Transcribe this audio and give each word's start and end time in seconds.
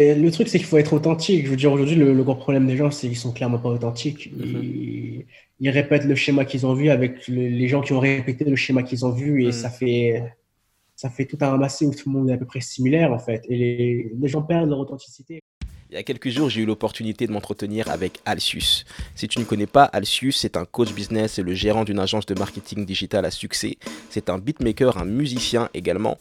le 0.00 0.30
truc, 0.30 0.48
c'est 0.48 0.58
qu'il 0.58 0.66
faut 0.66 0.78
être 0.78 0.92
authentique. 0.92 1.44
Je 1.44 1.50
veux 1.50 1.56
dire, 1.56 1.72
aujourd'hui, 1.72 1.96
le, 1.96 2.22
gros 2.22 2.34
problème 2.34 2.66
des 2.66 2.76
gens, 2.76 2.90
c'est 2.90 3.08
qu'ils 3.08 3.16
sont 3.16 3.32
clairement 3.32 3.58
pas 3.58 3.70
authentiques. 3.70 4.30
Mhm. 4.32 5.24
Ils, 5.60 5.70
répètent 5.70 6.04
le 6.04 6.14
schéma 6.14 6.44
qu'ils 6.44 6.66
ont 6.66 6.74
vu 6.74 6.88
avec 6.90 7.26
les 7.26 7.68
gens 7.68 7.80
qui 7.80 7.92
ont 7.92 7.98
répété 7.98 8.44
le 8.44 8.54
schéma 8.54 8.84
qu'ils 8.84 9.04
ont 9.04 9.10
vu 9.10 9.42
et 9.42 9.46
mhm. 9.46 9.52
ça 9.52 9.70
fait 9.70 10.22
ça 10.94 11.10
fait 11.10 11.26
tout 11.26 11.38
un 11.40 11.50
ramassé 11.50 11.86
où 11.86 11.94
tout 11.94 12.10
le 12.10 12.18
monde 12.18 12.30
est 12.30 12.32
à 12.32 12.36
peu 12.36 12.46
près 12.46 12.60
similaire 12.60 13.12
en 13.12 13.18
fait. 13.18 13.44
Et 13.48 13.56
les, 13.56 14.12
les 14.20 14.28
gens 14.28 14.42
perdent 14.42 14.68
leur 14.68 14.78
authenticité. 14.78 15.40
Il 15.90 15.94
y 15.94 15.96
a 15.96 16.02
quelques 16.02 16.28
jours, 16.28 16.50
j'ai 16.50 16.60
eu 16.60 16.66
l'opportunité 16.66 17.26
de 17.26 17.32
m'entretenir 17.32 17.88
avec 17.88 18.20
Alcius. 18.26 18.84
Si 19.14 19.26
tu 19.26 19.38
ne 19.38 19.44
connais 19.44 19.66
pas 19.66 19.84
Alcius, 19.84 20.36
c'est 20.36 20.56
un 20.56 20.66
coach 20.66 20.92
business 20.92 21.38
et 21.38 21.42
le 21.42 21.54
gérant 21.54 21.84
d'une 21.84 21.98
agence 21.98 22.26
de 22.26 22.38
marketing 22.38 22.84
digital 22.84 23.24
à 23.24 23.30
succès. 23.30 23.78
C'est 24.10 24.28
un 24.28 24.38
beatmaker, 24.38 24.98
un 24.98 25.06
musicien 25.06 25.70
également. 25.72 26.18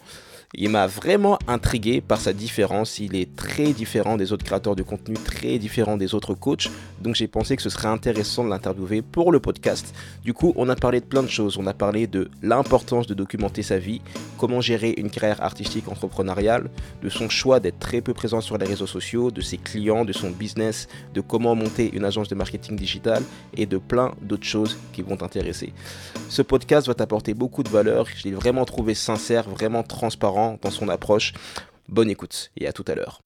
Il 0.59 0.69
m'a 0.69 0.87
vraiment 0.87 1.37
intrigué 1.47 2.01
par 2.01 2.19
sa 2.19 2.33
différence. 2.33 2.97
Il 2.97 3.15
est 3.15 3.35
très 3.35 3.73
différent 3.73 4.17
des 4.17 4.33
autres 4.33 4.43
créateurs 4.43 4.75
de 4.75 4.81
contenu, 4.81 5.13
très 5.13 5.59
différent 5.59 5.97
des 5.97 6.15
autres 6.15 6.33
coachs. 6.33 6.71
Donc 6.99 7.13
j'ai 7.13 7.27
pensé 7.27 7.55
que 7.55 7.61
ce 7.61 7.69
serait 7.69 7.89
intéressant 7.89 8.43
de 8.43 8.49
l'interviewer 8.49 9.03
pour 9.03 9.31
le 9.31 9.39
podcast. 9.39 9.93
Du 10.23 10.33
coup, 10.33 10.53
on 10.55 10.67
a 10.69 10.75
parlé 10.75 10.99
de 10.99 11.05
plein 11.05 11.21
de 11.21 11.27
choses. 11.27 11.59
On 11.59 11.67
a 11.67 11.75
parlé 11.75 12.07
de 12.07 12.31
l'importance 12.41 13.05
de 13.05 13.13
documenter 13.13 13.61
sa 13.61 13.77
vie, 13.77 14.01
comment 14.39 14.59
gérer 14.59 14.95
une 14.97 15.11
carrière 15.11 15.43
artistique 15.43 15.87
entrepreneuriale, 15.89 16.71
de 17.03 17.09
son 17.09 17.29
choix 17.29 17.59
d'être 17.59 17.77
très 17.77 18.01
peu 18.01 18.15
présent 18.15 18.41
sur 18.41 18.57
les 18.57 18.65
réseaux 18.65 18.87
sociaux, 18.87 19.29
de 19.29 19.41
ses 19.41 19.57
clients, 19.57 20.05
de 20.05 20.13
son 20.13 20.31
business, 20.31 20.87
de 21.13 21.21
comment 21.21 21.53
monter 21.53 21.91
une 21.93 22.03
agence 22.03 22.29
de 22.29 22.35
marketing 22.35 22.75
digital 22.75 23.21
et 23.55 23.67
de 23.67 23.77
plein 23.77 24.11
d'autres 24.23 24.43
choses 24.47 24.75
qui 24.91 25.03
vont 25.03 25.17
t'intéresser. 25.17 25.71
Ce 26.29 26.41
podcast 26.41 26.87
va 26.87 26.95
t'apporter 26.95 27.35
beaucoup 27.35 27.61
de 27.61 27.69
valeur. 27.69 28.07
Je 28.07 28.23
l'ai 28.23 28.33
vraiment 28.33 28.65
trouvé 28.65 28.95
sincère, 28.95 29.47
vraiment 29.47 29.83
transparent 29.83 30.46
dans 30.55 30.71
son 30.71 30.89
approche. 30.89 31.33
Bonne 31.89 32.09
écoute 32.09 32.51
et 32.57 32.67
à 32.67 32.73
tout 32.73 32.85
à 32.87 32.95
l'heure. 32.95 33.21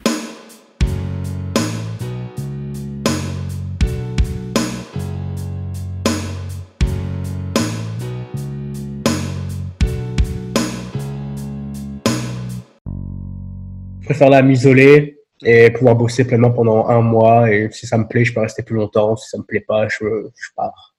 Je 14.01 14.05
préfère 14.05 14.29
là 14.29 14.41
m'isoler 14.41 15.19
et 15.43 15.71
pouvoir 15.71 15.95
bosser 15.95 16.25
pleinement 16.25 16.51
pendant 16.51 16.87
un 16.87 17.01
mois. 17.01 17.51
Et 17.51 17.71
si 17.71 17.87
ça 17.87 17.97
me 17.97 18.07
plaît, 18.07 18.25
je 18.25 18.33
peux 18.33 18.41
rester 18.41 18.61
plus 18.61 18.75
longtemps. 18.75 19.15
Si 19.15 19.29
ça 19.29 19.37
me 19.37 19.43
plaît 19.43 19.63
pas, 19.65 19.87
je, 19.87 20.05
je 20.35 20.49
pars. 20.55 20.95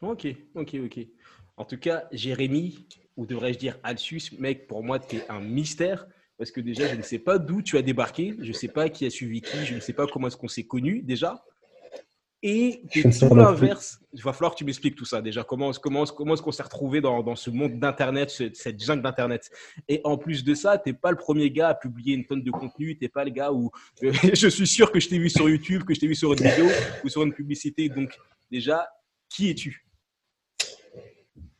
Ok, 0.00 0.26
ok, 0.54 0.76
ok. 0.84 0.98
En 1.56 1.64
tout 1.64 1.78
cas, 1.78 2.04
Jérémy, 2.12 2.86
ou 3.18 3.26
devrais-je 3.26 3.58
dire 3.58 3.76
Alsus, 3.82 4.30
mec, 4.38 4.68
pour 4.68 4.82
moi, 4.82 4.98
tu 5.00 5.16
es 5.16 5.26
un 5.28 5.40
mystère. 5.40 6.06
Parce 6.38 6.52
que 6.52 6.60
déjà, 6.60 6.86
je 6.86 6.94
ne 6.94 7.02
sais 7.02 7.18
pas 7.18 7.36
d'où 7.36 7.62
tu 7.62 7.76
as 7.76 7.82
débarqué. 7.82 8.36
Je 8.40 8.48
ne 8.48 8.52
sais 8.52 8.68
pas 8.68 8.88
qui 8.88 9.04
a 9.04 9.10
suivi 9.10 9.40
qui. 9.42 9.66
Je 9.66 9.74
ne 9.74 9.80
sais 9.80 9.92
pas 9.92 10.06
comment 10.06 10.28
est-ce 10.28 10.36
qu'on 10.36 10.46
s'est 10.46 10.62
connus 10.62 11.02
déjà. 11.02 11.44
Et 12.44 12.84
tout 12.92 13.34
l'inverse. 13.34 13.98
Il 14.12 14.22
va 14.22 14.32
falloir 14.32 14.52
que 14.52 14.58
tu 14.58 14.64
m'expliques 14.64 14.94
tout 14.94 15.04
ça 15.04 15.20
déjà. 15.20 15.42
Comment, 15.42 15.72
comment, 15.72 16.04
comment 16.04 16.34
est-ce 16.34 16.42
qu'on 16.42 16.52
s'est 16.52 16.62
retrouvé 16.62 17.00
dans, 17.00 17.24
dans, 17.24 17.34
ce 17.34 17.50
monde 17.50 17.80
d'Internet, 17.80 18.30
cette 18.54 18.80
jungle 18.80 19.02
d'Internet? 19.02 19.50
Et 19.88 20.00
en 20.04 20.16
plus 20.16 20.44
de 20.44 20.54
ça, 20.54 20.78
tu 20.78 20.90
n'es 20.90 20.92
pas 20.92 21.10
le 21.10 21.16
premier 21.16 21.50
gars 21.50 21.70
à 21.70 21.74
publier 21.74 22.14
une 22.14 22.24
tonne 22.24 22.44
de 22.44 22.52
contenu. 22.52 22.96
Tu 22.96 23.02
n'es 23.02 23.08
pas 23.08 23.24
le 23.24 23.30
gars 23.30 23.50
où 23.50 23.72
je 24.00 24.48
suis 24.48 24.68
sûr 24.68 24.92
que 24.92 25.00
je 25.00 25.08
t'ai 25.08 25.18
vu 25.18 25.28
sur 25.28 25.48
YouTube, 25.48 25.82
que 25.82 25.92
je 25.92 25.98
t'ai 25.98 26.06
vu 26.06 26.14
sur 26.14 26.32
une 26.34 26.48
vidéo 26.48 26.68
ou 27.02 27.08
sur 27.08 27.24
une 27.24 27.34
publicité. 27.34 27.88
Donc 27.88 28.16
déjà, 28.48 28.88
qui 29.28 29.50
es-tu? 29.50 29.87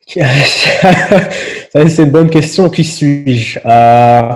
c'est 1.73 1.99
une 1.99 2.11
bonne 2.11 2.31
question. 2.31 2.71
Qui 2.71 2.83
suis-je? 2.85 3.59
Euh, 3.65 4.33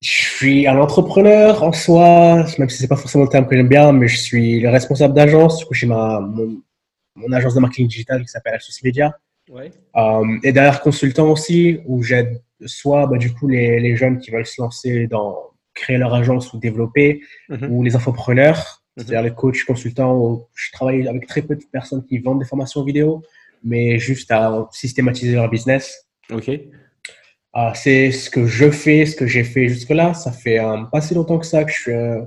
Je 0.00 0.10
suis 0.10 0.66
un 0.66 0.78
entrepreneur 0.78 1.62
en 1.62 1.72
soi, 1.72 2.44
même 2.58 2.68
si 2.68 2.78
c'est 2.78 2.88
pas 2.88 2.96
forcément 2.96 3.24
le 3.24 3.30
terme 3.30 3.46
que 3.46 3.54
j'aime 3.54 3.68
bien, 3.68 3.92
mais 3.92 4.08
je 4.08 4.16
suis 4.16 4.60
le 4.60 4.68
responsable 4.70 5.14
d'agence. 5.14 5.58
Du 5.58 5.66
coup, 5.66 5.74
j'ai 5.74 5.86
ma 5.86 6.20
mon, 6.20 7.32
agence 7.32 7.54
de 7.54 7.60
marketing 7.60 7.86
digital 7.86 8.22
qui 8.22 8.28
s'appelle 8.28 8.54
Alsus 8.54 8.82
Media. 8.82 9.16
Ouais. 9.48 9.70
Euh, 9.96 10.38
et 10.42 10.52
derrière 10.52 10.80
consultant 10.80 11.30
aussi, 11.30 11.78
où 11.86 12.02
j'aide 12.02 12.42
soit 12.66 13.06
bah, 13.06 13.18
du 13.18 13.32
coup 13.32 13.46
les, 13.46 13.78
les, 13.78 13.94
jeunes 13.94 14.18
qui 14.18 14.30
veulent 14.30 14.46
se 14.46 14.60
lancer 14.60 15.06
dans 15.06 15.36
créer 15.74 15.98
leur 15.98 16.14
agence 16.14 16.52
ou 16.52 16.58
développer, 16.58 17.20
mhm. 17.48 17.70
ou 17.70 17.82
les 17.82 17.94
infopreneurs, 17.94 18.82
mhm. 18.96 19.04
c'est-à-dire 19.04 19.22
les 19.22 19.34
coachs, 19.34 19.64
consultants. 19.64 20.16
Où 20.16 20.46
je 20.54 20.72
travaille 20.72 21.06
avec 21.06 21.28
très 21.28 21.42
peu 21.42 21.54
de 21.54 21.62
personnes 21.70 22.04
qui 22.04 22.18
vendent 22.18 22.40
des 22.40 22.44
formations 22.46 22.82
vidéo 22.82 23.22
mais 23.64 23.98
juste 23.98 24.30
à 24.30 24.68
systématiser 24.70 25.34
leur 25.34 25.48
business. 25.48 26.06
OK. 26.30 26.50
Ah, 27.56 27.72
c'est 27.74 28.10
ce 28.10 28.30
que 28.30 28.46
je 28.46 28.68
fais, 28.70 29.06
ce 29.06 29.14
que 29.14 29.28
j'ai 29.28 29.44
fait 29.44 29.68
jusque-là. 29.68 30.12
Ça 30.12 30.32
fait 30.32 30.58
pas 30.90 31.00
si 31.00 31.14
longtemps 31.14 31.38
que 31.38 31.46
ça 31.46 31.64
que 31.64 31.72
je, 31.72 31.90
euh, 31.90 32.20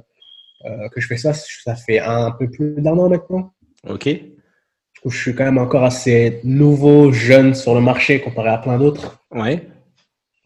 euh, 0.65 0.89
que 0.89 1.01
je 1.01 1.07
fais 1.07 1.17
ça. 1.17 1.33
Ça 1.33 1.75
fait 1.75 1.99
un 1.99 2.31
peu 2.31 2.49
plus 2.49 2.81
d'un 2.81 2.97
an 2.97 3.09
maintenant. 3.09 3.53
OK. 3.87 4.05
Du 4.05 5.01
coup, 5.01 5.09
je 5.09 5.21
suis 5.21 5.35
quand 5.35 5.43
même 5.43 5.57
encore 5.57 5.83
assez 5.83 6.39
nouveau, 6.43 7.11
jeune 7.11 7.53
sur 7.53 7.75
le 7.75 7.81
marché 7.81 8.21
comparé 8.21 8.49
à 8.49 8.57
plein 8.57 8.77
d'autres. 8.77 9.21
Ouais. 9.31 9.67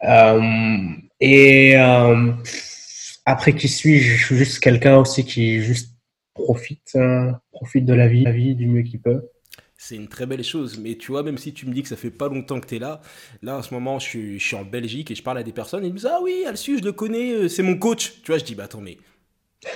Euh, 0.02 0.40
et 1.20 1.76
après, 3.24 3.54
qui 3.54 3.68
suis-je? 3.68 4.16
Je 4.16 4.24
suis 4.26 4.36
juste 4.36 4.58
quelqu'un 4.58 4.96
aussi 4.96 5.24
qui 5.24 5.60
juste 5.60 5.96
profite, 6.34 6.98
profite 7.52 7.84
de 7.84 7.94
la 7.94 8.08
vie, 8.08 8.24
la 8.24 8.32
vie 8.32 8.56
du 8.56 8.66
mieux 8.66 8.82
qu'il 8.82 9.00
peut 9.00 9.30
c'est 9.82 9.96
une 9.96 10.06
très 10.06 10.26
belle 10.26 10.44
chose. 10.44 10.78
Mais 10.78 10.94
tu 10.94 11.10
vois, 11.10 11.24
même 11.24 11.38
si 11.38 11.52
tu 11.52 11.66
me 11.66 11.74
dis 11.74 11.82
que 11.82 11.88
ça 11.88 11.96
fait 11.96 12.10
pas 12.10 12.28
longtemps 12.28 12.60
que 12.60 12.66
tu 12.66 12.76
es 12.76 12.78
là, 12.78 13.00
là 13.42 13.56
en 13.56 13.62
ce 13.62 13.74
moment, 13.74 13.98
je 13.98 14.06
suis, 14.06 14.38
je 14.38 14.46
suis, 14.46 14.56
en 14.56 14.64
Belgique 14.64 15.10
et 15.10 15.16
je 15.16 15.22
parle 15.22 15.38
à 15.38 15.42
des 15.42 15.52
personnes 15.52 15.82
et 15.82 15.88
ils 15.88 15.92
me 15.92 15.98
disent 15.98 16.08
Ah 16.10 16.20
oui, 16.22 16.44
Alcius, 16.46 16.80
je 16.80 16.84
le 16.84 16.92
connais, 16.92 17.32
euh, 17.32 17.48
c'est 17.48 17.64
mon 17.64 17.76
coach. 17.76 18.12
Tu 18.22 18.30
vois, 18.30 18.38
je 18.38 18.44
dis 18.44 18.54
Bah 18.54 18.64
attends, 18.64 18.80
mais. 18.80 18.98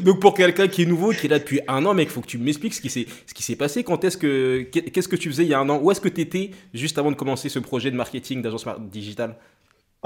Donc 0.00 0.20
pour 0.20 0.34
quelqu'un 0.34 0.66
qui 0.66 0.82
est 0.82 0.86
nouveau, 0.86 1.12
qui 1.12 1.26
est 1.26 1.30
là 1.30 1.38
depuis 1.38 1.60
un 1.68 1.84
an, 1.84 1.94
mec, 1.94 2.10
faut 2.10 2.20
que 2.20 2.26
tu 2.26 2.38
m'expliques 2.38 2.74
ce 2.74 2.80
qui 2.80 2.90
s'est 2.90 3.06
ce 3.26 3.34
qui 3.34 3.42
s'est 3.42 3.56
passé. 3.56 3.84
Quand 3.84 4.02
est-ce 4.04 4.16
que 4.16 4.62
qu'est-ce 4.62 5.08
que 5.08 5.16
tu 5.16 5.30
faisais 5.30 5.44
il 5.44 5.48
y 5.48 5.54
a 5.54 5.60
un 5.60 5.68
an? 5.68 5.78
Où 5.82 5.90
est-ce 5.90 6.00
que 6.00 6.08
tu 6.08 6.22
étais 6.22 6.50
juste 6.72 6.98
avant 6.98 7.10
de 7.10 7.16
commencer 7.16 7.48
ce 7.48 7.58
projet 7.58 7.90
de 7.90 7.96
marketing 7.96 8.42
d'agence 8.42 8.66
digitale? 8.90 9.36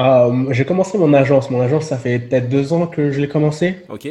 Euh, 0.01 0.53
J'ai 0.53 0.65
commencé 0.65 0.99
mon 0.99 1.13
agence. 1.15 1.51
Mon 1.51 1.61
agence, 1.61 1.87
ça 1.87 1.97
fait 1.97 2.19
peut-être 2.19 2.49
deux 2.49 2.73
ans 2.73 2.87
que 2.87 3.11
je 3.11 3.21
l'ai 3.21 3.29
commencé. 3.29 3.77
Ok. 3.89 4.09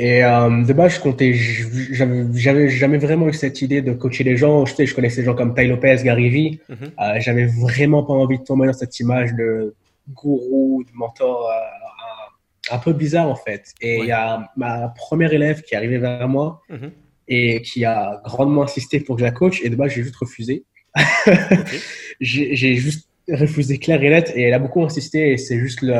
Et 0.00 0.22
euh, 0.22 0.64
de 0.64 0.72
base, 0.72 0.94
je 0.94 1.00
comptais, 1.00 1.32
j'avais 1.34 2.68
jamais 2.68 2.98
vraiment 2.98 3.26
eu 3.26 3.32
cette 3.32 3.60
idée 3.62 3.82
de 3.82 3.92
coacher 3.92 4.22
les 4.22 4.36
gens. 4.36 4.64
Je, 4.64 4.72
sais, 4.72 4.86
je 4.86 4.94
connaissais 4.94 5.22
des 5.22 5.24
gens 5.24 5.34
comme 5.34 5.56
Ty 5.56 5.66
Lopez, 5.66 5.96
Gary 6.04 6.28
Vee. 6.28 6.60
Mhm. 6.68 6.76
euh, 7.00 7.14
j'avais 7.18 7.46
vraiment 7.46 8.04
pas 8.04 8.12
envie 8.12 8.38
de 8.38 8.44
tomber 8.44 8.68
dans 8.68 8.72
cette 8.72 9.00
image 9.00 9.34
de 9.34 9.74
gourou, 10.10 10.84
de 10.84 10.96
mentor 10.96 11.50
euh, 11.50 12.74
un 12.74 12.78
peu 12.78 12.92
bizarre 12.92 13.28
en 13.28 13.34
fait. 13.34 13.72
Et 13.80 13.98
il 13.98 14.04
y 14.04 14.12
a 14.12 14.48
ma 14.56 14.94
première 14.96 15.32
élève 15.32 15.62
qui 15.62 15.74
est 15.74 15.76
arrivée 15.76 15.98
vers 15.98 16.28
moi 16.28 16.62
mhm. 16.68 16.92
et 17.26 17.60
qui 17.62 17.84
a 17.84 18.22
grandement 18.24 18.62
insisté 18.62 19.00
pour 19.00 19.16
que 19.16 19.22
je 19.22 19.26
la 19.26 19.32
coach. 19.32 19.60
Et 19.64 19.68
de 19.68 19.74
base, 19.74 19.90
j'ai 19.90 20.04
juste 20.04 20.16
refusé. 20.16 20.64
j'ai 22.20 22.76
juste 22.76 23.08
refusé 23.28 23.78
clair 23.78 24.00
et 24.00 24.10
net 24.10 24.32
et 24.36 24.42
elle 24.42 24.54
a 24.54 24.60
beaucoup 24.60 24.84
insisté. 24.84 25.32
Et 25.32 25.38
c'est 25.38 25.58
juste 25.58 25.82
le, 25.82 25.94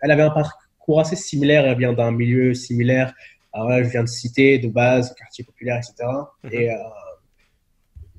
elle 0.00 0.10
avait 0.10 0.22
un 0.22 0.30
parcours 0.30 1.00
assez 1.00 1.16
similaire. 1.16 1.66
Elle 1.66 1.76
vient 1.76 1.92
d'un 1.92 2.12
milieu 2.12 2.54
similaire. 2.54 3.12
Alors 3.52 3.68
là, 3.68 3.82
je 3.82 3.88
viens 3.88 4.02
de 4.02 4.08
citer 4.08 4.58
de 4.58 4.68
base, 4.68 5.14
quartier 5.14 5.44
populaire, 5.44 5.76
etc. 5.78 6.08
Et 6.50 6.68
mhm. 6.68 6.74
euh, 6.74 6.78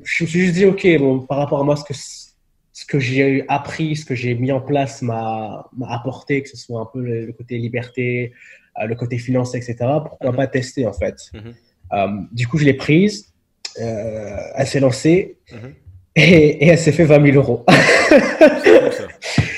je 0.03 0.23
me 0.23 0.27
suis 0.29 0.41
juste 0.41 0.53
dit, 0.53 0.65
OK, 0.65 0.85
bon, 0.99 1.21
par 1.21 1.37
rapport 1.37 1.59
à 1.59 1.63
moi, 1.63 1.75
ce 1.75 1.83
que, 1.83 1.93
ce 1.93 2.85
que 2.85 2.99
j'ai 2.99 3.45
appris, 3.47 3.95
ce 3.95 4.05
que 4.05 4.15
j'ai 4.15 4.35
mis 4.35 4.51
en 4.51 4.61
place 4.61 5.01
m'a 5.01 5.69
apporté, 5.87 6.43
que 6.43 6.49
ce 6.49 6.57
soit 6.57 6.81
un 6.81 6.87
peu 6.91 7.01
le, 7.01 7.31
côté 7.33 7.57
liberté, 7.57 8.33
euh, 8.81 8.85
le 8.85 8.95
côté 8.95 9.17
finance, 9.17 9.55
etc. 9.55 9.75
Pourquoi 10.07 10.31
mhm. 10.31 10.37
pas 10.37 10.47
tester, 10.47 10.85
en 10.85 10.93
fait 10.93 11.15
mhm. 11.33 11.53
euh, 11.93 12.07
Du 12.31 12.47
coup, 12.47 12.57
je 12.57 12.65
l'ai 12.65 12.73
prise, 12.73 13.33
elle 13.75 14.67
s'est 14.67 14.79
lancée 14.79 15.37
et, 16.15 16.21
et, 16.21 16.67
elle 16.67 16.77
s'est 16.77 16.91
fait 16.91 17.05
20 17.05 17.31
000 17.31 17.37
euros. 17.37 17.65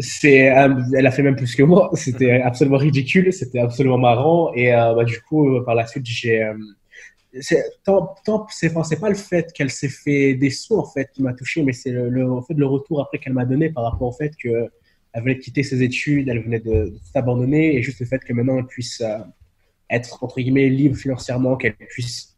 c'est 0.00 0.56
euh, 0.56 0.74
elle 0.96 1.06
a 1.06 1.10
fait 1.10 1.22
même 1.22 1.36
plus 1.36 1.54
que 1.54 1.62
moi. 1.62 1.90
C'était 1.94 2.40
absolument 2.40 2.78
ridicule 2.78 3.32
c'était 3.32 3.60
absolument 3.60 3.98
marrant. 3.98 4.52
Et 4.54 4.74
euh, 4.74 4.94
bah, 4.94 5.04
du 5.04 5.20
coup 5.20 5.56
euh, 5.56 5.64
par 5.64 5.74
la 5.74 5.86
suite 5.86 6.06
j'ai 6.06 6.50
c'est 7.40 7.62
tant, 7.84 8.16
c'est 8.50 8.98
pas 9.00 9.08
le 9.08 9.14
fait 9.14 9.52
qu'elle 9.52 9.70
s'est 9.70 9.88
fait 9.88 10.34
des 10.34 10.50
sous 10.50 10.76
en 10.76 10.84
fait 10.84 11.10
qui 11.12 11.22
m'a 11.22 11.32
touché 11.32 11.62
mais 11.62 11.72
c'est 11.72 11.92
le, 11.92 12.28
en 12.28 12.42
fait 12.42 12.54
le 12.54 12.66
retour 12.66 13.00
après 13.00 13.18
qu'elle 13.18 13.34
m'a 13.34 13.44
donné 13.44 13.70
par 13.70 13.84
rapport 13.84 14.08
au 14.08 14.12
fait 14.12 14.32
que 14.36 14.68
elle 15.12 15.22
venait 15.22 15.36
de 15.36 15.40
quitter 15.40 15.62
ses 15.62 15.80
études 15.80 16.28
elle 16.28 16.42
venait 16.42 16.58
de, 16.58 16.92
s'abandonner 17.12 17.76
et 17.76 17.82
juste 17.82 18.00
le 18.00 18.06
fait 18.06 18.18
que 18.18 18.32
maintenant 18.32 18.58
elle 18.58 18.66
puisse 18.66 19.00
être 19.90 20.24
entre 20.24 20.40
guillemets 20.40 20.68
libre 20.70 20.96
financièrement 20.96 21.56
qu'elle 21.56 21.74
puisse 21.74 22.36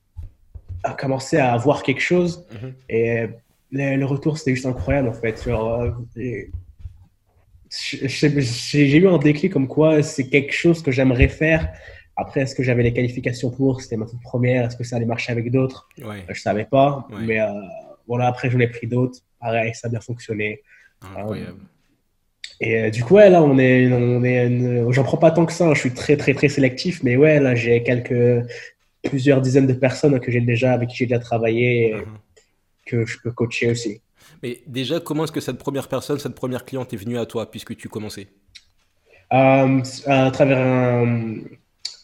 commencer 0.99 1.39
à 1.39 1.55
avoir 1.55 1.83
quelque 1.83 2.03
chose. 2.03 2.45
Mm-hmm. 2.53 2.73
et 2.91 3.27
le, 3.71 4.05
retour 4.05 4.37
c'était 4.37 4.55
juste 4.55 4.67
incroyable 4.67 5.09
en 5.09 5.15
fait. 5.15 5.43
Genre, 5.43 5.95
j'ai 7.73 8.97
eu 8.99 9.09
un 9.09 9.19
déclic 9.19 9.53
comme 9.53 9.69
quoi 9.69 10.03
c'est 10.03 10.29
quelque 10.29 10.53
chose 10.53 10.83
que 10.83 10.91
j'aimerais 10.91 11.29
faire. 11.29 11.73
Après, 12.17 12.41
est-ce 12.43 12.55
que 12.55 12.63
j'avais 12.63 12.83
les 12.83 12.93
qualifications 12.93 13.51
pour? 13.51 13.81
C'était 13.81 13.97
ma 13.97 14.05
toute 14.05 14.21
première. 14.21 14.67
Est-ce 14.67 14.77
que 14.77 14.85
ça 14.85 14.97
allait 14.97 15.07
marcher 15.07 15.33
avec 15.33 15.51
d'autres? 15.51 15.89
Ouais. 15.99 16.25
Je 16.29 16.41
savais 16.41 16.67
pas. 16.67 17.09
Mais 17.27 17.41
euh, 17.41 17.47
voilà, 18.07 18.27
après, 18.27 18.51
j'en 18.51 18.61
ai 18.61 18.69
pris 18.69 18.87
d'autres. 18.87 19.21
Pareil, 19.41 19.75
ça 19.75 19.89
a 19.89 19.91
bien 19.91 20.01
fonctionné. 20.01 20.61
Incroyable. 21.01 21.61
Et 22.61 22.91
du 22.91 23.03
coup, 23.03 23.15
ouais, 23.15 23.31
là, 23.31 23.43
on 23.43 23.59
est, 23.59 23.91
on 23.91 24.23
est, 24.23 24.93
j'en 24.93 25.03
prends 25.05 25.17
pas 25.17 25.31
tant 25.31 25.47
que 25.47 25.53
ça. 25.53 25.67
Hein. 25.67 25.75
Je 25.75 25.81
suis 25.81 25.95
très, 25.95 26.19
très, 26.19 26.35
très 26.35 26.51
sélectif, 26.51 27.03
mais 27.03 27.17
ouais, 27.17 27.41
là, 27.41 27.55
j'ai 27.55 27.83
quelques, 27.83 28.47
plusieurs 29.03 29.41
dizaines 29.41 29.67
de 29.67 29.73
personnes 29.73 30.21
que 30.21 30.31
j'ai 30.31 30.43
déjà, 30.43 30.75
avec 30.75 30.91
qui 30.91 30.97
j'ai 30.99 31.07
déjà 31.07 31.19
travaillé, 31.19 31.95
uh-huh. 31.95 32.05
que 32.87 33.07
je 33.07 33.17
peux 33.23 33.33
coacher 33.33 33.71
aussi. 33.71 34.02
Mais 34.43 34.61
déjà, 34.67 35.01
comment 35.01 35.25
est-ce 35.25 35.33
que 35.33 35.41
cette 35.41 35.59
première 35.59 35.89
personne, 35.89 36.19
cette 36.19 36.35
première 36.35 36.65
cliente 36.65 36.93
est 36.93 36.97
venue 36.97 37.19
à 37.19 37.27
toi 37.27 37.51
puisque 37.51 37.77
tu 37.77 37.89
commençais? 37.89 38.29
Euh, 39.33 39.81
À 40.07 40.31
travers 40.31 41.07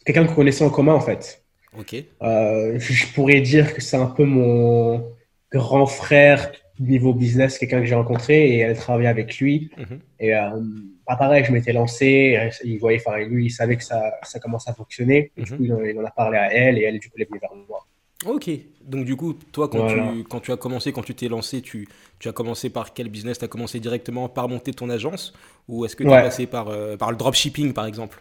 quelqu'un 0.04 0.26
que 0.26 0.34
connaissait 0.34 0.64
en 0.64 0.70
commun 0.70 0.94
en 0.94 1.00
fait. 1.00 1.42
Ok. 1.78 1.94
Euh, 2.22 2.78
je 2.78 3.12
pourrais 3.12 3.40
dire 3.40 3.74
que 3.74 3.82
c'est 3.82 3.96
un 3.96 4.06
peu 4.06 4.24
mon 4.24 5.12
grand 5.52 5.86
frère 5.86 6.50
niveau 6.80 7.12
business, 7.12 7.58
quelqu'un 7.58 7.80
que 7.80 7.86
j'ai 7.86 7.94
rencontré 7.94 8.50
et 8.50 8.58
elle 8.60 8.76
travaillait 8.76 9.08
avec 9.08 9.38
lui. 9.38 9.70
Mhm. 9.76 10.00
Et 10.20 10.34
euh, 10.34 10.60
pas 11.04 11.16
pareil, 11.16 11.44
je 11.44 11.52
m'étais 11.52 11.72
lancé, 11.72 12.38
il 12.64 12.78
voyait, 12.78 13.02
enfin 13.04 13.18
lui, 13.18 13.46
il 13.46 13.50
savait 13.50 13.76
que 13.76 13.84
ça, 13.84 14.12
ça 14.22 14.38
commençait 14.38 14.70
à 14.70 14.74
fonctionner. 14.74 15.32
Du 15.36 15.42
mhm. 15.42 15.58
coup, 15.58 15.64
il 15.64 15.98
en 15.98 16.04
a 16.04 16.10
parlé 16.10 16.38
à 16.38 16.52
elle 16.54 16.78
et 16.78 16.82
elle, 16.82 16.98
du 16.98 17.08
coup, 17.08 17.14
elle 17.16 17.22
est 17.22 17.28
venue 17.28 17.40
vers 17.40 17.54
moi. 17.68 17.84
Ok, 18.26 18.50
donc 18.84 19.04
du 19.04 19.14
coup, 19.14 19.34
toi, 19.52 19.68
quand, 19.68 19.86
tu, 19.86 20.24
quand 20.28 20.40
tu 20.40 20.50
as 20.50 20.56
commencé, 20.56 20.90
quand 20.90 21.02
tu 21.02 21.14
t'es 21.14 21.28
lancé, 21.28 21.62
tu, 21.62 21.86
tu 22.18 22.28
as 22.28 22.32
commencé 22.32 22.68
par 22.68 22.92
quel 22.92 23.08
business? 23.08 23.38
Tu 23.38 23.44
as 23.44 23.48
commencé 23.48 23.78
directement 23.78 24.28
par 24.28 24.48
monter 24.48 24.72
ton 24.72 24.90
agence? 24.90 25.32
Ou 25.68 25.84
est-ce 25.84 25.94
que 25.94 26.02
tu 26.02 26.10
es 26.10 26.22
passé 26.22 26.46
par, 26.46 26.68
euh, 26.68 26.96
par 26.96 27.12
le 27.12 27.16
dropshipping, 27.16 27.72
par 27.72 27.86
exemple? 27.86 28.20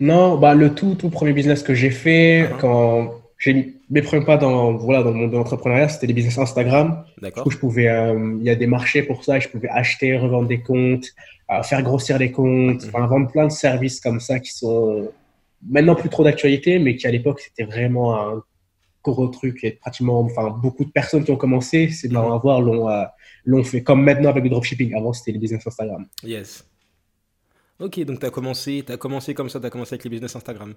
Non, 0.00 0.38
bah, 0.38 0.54
le 0.54 0.74
tout, 0.74 0.96
tout 0.96 1.08
premier 1.08 1.32
business 1.32 1.62
que 1.62 1.72
j'ai 1.72 1.90
fait, 1.90 2.42
uh-huh. 2.42 2.58
quand 2.58 3.14
j'ai 3.38 3.74
mes 3.90 4.02
premiers 4.02 4.24
pas 4.24 4.36
dans, 4.36 4.72
voilà, 4.72 5.04
dans 5.04 5.10
le 5.10 5.16
monde 5.16 5.30
de 5.30 5.36
l'entrepreneuriat, 5.36 5.88
c'était 5.88 6.08
des 6.08 6.14
business 6.14 6.38
Instagram. 6.38 7.04
D'accord. 7.20 7.44
Coup, 7.44 7.50
je 7.50 7.58
pouvais, 7.58 7.88
euh, 7.88 8.36
il 8.40 8.44
y 8.44 8.50
a 8.50 8.56
des 8.56 8.66
marchés 8.66 9.04
pour 9.04 9.22
ça, 9.22 9.38
je 9.38 9.48
pouvais 9.48 9.68
acheter, 9.68 10.16
revendre 10.18 10.48
des 10.48 10.62
comptes, 10.62 11.06
euh, 11.52 11.62
faire 11.62 11.82
grossir 11.82 12.18
des 12.18 12.32
comptes, 12.32 12.82
uh-huh. 12.82 13.08
vendre 13.08 13.30
plein 13.30 13.46
de 13.46 13.52
services 13.52 14.00
comme 14.00 14.18
ça 14.18 14.40
qui 14.40 14.50
sont 14.50 15.12
maintenant 15.70 15.94
plus 15.94 16.08
trop 16.08 16.24
d'actualité, 16.24 16.80
mais 16.80 16.96
qui 16.96 17.06
à 17.06 17.12
l'époque, 17.12 17.38
c'était 17.38 17.64
vraiment 17.64 18.18
un 18.18 18.42
gros 19.10 19.28
truc 19.28 19.64
et 19.64 19.72
pratiquement, 19.72 20.20
enfin, 20.20 20.50
beaucoup 20.50 20.84
de 20.84 20.90
personnes 20.90 21.24
qui 21.24 21.30
ont 21.30 21.36
commencé, 21.36 21.88
c'est 21.88 22.08
de 22.08 22.16
mhm. 22.16 22.32
avoir, 22.32 22.60
l'ont, 22.60 22.88
euh, 22.88 23.04
l'ont 23.44 23.64
fait 23.64 23.82
comme 23.82 24.02
maintenant 24.04 24.30
avec 24.30 24.44
le 24.44 24.50
dropshipping. 24.50 24.94
Avant, 24.94 25.12
c'était 25.12 25.32
les 25.32 25.38
business 25.38 25.66
Instagram. 25.66 26.06
Yes. 26.22 26.64
Ok, 27.80 27.98
donc 28.04 28.20
tu 28.20 28.26
as 28.26 28.30
commencé, 28.30 28.84
as 28.88 28.96
commencé 28.96 29.34
comme 29.34 29.48
ça, 29.48 29.58
tu 29.58 29.66
as 29.66 29.70
commencé 29.70 29.94
avec 29.94 30.04
les 30.04 30.10
business 30.10 30.36
Instagram. 30.36 30.74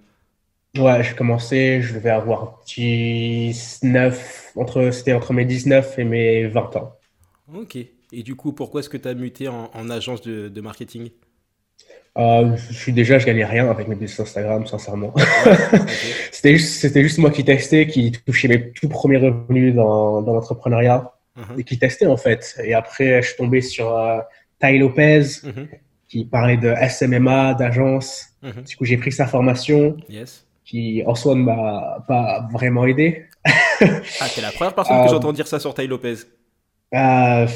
Ouais, 0.77 1.03
j'ai 1.03 1.15
commencé, 1.15 1.81
je 1.81 1.93
devais 1.93 2.09
avoir 2.09 2.61
19, 2.67 4.53
entre, 4.55 4.91
c'était 4.91 5.13
entre 5.13 5.31
mes 5.31 5.45
19 5.45 5.99
et 5.99 6.03
mes 6.03 6.47
20 6.47 6.75
ans. 6.75 6.93
Ok. 7.53 7.77
Et 8.11 8.23
du 8.23 8.35
coup, 8.35 8.53
pourquoi 8.53 8.81
est-ce 8.81 8.89
que 8.89 8.97
tu 8.97 9.07
as 9.07 9.13
muté 9.13 9.47
en, 9.47 9.89
agence 9.89 10.21
de, 10.21 10.49
de 10.49 10.61
marketing? 10.61 11.11
Euh, 12.17 12.55
je 12.69 12.73
suis 12.73 12.93
déjà, 12.93 13.19
je 13.19 13.25
gagnais 13.25 13.45
rien 13.45 13.69
avec 13.69 13.87
mes 13.87 13.95
business 13.95 14.21
Instagram, 14.21 14.65
sincèrement. 14.65 15.13
c'était 16.31 16.55
juste, 16.55 16.79
c'était 16.79 17.03
juste 17.03 17.17
moi 17.17 17.29
qui 17.29 17.43
testais, 17.43 17.87
qui 17.87 18.11
touchais 18.11 18.47
mes 18.47 18.71
tout 18.71 18.87
premiers 18.87 19.17
revenus 19.17 19.75
dans, 19.75 20.21
dans 20.21 20.33
l'entrepreneuriat 20.33 21.11
uh-huh. 21.37 21.59
et 21.59 21.63
qui 21.63 21.77
testait 21.77 22.05
en 22.05 22.15
fait. 22.15 22.55
Et 22.63 22.73
après, 22.73 23.21
je 23.21 23.27
suis 23.27 23.37
tombé 23.37 23.59
sur 23.59 23.97
euh, 23.97 24.19
Ty 24.61 24.77
Lopez 24.77 25.19
uh-huh. 25.21 25.67
qui 26.07 26.23
parlait 26.23 26.57
de 26.57 26.73
SMMA, 26.87 27.53
d'agence. 27.55 28.27
Uh-huh. 28.41 28.63
Du 28.63 28.77
coup, 28.77 28.85
j'ai 28.85 28.97
pris 28.97 29.11
sa 29.11 29.27
formation 29.27 29.97
qui 30.63 31.03
en 31.05 31.15
soi 31.15 31.35
ne 31.35 31.43
m'a 31.43 32.03
pas 32.07 32.47
vraiment 32.51 32.85
aidé. 32.85 33.25
ah, 33.45 34.27
t'es 34.33 34.41
la 34.41 34.51
première 34.51 34.73
personne 34.73 35.01
que 35.01 35.07
euh, 35.07 35.11
j'entends 35.11 35.33
dire 35.33 35.47
ça 35.47 35.59
sur 35.59 35.73
Ty 35.73 35.85
Lopez. 35.87 36.15
Euh, 36.93 37.47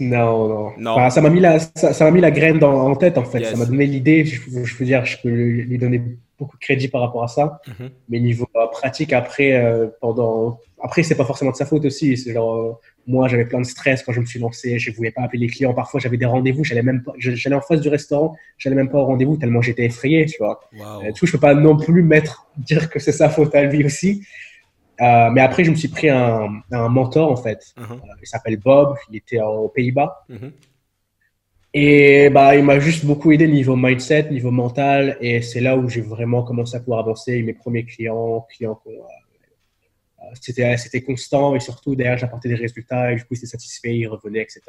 non, 0.00 0.72
non. 0.78 1.10
ça 1.10 1.20
m'a 1.20 1.30
mis 1.30 1.40
la, 1.40 1.58
ça, 1.58 2.04
m'a 2.04 2.10
mis 2.10 2.20
la 2.20 2.30
graine 2.30 2.58
dans, 2.58 2.86
en 2.86 2.96
tête 2.96 3.18
en 3.18 3.24
fait. 3.24 3.44
Ça 3.44 3.56
m'a 3.56 3.66
donné 3.66 3.86
l'idée. 3.86 4.24
Je, 4.24 4.40
je, 4.64 4.76
veux 4.76 4.84
dire, 4.84 5.04
je 5.04 5.18
peux 5.22 5.28
lui 5.28 5.78
donner 5.78 6.02
beaucoup 6.38 6.56
de 6.56 6.60
crédit 6.60 6.88
par 6.88 7.00
rapport 7.00 7.22
à 7.22 7.28
ça. 7.28 7.60
Mm-hmm. 7.66 7.90
Mais 8.08 8.20
niveau 8.20 8.48
euh, 8.56 8.66
pratique, 8.66 9.12
après, 9.12 9.52
euh, 9.52 9.88
pendant, 10.00 10.58
après, 10.82 11.02
c'est 11.02 11.14
pas 11.14 11.24
forcément 11.24 11.50
de 11.50 11.56
sa 11.56 11.66
faute 11.66 11.84
aussi. 11.84 12.16
Genre, 12.16 12.54
euh, 12.54 12.72
moi, 13.06 13.28
j'avais 13.28 13.44
plein 13.44 13.60
de 13.60 13.66
stress 13.66 14.02
quand 14.02 14.12
je 14.12 14.20
me 14.20 14.26
suis 14.26 14.40
lancé. 14.40 14.78
Je 14.78 14.90
voulais 14.92 15.10
pas 15.10 15.22
appeler 15.22 15.40
les 15.40 15.46
clients. 15.48 15.74
Parfois, 15.74 16.00
j'avais 16.00 16.16
des 16.16 16.26
rendez-vous. 16.26 16.64
J'allais 16.64 16.82
même 16.82 17.02
pas, 17.02 17.12
j'allais 17.18 17.56
en 17.56 17.60
face 17.60 17.80
du 17.80 17.88
restaurant. 17.88 18.34
J'allais 18.58 18.76
même 18.76 18.90
pas 18.90 18.98
au 18.98 19.04
rendez-vous 19.04 19.36
tellement 19.36 19.62
j'étais 19.62 19.84
effrayé, 19.84 20.26
tu 20.26 20.38
vois. 20.38 20.60
Wow. 20.72 21.12
du 21.12 21.20
coup, 21.20 21.26
je 21.26 21.32
peux 21.32 21.40
pas 21.40 21.54
non 21.54 21.76
plus 21.76 22.02
mettre, 22.02 22.46
dire 22.56 22.90
que 22.90 22.98
c'est 22.98 23.12
sa 23.12 23.28
faute 23.28 23.54
à 23.54 23.62
lui 23.64 23.84
aussi. 23.84 24.26
Euh, 25.00 25.30
mais 25.30 25.40
après, 25.40 25.64
je 25.64 25.70
me 25.70 25.76
suis 25.76 25.88
pris 25.88 26.08
un, 26.08 26.62
un 26.70 26.88
mentor, 26.88 27.30
en 27.30 27.36
fait. 27.36 27.74
Uh-huh. 27.76 27.92
Euh, 27.92 28.20
il 28.22 28.26
s'appelle 28.26 28.56
Bob, 28.58 28.96
il 29.10 29.16
était 29.16 29.40
aux 29.40 29.68
Pays-Bas. 29.68 30.24
Uh-huh. 30.30 30.52
Et 31.76 32.30
bah, 32.30 32.54
il 32.54 32.64
m'a 32.64 32.78
juste 32.78 33.04
beaucoup 33.04 33.32
aidé 33.32 33.48
niveau 33.48 33.74
mindset, 33.74 34.30
niveau 34.30 34.52
mental. 34.52 35.16
Et 35.20 35.42
c'est 35.42 35.60
là 35.60 35.76
où 35.76 35.88
j'ai 35.88 36.02
vraiment 36.02 36.44
commencé 36.44 36.76
à 36.76 36.80
pouvoir 36.80 37.00
avancer. 37.00 37.42
Mes 37.42 37.54
premiers 37.54 37.84
clients, 37.84 38.46
clients 38.48 38.80
euh, 38.86 38.90
c'était, 40.40 40.76
c'était 40.76 41.02
constant 41.02 41.56
et 41.56 41.60
surtout, 41.60 41.96
derrière, 41.96 42.16
j'apportais 42.16 42.48
des 42.48 42.54
résultats 42.54 43.12
et 43.12 43.16
du 43.16 43.22
coup, 43.22 43.28
ils 43.32 43.38
étaient 43.38 43.46
satisfaits, 43.46 43.88
ils 43.88 44.06
revenaient, 44.06 44.42
etc. 44.42 44.62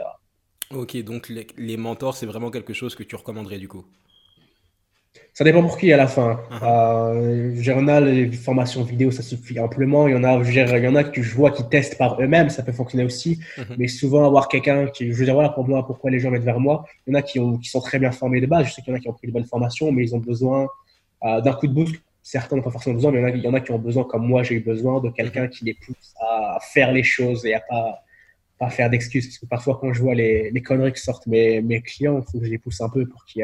Ok, 0.71 0.97
donc 1.03 1.29
les, 1.29 1.45
les 1.57 1.77
mentors, 1.77 2.17
c'est 2.17 2.25
vraiment 2.25 2.49
quelque 2.49 2.73
chose 2.73 2.95
que 2.95 3.03
tu 3.03 3.15
recommanderais 3.15 3.59
du 3.59 3.67
coup? 3.67 3.85
Ça 5.37 5.43
dépend 5.43 5.61
pour 5.61 5.77
qui 5.77 5.91
à 5.91 5.97
la 5.97 6.07
fin. 6.07 6.29
Uh 6.49 6.53
-huh. 6.53 7.89
euh, 7.91 7.99
les 7.99 8.31
formations 8.47 8.83
vidéo, 8.83 9.11
ça 9.11 9.21
suffit 9.31 9.59
amplement. 9.59 10.07
Il 10.07 10.13
y 10.15 10.17
en 10.21 10.23
a, 10.23 10.33
il 10.41 10.85
y 10.87 10.91
en 10.93 10.97
a 11.01 11.03
que 11.13 11.21
je 11.27 11.33
vois 11.39 11.51
qui 11.55 11.63
testent 11.73 11.97
par 12.03 12.11
eux-mêmes, 12.21 12.49
ça 12.57 12.61
peut 12.65 12.75
fonctionner 12.81 13.05
aussi. 13.11 13.31
Uh-huh. 13.33 13.75
Mais 13.79 13.89
souvent, 13.99 14.23
avoir 14.31 14.45
quelqu'un 14.53 14.79
qui, 14.93 15.01
je 15.11 15.17
veux 15.19 15.27
dire, 15.29 15.37
voilà, 15.39 15.51
pour 15.57 15.65
moi, 15.71 15.79
pourquoi 15.89 16.09
les 16.13 16.19
gens 16.21 16.31
viennent 16.33 16.49
vers 16.53 16.61
moi. 16.67 16.75
Il 17.01 17.07
y 17.09 17.11
en 17.13 17.17
a 17.21 17.23
qui, 17.29 17.37
ont, 17.43 17.57
qui 17.61 17.69
sont 17.75 17.83
très 17.87 17.99
bien 18.03 18.11
formés 18.21 18.39
de 18.45 18.49
base. 18.53 18.63
Je 18.67 18.71
sais 18.73 18.81
qu'il 18.81 18.91
y 18.91 18.93
en 18.95 18.99
a 18.99 19.01
qui 19.03 19.09
ont 19.13 19.17
pris 19.19 19.27
de 19.27 19.33
bonnes 19.37 19.49
formations, 19.53 19.87
mais 19.93 20.01
ils 20.05 20.13
ont 20.17 20.23
besoin 20.31 20.59
euh, 21.25 21.39
d'un 21.43 21.55
coup 21.59 21.67
de 21.71 21.75
boost. 21.77 21.95
Certains 22.23 22.55
n'ont 22.55 22.67
pas 22.69 22.75
forcément 22.77 22.95
besoin, 22.99 23.11
mais 23.11 23.19
il 23.19 23.23
y, 23.23 23.25
en 23.25 23.31
a, 23.31 23.35
il 23.41 23.43
y 23.47 23.49
en 23.53 23.55
a 23.59 23.61
qui 23.65 23.71
ont 23.77 23.83
besoin, 23.89 24.03
comme 24.11 24.25
moi, 24.31 24.39
j'ai 24.45 24.55
eu 24.59 24.63
besoin 24.73 24.95
de 25.05 25.09
quelqu'un 25.19 25.45
uh-huh. 25.45 25.55
qui 25.55 25.61
les 25.69 25.75
pousse 25.83 26.09
à 26.27 26.59
faire 26.73 26.89
les 26.97 27.03
choses 27.15 27.41
et 27.49 27.53
à 27.59 27.61
pas, 27.71 27.87
pas 28.61 28.69
faire 28.77 28.89
d'excuses. 28.89 29.25
Parce 29.27 29.39
que 29.41 29.49
parfois, 29.55 29.73
quand 29.79 29.91
je 29.95 30.01
vois 30.05 30.15
les, 30.21 30.49
les 30.55 30.61
conneries 30.67 30.93
qui 30.97 31.03
sortent 31.09 31.27
mes, 31.27 31.61
mes 31.69 31.81
clients, 31.89 32.17
il 32.19 32.25
faut 32.27 32.37
que 32.39 32.45
je 32.45 32.53
les 32.55 32.61
pousse 32.65 32.79
un 32.87 32.91
peu 32.95 33.03
pour 33.13 33.21
qu'ils 33.25 33.43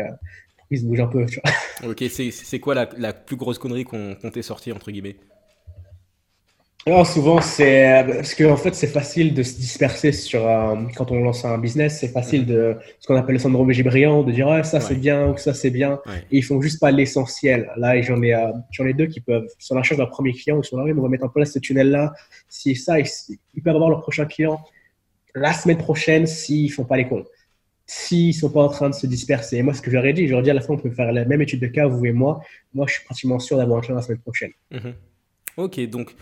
il 0.71 0.79
se 0.79 0.85
bouge 0.85 0.99
un 0.99 1.07
peu. 1.07 1.25
Tu 1.25 1.39
vois. 1.43 1.53
Ok, 1.83 2.03
c'est 2.09 2.59
quoi 2.59 2.75
la, 2.75 2.87
la, 2.99 3.11
plus 3.11 3.35
grosse 3.35 3.57
connerie 3.57 3.85
qu'on 3.85 4.13
qu 4.13 4.29
t'ait 4.29 4.43
sortie, 4.43 4.71
entre 4.71 4.91
guillemets? 4.91 5.15
Alors, 6.85 7.05
souvent, 7.05 7.41
c'est 7.41 8.03
parce 8.07 8.33
qu'en 8.33 8.51
en 8.51 8.57
fait, 8.57 8.73
c'est 8.73 8.87
facile 8.87 9.33
de 9.35 9.43
se 9.43 9.55
disperser 9.55 10.11
sur 10.11 10.47
euh, 10.47 10.75
quand 10.95 11.11
on 11.11 11.23
lance 11.23 11.45
un 11.45 11.57
business. 11.57 11.99
C'est 11.99 12.07
facile 12.07 12.45
de 12.45 12.75
ce 12.99 13.07
qu'on 13.07 13.15
appelle 13.15 13.33
le 13.33 13.39
syndrome 13.39 13.71
brillant, 13.71 14.23
de 14.23 14.31
dire 14.31 14.47
ah, 14.47 14.63
ça 14.63 14.79
c'est 14.79 14.95
bien 14.95 15.27
ou 15.27 15.37
ça 15.37 15.53
c'est 15.53 15.69
bien. 15.69 15.99
Et 16.31 16.37
ils 16.37 16.43
font 16.43 16.59
juste 16.61 16.79
pas 16.79 16.89
l'essentiel. 16.91 17.69
Là, 17.77 17.99
j'en 18.01 18.21
ai, 18.23 18.33
euh, 18.33 18.51
j'en 18.71 18.85
ai 18.85 18.93
deux 18.93 19.05
qui 19.07 19.21
peuvent 19.21 19.47
sur 19.59 19.75
la 19.75 19.83
charge 19.83 19.99
d'un 19.99 20.07
premier 20.07 20.33
client 20.33 20.57
ou 20.57 20.63
sur 20.63 20.77
la 20.77 20.91
on 20.91 21.01
va 21.01 21.09
mettre 21.09 21.25
en 21.25 21.29
place 21.29 21.51
ce 21.51 21.59
tunnel-là. 21.59 22.13
Si 22.49 22.75
ça, 22.75 22.99
ils, 22.99 23.07
ils, 23.53 23.61
peuvent 23.61 23.75
avoir 23.75 23.89
leur 23.91 24.01
prochain 24.01 24.25
client 24.25 24.59
la 25.35 25.53
semaine 25.53 25.77
prochaine 25.77 26.25
s'ils 26.25 26.71
font 26.71 26.83
pas 26.83 26.97
les 26.97 27.07
cons 27.07 27.25
s'ils 27.85 28.27
ne 28.27 28.33
sont 28.33 28.49
pas 28.49 28.63
en 28.63 28.69
train 28.69 28.89
de 28.89 28.95
se 28.95 29.07
disperser. 29.07 29.57
Et 29.57 29.63
moi, 29.63 29.73
ce 29.73 29.81
que 29.81 29.91
j'aurais 29.91 30.13
dit, 30.13 30.27
j'aurais 30.27 30.43
dit 30.43 30.49
à 30.49 30.53
la 30.53 30.61
fin, 30.61 30.73
on 30.73 30.77
peut 30.77 30.91
faire 30.91 31.11
la 31.11 31.25
même 31.25 31.41
étude 31.41 31.61
de 31.61 31.67
cas, 31.67 31.87
vous 31.87 32.05
et 32.05 32.11
moi. 32.11 32.41
Moi, 32.73 32.85
je 32.87 32.93
suis 32.93 33.05
pratiquement 33.05 33.39
sûr 33.39 33.57
d'avoir 33.57 33.79
un 33.79 33.81
client 33.81 33.95
la 33.95 34.01
semaine 34.01 34.19
prochaine. 34.19 34.51
Mhm. 34.71 34.93
Ok, 35.57 35.79
donc, 35.89 36.15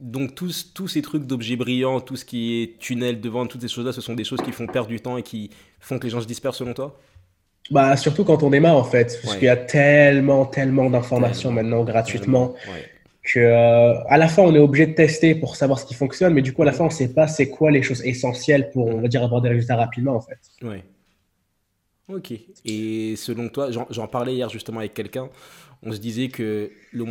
donc 0.00 0.34
tous, 0.34 0.72
tous 0.74 0.88
ces 0.88 1.02
trucs 1.02 1.24
d'objets 1.24 1.56
brillants, 1.56 2.00
tout 2.00 2.16
ce 2.16 2.24
qui 2.24 2.62
est 2.62 2.78
tunnel 2.78 3.20
de 3.20 3.28
vente, 3.28 3.50
toutes 3.50 3.62
ces 3.62 3.68
choses-là, 3.68 3.92
ce 3.92 4.00
sont 4.00 4.14
des 4.14 4.24
choses 4.24 4.40
qui 4.42 4.52
font 4.52 4.66
perdre 4.66 4.88
du 4.88 5.00
temps 5.00 5.16
et 5.16 5.22
qui 5.22 5.50
font 5.78 5.98
que 5.98 6.04
les 6.04 6.10
gens 6.10 6.20
se 6.20 6.26
dispersent 6.26 6.58
selon 6.58 6.74
toi? 6.74 6.98
Bah, 7.70 7.96
surtout 7.96 8.24
quand 8.24 8.42
on 8.42 8.50
démarre 8.50 8.76
en 8.76 8.84
fait, 8.84 9.20
parce 9.22 9.36
qu'il 9.36 9.44
y 9.44 9.48
a 9.48 9.56
tellement, 9.56 10.46
tellement 10.46 10.90
d'informations 10.90 11.52
maintenant 11.52 11.84
gratuitement 11.84 12.54
que 13.22 13.38
euh, 13.38 14.02
à 14.08 14.16
la 14.16 14.28
fin 14.28 14.42
on 14.42 14.54
est 14.54 14.58
obligé 14.58 14.86
de 14.86 14.94
tester 14.94 15.34
pour 15.34 15.56
savoir 15.56 15.78
ce 15.78 15.86
qui 15.86 15.94
fonctionne, 15.94 16.34
mais 16.34 16.42
du 16.42 16.52
coup 16.52 16.62
à 16.62 16.64
la 16.64 16.72
fin 16.72 16.84
on 16.84 16.90
sait 16.90 17.12
pas 17.12 17.28
c'est 17.28 17.50
quoi 17.50 17.70
les 17.70 17.82
choses 17.82 18.04
essentielles 18.04 18.70
pour 18.70 18.86
on 18.86 19.00
va 19.00 19.08
dire 19.08 19.22
avoir 19.22 19.42
des 19.42 19.50
résultats 19.50 19.76
rapidement 19.76 20.16
en 20.16 20.20
fait. 20.20 20.38
Ouais. 20.62 20.82
Ok. 22.12 22.32
Et 22.64 23.14
selon 23.16 23.48
toi, 23.48 23.70
j'en 23.70 24.06
parlais 24.08 24.34
hier 24.34 24.48
justement 24.48 24.80
avec 24.80 24.94
quelqu'un, 24.94 25.28
on 25.82 25.92
se 25.92 25.98
disait 25.98 26.28
que 26.28 26.70
le, 26.92 27.04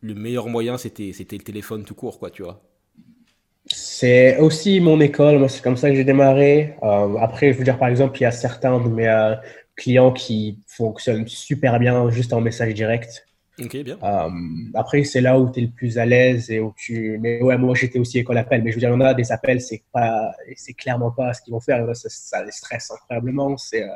le, 0.00 0.14
meilleur 0.14 0.48
moyen 0.48 0.78
c'était 0.78 1.12
c'était 1.12 1.36
le 1.36 1.42
téléphone 1.42 1.84
tout 1.84 1.94
court 1.94 2.18
quoi, 2.18 2.30
tu 2.30 2.42
vois. 2.42 2.62
C'est 3.66 4.38
aussi 4.38 4.80
mon 4.80 5.00
école, 5.00 5.38
moi 5.38 5.48
c'est 5.48 5.62
comme 5.62 5.76
ça 5.76 5.90
que 5.90 5.96
j'ai 5.96 6.04
démarré. 6.04 6.76
Euh, 6.82 7.16
après, 7.16 7.52
je 7.52 7.58
veux 7.58 7.64
dire 7.64 7.78
par 7.78 7.88
exemple, 7.88 8.18
il 8.18 8.22
y 8.22 8.26
a 8.26 8.30
certains 8.30 8.80
de 8.80 8.88
mes 8.88 9.08
euh, 9.08 9.34
clients 9.76 10.12
qui 10.12 10.58
fonctionnent 10.66 11.26
super 11.26 11.78
bien 11.78 12.10
juste 12.10 12.32
en 12.32 12.40
message 12.40 12.74
direct. 12.74 13.26
Bien. 13.68 13.98
Euh, 14.02 14.30
après, 14.74 15.04
c'est 15.04 15.20
là 15.20 15.38
où 15.38 15.50
tu 15.50 15.60
es 15.60 15.62
le 15.62 15.70
plus 15.70 15.98
à 15.98 16.06
l'aise 16.06 16.50
et 16.50 16.60
où 16.60 16.72
tu. 16.76 17.18
Mais 17.20 17.42
ouais, 17.42 17.58
moi, 17.58 17.74
j'étais 17.74 17.98
aussi 17.98 18.18
école 18.18 18.38
appel. 18.38 18.62
Mais 18.62 18.70
je 18.70 18.76
veux 18.76 18.80
dire, 18.80 18.90
il 18.90 18.92
y 18.92 18.96
en 18.96 19.00
a 19.00 19.14
des 19.14 19.32
appels, 19.32 19.60
c'est 19.60 19.82
pas, 19.92 20.32
c'est 20.56 20.74
clairement 20.74 21.10
pas 21.10 21.32
ce 21.34 21.42
qu'ils 21.42 21.52
vont 21.52 21.60
faire. 21.60 21.84
Ça, 21.94 22.08
ça, 22.08 22.44
les 22.44 22.52
stresse 22.52 22.90
incroyablement. 22.90 23.56
C'est, 23.56 23.82
euh, 23.82 23.88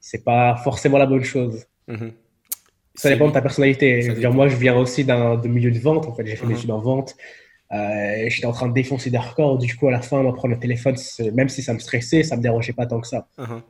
c'est 0.00 0.24
pas 0.24 0.56
forcément 0.56 0.98
la 0.98 1.06
bonne 1.06 1.24
chose. 1.24 1.64
Mhm. 1.88 2.12
Ça 2.94 3.10
dépend 3.10 3.28
de 3.28 3.32
ta 3.32 3.42
personnalité. 3.42 4.00
Je 4.02 4.12
veux 4.12 4.18
dire, 4.18 4.32
moi, 4.32 4.48
je 4.48 4.56
viens 4.56 4.76
aussi 4.76 5.04
d'un 5.04 5.36
milieu 5.42 5.70
de 5.70 5.78
vente. 5.78 6.06
En 6.06 6.14
fait, 6.14 6.26
j'ai 6.26 6.36
fait 6.36 6.46
mes 6.46 6.52
mhm. 6.52 6.58
études 6.58 6.70
en 6.70 6.80
vente. 6.80 7.14
Euh, 7.72 8.28
j'étais 8.28 8.46
en 8.46 8.52
train 8.52 8.68
de 8.68 8.72
défoncer 8.72 9.10
des 9.10 9.18
records. 9.18 9.58
Du 9.58 9.76
coup, 9.76 9.88
à 9.88 9.90
la 9.90 10.00
fin, 10.00 10.18
on 10.18 10.32
prendre 10.32 10.54
le 10.54 10.60
téléphone, 10.60 10.94
même 11.34 11.48
si 11.48 11.62
ça 11.62 11.74
me 11.74 11.78
stressait, 11.78 12.22
ça 12.22 12.36
me 12.36 12.42
dérangeait 12.42 12.72
pas 12.72 12.86
tant 12.86 13.00
que 13.00 13.08
ça. 13.08 13.26
Mhm. 13.38 13.62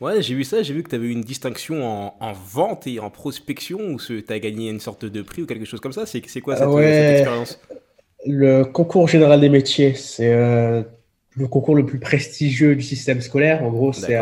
Ouais, 0.00 0.22
j'ai 0.22 0.34
vu 0.34 0.44
ça, 0.44 0.62
j'ai 0.62 0.74
vu 0.74 0.82
que 0.82 0.90
tu 0.90 0.94
avais 0.94 1.06
eu 1.06 1.10
une 1.10 1.22
distinction 1.22 1.84
en, 1.84 2.16
en, 2.20 2.32
vente 2.32 2.86
et 2.86 3.00
en 3.00 3.10
prospection, 3.10 3.78
ou 3.80 3.98
tu 3.98 4.24
as 4.28 4.38
gagné 4.38 4.70
une 4.70 4.80
sorte 4.80 5.04
de 5.04 5.22
prix 5.22 5.42
ou 5.42 5.46
quelque 5.46 5.64
chose 5.64 5.80
comme 5.80 5.92
ça. 5.92 6.06
C'est 6.06 6.20
quoi 6.40 6.56
cette, 6.56 6.68
ouais, 6.68 6.84
cette 6.84 7.18
expérience? 7.18 7.60
Le 8.26 8.64
concours 8.64 9.08
général 9.08 9.40
des 9.40 9.48
métiers, 9.48 9.94
c'est 9.94 10.32
euh, 10.32 10.82
le 11.36 11.48
concours 11.48 11.74
le 11.74 11.84
plus 11.84 11.98
prestigieux 11.98 12.76
du 12.76 12.82
système 12.82 13.20
scolaire. 13.20 13.64
En 13.64 13.70
gros, 13.70 13.92
c'est 13.92 14.16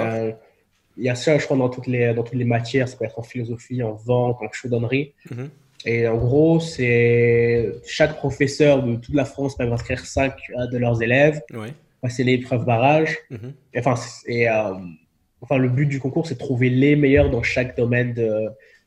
il 0.99 1.05
y 1.05 1.11
a 1.11 1.15
ça, 1.15 1.37
je 1.37 1.45
crois, 1.45 1.59
dans 1.59 1.69
toutes 1.69 1.89
les, 1.89 2.15
dans 2.15 2.23
toutes 2.23 2.39
les 2.39 2.45
matières. 2.45 2.89
Ça 2.89 2.97
peut 2.97 3.05
être 3.05 3.19
en 3.19 3.23
philosophie, 3.23 3.83
en 3.83 3.93
vente, 3.93 4.39
en 4.41 4.51
chaudronnerie. 4.51 5.13
Mm-hmm. 5.31 5.49
Et 5.85 6.09
en 6.09 6.17
gros, 6.17 6.59
c'est 6.59 7.75
chaque 7.87 8.17
professeur 8.17 8.83
de 8.83 8.97
toute 8.97 9.15
la 9.15 9.27
France 9.27 9.57
peut 9.57 9.71
inscrire 9.71 10.07
cinq 10.07 10.35
de 10.73 10.79
leurs 10.79 11.03
élèves, 11.03 11.43
ouais. 11.53 11.75
passer 12.01 12.25
l'épreuve 12.25 12.65
barrage. 12.65 13.19
Mm-hmm. 13.31 13.79
Enfin, 13.79 13.95
et, 14.27 14.49
euh, 14.49 14.73
enfin, 15.47 15.59
le 15.59 15.69
but 15.69 15.87
du 15.87 16.01
concours, 16.01 16.27
c'est 16.27 16.35
de 16.35 16.39
trouver 16.39 16.71
les 16.71 16.97
meilleurs 16.97 17.31
dans 17.31 17.43
chaque 17.43 17.77
domaine 17.77 18.13
de, 18.15 18.31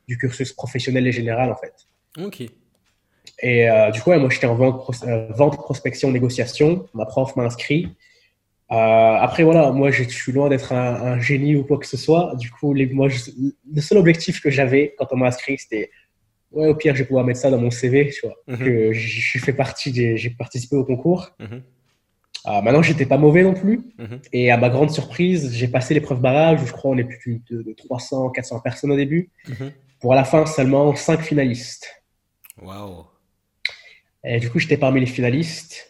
du 0.07 0.17
cursus 0.17 0.51
professionnel 0.53 1.07
et 1.07 1.11
général, 1.11 1.51
en 1.51 1.55
fait. 1.55 1.75
Ok. 2.17 2.41
Et 3.41 3.69
euh, 3.69 3.91
du 3.91 4.01
coup, 4.01 4.11
moi, 4.11 4.29
j'étais 4.29 4.47
en 4.47 4.55
vente, 4.55 4.89
euh, 5.07 5.27
vente, 5.29 5.55
prospection, 5.55 6.11
négociation. 6.11 6.87
Ma 6.93 7.05
prof 7.05 7.35
m'a 7.35 7.43
inscrit. 7.43 7.87
Euh, 8.71 8.75
après, 8.75 9.43
voilà, 9.43 9.71
moi, 9.71 9.91
je 9.91 10.03
suis 10.03 10.31
loin 10.31 10.49
d'être 10.49 10.73
un, 10.73 10.95
un, 11.13 11.19
génie 11.19 11.55
ou 11.55 11.63
quoi 11.63 11.77
que 11.77 11.87
ce 11.87 11.97
soit. 11.97 12.35
Du 12.37 12.51
coup, 12.51 12.73
les, 12.73 12.85
moi, 12.87 13.07
le 13.07 13.81
seul 13.81 13.97
objectif 13.97 14.41
que 14.41 14.49
j'avais 14.49 14.93
quand 14.97 15.07
on 15.11 15.17
m'a 15.17 15.27
inscrit, 15.27 15.57
c'était, 15.57 15.89
ouais, 16.51 16.67
au 16.67 16.75
pire, 16.75 16.95
je 16.95 16.99
vais 17.03 17.07
pouvoir 17.07 17.25
mettre 17.25 17.39
ça 17.39 17.49
dans 17.49 17.57
mon 17.59 17.71
CV, 17.71 18.09
tu 18.09 18.21
vois, 18.25 18.35
mm 18.47 18.53
-hmm. 18.55 18.65
que 18.65 18.93
j'ai 18.93 19.39
fait 19.39 19.53
partie, 19.53 20.17
j'ai 20.17 20.29
participé 20.43 20.75
au 20.75 20.85
concours. 20.85 21.23
Mm 21.39 21.45
-hmm. 21.45 21.61
Euh, 22.47 22.61
maintenant, 22.61 22.81
j'étais 22.81 23.05
pas 23.05 23.17
mauvais 23.17 23.43
non 23.43 23.53
plus. 23.53 23.77
Mm 23.77 24.05
-hmm. 24.05 24.19
Et 24.33 24.51
à 24.51 24.57
ma 24.57 24.69
grande 24.69 24.91
surprise, 24.91 25.41
j'ai 25.53 25.67
passé 25.67 25.93
l'épreuve 25.93 26.21
barrage, 26.21 26.61
où 26.63 26.65
je 26.65 26.73
crois 26.77 26.91
on 26.91 26.97
est 26.97 27.09
plus 27.19 27.41
de, 27.49 27.61
de 27.61 27.73
300, 27.73 28.29
400 28.29 28.59
personnes 28.61 28.91
au 28.91 28.97
début. 28.97 29.29
Pour 29.99 30.13
à 30.13 30.15
la 30.15 30.23
fin, 30.23 30.45
seulement 30.45 30.95
5 30.95 31.21
finalistes. 31.21 31.85
Waouh! 32.61 33.05
Et 34.23 34.39
du 34.39 34.49
coup, 34.49 34.59
j'étais 34.59 34.77
parmi 34.77 34.99
les 34.99 35.05
finalistes. 35.17 35.89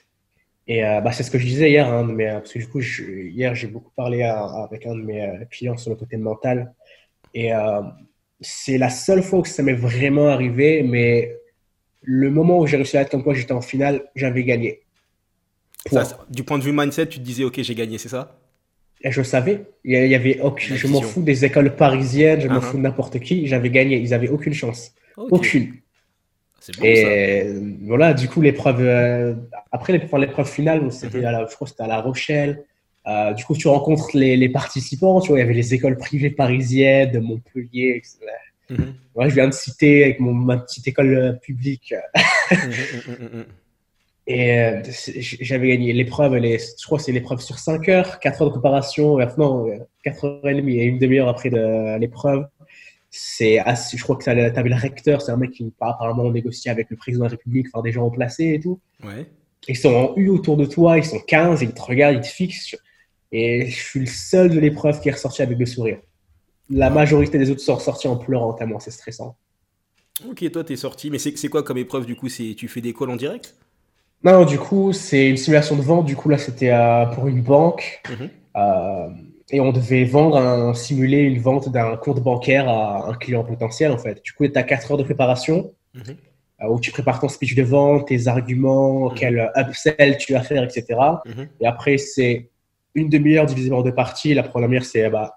Et 0.67 0.85
euh, 0.85 1.01
bah, 1.01 1.11
c'est 1.11 1.23
ce 1.23 1.31
que 1.31 1.39
je 1.39 1.45
disais 1.45 1.69
hier, 1.71 1.87
hein, 1.87 2.03
mais, 2.03 2.27
parce 2.27 2.53
que 2.53 2.59
du 2.59 2.67
coup, 2.67 2.79
je, 2.79 3.03
hier, 3.03 3.55
j'ai 3.55 3.67
beaucoup 3.67 3.91
parlé 3.95 4.21
à, 4.21 4.43
avec 4.67 4.85
un 4.85 4.95
de 4.95 5.01
mes 5.01 5.21
euh, 5.21 5.45
clients 5.49 5.77
sur 5.77 5.89
le 5.89 5.95
côté 5.95 6.15
mental. 6.17 6.73
Et 7.33 7.53
euh, 7.53 7.81
c'est 8.39 8.77
la 8.77 8.89
seule 8.89 9.23
fois 9.23 9.39
où 9.39 9.45
ça 9.45 9.63
m'est 9.63 9.73
vraiment 9.73 10.27
arrivé, 10.27 10.83
mais 10.83 11.35
le 12.03 12.29
moment 12.29 12.59
où 12.59 12.67
j'ai 12.67 12.77
réussi 12.77 12.97
à 12.97 13.01
être 13.01 13.09
comme 13.09 13.23
quoi 13.23 13.33
j'étais 13.33 13.51
en 13.51 13.61
finale, 13.61 14.09
j'avais 14.15 14.43
gagné. 14.43 14.81
Ça, 15.85 16.03
du 16.29 16.43
point 16.43 16.57
de 16.57 16.63
vue 16.63 16.71
mindset, 16.71 17.07
tu 17.07 17.19
te 17.19 17.23
disais, 17.23 17.43
OK, 17.43 17.61
j'ai 17.61 17.75
gagné, 17.75 17.97
c'est 17.97 18.09
ça? 18.09 18.37
Et 19.01 19.11
Je 19.11 19.23
savais. 19.23 19.65
Il 19.85 19.93
y 19.93 20.15
avait 20.15 20.39
aucune, 20.41 20.75
je 20.75 20.87
m'en 20.87 21.01
fous 21.01 21.21
des 21.21 21.45
écoles 21.45 21.75
parisiennes, 21.75 22.41
je 22.41 22.47
m'en 22.47 22.55
uh 22.55 22.57
-huh. 22.57 22.61
fous 22.61 22.77
de 22.77 22.81
n'importe 22.81 23.19
qui, 23.19 23.47
j'avais 23.47 23.69
gagné. 23.69 23.97
Ils 23.97 24.09
n'avaient 24.09 24.29
aucune 24.29 24.53
chance. 24.53 24.91
Okay. 25.15 25.35
Aucune. 25.35 25.67
Bon, 26.77 26.83
et 26.83 27.43
ça. 27.43 27.59
voilà, 27.87 28.13
du 28.13 28.27
coup, 28.27 28.41
l'épreuve, 28.41 28.81
euh, 28.81 29.33
après 29.71 29.93
l'épreuve 29.93 30.49
finale, 30.51 30.91
c'était 30.91 31.23
à 31.23 31.31
la, 31.31 31.47
je 31.49 31.55
crois 31.55 31.65
que 31.65 31.71
c'était 31.71 31.83
à 31.83 31.87
La 31.87 32.01
Rochelle. 32.01 32.65
Euh, 33.07 33.33
du 33.33 33.43
coup, 33.45 33.55
tu 33.55 33.67
rencontres 33.69 34.09
les, 34.13 34.35
les, 34.35 34.49
participants. 34.49 35.21
Tu 35.21 35.29
vois, 35.29 35.37
il 35.39 35.41
y 35.41 35.45
avait 35.45 35.53
les 35.63 35.73
écoles 35.73 35.97
privées 35.97 36.29
parisiennes, 36.29 37.11
de 37.11 37.19
Montpellier. 37.19 37.89
Etc. 37.97 38.17
Ouais, 39.15 39.29
je 39.29 39.35
viens 39.35 39.47
de 39.47 39.53
citer 39.53 40.03
avec 40.03 40.19
mon, 40.19 40.33
ma 40.33 40.57
petite 40.57 40.87
école 40.87 41.39
publique. 41.41 41.93
et 44.29 44.59
euh, 44.59 44.81
j'avais 45.41 45.69
gagné 45.69 45.91
l'épreuve. 45.91 46.33
Je 46.41 46.85
crois 46.85 46.99
que 46.99 47.03
c'est 47.03 47.11
l'épreuve 47.11 47.41
sur 47.41 47.59
5 47.59 47.89
heures, 47.89 48.19
4 48.19 48.41
heures 48.41 48.47
de 48.47 48.53
préparation. 48.53 49.17
Non, 49.37 49.69
4 50.03 50.25
heures 50.25 50.47
et 50.47 50.55
demie 50.55 50.77
et 50.77 50.85
une 50.85 50.99
demi-heure 50.99 51.27
après 51.27 51.49
de 51.49 51.97
l'épreuve 51.97 52.45
c'est 53.11 53.59
je 53.95 54.03
crois 54.03 54.15
que 54.15 54.23
tu 54.23 54.29
avais 54.29 54.69
le 54.69 54.75
recteur, 54.75 55.21
c'est 55.21 55.31
un 55.31 55.37
mec 55.37 55.51
qui 55.51 55.71
apparemment 55.79 56.31
négocié 56.31 56.69
avec 56.69 56.89
le 56.89 56.97
président 56.97 57.25
de 57.25 57.29
la 57.29 57.31
République, 57.31 57.67
enfin 57.73 57.81
des 57.81 57.91
gens 57.91 58.05
au 58.05 58.11
placé 58.11 58.53
et 58.53 58.59
tout. 58.59 58.79
Ouais. 59.03 59.25
Ils 59.67 59.77
sont 59.77 59.93
en 59.93 60.15
U 60.15 60.29
autour 60.29 60.57
de 60.57 60.65
toi, 60.65 60.97
ils 60.97 61.05
sont 61.05 61.19
15, 61.19 61.61
ils 61.61 61.73
te 61.73 61.81
regardent, 61.81 62.15
ils 62.15 62.21
te 62.21 62.27
fixent. 62.27 62.75
Et 63.31 63.67
je 63.67 63.75
suis 63.75 63.99
le 63.99 64.05
seul 64.05 64.49
de 64.49 64.59
l'épreuve 64.59 65.01
qui 65.01 65.09
est 65.09 65.13
ressorti 65.13 65.41
avec 65.41 65.57
le 65.57 65.65
sourire. 65.65 65.99
La 66.69 66.89
majorité 66.89 67.37
des 67.37 67.49
autres 67.49 67.61
sont 67.61 67.75
ressortis 67.75 68.07
en 68.07 68.15
pleurant 68.15 68.53
tellement 68.53 68.79
c'est 68.79 68.91
stressant. 68.91 69.35
Ok, 70.27 70.49
toi 70.51 70.63
t'es 70.63 70.75
sorti, 70.75 71.09
mais 71.09 71.17
c'est 71.17 71.47
quoi 71.49 71.63
comme 71.63 71.77
épreuve 71.77 72.05
du 72.05 72.15
coup? 72.15 72.27
Tu 72.29 72.67
fais 72.67 72.81
des 72.81 72.93
calls 72.93 73.09
en 73.09 73.15
direct? 73.15 73.55
Non, 74.23 74.45
du 74.45 74.57
coup 74.59 74.91
c'est 74.93 75.29
une 75.29 75.37
simulation 75.37 75.75
de 75.75 75.81
vente. 75.81 76.05
Du 76.05 76.15
coup 76.15 76.29
là 76.29 76.37
c'était 76.37 76.71
euh, 76.71 77.05
pour 77.07 77.27
une 77.27 77.41
banque. 77.41 78.01
-hmm. 78.05 78.29
euh, 78.57 79.09
et 79.51 79.59
on 79.59 79.71
devait 79.71 80.03
vendre, 80.03 80.37
un, 80.37 80.73
simuler 80.73 81.21
une 81.21 81.39
vente 81.39 81.69
d'un 81.71 81.97
compte 81.97 82.21
bancaire 82.21 82.69
à 82.69 83.09
un 83.09 83.15
client 83.15 83.43
potentiel, 83.43 83.91
en 83.91 83.97
fait. 83.97 84.21
Du 84.23 84.33
coup, 84.33 84.47
tu 84.47 84.57
as 84.57 84.63
4 84.63 84.91
heures 84.91 84.97
de 84.97 85.03
préparation 85.03 85.73
mm 85.95 86.01
-hmm. 86.01 86.67
où 86.71 86.79
tu 86.79 86.91
prépares 86.91 87.19
ton 87.19 87.29
speech 87.29 87.55
de 87.55 87.63
vente, 87.63 88.07
tes 88.07 88.27
arguments, 88.27 89.09
-hmm. 89.09 89.17
quel 89.19 89.35
upsell 89.63 90.11
tu 90.23 90.33
vas 90.33 90.43
faire, 90.49 90.63
etc. 90.67 90.81
Et 91.61 91.65
après, 91.73 91.97
c'est 91.97 92.33
une 92.99 93.09
demi-heure 93.09 93.45
divisée 93.51 93.69
par 93.75 93.83
deux 93.83 93.95
parties. 94.03 94.33
La 94.41 94.43
première, 94.43 94.85
c'est 94.91 95.09
bah, 95.09 95.27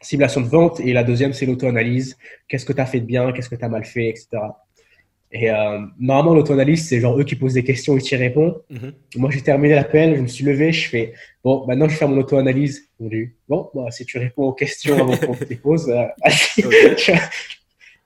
simulation 0.00 0.40
de 0.40 0.48
vente 0.48 0.80
et 0.80 0.92
la 0.92 1.04
deuxième, 1.04 1.32
c'est 1.32 1.46
l'auto-analyse. 1.46 2.08
Qu'est-ce 2.48 2.66
que 2.68 2.72
tu 2.72 2.80
as 2.80 2.86
fait 2.92 3.00
de 3.00 3.06
bien, 3.14 3.32
qu'est-ce 3.32 3.48
que 3.48 3.56
tu 3.62 3.64
as 3.64 3.72
mal 3.76 3.84
fait, 3.84 4.08
etc. 4.12 4.26
Et 5.34 5.50
euh, 5.50 5.78
normalement, 5.98 6.34
l'auto-analyse, 6.34 6.86
c'est 6.86 7.00
genre 7.00 7.18
eux 7.18 7.24
qui 7.24 7.36
posent 7.36 7.54
des 7.54 7.64
questions 7.64 7.96
et 7.96 8.02
tu 8.02 8.14
y 8.14 8.18
réponds. 8.18 8.60
Mm 8.68 8.76
-hmm. 8.76 8.92
Moi, 9.16 9.30
j'ai 9.30 9.40
terminé 9.40 9.74
l'appel, 9.74 10.16
je 10.16 10.20
me 10.20 10.26
suis 10.26 10.44
levé, 10.44 10.72
je 10.72 10.88
fais 10.90 11.14
bon, 11.42 11.54
maintenant 11.66 11.86
je 11.88 11.92
vais 11.92 11.98
faire 12.00 12.08
mon 12.08 12.18
auto-analyse. 12.18 12.76
On 13.00 13.08
dit 13.08 13.30
bon, 13.48 13.60
bah, 13.74 13.90
si 13.90 14.04
tu 14.04 14.18
réponds 14.18 14.44
aux 14.50 14.56
questions 14.64 14.94
avant 15.02 15.16
qu'on 15.16 15.34
te 15.34 15.44
les 15.52 15.60
pose, 15.68 15.84
euh, 15.88 16.04
okay. 16.92 17.18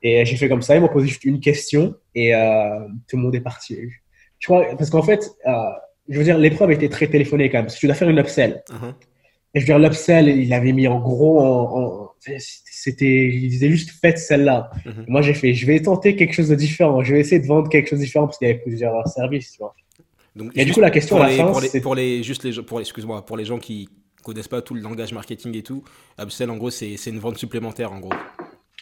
et 0.02 0.24
j'ai 0.26 0.36
fait 0.40 0.48
comme 0.52 0.62
ça. 0.66 0.76
Ils 0.76 0.82
m'ont 0.82 0.94
posé 0.98 1.06
juste 1.08 1.24
une 1.32 1.40
question 1.40 1.82
et 2.14 2.28
euh, 2.32 2.86
tout 3.06 3.16
le 3.18 3.22
monde 3.24 3.34
est 3.40 3.46
parti. 3.52 3.72
Je 4.40 4.46
crois, 4.46 4.60
parce 4.78 4.90
qu'en 4.92 5.06
fait, 5.10 5.22
euh, 5.52 5.52
je 6.10 6.16
veux 6.18 6.26
dire, 6.30 6.38
l'épreuve 6.38 6.70
était 6.76 6.92
très 6.96 7.08
téléphonée 7.14 7.46
quand 7.50 7.58
même, 7.58 7.66
parce 7.66 7.76
que 7.76 7.80
tu 7.80 7.88
dois 7.90 7.98
faire 8.02 8.10
une 8.14 8.20
upsell. 8.24 8.52
Uh 8.70 8.74
-huh. 8.80 8.94
Et 9.52 9.56
je 9.58 9.64
veux 9.64 9.70
dire, 9.72 9.80
l'upsell, 9.84 10.26
il 10.44 10.52
avait 10.60 10.74
mis 10.80 10.86
en 10.94 11.00
gros 11.08 11.34
en, 11.48 11.60
en 11.80 12.05
c'était, 12.18 13.28
il 13.28 13.48
disait 13.48 13.70
juste 13.70 13.90
faites 14.00 14.18
celle-là. 14.18 14.70
Mm 14.84 14.90
-hmm. 14.90 15.04
Moi, 15.08 15.22
j'ai 15.22 15.34
fait, 15.34 15.54
je 15.54 15.66
vais 15.66 15.80
tenter 15.80 16.16
quelque 16.16 16.34
chose 16.34 16.48
de 16.48 16.54
différent. 16.54 17.04
Je 17.04 17.12
vais 17.14 17.20
essayer 17.20 17.40
de 17.40 17.46
vendre 17.46 17.68
quelque 17.68 17.88
chose 17.88 18.00
de 18.00 18.04
différent 18.04 18.26
parce 18.26 18.38
qu'il 18.38 18.48
y 18.48 18.50
avait 18.50 18.60
plusieurs 18.60 19.06
services, 19.08 19.52
tu 19.52 19.58
vois. 19.58 19.74
Donc, 20.34 20.52
et 20.54 20.64
du 20.64 20.72
coup, 20.72 20.80
la 20.80 20.90
question 20.90 21.16
pour 21.16 21.24
à 21.24 21.28
la 21.28 21.32
les, 21.32 21.38
fin, 21.38 21.50
pour 21.50 21.60
les, 21.60 21.80
pour 21.80 21.94
les, 21.94 22.22
juste 22.22 22.42
les, 22.44 22.62
pour 22.62 22.80
excuse-moi, 22.80 23.24
pour 23.24 23.36
les 23.36 23.44
gens 23.44 23.58
qui 23.58 23.88
connaissent 24.22 24.48
pas 24.48 24.60
tout 24.60 24.74
le 24.74 24.80
langage 24.80 25.12
marketing 25.12 25.56
et 25.56 25.62
tout, 25.62 25.82
upsell, 26.20 26.50
en 26.50 26.56
gros, 26.56 26.70
c'est 26.70 27.06
une 27.06 27.20
vente 27.20 27.38
supplémentaire, 27.38 27.90
en 27.92 28.00
gros. 28.00 28.18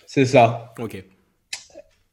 C'est 0.06 0.24
ça. 0.24 0.74
Ok. 0.78 1.04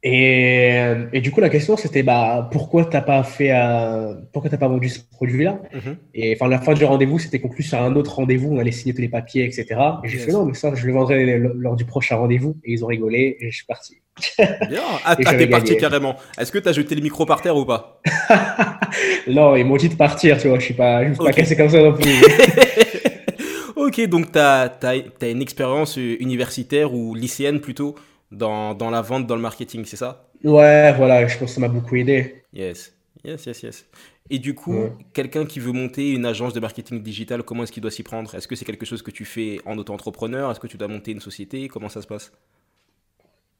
Et, 0.03 0.81
et, 1.13 1.21
du 1.21 1.29
coup, 1.29 1.41
la 1.41 1.49
question, 1.49 1.77
c'était 1.77 2.01
bah, 2.01 2.49
pourquoi 2.51 2.85
tu 2.85 2.91
n'as 2.93 3.03
pas, 3.03 3.21
fait, 3.23 3.51
euh, 3.51 4.15
pourquoi 4.33 4.49
t'as 4.49 4.57
pas 4.57 4.67
vendu 4.67 4.89
ce 4.89 4.99
produit-là? 4.99 5.59
Mm 5.73 5.77
-hmm. 5.77 5.95
Et 6.15 6.33
enfin, 6.35 6.47
la 6.47 6.59
fin 6.59 6.73
du 6.73 6.85
rendez-vous, 6.85 7.19
c'était 7.19 7.39
conclu 7.39 7.61
sur 7.63 7.79
un 7.79 7.95
autre 7.95 8.15
rendez-vous. 8.15 8.49
On 8.51 8.57
allait 8.57 8.71
signer 8.71 8.95
tous 8.95 9.01
les 9.01 9.09
papiers, 9.09 9.43
etc. 9.45 9.65
Et 10.03 10.07
j'ai 10.09 10.17
yes. 10.17 10.25
fait 10.25 10.31
non, 10.31 10.45
mais 10.45 10.55
ça, 10.55 10.73
je 10.73 10.87
le 10.87 10.93
vendrai 10.93 11.37
lors 11.37 11.75
du 11.75 11.85
prochain 11.85 12.15
rendez-vous. 12.15 12.57
Et 12.63 12.73
ils 12.73 12.83
ont 12.83 12.87
rigolé 12.87 13.37
et 13.39 13.51
je 13.51 13.55
suis 13.59 13.67
parti. 13.67 13.93
Bien. 14.71 14.81
Ah, 15.05 15.15
t'es 15.15 15.47
parti 15.47 15.77
carrément. 15.77 16.15
Est-ce 16.39 16.51
que 16.51 16.59
tu 16.63 16.67
as 16.69 16.73
jeté 16.73 16.95
le 16.95 17.01
micro 17.01 17.25
par 17.25 17.39
terre 17.43 17.57
ou 17.61 17.65
pas? 17.65 18.01
Non, 19.37 19.55
ils 19.55 19.65
m'ont 19.65 19.77
dit 19.77 19.87
de 19.95 19.95
partir, 19.95 20.37
tu 20.41 20.47
vois. 20.49 20.59
Je 20.59 20.65
suis 20.65 20.73
pas, 20.73 21.03
je 21.03 21.09
me 21.09 21.13
suis 21.13 21.21
okay. 21.21 21.31
pas 21.31 21.37
cassé 21.39 21.55
comme 21.55 21.69
ça 21.69 21.81
non 21.87 21.93
plus. 21.93 22.11
ok, 23.85 23.97
donc 24.07 24.31
tu 24.31 24.39
as, 24.39 24.71
as, 24.81 24.95
as, 25.21 25.29
une 25.29 25.41
expérience 25.41 25.95
universitaire 25.97 26.93
ou 26.93 27.15
lycéenne 27.15 27.59
plutôt 27.61 27.95
dans, 28.31 28.73
dans, 28.73 28.89
la 28.89 29.01
vente, 29.01 29.27
dans 29.27 29.35
le 29.35 29.41
marketing, 29.41 29.85
c'est 29.85 29.97
ça 29.97 30.29
Ouais, 30.43 30.93
voilà, 30.93 31.27
je 31.27 31.37
pense 31.37 31.49
que 31.49 31.55
ça 31.55 31.61
m'a 31.61 31.67
beaucoup 31.67 31.95
aidé. 31.95 32.43
Yes, 32.53 32.93
yes, 33.23 33.45
yes, 33.45 33.63
yes. 33.63 33.85
Et 34.29 34.39
du 34.39 34.53
coup, 34.55 34.73
ouais. 34.73 34.93
quelqu'un 35.13 35.45
qui 35.45 35.59
veut 35.59 35.73
monter 35.73 36.11
une 36.11 36.25
agence 36.25 36.53
de 36.53 36.59
marketing 36.59 37.03
digital, 37.03 37.43
comment 37.43 37.63
est-ce 37.63 37.71
qu'il 37.71 37.81
doit 37.81 37.91
s'y 37.91 38.03
prendre? 38.03 38.33
Est-ce 38.33 38.47
que 38.47 38.55
c'est 38.55 38.65
quelque 38.65 38.85
chose 38.85 39.01
que 39.01 39.11
tu 39.11 39.25
fais 39.25 39.59
en 39.65 39.77
auto-entrepreneur? 39.77 40.49
Est-ce 40.49 40.59
que 40.59 40.67
tu 40.67 40.77
dois 40.77 40.87
monter 40.87 41.11
une 41.11 41.19
société? 41.19 41.67
Comment 41.67 41.89
ça 41.89 42.01
se 42.01 42.07
passe? 42.07 42.31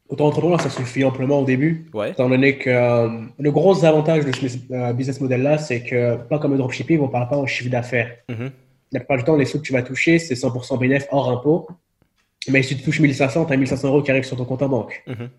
Auto-entrepreneur, 0.08 0.60
ça 0.60 0.70
suffit 0.70 1.04
amplement 1.04 1.40
au 1.42 1.46
début. 1.46 1.90
Ouais. 1.94 2.12
Étant 2.12 2.30
donné 2.30 2.58
que 2.58 2.70
euh, 2.70 3.10
le 3.38 3.52
gros 3.52 3.84
avantage 3.84 4.26
de 4.26 4.32
ce 4.34 4.46
euh, 4.72 4.94
business 4.94 5.20
model-là, 5.20 5.58
c'est 5.58 5.84
que, 5.84 6.16
pas 6.16 6.40
comme 6.40 6.52
le 6.52 6.58
dropshipping, 6.58 7.00
on 7.00 7.08
ne 7.08 7.12
parle 7.12 7.30
pas 7.30 7.38
en 7.38 7.46
chiffre 7.46 7.70
d'affaires. 7.70 8.12
Mm 8.30 8.34
-hmm. 8.34 8.52
La 8.94 9.00
plupart 9.00 9.18
du 9.18 9.24
temps, 9.24 9.38
les 9.38 9.46
sous 9.46 9.60
que 9.60 9.64
tu 9.64 9.74
vas 9.74 9.84
toucher, 9.84 10.20
c'est 10.20 10.36
100% 10.36 10.78
bénéfice 10.78 11.08
hors 11.12 11.30
impôt. 11.30 11.68
Mais 12.50 12.64
si 12.64 12.76
tu 12.76 12.84
touches 12.84 13.00
1500, 13.00 13.46
tu 13.46 13.54
as 13.54 13.58
1500 13.58 13.88
euros 13.88 14.02
qui 14.02 14.12
arrivent 14.12 14.24
sur 14.24 14.38
ton 14.38 14.46
compte 14.46 14.64
en 14.64 14.70
banque. 14.70 15.04
-hmm. 15.08 15.30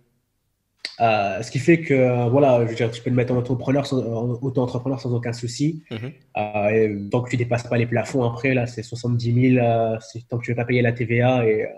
euh, 1.00 1.42
ce 1.42 1.50
qui 1.50 1.58
fait 1.58 1.80
que, 1.80 2.28
voilà, 2.28 2.64
je 2.64 2.70
veux 2.70 2.76
dire, 2.76 2.90
tu 2.90 3.02
peux 3.02 3.10
le 3.10 3.16
mettre 3.16 3.32
en 3.32 3.38
auto-entrepreneur 3.38 3.86
sans, 3.86 3.98
auto 3.98 4.68
sans, 4.68 5.14
aucun 5.14 5.32
souci. 5.32 5.82
-hmm. 5.90 6.12
euh, 6.36 6.68
et, 6.68 7.10
tant 7.10 7.22
que 7.22 7.30
tu 7.30 7.36
dépasses 7.36 7.66
pas 7.66 7.78
les 7.78 7.86
plafonds, 7.86 8.22
après, 8.30 8.54
là, 8.54 8.66
c'est 8.66 8.82
70 8.82 9.54
000. 9.54 9.64
Euh, 9.64 9.98
tant 10.28 10.38
que 10.38 10.44
tu 10.44 10.50
veux 10.52 10.56
pas 10.56 10.64
payer 10.64 10.82
la 10.82 10.92
TVA 10.92 11.46
et 11.48 11.68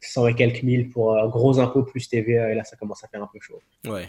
100 0.00 0.28
et 0.28 0.34
quelques 0.34 0.62
mille 0.62 0.88
pour 0.88 1.06
gros 1.28 1.58
impôt 1.58 1.82
plus 1.82 2.08
TVA. 2.08 2.52
Et 2.52 2.54
là, 2.54 2.64
ça 2.64 2.76
commence 2.76 3.04
à 3.04 3.08
faire 3.08 3.22
un 3.22 3.30
peu 3.32 3.40
chaud. 3.40 3.60
Ouais. 3.86 4.08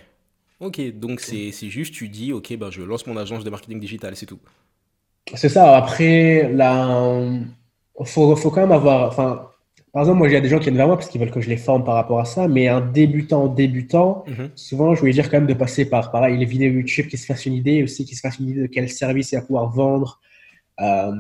Ok, 0.62 0.80
donc 1.06 1.20
c'est 1.22 1.70
juste, 1.78 1.94
tu 1.96 2.08
dis, 2.08 2.32
ok, 2.32 2.56
ben, 2.56 2.70
je 2.70 2.84
lance 2.84 3.06
mon 3.08 3.18
agence 3.18 3.44
de 3.44 3.50
marketing 3.50 3.80
digital, 3.80 4.16
c'est 4.16 4.28
tout. 4.28 4.40
C'est 5.36 5.50
ça. 5.50 5.76
Après, 5.76 6.52
là, 6.54 6.70
faut, 8.06 8.36
faut 8.36 8.52
quand 8.52 8.62
même 8.62 8.72
avoir. 8.72 9.08
Enfin, 9.08 9.51
par 9.94 10.04
exemple, 10.04 10.20
moi, 10.20 10.28
il 10.30 10.34
y 10.34 10.38
a 10.38 10.42
des 10.42 10.48
gens 10.50 10.58
qui 10.60 10.66
viennent 10.66 10.78
vers 10.78 10.88
moi 10.88 10.96
parce 10.98 11.10
qu'ils 11.10 11.20
veulent 11.20 11.32
que 11.32 11.42
je 11.42 11.50
les 11.50 11.58
forme 11.58 11.84
par 11.84 11.96
rapport 11.96 12.20
à 12.20 12.26
ça, 12.26 12.48
mais 12.48 12.68
un 12.70 12.80
débutant, 12.82 13.48
débutant, 13.48 14.24
Mhm. 14.28 14.50
souvent, 14.56 14.96
je 14.96 15.00
voulais 15.02 15.12
dire 15.12 15.30
quand 15.30 15.38
même 15.38 15.48
de 15.48 15.54
passer 15.54 15.84
par, 15.90 16.12
pareil, 16.12 16.38
les 16.38 16.46
vidéos 16.46 16.72
YouTube, 16.72 17.08
qui 17.08 17.18
se 17.18 17.26
fassent 17.26 17.46
une 17.46 17.54
idée, 17.54 17.84
aussi 17.84 18.06
qui 18.06 18.16
se 18.16 18.22
fassent 18.22 18.40
une 18.40 18.50
idée 18.50 18.62
de 18.62 18.68
quel 18.68 18.88
service 18.90 19.32
il 19.34 19.36
va 19.36 19.42
pouvoir 19.42 19.70
vendre. 19.70 20.20
Euh, 20.80 21.12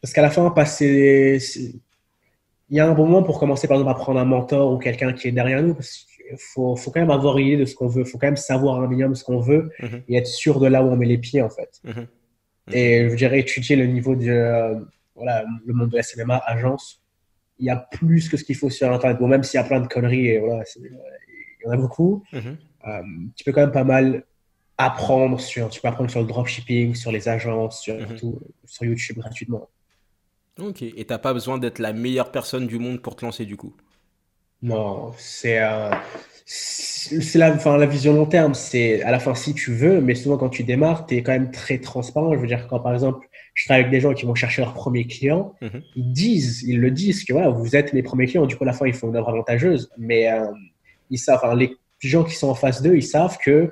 parce 0.00 0.12
qu'à 0.12 0.22
la 0.22 0.30
fin, 0.30 0.48
passer, 0.50 1.38
il 2.70 2.76
y 2.76 2.80
a 2.80 2.88
un 2.88 2.94
bon 2.94 3.06
moment 3.06 3.22
pour 3.22 3.38
commencer, 3.38 3.66
par 3.66 3.76
exemple, 3.78 3.90
à 3.90 3.94
prendre 4.00 4.20
un 4.20 4.24
mentor 4.24 4.72
ou 4.72 4.78
quelqu'un 4.78 5.12
qui 5.12 5.28
est 5.28 5.32
derrière 5.32 5.62
nous, 5.62 5.74
parce 5.74 6.06
qu'il 6.06 6.36
faut, 6.38 6.76
faut 6.76 6.90
quand 6.90 7.00
même 7.00 7.10
avoir 7.10 7.36
une 7.38 7.46
idée 7.48 7.56
de 7.56 7.64
ce 7.64 7.74
qu'on 7.74 7.88
veut, 7.88 8.02
il 8.02 8.06
faut 8.08 8.18
quand 8.18 8.26
même 8.28 8.36
savoir 8.36 8.80
un 8.80 8.86
minimum 8.86 9.14
ce 9.14 9.24
qu'on 9.24 9.40
veut 9.40 9.70
Mhm. 9.80 10.02
et 10.08 10.16
être 10.16 10.26
sûr 10.26 10.60
de 10.60 10.66
là 10.66 10.82
où 10.84 10.88
on 10.88 10.96
met 10.96 11.06
les 11.06 11.18
pieds, 11.18 11.42
en 11.42 11.50
fait. 11.50 11.80
Mhm. 11.84 12.06
Et 12.72 13.08
je 13.10 13.14
dirais 13.16 13.40
étudier 13.40 13.76
le 13.76 13.86
niveau 13.86 14.14
de 14.14 14.28
euh, 14.28 14.78
voilà, 15.14 15.44
le 15.66 15.74
monde 15.74 15.90
de 15.90 15.96
la 15.96 16.02
cinéma, 16.02 16.40
agence. 16.46 17.00
Il 17.58 17.66
y 17.66 17.70
a 17.70 17.76
plus 17.76 18.28
que 18.28 18.36
ce 18.36 18.44
qu'il 18.44 18.56
faut 18.56 18.70
sur 18.70 18.92
Internet. 18.92 19.18
Bon, 19.18 19.28
même 19.28 19.42
s'il 19.44 19.58
y 19.58 19.62
a 19.62 19.64
plein 19.66 19.80
de 19.80 19.86
conneries, 19.88 20.28
et 20.28 20.38
voilà, 20.40 20.64
il 20.78 20.90
y 21.64 21.68
en 21.68 21.72
a 21.72 21.76
beaucoup, 21.76 22.24
Mhm. 22.32 22.56
euh, 22.88 23.02
tu 23.36 23.44
peux 23.44 23.52
quand 23.52 23.62
même 23.62 23.72
pas 23.72 23.84
mal 23.84 24.24
apprendre 24.78 25.40
sur, 25.40 25.70
tu 25.70 25.80
peux 25.80 25.88
apprendre 25.88 26.10
sur 26.10 26.20
le 26.20 26.26
dropshipping, 26.26 26.94
sur 26.94 27.12
les 27.12 27.28
agences, 27.28 27.80
sur 27.80 27.94
Mhm. 27.94 28.16
tout, 28.18 28.40
sur 28.64 28.84
YouTube 28.84 29.18
gratuitement. 29.18 29.68
Ok. 30.58 30.82
Et 30.82 31.04
t'as 31.04 31.18
pas 31.18 31.32
besoin 31.32 31.58
d'être 31.58 31.78
la 31.78 31.92
meilleure 31.92 32.30
personne 32.32 32.66
du 32.66 32.78
monde 32.78 33.00
pour 33.02 33.16
te 33.16 33.24
lancer 33.24 33.44
du 33.46 33.56
coup? 33.56 33.74
Non, 34.62 35.12
c'est 35.18 35.62
euh, 35.62 35.90
c'est 36.46 37.38
la, 37.38 37.54
enfin, 37.54 37.76
la 37.76 37.86
vision 37.86 38.14
long 38.14 38.26
terme. 38.26 38.54
C'est 38.54 39.02
à 39.02 39.10
la 39.10 39.20
fin 39.20 39.34
si 39.34 39.54
tu 39.54 39.72
veux, 39.74 40.00
mais 40.00 40.14
souvent 40.14 40.38
quand 40.38 40.48
tu 40.48 40.64
démarres, 40.64 41.06
tu 41.06 41.16
es 41.16 41.22
quand 41.22 41.32
même 41.32 41.50
très 41.50 41.78
transparent. 41.78 42.32
Je 42.34 42.38
veux 42.38 42.46
dire, 42.46 42.66
quand 42.68 42.80
par 42.80 42.94
exemple, 42.94 43.28
je 43.54 43.64
travaille 43.66 43.82
avec 43.84 43.92
des 43.92 44.00
gens 44.00 44.12
qui 44.14 44.26
vont 44.26 44.34
chercher 44.34 44.62
leur 44.62 44.74
premier 44.74 45.06
client, 45.06 45.54
Mhm. 45.62 45.82
ils 45.96 46.12
disent, 46.12 46.62
ils 46.66 46.80
le 46.80 46.90
disent 46.90 47.24
que 47.24 47.32
voilà, 47.32 47.48
vous 47.50 47.76
êtes 47.76 47.92
mes 47.92 48.02
premiers 48.02 48.26
clients. 48.26 48.46
Du 48.46 48.56
coup, 48.56 48.64
à 48.64 48.66
la 48.66 48.72
fin, 48.72 48.86
ils 48.86 48.92
font 48.94 49.08
une 49.08 49.16
œuvre 49.16 49.28
avantageuse, 49.30 49.90
mais 49.96 50.30
euh, 50.30 50.46
ils 51.10 51.18
savent, 51.18 51.40
enfin, 51.42 51.54
les 51.54 51.72
gens 52.00 52.24
qui 52.24 52.34
sont 52.34 52.48
en 52.48 52.54
face 52.54 52.82
d'eux, 52.82 52.96
ils 52.96 53.02
savent 53.02 53.38
que 53.38 53.70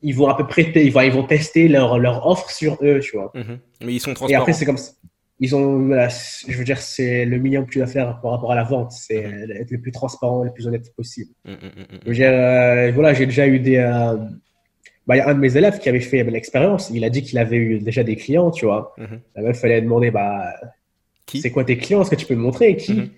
ils 0.00 0.14
vont 0.14 0.28
à 0.28 0.36
peu 0.36 0.46
près, 0.46 0.62
ils 0.76 0.92
vont, 0.92 1.00
ils 1.00 1.10
vont 1.10 1.24
tester 1.24 1.66
leur, 1.66 1.98
leur 1.98 2.24
offre 2.26 2.50
sur 2.50 2.78
eux, 2.82 3.00
tu 3.00 3.16
vois. 3.16 3.32
Mhm. 3.34 3.58
Mais 3.84 3.94
ils 3.94 4.00
sont 4.00 4.12
Et 4.12 4.14
transparents. 4.14 4.42
après, 4.42 4.52
c'est 4.52 4.64
comme 4.64 4.76
ça. 4.76 4.92
Ils 5.40 5.54
ont, 5.56 5.86
voilà, 5.86 6.08
je 6.08 6.56
veux 6.58 6.64
dire, 6.64 6.78
c'est 6.78 7.24
le 7.24 7.38
minimum 7.38 7.64
que 7.66 7.70
tu 7.70 7.78
dois 7.78 7.86
faire 7.86 8.20
par 8.20 8.32
rapport 8.32 8.50
à 8.52 8.56
la 8.56 8.64
vente, 8.64 8.90
c'est 8.92 9.24
Mhm. 9.26 9.50
être 9.52 9.70
le 9.70 9.80
plus 9.80 9.92
transparent, 9.92 10.42
le 10.44 10.52
plus 10.52 10.66
honnête 10.66 10.92
possible. 10.96 11.30
Je 11.46 12.08
veux 12.08 12.14
dire, 12.14 12.30
euh, 12.32 12.90
voilà, 12.92 13.14
j'ai 13.14 13.24
déjà 13.26 13.46
eu 13.46 13.58
des. 13.60 13.76
euh, 13.76 14.16
bah, 15.08 15.16
y 15.16 15.20
a 15.20 15.28
un 15.28 15.34
de 15.34 15.40
mes 15.40 15.56
élèves 15.56 15.80
qui 15.80 15.90
avait 15.90 16.00
fait 16.00 16.24
l'expérience. 16.24 16.90
Il 16.94 17.04
a 17.04 17.10
dit 17.10 17.22
qu'il 17.24 17.38
avait 17.38 17.56
eu 17.58 17.80
déjà 17.80 18.04
des 18.04 18.16
clients, 18.16 18.52
tu 18.52 18.66
vois. 18.66 18.94
Mhm. 18.98 19.20
La 19.36 19.42
meuf 19.42 19.60
fallait 19.60 19.82
demander, 19.82 20.12
bah, 20.12 20.52
c'est 21.34 21.50
quoi 21.50 21.64
tes 21.64 21.76
clients? 21.78 22.02
Est-ce 22.02 22.10
que 22.10 22.16
tu 22.16 22.26
peux 22.26 22.34
me 22.34 22.40
montrer? 22.42 22.76
Qui? 22.76 22.92
Mhm. 22.94 23.10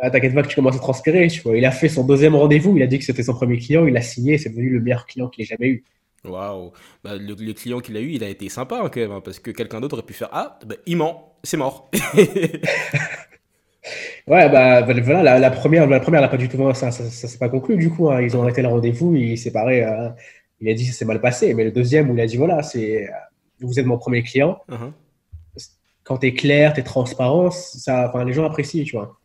Ah, 0.00 0.10
T'inquiète 0.10 0.34
pas 0.34 0.42
que 0.42 0.48
tu 0.48 0.54
commences 0.56 0.76
à 0.76 0.80
transpirer, 0.80 1.28
tu 1.28 1.40
vois. 1.42 1.56
Il 1.56 1.64
a 1.64 1.70
fait 1.72 1.88
son 1.88 2.04
deuxième 2.06 2.34
rendez-vous. 2.36 2.76
Il 2.76 2.82
a 2.82 2.86
dit 2.86 2.98
que 2.98 3.04
c'était 3.04 3.22
son 3.22 3.34
premier 3.34 3.58
client. 3.58 3.86
Il 3.86 3.96
a 3.96 4.02
signé. 4.02 4.38
C'est 4.38 4.50
devenu 4.50 4.70
le 4.70 4.80
meilleur 4.80 5.06
client 5.06 5.28
qu'il 5.28 5.42
ait 5.44 5.46
jamais 5.46 5.68
eu. 5.68 5.84
Waouh. 6.24 6.72
Bah, 7.04 7.16
le, 7.16 7.34
le 7.34 7.52
client 7.52 7.80
qu'il 7.80 7.96
a 7.96 8.00
eu, 8.00 8.10
il 8.10 8.24
a 8.24 8.28
été 8.28 8.48
sympa 8.48 8.80
hein, 8.82 8.90
quand 8.92 9.00
même, 9.00 9.12
hein, 9.12 9.20
parce 9.24 9.38
que 9.38 9.50
quelqu'un 9.52 9.80
d'autre 9.80 9.94
aurait 9.96 10.06
pu 10.06 10.14
faire 10.14 10.28
Ah, 10.32 10.58
bah, 10.66 10.74
il 10.86 10.96
ment, 10.96 11.38
c'est 11.44 11.56
mort. 11.56 11.90
Ouais, 14.26 14.48
bah 14.50 14.82
voilà, 14.82 15.22
la, 15.22 15.38
la 15.38 15.50
première, 15.50 15.86
la 15.86 16.00
première, 16.00 16.20
elle 16.20 16.24
a 16.26 16.28
pas 16.28 16.36
du 16.36 16.48
tout, 16.48 16.58
ça, 16.74 16.90
ça, 16.90 17.04
ça 17.04 17.28
s'est 17.28 17.38
pas 17.38 17.48
conclu 17.48 17.76
du 17.76 17.90
coup. 17.90 18.10
hein. 18.10 18.20
Ils 18.20 18.36
ont 18.36 18.42
arrêté 18.42 18.62
le 18.62 18.68
rendez-vous, 18.68 19.14
il 19.14 19.38
s'est 19.38 19.44
séparé. 19.44 19.84
euh, 19.84 20.08
il 20.60 20.68
a 20.68 20.74
dit 20.74 20.84
que 20.84 20.92
ça 20.92 20.98
s'est 20.98 21.04
mal 21.04 21.20
passé, 21.20 21.54
mais 21.54 21.64
le 21.64 21.72
deuxième 21.72 22.10
où 22.10 22.14
il 22.14 22.20
a 22.20 22.26
dit 22.26 22.36
voilà, 22.36 22.62
c'est, 22.62 23.08
vous 23.60 23.78
êtes 23.78 23.86
mon 23.86 23.98
premier 23.98 24.22
client. 24.22 24.58
Mhm. 24.68 24.92
Quand 26.04 26.18
t'es 26.18 26.32
clair, 26.32 26.72
t'es 26.72 26.82
transparent, 26.82 27.50
ça, 27.50 28.08
enfin 28.08 28.24
les 28.24 28.32
gens 28.32 28.44
apprécient, 28.44 28.84
tu 28.84 28.96
vois. 28.96 29.18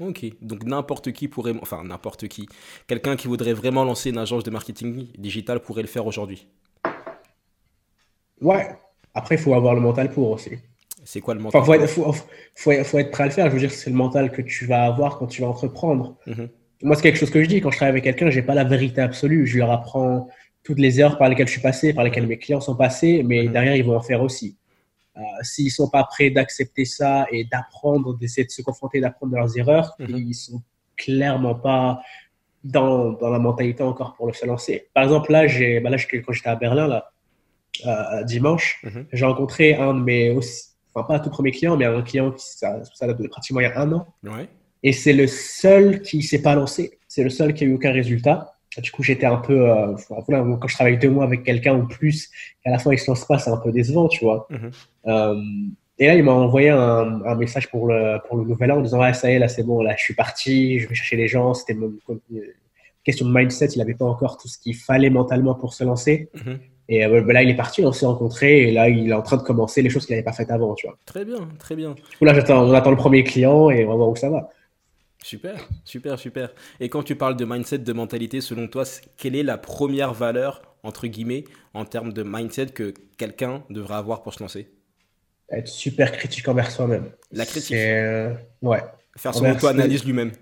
Ok, 0.00 0.24
donc 0.40 0.64
n'importe 0.64 1.12
qui 1.12 1.28
pourrait, 1.28 1.54
enfin 1.60 1.84
n'importe 1.84 2.28
qui, 2.28 2.48
quelqu'un 2.86 3.16
qui 3.16 3.28
voudrait 3.28 3.52
vraiment 3.52 3.84
lancer 3.84 4.10
une 4.10 4.18
agence 4.18 4.44
de 4.44 4.50
marketing 4.50 5.08
digital 5.18 5.60
pourrait 5.60 5.82
le 5.82 5.88
faire 5.88 6.06
aujourd'hui. 6.06 6.46
Ouais. 8.40 8.68
Après, 9.14 9.36
il 9.36 9.40
faut 9.40 9.54
avoir 9.54 9.74
le 9.74 9.80
mental 9.80 10.10
pour 10.10 10.30
aussi. 10.30 10.52
C'est 11.04 11.20
quoi 11.20 11.34
le 11.34 11.44
Enfin, 11.44 11.58
mental 11.58 11.64
faut 11.64 11.82
être, 11.82 11.90
faut, 11.90 12.12
faut, 12.54 12.84
faut 12.84 12.98
être 12.98 13.10
prêt 13.10 13.24
à 13.24 13.26
le 13.26 13.32
faire. 13.32 13.46
Je 13.46 13.52
veux 13.52 13.58
dire, 13.58 13.70
c'est 13.70 13.90
le 13.90 13.96
mental 13.96 14.30
que 14.30 14.42
tu 14.42 14.66
vas 14.66 14.84
avoir 14.84 15.18
quand 15.18 15.26
tu 15.26 15.42
vas 15.42 15.48
entreprendre. 15.48 16.16
Mhm. 16.26 16.48
Moi, 16.82 16.96
c'est 16.96 17.02
quelque 17.02 17.18
chose 17.18 17.30
que 17.30 17.42
je 17.42 17.48
dis 17.48 17.60
quand 17.60 17.70
je 17.70 17.76
travaille 17.76 17.92
avec 17.92 18.04
quelqu'un, 18.04 18.30
j'ai 18.30 18.42
pas 18.42 18.54
la 18.54 18.64
vérité 18.64 19.00
absolue. 19.00 19.46
Je 19.46 19.58
leur 19.58 19.70
apprends 19.70 20.28
toutes 20.64 20.78
les 20.78 21.00
erreurs 21.00 21.18
par 21.18 21.28
lesquelles 21.28 21.48
je 21.48 21.52
suis 21.52 21.60
passé, 21.60 21.92
par 21.92 22.04
lesquelles 22.04 22.26
mes 22.26 22.38
clients 22.38 22.60
sont 22.60 22.76
passés, 22.76 23.22
mais 23.24 23.48
derrière, 23.48 23.74
ils 23.76 23.84
vont 23.84 23.96
en 23.96 24.00
faire 24.02 24.22
aussi. 24.22 24.56
Euh, 25.16 25.20
S'ils 25.42 25.70
sont 25.70 25.90
pas 25.90 26.04
prêts 26.04 26.30
d'accepter 26.30 26.84
ça 26.84 27.26
et 27.30 27.44
d'apprendre, 27.44 28.16
d'essayer 28.16 28.46
de 28.46 28.50
se 28.50 28.62
confronter, 28.62 29.00
d'apprendre 29.00 29.32
de 29.32 29.36
leurs 29.38 29.58
erreurs, 29.58 29.94
Mhm. 29.98 30.16
ils 30.16 30.34
sont 30.34 30.62
clairement 30.96 31.54
pas 31.54 32.00
dans, 32.64 33.10
dans 33.12 33.28
la 33.28 33.38
mentalité 33.40 33.82
encore 33.82 34.14
pour 34.14 34.26
le 34.28 34.32
se 34.32 34.46
lancer. 34.46 34.88
Par 34.94 35.02
exemple, 35.02 35.32
là, 35.32 35.46
bah 35.82 35.90
là, 35.90 35.96
quand 36.24 36.32
j'étais 36.32 36.48
à 36.48 36.54
Berlin, 36.56 36.86
là, 36.86 37.10
euh, 37.86 38.22
dimanche, 38.24 38.80
Mhm. 38.84 39.06
j'ai 39.12 39.24
rencontré 39.24 39.74
un 39.74 39.94
de 39.94 40.00
mes, 40.00 40.30
aussi, 40.30 40.70
enfin 40.94 41.06
pas 41.06 41.18
tout 41.18 41.30
premier 41.30 41.50
client, 41.50 41.76
mais 41.76 41.86
un 41.86 42.02
client 42.02 42.30
qui, 42.30 42.44
ça, 42.46 42.82
ça 42.94 43.06
date 43.06 43.20
de 43.20 43.26
pratiquement 43.28 43.60
il 43.60 43.64
y 43.64 43.66
a 43.66 43.80
un 43.80 43.92
an. 43.92 44.06
Ouais. 44.22 44.48
Et 44.84 44.92
c'est 44.92 45.12
le 45.12 45.26
seul 45.26 46.02
qui 46.02 46.22
s'est 46.22 46.42
pas 46.42 46.54
lancé. 46.54 46.98
C'est 47.08 47.24
le 47.24 47.30
seul 47.30 47.52
qui 47.54 47.64
a 47.64 47.66
eu 47.66 47.74
aucun 47.74 47.92
résultat. 47.92 48.54
Du 48.80 48.90
coup, 48.90 49.02
j'étais 49.02 49.26
un 49.26 49.36
peu, 49.36 49.70
euh, 49.70 49.94
voilà, 50.26 50.44
quand 50.58 50.68
je 50.68 50.74
travaille 50.74 50.98
deux 50.98 51.10
mois 51.10 51.24
avec 51.24 51.42
quelqu'un 51.44 51.76
ou 51.76 51.86
plus, 51.86 52.30
et 52.64 52.68
à 52.68 52.72
la 52.72 52.78
fin 52.78 52.90
il 52.92 52.98
se 52.98 53.10
lance 53.10 53.26
pas, 53.26 53.38
c'est 53.38 53.50
un 53.50 53.58
peu 53.58 53.70
décevant, 53.70 54.08
tu 54.08 54.24
vois. 54.24 54.46
Mhm. 54.50 54.70
Euh, 55.06 55.42
et 55.98 56.06
là, 56.06 56.14
il 56.14 56.24
m'a 56.24 56.32
envoyé 56.32 56.70
un, 56.70 57.22
un 57.24 57.34
message 57.34 57.70
pour 57.70 57.86
le, 57.86 58.18
pour 58.26 58.38
le 58.38 58.44
nouvel 58.44 58.72
an 58.72 58.78
en 58.78 58.80
disant, 58.80 59.00
ouais, 59.00 59.12
ça 59.12 59.30
y 59.30 59.34
est, 59.34 59.38
là, 59.38 59.48
c'est 59.48 59.62
bon, 59.62 59.82
là, 59.82 59.94
je 59.96 60.02
suis 60.02 60.14
parti, 60.14 60.78
je 60.78 60.88
vais 60.88 60.94
chercher 60.94 61.16
les 61.16 61.28
gens. 61.28 61.52
C'était 61.54 61.74
mon, 61.74 61.92
question 63.04 63.26
de 63.26 63.32
mindset, 63.32 63.68
il 63.74 63.82
avait 63.82 63.94
pas 63.94 64.04
encore 64.04 64.38
tout 64.38 64.48
ce 64.48 64.58
qu'il 64.58 64.76
fallait 64.76 65.10
mentalement 65.10 65.54
pour 65.54 65.74
se 65.74 65.84
lancer. 65.84 66.30
Mhm. 66.34 66.58
Et 66.88 67.04
euh, 67.04 67.20
bah, 67.22 67.32
là, 67.34 67.42
il 67.42 67.50
est 67.50 67.56
parti, 67.56 67.84
on 67.84 67.92
s'est 67.92 68.06
rencontrés, 68.06 68.68
et 68.68 68.72
là, 68.72 68.88
il 68.88 69.10
est 69.10 69.14
en 69.14 69.22
train 69.22 69.36
de 69.36 69.42
commencer 69.42 69.82
les 69.82 69.90
choses 69.90 70.06
qu'il 70.06 70.14
n'avait 70.14 70.24
pas 70.24 70.32
faites 70.32 70.50
avant, 70.50 70.74
tu 70.74 70.86
vois. 70.86 70.96
Très 71.06 71.24
bien, 71.24 71.48
très 71.58 71.76
bien. 71.76 71.90
Du 71.90 72.16
coup, 72.16 72.24
là, 72.24 72.34
on 72.48 72.72
attend 72.72 72.90
le 72.90 72.96
premier 72.96 73.22
client 73.24 73.70
et 73.70 73.84
on 73.84 73.88
va 73.90 73.96
voir 73.96 74.08
où 74.08 74.16
ça 74.16 74.30
va. 74.30 74.50
Super, 75.24 75.68
super, 75.84 76.18
super. 76.18 76.52
Et 76.80 76.88
quand 76.88 77.02
tu 77.02 77.14
parles 77.16 77.36
de 77.36 77.44
mindset, 77.44 77.78
de 77.78 77.92
mentalité, 77.92 78.40
selon 78.40 78.66
toi, 78.66 78.84
quelle 79.16 79.36
est 79.36 79.42
la 79.44 79.56
première 79.56 80.12
valeur, 80.12 80.62
entre 80.82 81.06
guillemets, 81.06 81.44
en 81.74 81.84
termes 81.84 82.12
de 82.12 82.22
mindset 82.24 82.66
que 82.66 82.92
quelqu'un 83.18 83.62
devrait 83.70 83.94
avoir 83.94 84.22
pour 84.22 84.34
se 84.34 84.42
lancer? 84.42 84.68
Être 85.50 85.68
super 85.68 86.10
critique 86.12 86.48
envers 86.48 86.70
soi-même. 86.70 87.10
La 87.30 87.46
critique. 87.46 87.72
Euh, 87.76 88.34
ouais, 88.62 88.82
Faire 89.16 89.34
son 89.34 89.48
auto-analyse 89.48 90.04
lui-même. 90.04 90.32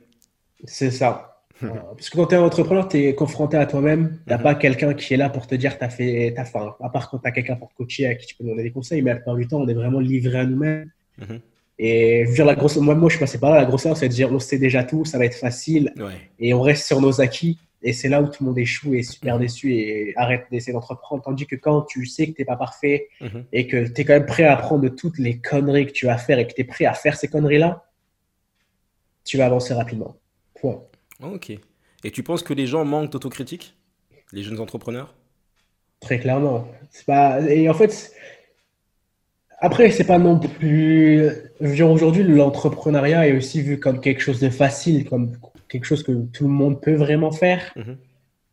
c'est 0.64 0.90
ça. 0.90 1.42
Voilà. 1.60 1.82
Parce 1.96 2.08
que 2.08 2.16
quand 2.16 2.26
tu 2.28 2.34
es 2.36 2.38
entrepreneur, 2.38 2.88
tu 2.88 2.98
es 2.98 3.14
confronté 3.14 3.56
à 3.58 3.66
toi-même. 3.66 4.18
Tu 4.26 4.30
n'as 4.30 4.38
Mhm. 4.38 4.42
pas 4.42 4.54
quelqu'un 4.54 4.94
qui 4.94 5.12
est 5.12 5.16
là 5.18 5.28
pour 5.28 5.46
te 5.46 5.54
dire 5.54 5.76
tu 5.78 5.84
as 5.84 5.90
fait, 5.90 6.32
t'as 6.34 6.44
faim. 6.46 6.74
À 6.80 6.88
part 6.88 7.10
quand 7.10 7.18
tu 7.18 7.28
as 7.28 7.32
quelqu'un 7.32 7.56
pour 7.56 7.68
te 7.68 7.74
coacher 7.74 8.06
à 8.06 8.14
qui 8.14 8.26
tu 8.26 8.34
peux 8.36 8.44
demander 8.44 8.62
des 8.62 8.72
conseils, 8.72 9.02
mais 9.02 9.10
la 9.10 9.16
plupart 9.16 9.36
du 9.36 9.46
temps, 9.46 9.60
on 9.60 9.68
est 9.68 9.74
vraiment 9.74 10.00
livré 10.00 10.38
à 10.38 10.46
nous-mêmes. 10.46 10.90
Mhm. 11.18 11.40
Et 11.82 12.24
je 12.24 12.28
veux 12.28 12.34
dire, 12.34 12.44
la 12.44 12.54
grosse, 12.54 12.76
moi, 12.76 12.94
moi, 12.94 13.08
je 13.08 13.14
suis 13.16 13.20
passé 13.20 13.38
par 13.40 13.50
là. 13.52 13.56
La 13.56 13.64
grosse 13.64 13.86
erreur, 13.86 13.96
c'est 13.96 14.08
de 14.08 14.12
dire 14.12 14.30
on 14.30 14.38
sait 14.38 14.58
déjà 14.58 14.84
tout, 14.84 15.06
ça 15.06 15.16
va 15.16 15.24
être 15.24 15.34
facile. 15.36 15.94
Ouais. 15.96 16.30
Et 16.38 16.52
on 16.52 16.60
reste 16.60 16.86
sur 16.86 17.00
nos 17.00 17.22
acquis. 17.22 17.58
Et 17.82 17.94
c'est 17.94 18.10
là 18.10 18.20
où 18.20 18.26
tout 18.26 18.42
le 18.44 18.48
monde 18.48 18.58
échoue 18.58 18.92
et 18.92 18.98
est 18.98 19.02
super 19.02 19.38
déçu 19.38 19.72
et 19.74 20.12
arrête 20.16 20.44
d'essayer 20.50 20.74
d'entreprendre. 20.74 21.22
Tandis 21.22 21.46
que 21.46 21.56
quand 21.56 21.80
tu 21.82 22.04
sais 22.04 22.26
que 22.26 22.32
tu 22.32 22.42
n'es 22.42 22.44
pas 22.44 22.56
parfait 22.58 23.08
Mhm. 23.22 23.44
et 23.54 23.66
que 23.66 23.88
tu 23.88 24.02
es 24.02 24.04
quand 24.04 24.12
même 24.12 24.26
prêt 24.26 24.44
à 24.44 24.52
apprendre 24.52 24.82
de 24.82 24.90
toutes 24.90 25.18
les 25.18 25.38
conneries 25.38 25.86
que 25.86 25.92
tu 25.92 26.04
vas 26.04 26.18
faire 26.18 26.38
et 26.38 26.46
que 26.46 26.52
tu 26.52 26.60
es 26.60 26.64
prêt 26.64 26.84
à 26.84 26.92
faire 26.92 27.16
ces 27.16 27.28
conneries-là, 27.28 27.86
tu 29.24 29.38
vas 29.38 29.46
avancer 29.46 29.72
rapidement. 29.72 30.16
Point. 30.60 30.82
Ok. 31.22 31.52
Et 32.04 32.10
tu 32.10 32.22
penses 32.22 32.42
que 32.42 32.52
les 32.52 32.66
gens 32.66 32.84
manquent 32.84 33.10
d'autocritique? 33.12 33.74
Les 34.32 34.42
jeunes 34.42 34.60
entrepreneurs? 34.60 35.14
Très 36.00 36.18
clairement. 36.18 36.68
Pas... 37.06 37.40
Et 37.48 37.68
en 37.70 37.74
fait, 37.74 38.12
après, 39.60 39.90
c'est 39.90 40.04
pas 40.04 40.18
non 40.18 40.38
plus. 40.38 41.28
Je 41.60 41.66
veux 41.66 41.74
dire, 41.74 41.90
aujourd'hui, 41.90 42.22
l'entrepreneuriat 42.24 43.28
est 43.28 43.32
aussi 43.36 43.60
vu 43.62 43.78
comme 43.78 44.00
quelque 44.00 44.20
chose 44.22 44.40
de 44.40 44.48
facile, 44.50 45.04
comme 45.08 45.32
quelque 45.68 45.84
chose 45.84 46.02
que 46.02 46.12
tout 46.32 46.44
le 46.44 46.50
monde 46.50 46.80
peut 46.80 46.94
vraiment 46.94 47.30
faire. 47.30 47.72
Mhm. 47.76 47.96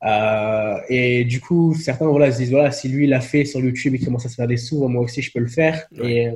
Euh, 0.05 0.75
et 0.89 1.25
du 1.25 1.41
coup, 1.41 1.73
certains 1.73 2.07
voilà, 2.07 2.31
se 2.31 2.37
disent 2.37 2.51
voilà, 2.51 2.71
si 2.71 2.87
lui 2.87 3.07
l'a 3.07 3.19
fait 3.21 3.45
sur 3.45 3.59
YouTube 3.59 3.95
et 3.95 3.99
commence 3.99 4.25
à 4.25 4.29
se 4.29 4.35
faire 4.35 4.47
des 4.47 4.57
sous, 4.57 4.87
moi 4.87 5.01
aussi 5.01 5.21
je 5.23 5.31
peux 5.33 5.39
le 5.39 5.47
faire. 5.47 5.87
Ouais. 5.97 6.11
Et 6.11 6.27
euh, 6.27 6.35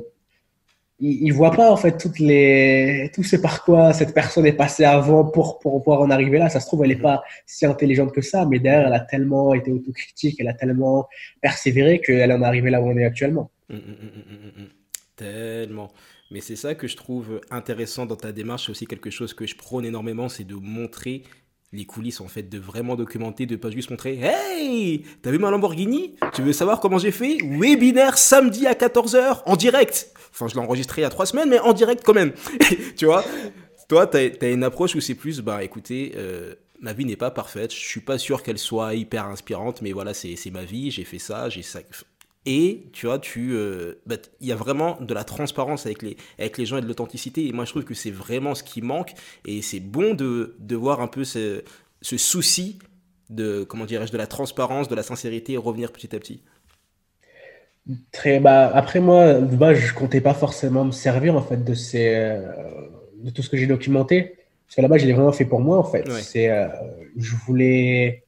ils, 0.98 1.26
ils 1.26 1.32
voient 1.32 1.52
pas 1.52 1.70
en 1.70 1.76
fait 1.76 1.96
toutes 1.96 2.18
les, 2.18 3.10
tout 3.14 3.22
ce 3.22 3.36
par 3.36 3.64
quoi 3.64 3.92
cette 3.92 4.14
personne 4.14 4.46
est 4.46 4.52
passée 4.52 4.84
avant 4.84 5.24
pour, 5.24 5.58
pour 5.60 5.80
pouvoir 5.82 6.00
en 6.00 6.10
arriver 6.10 6.38
là. 6.38 6.48
Ça 6.48 6.58
se 6.60 6.66
trouve, 6.66 6.84
elle 6.84 6.90
est 6.92 6.96
Mhm. 6.96 7.02
pas 7.02 7.22
si 7.46 7.64
intelligente 7.66 8.12
que 8.12 8.20
ça, 8.20 8.46
mais 8.50 8.58
derrière, 8.58 8.88
elle 8.88 8.94
a 8.94 9.00
tellement 9.00 9.54
été 9.54 9.70
autocritique, 9.70 10.36
elle 10.40 10.48
a 10.48 10.54
tellement 10.54 11.06
persévéré 11.40 12.00
qu'elle 12.00 12.32
en 12.32 12.42
est 12.42 12.44
arrivée 12.46 12.70
là 12.70 12.80
où 12.82 12.86
on 12.88 12.96
est 12.96 13.04
actuellement. 13.04 13.50
Mm, 13.72 13.76
mm, 13.76 14.62
mm. 14.62 14.68
Tellement. 15.16 15.92
Mais 16.30 16.40
c'est 16.40 16.56
ça 16.56 16.74
que 16.74 16.86
je 16.86 16.96
trouve 16.96 17.40
intéressant 17.50 18.06
dans 18.06 18.16
ta 18.16 18.32
démarche. 18.32 18.66
C'est 18.66 18.70
aussi 18.70 18.86
quelque 18.86 19.10
chose 19.10 19.34
que 19.34 19.46
je 19.46 19.56
prône 19.56 19.84
énormément, 19.84 20.28
c'est 20.28 20.44
de 20.44 20.54
montrer 20.54 21.24
les 21.72 21.86
coulisses 21.86 22.20
en 22.20 22.28
fait, 22.28 22.42
de 22.44 22.58
vraiment 22.58 22.96
documenter, 22.96 23.46
de 23.46 23.56
pas 23.56 23.70
juste 23.70 23.90
montrer 23.90 24.18
Hey, 24.20 25.04
t'as 25.22 25.30
vu 25.30 25.38
ma 25.38 25.50
Lamborghini? 25.50 26.16
Tu 26.34 26.42
veux 26.42 26.52
savoir 26.52 26.80
comment 26.80 26.98
j'ai 26.98 27.10
fait? 27.12 27.38
Webinaire 27.42 28.18
samedi 28.18 28.66
à 28.66 28.74
14h 28.74 29.42
en 29.46 29.56
direct. 29.56 30.12
Enfin, 30.32 30.48
je 30.48 30.54
l'ai 30.54 30.60
enregistré 30.60 31.00
il 31.00 31.04
y 31.04 31.06
a 31.06 31.10
trois 31.10 31.26
semaines, 31.26 31.48
mais 31.48 31.58
en 31.58 31.72
direct 31.72 32.02
quand 32.04 32.14
même. 32.14 32.32
tu 32.96 33.06
vois? 33.06 33.24
Toi, 33.88 34.06
tu 34.06 34.16
as, 34.16 34.50
une 34.50 34.64
approche 34.64 34.94
où 34.94 35.00
c'est 35.00 35.14
plus, 35.14 35.40
bah 35.40 35.64
écoutez, 35.64 36.12
euh, 36.16 36.54
ma 36.80 36.92
vie 36.92 37.04
n'est 37.04 37.16
pas 37.16 37.30
parfaite, 37.30 37.72
je 37.72 37.78
suis 37.78 38.00
pas 38.00 38.18
sûr 38.18 38.42
qu'elle 38.42 38.58
soit 38.58 38.94
hyper 38.94 39.26
inspirante, 39.26 39.82
mais 39.82 39.92
voilà, 39.92 40.14
c'est 40.14 40.50
ma 40.50 40.64
vie, 40.64 40.90
j'ai 40.90 41.04
fait 41.04 41.18
ça, 41.18 41.48
j'ai 41.48 41.62
ça. 41.62 41.80
Et 42.44 42.88
tu 42.92 43.06
vois, 43.06 43.18
tu, 43.18 43.52
euh, 43.52 43.94
bah, 44.06 44.16
il 44.40 44.48
y 44.48 44.52
a 44.52 44.56
vraiment 44.56 44.98
de 45.00 45.14
la 45.14 45.24
transparence 45.24 45.86
avec 45.86 46.02
les, 46.02 46.16
avec 46.38 46.58
les 46.58 46.66
gens 46.66 46.78
et 46.78 46.82
de 46.82 46.86
l'authenticité. 46.86 47.46
Et 47.46 47.52
moi, 47.52 47.64
je 47.64 47.70
trouve 47.70 47.84
que 47.84 47.94
c'est 47.94 48.10
vraiment 48.10 48.54
ce 48.54 48.62
qui 48.64 48.82
manque. 48.82 49.12
Et 49.46 49.62
c'est 49.62 49.80
bon 49.80 50.14
de, 50.14 50.56
de 50.58 50.76
voir 50.76 51.00
un 51.00 51.06
peu 51.06 51.24
ce, 51.24 51.62
ce 52.00 52.16
souci 52.16 52.78
de, 53.30 53.64
comment 53.64 53.84
dirais-je, 53.84 54.12
de 54.12 54.18
la 54.18 54.26
transparence, 54.26 54.88
de 54.88 54.94
la 54.94 55.02
sincérité 55.02 55.56
revenir 55.56 55.92
petit 55.92 56.14
à 56.14 56.18
petit. 56.18 56.42
Très, 58.12 58.38
bah, 58.38 58.70
après 58.74 59.00
moi, 59.00 59.40
bah, 59.40 59.74
je 59.74 59.92
comptais 59.92 60.20
pas 60.20 60.34
forcément 60.34 60.84
me 60.84 60.92
servir 60.92 61.36
en 61.36 61.42
fait 61.42 61.64
de 61.64 61.74
ces, 61.74 62.14
euh, 62.14 62.40
de 63.16 63.30
tout 63.30 63.42
ce 63.42 63.48
que 63.48 63.56
j'ai 63.56 63.66
documenté. 63.66 64.36
Parce 64.66 64.76
que 64.76 64.82
là-bas, 64.82 64.98
je 64.98 65.06
l'ai 65.06 65.12
vraiment 65.12 65.32
fait 65.32 65.44
pour 65.44 65.60
moi 65.60 65.78
en 65.78 65.84
fait. 65.84 66.08
C'est, 66.22 66.48
euh, 66.48 66.68
je 67.16 67.34
voulais 67.36 68.24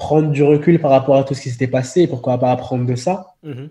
prendre 0.00 0.30
du 0.30 0.42
recul 0.42 0.80
par 0.80 0.90
rapport 0.90 1.16
à 1.16 1.24
tout 1.24 1.34
ce 1.34 1.42
qui 1.42 1.50
s'était 1.50 1.68
passé. 1.68 2.08
Pourquoi 2.08 2.38
pas 2.38 2.50
apprendre 2.50 2.86
de 2.86 2.96
ça 2.96 3.34
mm-hmm. 3.44 3.68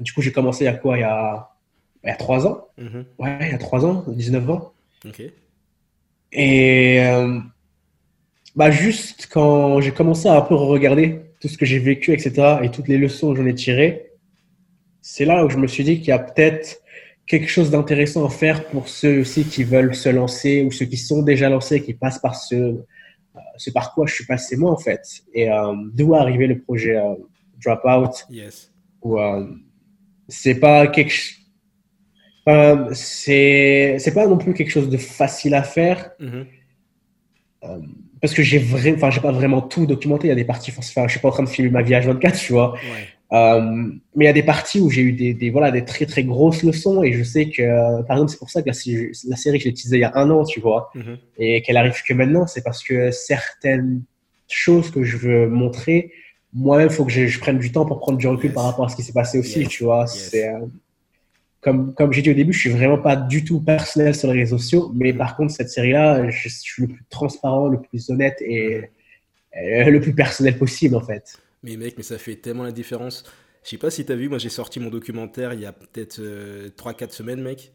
Du 0.00 0.12
coup, 0.12 0.22
j'ai 0.22 0.32
commencé 0.32 0.64
il 0.64 0.66
y 0.66 0.70
a 0.70 0.74
quoi 0.74 0.96
Il 0.96 1.00
y 1.00 1.04
a, 1.04 1.50
il 2.04 2.08
y 2.08 2.10
a 2.10 2.16
3 2.16 2.46
ans. 2.46 2.68
Mm-hmm. 2.80 3.04
Ouais, 3.18 3.38
il 3.42 3.50
y 3.50 3.54
a 3.54 3.58
3 3.58 3.84
ans, 3.84 4.04
19 4.06 4.50
ans. 4.50 4.72
Et 6.32 7.00
euh, 7.02 7.40
bah, 8.54 8.70
juste 8.70 9.28
quand 9.30 9.80
j'ai 9.80 9.90
commencé 9.90 10.28
à 10.28 10.36
un 10.36 10.42
peu 10.42 10.54
regarder 10.54 11.22
tout 11.40 11.48
ce 11.48 11.58
que 11.58 11.66
j'ai 11.66 11.80
vécu, 11.80 12.12
etc., 12.12 12.58
et 12.62 12.70
toutes 12.70 12.88
les 12.88 12.98
leçons 12.98 13.32
que 13.32 13.38
j'en 13.38 13.46
ai 13.46 13.54
tirées, 13.54 14.12
c'est 15.02 15.24
là 15.24 15.44
où 15.44 15.50
je 15.50 15.56
me 15.56 15.66
suis 15.66 15.82
dit 15.82 15.98
qu'il 15.98 16.08
y 16.08 16.12
a 16.12 16.18
peut-être 16.20 16.80
quelque 17.26 17.48
chose 17.48 17.70
d'intéressant 17.70 18.24
à 18.24 18.30
faire 18.30 18.64
pour 18.66 18.88
ceux 18.88 19.20
aussi 19.20 19.44
qui 19.44 19.64
veulent 19.64 19.94
se 19.94 20.08
lancer 20.08 20.62
ou 20.62 20.70
ceux 20.70 20.86
qui 20.86 20.96
sont 20.96 21.22
déjà 21.22 21.48
lancés, 21.48 21.82
qui 21.82 21.94
passent 21.94 22.20
par 22.20 22.36
ce, 22.36 22.76
ce 23.58 23.70
par 23.70 23.92
quoi 23.94 24.06
je 24.06 24.14
suis 24.14 24.26
passé 24.26 24.56
moi 24.56 24.70
en 24.70 24.76
fait. 24.76 25.02
Et 25.34 25.50
euh, 25.50 25.74
d'où 25.92 26.14
est 26.14 26.18
arrivé 26.18 26.46
le 26.46 26.60
projet 26.60 26.96
euh, 26.96 27.14
Dropout. 27.62 28.26
Yes. 28.30 28.72
Où 29.02 29.18
c'est 30.28 30.56
pas 30.56 30.86
quelque 30.86 31.14
c'est 32.92 33.96
c'est 33.98 34.14
pas 34.14 34.26
non 34.26 34.38
plus 34.38 34.54
quelque 34.54 34.70
chose 34.70 34.88
de 34.88 34.96
facile 34.96 35.54
à 35.54 35.62
faire. 35.62 36.10
Mm-hmm. 36.20 36.46
parce 38.20 38.34
que 38.34 38.42
j'ai 38.42 38.58
vraiment, 38.58 38.96
enfin, 38.96 39.10
j'ai 39.10 39.20
pas 39.20 39.32
vraiment 39.32 39.60
tout 39.60 39.86
documenté. 39.86 40.28
Il 40.28 40.30
y 40.30 40.32
a 40.32 40.36
des 40.36 40.44
parties, 40.44 40.72
enfin, 40.76 41.06
je 41.06 41.12
suis 41.12 41.20
pas 41.20 41.28
en 41.28 41.32
train 41.32 41.42
de 41.42 41.48
filmer 41.48 41.70
ma 41.70 41.82
vie 41.82 41.94
à 41.94 42.00
24, 42.00 42.38
tu 42.38 42.52
vois. 42.52 42.72
Ouais. 42.72 43.08
Euh, 43.32 43.60
mais 44.14 44.24
il 44.24 44.26
y 44.26 44.30
a 44.30 44.32
des 44.32 44.42
parties 44.42 44.80
où 44.80 44.88
j'ai 44.88 45.02
eu 45.02 45.12
des, 45.12 45.34
des, 45.34 45.50
voilà, 45.50 45.70
des 45.70 45.84
très 45.84 46.06
très 46.06 46.24
grosses 46.24 46.62
leçons 46.62 47.02
et 47.02 47.12
je 47.12 47.22
sais 47.22 47.50
que, 47.50 48.02
par 48.02 48.16
exemple, 48.16 48.30
c'est 48.30 48.38
pour 48.38 48.48
ça 48.48 48.62
que 48.62 48.68
la, 48.68 48.74
la 49.28 49.36
série 49.36 49.58
que 49.58 49.64
j'ai 49.64 49.70
utilisée 49.70 49.98
il 49.98 50.00
y 50.00 50.04
a 50.04 50.12
un 50.14 50.30
an, 50.30 50.44
tu 50.44 50.60
vois, 50.60 50.90
mm-hmm. 50.94 51.18
et 51.38 51.62
qu'elle 51.62 51.76
arrive 51.76 52.02
que 52.06 52.14
maintenant, 52.14 52.46
c'est 52.46 52.62
parce 52.62 52.82
que 52.82 53.10
certaines 53.10 54.02
choses 54.48 54.90
que 54.90 55.02
je 55.04 55.18
veux 55.18 55.48
montrer, 55.48 56.12
moi-même, 56.54 56.88
il 56.90 56.94
faut 56.94 57.04
que 57.04 57.12
je, 57.12 57.26
je, 57.26 57.38
prenne 57.38 57.58
du 57.58 57.70
temps 57.70 57.84
pour 57.84 58.00
prendre 58.00 58.16
du 58.16 58.26
recul 58.26 58.52
par 58.52 58.64
rapport 58.64 58.86
à 58.86 58.88
ce 58.88 58.96
qui 58.96 59.02
s'est 59.02 59.12
passé 59.12 59.38
aussi, 59.38 59.66
tu 59.66 59.84
vois. 59.84 60.06
C'est 60.06 60.48
euh, 60.48 60.60
comme, 61.60 61.92
comme 61.92 62.14
j'ai 62.14 62.22
dit 62.22 62.30
au 62.30 62.34
début, 62.34 62.54
je 62.54 62.60
suis 62.60 62.70
vraiment 62.70 62.96
pas 62.96 63.14
du 63.14 63.44
tout 63.44 63.60
personnel 63.60 64.14
sur 64.14 64.32
les 64.32 64.40
réseaux 64.40 64.56
sociaux, 64.56 64.90
mais 64.94 65.12
mm-hmm. 65.12 65.16
par 65.18 65.36
contre, 65.36 65.52
cette 65.52 65.68
série-là, 65.68 66.30
je, 66.30 66.48
suis 66.48 66.84
le 66.84 66.88
plus 66.88 67.04
transparent, 67.10 67.68
le 67.68 67.78
plus 67.78 68.08
honnête 68.08 68.40
et, 68.40 68.84
et 69.52 69.84
le 69.84 70.00
plus 70.00 70.14
personnel 70.14 70.56
possible, 70.56 70.96
en 70.96 71.02
fait. 71.02 71.38
Mais 71.62 71.76
mec, 71.76 71.94
mais 71.96 72.02
ça 72.02 72.18
fait 72.18 72.36
tellement 72.36 72.62
la 72.62 72.72
différence. 72.72 73.24
Je 73.64 73.70
sais 73.70 73.78
pas 73.78 73.90
si 73.90 74.04
t'as 74.04 74.14
vu, 74.14 74.28
moi 74.28 74.38
j'ai 74.38 74.48
sorti 74.48 74.80
mon 74.80 74.90
documentaire 74.90 75.52
il 75.52 75.60
y 75.60 75.66
a 75.66 75.72
peut-être 75.72 76.20
3-4 76.20 76.22
euh, 76.22 77.08
semaines, 77.10 77.42
mec. 77.42 77.72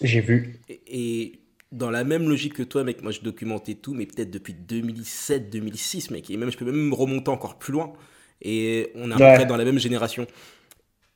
J'ai 0.00 0.20
vu. 0.20 0.60
Et, 0.68 1.40
dans 1.72 1.90
la 1.90 2.04
même 2.04 2.28
logique 2.28 2.54
que 2.54 2.62
toi, 2.62 2.84
mec, 2.84 3.02
moi 3.02 3.10
je 3.10 3.20
documentais 3.20 3.74
tout, 3.74 3.92
mais 3.92 4.06
peut-être 4.06 4.30
depuis 4.30 4.54
2007-2006, 4.54 6.12
mec. 6.12 6.30
Et 6.30 6.36
même, 6.36 6.50
je 6.50 6.56
peux 6.56 6.64
même 6.64 6.88
me 6.88 6.94
remonter 6.94 7.28
encore 7.28 7.58
plus 7.58 7.72
loin. 7.72 7.92
Et 8.40 8.92
on 8.94 9.10
est 9.10 9.14
à 9.14 9.16
peu 9.16 9.34
près 9.34 9.46
dans 9.46 9.56
la 9.56 9.64
même 9.64 9.78
génération. 9.78 10.26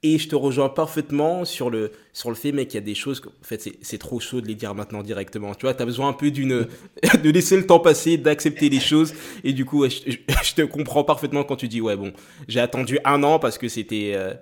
Et 0.02 0.18
je 0.18 0.28
te 0.28 0.34
rejoins 0.34 0.70
parfaitement 0.70 1.44
sur 1.44 1.68
le, 1.68 1.92
sur 2.14 2.30
le 2.30 2.34
fait, 2.34 2.52
mec, 2.52 2.68
qu'il 2.68 2.80
y 2.80 2.82
a 2.82 2.84
des 2.84 2.94
choses, 2.94 3.20
en 3.26 3.44
fait, 3.44 3.70
c'est 3.82 3.98
trop 3.98 4.18
chaud 4.18 4.40
de 4.40 4.46
les 4.46 4.54
dire 4.54 4.74
maintenant 4.74 5.02
directement. 5.02 5.54
Tu 5.54 5.66
vois, 5.66 5.74
tu 5.74 5.82
as 5.82 5.84
besoin 5.84 6.08
un 6.08 6.14
peu 6.14 6.30
d'une, 6.30 6.66
de 7.22 7.30
laisser 7.30 7.56
le 7.56 7.66
temps 7.66 7.80
passer, 7.80 8.16
d'accepter 8.16 8.70
les 8.70 8.80
choses. 8.80 9.12
Et 9.44 9.52
du 9.52 9.66
coup, 9.66 9.84
je, 9.88 10.54
te 10.54 10.62
comprends 10.62 11.04
parfaitement 11.04 11.44
quand 11.44 11.56
tu 11.56 11.68
dis, 11.68 11.82
ouais, 11.82 11.96
bon, 11.96 12.14
j'ai 12.48 12.60
attendu 12.60 12.98
un 13.04 13.22
an 13.22 13.38
parce 13.38 13.58
que 13.58 13.68
c'était. 13.68 14.12
Euh, 14.14 14.32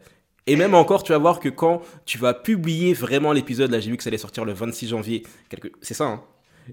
et 0.46 0.54
même 0.54 0.74
encore, 0.74 1.02
tu 1.02 1.12
vas 1.12 1.18
voir 1.18 1.40
que 1.40 1.48
quand 1.48 1.82
tu 2.06 2.18
vas 2.18 2.34
publier 2.34 2.94
vraiment 2.94 3.32
l'épisode, 3.32 3.70
là, 3.72 3.80
j'ai 3.80 3.90
vu 3.90 3.96
que 3.96 4.02
ça 4.04 4.08
allait 4.08 4.16
sortir 4.16 4.44
le 4.44 4.52
26 4.52 4.88
janvier. 4.88 5.24
Quelque... 5.50 5.72
C'est 5.82 5.94
ça, 5.94 6.04
hein 6.04 6.22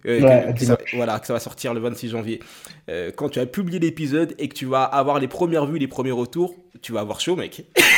euh, 0.06 0.52
voilà, 0.94 1.20
que 1.20 1.28
ça 1.28 1.34
va 1.34 1.40
sortir 1.40 1.74
le 1.74 1.80
26 1.80 2.10
janvier. 2.10 2.40
Euh, 2.90 3.12
quand 3.16 3.30
tu 3.30 3.40
as 3.40 3.46
publié 3.46 3.80
l'épisode 3.80 4.36
et 4.38 4.48
que 4.48 4.54
tu 4.54 4.66
vas 4.66 4.84
avoir 4.84 5.20
les 5.20 5.28
premières 5.28 5.66
vues, 5.66 5.80
les 5.80 5.88
premiers 5.88 6.12
retours, 6.12 6.56
tu 6.82 6.92
vas 6.92 7.02
avoir 7.02 7.20
chaud, 7.20 7.36
mec. 7.36 7.66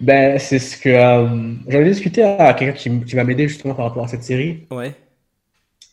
ben, 0.00 0.38
c'est 0.38 0.58
ce 0.58 0.76
que 0.76 0.88
euh, 0.88 1.54
j'en 1.68 1.80
ai 1.80 1.84
discuté 1.84 2.22
à 2.22 2.54
quelqu'un 2.54 2.76
qui, 2.76 3.00
qui 3.04 3.16
va 3.16 3.24
m'aider 3.24 3.48
justement 3.48 3.74
par 3.74 3.86
rapport 3.86 4.04
à 4.04 4.08
cette 4.08 4.22
série. 4.22 4.66
Ouais. 4.70 4.92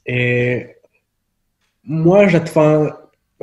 Et 0.06 0.68
moi, 1.84 2.28
j'attends 2.28 2.90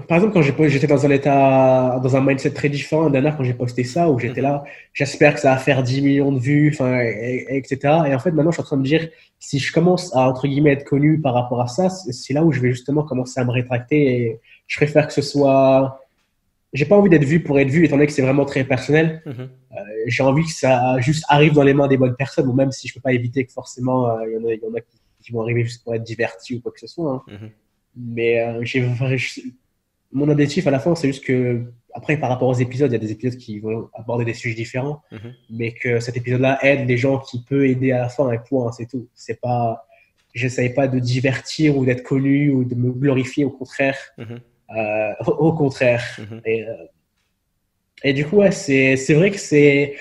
par 0.08 0.16
exemple, 0.16 0.32
quand 0.32 0.68
j'étais 0.68 0.86
dans 0.86 1.04
un 1.04 1.10
état, 1.10 2.00
dans 2.02 2.16
un 2.16 2.22
mindset 2.22 2.52
très 2.52 2.70
différent, 2.70 3.10
dernière 3.10 3.36
quand 3.36 3.44
j'ai 3.44 3.52
posté 3.52 3.84
ça, 3.84 4.08
où 4.10 4.18
j'étais 4.18 4.40
là, 4.40 4.64
j'espère 4.94 5.34
que 5.34 5.40
ça 5.40 5.50
va 5.52 5.58
faire 5.58 5.82
10 5.82 6.00
millions 6.00 6.32
de 6.32 6.38
vues, 6.38 6.70
enfin, 6.72 6.98
etc. 6.98 7.78
Et 8.06 8.14
en 8.14 8.18
fait, 8.18 8.30
maintenant, 8.30 8.50
je 8.50 8.56
suis 8.56 8.62
en 8.62 8.64
train 8.64 8.76
de 8.76 8.82
me 8.82 8.86
dire, 8.86 9.06
si 9.38 9.58
je 9.58 9.70
commence 9.70 10.14
à, 10.16 10.28
entre 10.28 10.48
guillemets, 10.48 10.72
être 10.72 10.84
connu 10.84 11.20
par 11.20 11.34
rapport 11.34 11.60
à 11.60 11.66
ça, 11.68 11.90
c'est 11.90 12.32
là 12.32 12.42
où 12.42 12.52
je 12.52 12.60
vais 12.60 12.70
justement 12.70 13.02
commencer 13.02 13.38
à 13.38 13.44
me 13.44 13.50
rétracter 13.50 14.16
et 14.16 14.40
je 14.66 14.76
préfère 14.78 15.06
que 15.06 15.12
ce 15.12 15.20
soit, 15.20 16.00
j'ai 16.72 16.86
pas 16.86 16.96
envie 16.96 17.10
d'être 17.10 17.24
vu 17.24 17.42
pour 17.42 17.58
être 17.60 17.68
vu, 17.68 17.84
étant 17.84 17.96
donné 17.96 18.06
que 18.06 18.12
c'est 18.12 18.22
vraiment 18.22 18.44
très 18.44 18.64
personnel. 18.64 19.22
Mm-hmm. 19.26 19.40
Euh, 19.40 19.76
j'ai 20.06 20.22
envie 20.22 20.44
que 20.44 20.52
ça 20.52 20.98
juste 21.00 21.24
arrive 21.28 21.52
dans 21.52 21.62
les 21.62 21.74
mains 21.74 21.88
des 21.88 21.96
bonnes 21.96 22.16
personnes, 22.16 22.48
ou 22.48 22.52
même 22.52 22.72
si 22.72 22.88
je 22.88 22.94
peux 22.94 23.00
pas 23.00 23.12
éviter 23.12 23.44
que 23.44 23.52
forcément, 23.52 24.08
euh, 24.08 24.24
il 24.26 24.32
y, 24.32 24.36
en 24.36 24.48
a, 24.48 24.54
y 24.54 24.60
en 24.70 24.74
a 24.74 24.80
qui, 25.22 25.32
vont 25.32 25.42
arriver 25.42 25.64
juste 25.64 25.84
pour 25.84 25.94
être 25.94 26.02
divertis 26.02 26.56
ou 26.56 26.60
quoi 26.60 26.72
que 26.72 26.80
ce 26.80 26.86
soit. 26.86 27.12
Hein. 27.12 27.22
Mm-hmm. 27.28 27.50
Mais 27.96 28.40
euh, 28.40 29.16
mon 30.12 30.28
objectif 30.28 30.66
à 30.66 30.70
la 30.70 30.78
fin, 30.78 30.94
c'est 30.94 31.08
juste 31.08 31.24
que, 31.24 31.62
après, 31.94 32.16
par 32.16 32.30
rapport 32.30 32.48
aux 32.48 32.54
épisodes, 32.54 32.90
il 32.90 32.94
y 32.94 32.96
a 32.96 33.00
des 33.00 33.12
épisodes 33.12 33.38
qui 33.38 33.58
vont 33.58 33.88
aborder 33.94 34.24
des 34.24 34.34
sujets 34.34 34.54
différents, 34.54 35.02
mhm. 35.10 35.34
mais 35.50 35.72
que 35.72 36.00
cet 36.00 36.16
épisode-là 36.16 36.58
aide 36.62 36.88
les 36.88 36.96
gens 36.96 37.18
qui 37.18 37.42
peut 37.42 37.66
aider 37.66 37.92
à 37.92 37.98
la 37.98 38.08
fin, 38.08 38.30
et 38.32 38.38
point, 38.38 38.70
c'est 38.72 38.86
tout. 38.86 39.08
C'est 39.14 39.40
pas, 39.40 39.86
j'essaye 40.34 40.70
pas 40.70 40.88
de 40.88 40.98
divertir 40.98 41.76
ou 41.76 41.84
d'être 41.84 42.02
connu 42.02 42.50
ou 42.50 42.64
de 42.64 42.74
me 42.74 42.92
glorifier, 42.92 43.44
au 43.44 43.50
contraire. 43.50 43.98
Euh, 44.76 45.12
au 45.26 45.52
contraire. 45.52 46.04
Mhm. 46.18 46.40
Et, 46.44 46.62
euh, 46.62 46.74
et, 48.04 48.12
du 48.12 48.26
coup, 48.26 48.36
ouais, 48.36 48.52
c'est, 48.52 48.96
c'est 48.96 49.14
vrai 49.14 49.30
que 49.30 49.38
c'est 49.38 49.96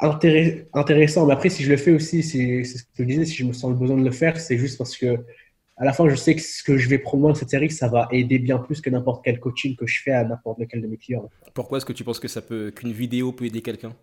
intéressant, 0.00 1.26
mais 1.26 1.32
après, 1.32 1.48
si 1.48 1.62
je 1.62 1.70
le 1.70 1.76
fais 1.76 1.92
aussi, 1.92 2.22
c'est, 2.22 2.64
c'est 2.64 2.78
ce 2.78 2.84
que 2.84 2.90
je 2.98 3.04
disais, 3.04 3.24
si 3.24 3.34
je 3.34 3.44
me 3.44 3.52
sens 3.52 3.70
le 3.70 3.76
besoin 3.76 3.96
de 3.96 4.04
le 4.04 4.10
faire, 4.10 4.40
c'est 4.40 4.58
juste 4.58 4.78
parce 4.78 4.96
que 4.96 5.18
à 5.76 5.84
la 5.84 5.92
fin, 5.92 6.08
je 6.08 6.14
sais 6.14 6.36
que 6.36 6.42
ce 6.42 6.62
que 6.62 6.76
je 6.76 6.88
vais 6.88 6.98
promouvoir 6.98 7.32
dans 7.32 7.38
cette 7.38 7.50
série, 7.50 7.70
ça 7.70 7.88
va 7.88 8.08
aider 8.12 8.38
bien 8.38 8.58
plus 8.58 8.80
que 8.80 8.90
n'importe 8.90 9.24
quel 9.24 9.40
coaching 9.40 9.74
que 9.74 9.86
je 9.86 10.00
fais 10.02 10.12
à 10.12 10.24
n'importe 10.24 10.58
lequel 10.60 10.82
de 10.82 10.86
mes 10.86 10.96
clients. 10.96 11.28
Pourquoi 11.54 11.78
est-ce 11.78 11.86
que 11.86 11.92
tu 11.92 12.04
penses 12.04 12.20
que 12.20 12.28
ça 12.28 12.42
peut, 12.42 12.70
qu'une 12.70 12.92
vidéo 12.92 13.32
peut 13.32 13.46
aider 13.46 13.62
quelqu'un? 13.62 13.94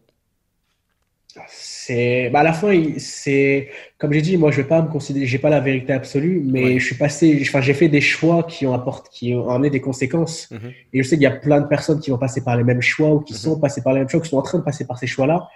C'est 1.48 2.30
bah 2.32 2.40
à 2.40 2.44
la 2.44 2.54
fin 2.54 2.74
c'est 2.98 3.70
comme 4.00 4.12
j'ai 4.12 4.22
dit 4.22 4.36
moi 4.36 4.50
je 4.50 4.58
vais 4.62 4.68
pas 4.68 4.82
me 4.82 4.90
considérer 4.90 5.28
j'ai 5.28 5.38
pas 5.38 5.52
la 5.52 5.60
vérité 5.60 5.94
absolue 5.94 6.42
mais 6.44 6.80
je 6.80 6.86
suis 6.86 6.96
passé 6.96 7.38
enfin 7.42 7.62
j'ai 7.62 7.76
fait 7.76 7.88
des 7.88 8.02
choix 8.02 8.44
qui 8.44 8.66
ont 8.66 8.74
apporté 8.74 9.10
qui 9.12 9.36
ont 9.36 9.50
amené 9.50 9.70
des 9.70 9.80
conséquences 9.80 10.50
mhm. 10.50 10.72
et 10.92 11.04
je 11.04 11.08
sais 11.08 11.18
qu'il 11.18 11.24
y 11.24 11.28
a 11.28 11.32
plein 11.32 11.62
de 11.62 11.68
personnes 11.68 12.00
qui 12.00 12.10
vont 12.10 12.18
passer 12.18 12.44
par 12.44 12.58
les 12.58 12.64
mêmes 12.64 12.82
choix 12.82 13.12
ou 13.14 13.20
qui 13.20 13.34
mhm. 13.34 13.40
sont 13.40 13.60
passées 13.60 13.84
par 13.84 13.94
les 13.94 14.00
mêmes 14.00 14.10
choix 14.10 14.22
qui 14.22 14.30
sont 14.30 14.40
en 14.40 14.42
train 14.42 14.58
de 14.58 14.64
passer 14.64 14.88
par 14.88 14.98
ces 14.98 15.08
choix 15.08 15.28
là 15.28 15.48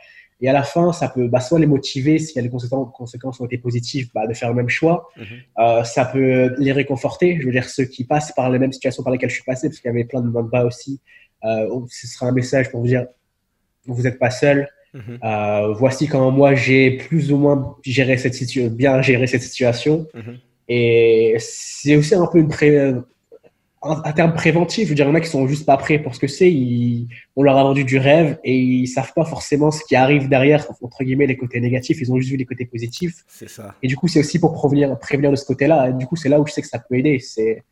et 0.41 0.49
à 0.49 0.53
la 0.53 0.63
fin, 0.63 0.91
ça 0.91 1.07
peut 1.07 1.29
bah, 1.29 1.39
soit 1.39 1.57
les 1.57 1.65
motiver, 1.65 2.19
si 2.19 2.39
les 2.41 2.49
conséquences 2.49 3.39
ont 3.39 3.45
été 3.45 3.57
positives, 3.57 4.09
bah, 4.13 4.27
de 4.27 4.33
faire 4.33 4.49
le 4.49 4.55
même 4.55 4.67
choix. 4.67 5.09
Mhm. 5.15 5.25
euh, 5.59 5.83
ça 5.86 6.03
peut 6.03 6.53
les 6.57 6.73
réconforter. 6.73 7.38
Je 7.39 7.45
veux 7.45 7.51
dire, 7.51 7.69
ceux 7.69 7.86
qui 7.86 8.03
passent 8.03 8.33
par 8.33 8.49
les 8.49 8.59
mêmes 8.59 8.73
situations 8.73 9.03
par 9.03 9.13
lesquelles 9.13 9.29
je 9.29 9.36
suis 9.36 9.43
passé, 9.43 9.69
parce 9.69 9.79
qu'il 9.79 9.88
y 9.88 9.93
avait 9.93 10.03
plein 10.03 10.19
de 10.19 10.29
bas 10.29 10.65
aussi, 10.65 10.99
euh, 11.45 11.79
ce 11.89 12.07
sera 12.07 12.27
un 12.27 12.33
message 12.33 12.69
pour 12.71 12.81
vous 12.81 12.88
dire, 12.88 13.05
vous 13.86 14.03
n'êtes 14.03 14.19
pas 14.19 14.31
seul. 14.31 14.67
Mhm. 14.93 15.19
euh, 15.23 15.73
voici 15.73 16.08
comment 16.08 16.32
moi 16.32 16.53
j'ai 16.53 16.91
plus 16.91 17.32
ou 17.32 17.38
moins 17.38 17.75
géré 17.84 18.17
cette 18.17 18.36
situation, 18.36 18.71
bien 18.71 19.01
géré 19.01 19.27
cette 19.27 19.41
situation. 19.41 20.08
Mhm. 20.13 20.38
Et 20.69 21.36
c'est 21.39 21.95
aussi 21.95 22.15
un 22.15 22.27
peu 22.27 22.39
une 22.39 22.47
pré 22.47 22.93
un, 23.84 24.12
terme 24.13 24.34
préventif. 24.34 24.86
Je 24.86 24.89
veux 24.89 24.95
dire, 24.95 25.06
il 25.06 25.10
y 25.10 25.12
en 25.12 25.15
a 25.15 25.21
qui 25.21 25.29
sont 25.29 25.47
juste 25.47 25.65
pas 25.65 25.77
prêts 25.77 25.99
pour 25.99 26.15
ce 26.15 26.19
que 26.19 26.27
c'est. 26.27 26.51
On 27.36 27.43
leur 27.43 27.58
a 27.58 27.63
vendu 27.63 27.84
du 27.84 27.97
rêve 27.97 28.39
et 28.43 28.58
ils 28.58 28.88
savent 28.88 29.13
pas 29.13 29.25
forcément 29.25 29.71
ce 29.71 29.84
qui 29.84 29.95
arrive 29.95 30.29
derrière, 30.29 30.65
entre 30.82 31.03
guillemets, 31.03 31.27
les 31.27 31.38
côtés 31.38 31.60
négatifs. 31.60 31.99
Ils 32.01 32.12
ont 32.12 32.17
juste 32.17 32.32
vu 32.32 32.38
les 32.38 32.45
côtés 32.45 32.65
positifs. 32.65 33.23
C'est 33.27 33.49
ça. 33.49 33.75
Et 33.84 33.88
du 33.88 33.97
coup, 33.97 34.08
c'est 34.08 34.19
aussi 34.19 34.39
pour 34.39 34.53
prévenir, 34.53 34.97
prévenir 34.99 35.32
de 35.32 35.36
ce 35.36 35.45
côté-là. 35.45 35.91
du 35.91 36.06
coup, 36.06 36.15
c'est 36.15 36.29
là 36.29 36.39
où 36.39 36.47
je 36.47 36.53
sais 36.53 36.62
que 36.62 36.67
ça 36.67 36.79
peut 36.79 36.95
aider. 36.95 37.19
C'est. 37.19 37.63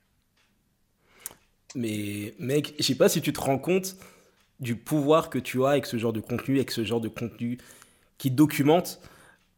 Mais 1.76 2.34
mec, 2.38 2.74
je 2.78 2.84
sais 2.84 2.96
pas 2.96 3.08
si 3.08 3.22
tu 3.22 3.32
te 3.32 3.40
rends 3.40 3.58
compte 3.58 3.96
du 4.62 4.76
pouvoir 4.76 5.30
que 5.30 5.40
tu 5.40 5.66
as 5.66 5.70
avec 5.70 5.86
ce 5.86 5.98
genre 5.98 6.14
de 6.14 6.22
contenu, 6.22 6.56
avec 6.56 6.72
ce 6.72 6.84
genre 6.84 7.02
de 7.02 7.10
contenu 7.10 7.58
qui 8.18 8.32
documente. 8.32 9.02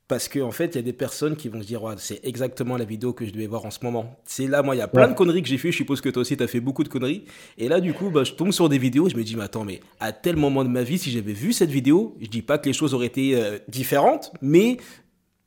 Parce 0.09 0.27
qu'en 0.27 0.47
en 0.47 0.51
fait, 0.51 0.67
il 0.67 0.75
y 0.75 0.79
a 0.79 0.83
des 0.83 0.93
personnes 0.93 1.35
qui 1.35 1.47
vont 1.47 1.61
se 1.61 1.67
dire, 1.67 1.81
ouais, 1.81 1.95
c'est 1.97 2.19
exactement 2.23 2.77
la 2.77 2.83
vidéo 2.83 3.13
que 3.13 3.25
je 3.25 3.31
devais 3.31 3.47
voir 3.47 3.65
en 3.65 3.71
ce 3.71 3.79
moment. 3.83 4.19
C'est 4.25 4.47
là, 4.47 4.61
moi, 4.61 4.75
il 4.75 4.79
y 4.79 4.81
a 4.81 4.87
plein 4.87 5.07
de 5.07 5.13
conneries 5.13 5.41
que 5.41 5.47
j'ai 5.47 5.57
fait. 5.57 5.71
Je 5.71 5.77
suppose 5.77 6.01
que 6.01 6.09
toi 6.09 6.21
aussi, 6.21 6.35
tu 6.35 6.43
as 6.43 6.47
fait 6.47 6.59
beaucoup 6.59 6.83
de 6.83 6.89
conneries. 6.89 7.23
Et 7.57 7.69
là, 7.69 7.79
du 7.79 7.93
coup, 7.93 8.09
bah, 8.09 8.23
je 8.23 8.33
tombe 8.33 8.51
sur 8.51 8.67
des 8.67 8.77
vidéos. 8.77 9.07
Je 9.09 9.15
me 9.15 9.23
dis, 9.23 9.35
mais 9.35 9.43
attends, 9.43 9.63
mais 9.63 9.79
à 9.99 10.11
tel 10.11 10.35
moment 10.35 10.63
de 10.65 10.69
ma 10.69 10.83
vie, 10.83 10.97
si 10.97 11.09
j'avais 11.09 11.33
vu 11.33 11.53
cette 11.53 11.71
vidéo, 11.71 12.17
je 12.21 12.27
dis 12.27 12.41
pas 12.41 12.57
que 12.57 12.67
les 12.67 12.73
choses 12.73 12.93
auraient 12.93 13.07
été 13.07 13.35
euh, 13.35 13.57
différentes, 13.69 14.33
mais 14.41 14.77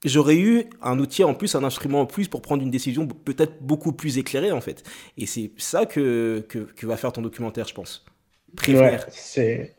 j'aurais 0.05 0.37
eu 0.37 0.65
un 0.83 0.99
outil 0.99 1.23
en 1.23 1.35
plus, 1.35 1.55
un 1.55 1.63
instrument 1.63 2.01
en 2.01 2.07
plus 2.07 2.27
pour 2.27 2.41
prendre 2.41 2.63
une 2.63 2.71
décision 2.71 3.07
peut-être 3.07 3.63
beaucoup 3.63 3.93
plus 3.93 4.17
éclairée, 4.19 4.53
en 4.53 4.63
fait. 4.63 4.83
Et 5.19 5.27
c'est 5.27 5.53
ça 5.59 5.85
que, 5.85 6.45
que, 6.49 6.87
va 6.87 6.97
faire 6.97 7.13
ton 7.13 7.23
documentaire, 7.23 7.69
je 7.69 7.75
pense. 7.75 8.05
Prévenir. 8.55 9.07
c'est 9.11 9.77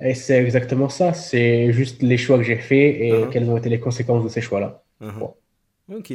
et 0.00 0.14
c'est 0.14 0.36
exactement 0.36 0.88
ça. 0.88 1.12
C'est 1.12 1.72
juste 1.72 2.02
les 2.02 2.16
choix 2.16 2.38
que 2.38 2.44
j'ai 2.44 2.56
faits 2.56 2.96
et 3.00 3.12
uh-huh. 3.12 3.30
quelles 3.30 3.50
ont 3.50 3.56
été 3.56 3.68
les 3.68 3.80
conséquences 3.80 4.22
de 4.22 4.28
ces 4.28 4.40
choix-là. 4.40 4.82
Uh-huh. 5.02 5.32
Ok. 5.96 6.12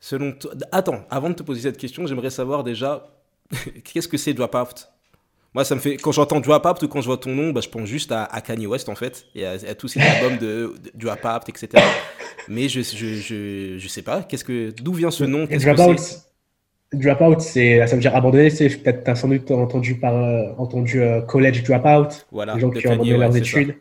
Selon 0.00 0.34
Attends, 0.72 1.04
avant 1.10 1.30
de 1.30 1.34
te 1.34 1.42
poser 1.42 1.62
cette 1.62 1.76
question, 1.76 2.06
j'aimerais 2.06 2.30
savoir 2.30 2.64
déjà 2.64 3.06
qu'est-ce 3.84 4.08
que 4.08 4.16
c'est 4.16 4.34
Dropout 4.34 4.88
Moi, 5.54 5.64
ça 5.64 5.74
me 5.76 5.80
fait. 5.80 5.96
Quand 5.96 6.10
j'entends 6.10 6.40
Dropout 6.40 6.82
ou 6.82 6.88
quand 6.88 7.00
je 7.00 7.06
vois 7.06 7.18
ton 7.18 7.30
nom, 7.30 7.50
bah, 7.50 7.60
je 7.62 7.68
pense 7.68 7.88
juste 7.88 8.10
à, 8.12 8.26
Kanye 8.40 8.66
West 8.66 8.88
en 8.88 8.96
fait 8.96 9.26
et 9.34 9.46
à, 9.46 9.74
tous 9.74 9.88
ces 9.88 10.00
albums 10.00 10.38
de, 10.38 10.74
de 10.82 10.90
Dropout, 10.94 11.48
etc. 11.48 11.82
Mais 12.48 12.68
je, 12.68 12.80
je, 12.80 13.14
je, 13.14 13.78
je, 13.78 13.88
sais 13.88 14.02
pas. 14.02 14.22
Qu'est-ce 14.22 14.44
que 14.44 14.70
d'où 14.70 14.94
vient 14.94 15.10
ce 15.10 15.24
nom? 15.24 15.44
Dropout, 15.44 16.00
c'est, 17.38 17.86
ça 17.86 17.94
veut 17.94 18.00
dire 18.00 18.16
abandonner. 18.16 18.50
C'est 18.50 18.68
peut-être 18.68 19.04
t'as 19.04 19.14
sans 19.14 19.28
doute 19.28 19.50
entendu 19.50 19.94
par 19.96 20.14
euh, 20.14 20.52
entendu 20.58 21.00
euh, 21.00 21.20
college 21.20 21.62
dropout, 21.62 22.26
voilà, 22.32 22.54
les 22.54 22.60
gens 22.60 22.70
qui 22.70 22.86
ont 22.88 22.92
abandonné 22.92 23.16
leurs 23.16 23.36
études. 23.36 23.76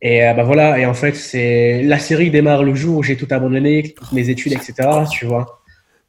Et 0.00 0.24
euh, 0.24 0.34
bah 0.34 0.44
voilà. 0.44 0.78
Et 0.78 0.86
en 0.86 0.94
fait, 0.94 1.14
c'est 1.14 1.82
la 1.82 1.98
série 1.98 2.30
démarre 2.30 2.62
le 2.62 2.74
jour 2.74 2.98
où 2.98 3.02
j'ai 3.02 3.16
tout 3.16 3.28
abandonné, 3.30 3.94
mes 4.12 4.28
études, 4.28 4.52
etc. 4.52 4.74
Tu 5.10 5.26
vois. 5.26 5.60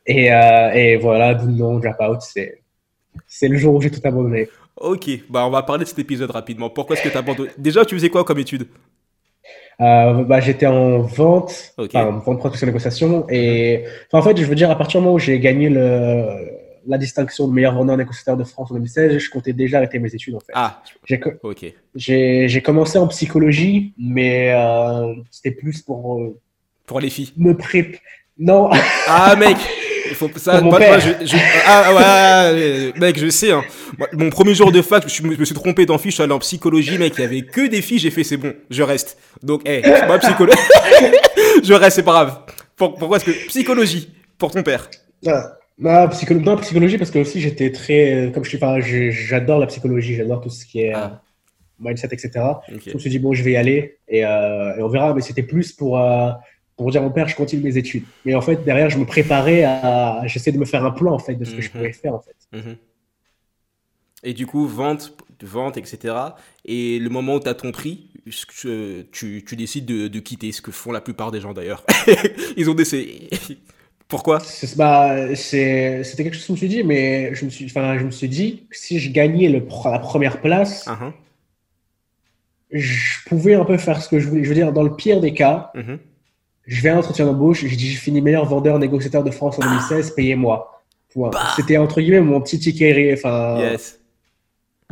Et, 0.05 0.25
et 0.25 0.97
voilà, 0.97 1.35
nom 1.35 1.79
dropout. 1.79 2.21
C'est 2.21 2.61
c'est 3.27 3.47
le 3.47 3.57
jour 3.57 3.75
où 3.75 3.81
j'ai 3.81 3.91
tout 3.91 4.01
abandonné. 4.03 4.49
Ok, 4.77 5.09
bah 5.29 5.45
on 5.45 5.49
va 5.49 5.63
parler 5.63 5.83
de 5.83 5.89
cet 5.89 5.99
épisode 5.99 6.31
rapidement. 6.31 6.69
Pourquoi 6.69 6.95
est-ce 6.95 7.03
que 7.03 7.09
tu 7.09 7.15
as 7.15 7.19
abandonné? 7.19 7.49
Déjà, 7.57 7.85
tu 7.85 7.95
faisais 7.95 8.09
quoi 8.09 8.23
comme 8.23 8.39
étude? 8.39 8.67
Euh, 9.81 10.23
bah, 10.23 10.39
j'étais 10.41 10.65
en 10.65 10.99
vente, 10.99 11.73
enfin, 11.77 12.21
vente, 12.25 12.39
production, 12.39 12.67
négociation. 12.67 13.25
Et 13.29 13.85
en 14.11 14.21
fait, 14.21 14.37
je 14.37 14.45
veux 14.45 14.55
dire, 14.55 14.69
à 14.69 14.77
partir 14.77 14.99
du 14.99 15.05
moment 15.05 15.15
où 15.15 15.19
j'ai 15.19 15.39
gagné 15.39 15.69
le, 15.69 16.25
la 16.85 16.97
distinction 16.97 17.47
de 17.47 17.53
meilleur 17.53 17.75
vendeur 17.75 17.95
négociateur 17.95 18.35
de 18.35 18.43
France 18.43 18.71
en 18.71 18.73
2016, 18.73 19.17
je 19.17 19.29
comptais 19.29 19.53
déjà 19.53 19.77
arrêter 19.77 19.99
mes 19.99 20.13
études 20.13 20.35
en 20.35 20.39
fait. 20.39 20.51
Ah, 20.53 20.81
ok. 21.43 21.73
J'ai 21.95 22.61
commencé 22.61 22.97
en 22.97 23.07
psychologie, 23.07 23.93
mais 23.97 24.51
euh, 24.53 25.13
c'était 25.31 25.51
plus 25.51 25.81
pour. 25.81 26.21
Euh, 26.21 26.37
pour 26.85 26.99
les 26.99 27.09
filles. 27.09 27.31
Me 27.37 27.55
pré. 27.55 27.99
Non. 28.39 28.69
Ah, 29.05 29.35
mec 29.35 29.57
Il 30.07 30.15
faut 30.15 30.29
ça. 30.37 30.61
Moi, 30.61 30.79
je, 30.99 31.25
je, 31.25 31.35
ah 31.67 32.53
ouais, 32.53 32.93
mec, 32.97 33.19
je 33.19 33.29
sais. 33.29 33.51
Hein. 33.51 33.63
mon 34.13 34.29
premier 34.29 34.55
jour 34.55 34.71
de 34.71 34.81
fac, 34.81 35.03
je, 35.07 35.23
me 35.23 35.45
suis 35.45 35.55
trompé 35.55 35.85
d'enfant. 35.85 36.05
Je 36.05 36.11
suis 36.11 36.23
allé 36.23 36.31
en 36.31 36.39
psychologie, 36.39 36.97
mec. 36.97 37.13
Il 37.17 37.21
y 37.21 37.25
avait 37.25 37.41
que 37.41 37.67
des 37.67 37.81
filles. 37.81 37.99
J'ai 37.99 38.11
fait, 38.11 38.23
c'est 38.23 38.37
bon, 38.37 38.53
je 38.69 38.81
reste. 38.81 39.17
Donc, 39.43 39.67
hé, 39.67 39.81
hey, 39.83 40.05
moi 40.07 40.17
psychologie, 40.19 40.57
je 41.63 41.73
reste, 41.73 41.97
c'est 41.97 42.03
pas 42.03 42.11
grave. 42.11 42.39
pourquoi 42.77 43.17
est-ce 43.17 43.25
que 43.25 43.47
psychologie 43.47 44.13
pour 44.37 44.51
ton 44.51 44.63
père? 44.63 44.89
Ah, 45.27 45.57
bah, 45.77 46.07
psychologie, 46.07 46.45
non, 46.45 46.57
psychologie 46.57 46.97
parce 46.97 47.11
que 47.11 47.19
aussi 47.19 47.41
j'étais 47.41 47.71
très, 47.71 48.31
comme 48.33 48.45
je 48.45 48.49
suis, 48.49 49.11
j'adore 49.11 49.59
la 49.59 49.67
psychologie, 49.67 50.15
j'adore 50.15 50.41
tout 50.41 50.49
ce 50.49 50.65
qui 50.65 50.81
est. 50.81 50.93
Ah. 50.93 51.21
mindset, 51.77 52.09
etc. 52.11 52.31
Je 52.67 52.93
me 52.93 52.99
suis 52.99 53.09
dit, 53.09 53.19
bon, 53.19 53.33
je 53.33 53.43
vais 53.43 53.51
y 53.51 53.57
aller 53.57 53.99
et, 54.07 54.25
euh, 54.25 54.77
et 54.77 54.81
on 54.81 54.87
verra, 54.87 55.13
mais 55.13 55.21
c'était 55.21 55.43
plus 55.43 55.73
pour, 55.73 55.99
euh, 55.99 56.31
pour 56.79 56.91
dire 56.91 57.01
mon 57.01 57.09
père, 57.09 57.27
je 57.27 57.35
continue 57.35 57.61
mes 57.61 57.77
études. 57.77 58.05
Mais 58.23 58.35
en 58.35 58.41
fait, 58.41 58.63
derrière, 58.63 58.89
je 58.89 58.97
me 58.97 59.05
préparais 59.05 59.65
à. 59.65 60.21
J'essaie 60.27 60.53
de 60.53 60.57
me 60.57 60.63
faire 60.63 60.85
un 60.85 60.91
plan, 60.91 61.13
en 61.13 61.19
fait, 61.19 61.35
de 61.35 61.43
ce 61.43 61.53
que 61.53 61.61
je 61.61 61.67
mhm. 61.67 61.73
pourrais 61.73 61.91
faire, 61.91 62.13
en 62.13 62.21
fait. 62.21 62.37
Mhm. 62.53 62.77
Et 64.23 64.33
du 64.33 64.47
coup, 64.47 64.65
vente, 64.65 65.13
vente, 65.43 65.75
etc. 65.75 66.15
Et 66.63 66.97
le 66.99 67.09
moment 67.09 67.35
où 67.35 67.39
tu 67.41 67.49
as 67.49 67.53
ton 67.53 67.73
prix, 67.73 68.07
tu, 69.11 69.43
tu 69.45 69.55
décides 69.57 69.85
de, 69.85 70.07
de, 70.07 70.19
quitter, 70.19 70.53
ce 70.53 70.61
que 70.61 70.71
font 70.71 70.93
la 70.93 71.01
plupart 71.01 71.31
des 71.31 71.41
gens 71.41 71.51
d'ailleurs. 71.51 71.85
Ils 72.55 72.69
ont 72.69 72.75
décidé. 72.75 73.27
Pourquoi? 74.07 74.41
Bah, 74.77 75.35
C'était 75.35 76.03
quelque 76.15 76.33
chose 76.33 76.43
que 76.43 76.47
je 76.47 76.51
me 76.53 76.57
suis 76.57 76.69
dit, 76.69 76.83
mais 76.83 77.35
je 77.35 77.43
me 77.43 77.49
suis, 77.49 77.67
je 77.67 78.05
me 78.05 78.11
suis 78.11 78.29
dit, 78.29 78.67
si 78.71 78.99
je 78.99 79.11
gagnais 79.11 79.49
le, 79.49 79.61
la 79.83 79.99
première 79.99 80.39
place, 80.39 80.87
uh-huh. 80.87 81.11
je 82.71 83.19
pouvais 83.27 83.55
un 83.55 83.65
peu 83.65 83.77
faire 83.77 84.01
ce 84.01 84.07
que 84.07 84.17
je 84.17 84.29
voulais. 84.29 84.45
Je 84.45 84.49
veux 84.49 84.55
dire, 84.55 84.71
dans 84.71 84.83
le 84.83 84.95
pire 84.95 85.19
des 85.19 85.33
cas, 85.33 85.71
mhm 85.75 85.99
je 86.65 86.81
vais 86.81 86.89
à 86.89 86.95
un 86.95 86.99
entretien 86.99 87.25
d'embauche, 87.25 87.65
j'ai 87.65 87.75
dit, 87.75 87.87
j'ai 87.89 87.97
fini 87.97 88.21
meilleur 88.21 88.45
vendeur 88.45 88.79
négociateur 88.79 89.23
de 89.23 89.31
France 89.31 89.57
en 89.59 89.63
2016, 89.63 90.11
payez-moi. 90.11 90.83
Bah. 91.15 91.31
C'était 91.55 91.77
entre 91.77 92.01
guillemets 92.01 92.21
mon 92.21 92.39
petit 92.39 92.59
ticket 92.59 93.13
enfin, 93.13 93.75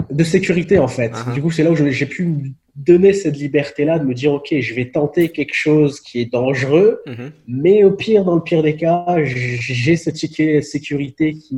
de 0.09 0.23
sécurité 0.23 0.79
en 0.79 0.87
fait. 0.87 1.11
Uh-huh. 1.11 1.33
Du 1.33 1.41
coup, 1.41 1.51
c'est 1.51 1.63
là 1.63 1.71
où 1.71 1.75
j'ai 1.75 2.05
pu 2.05 2.25
me 2.25 2.49
donner 2.75 3.13
cette 3.13 3.37
liberté-là 3.37 3.99
de 3.99 4.05
me 4.05 4.13
dire, 4.13 4.33
OK, 4.33 4.53
je 4.59 4.73
vais 4.73 4.89
tenter 4.89 5.29
quelque 5.29 5.53
chose 5.53 5.99
qui 5.99 6.19
est 6.21 6.31
dangereux, 6.31 7.01
mm-hmm. 7.05 7.31
mais 7.47 7.83
au 7.83 7.91
pire, 7.91 8.23
dans 8.23 8.35
le 8.35 8.41
pire 8.41 8.63
des 8.63 8.75
cas, 8.75 9.05
j'ai 9.23 9.95
ce 9.95 10.09
ticket 10.09 10.61
sécurité 10.61 11.33
qui, 11.33 11.57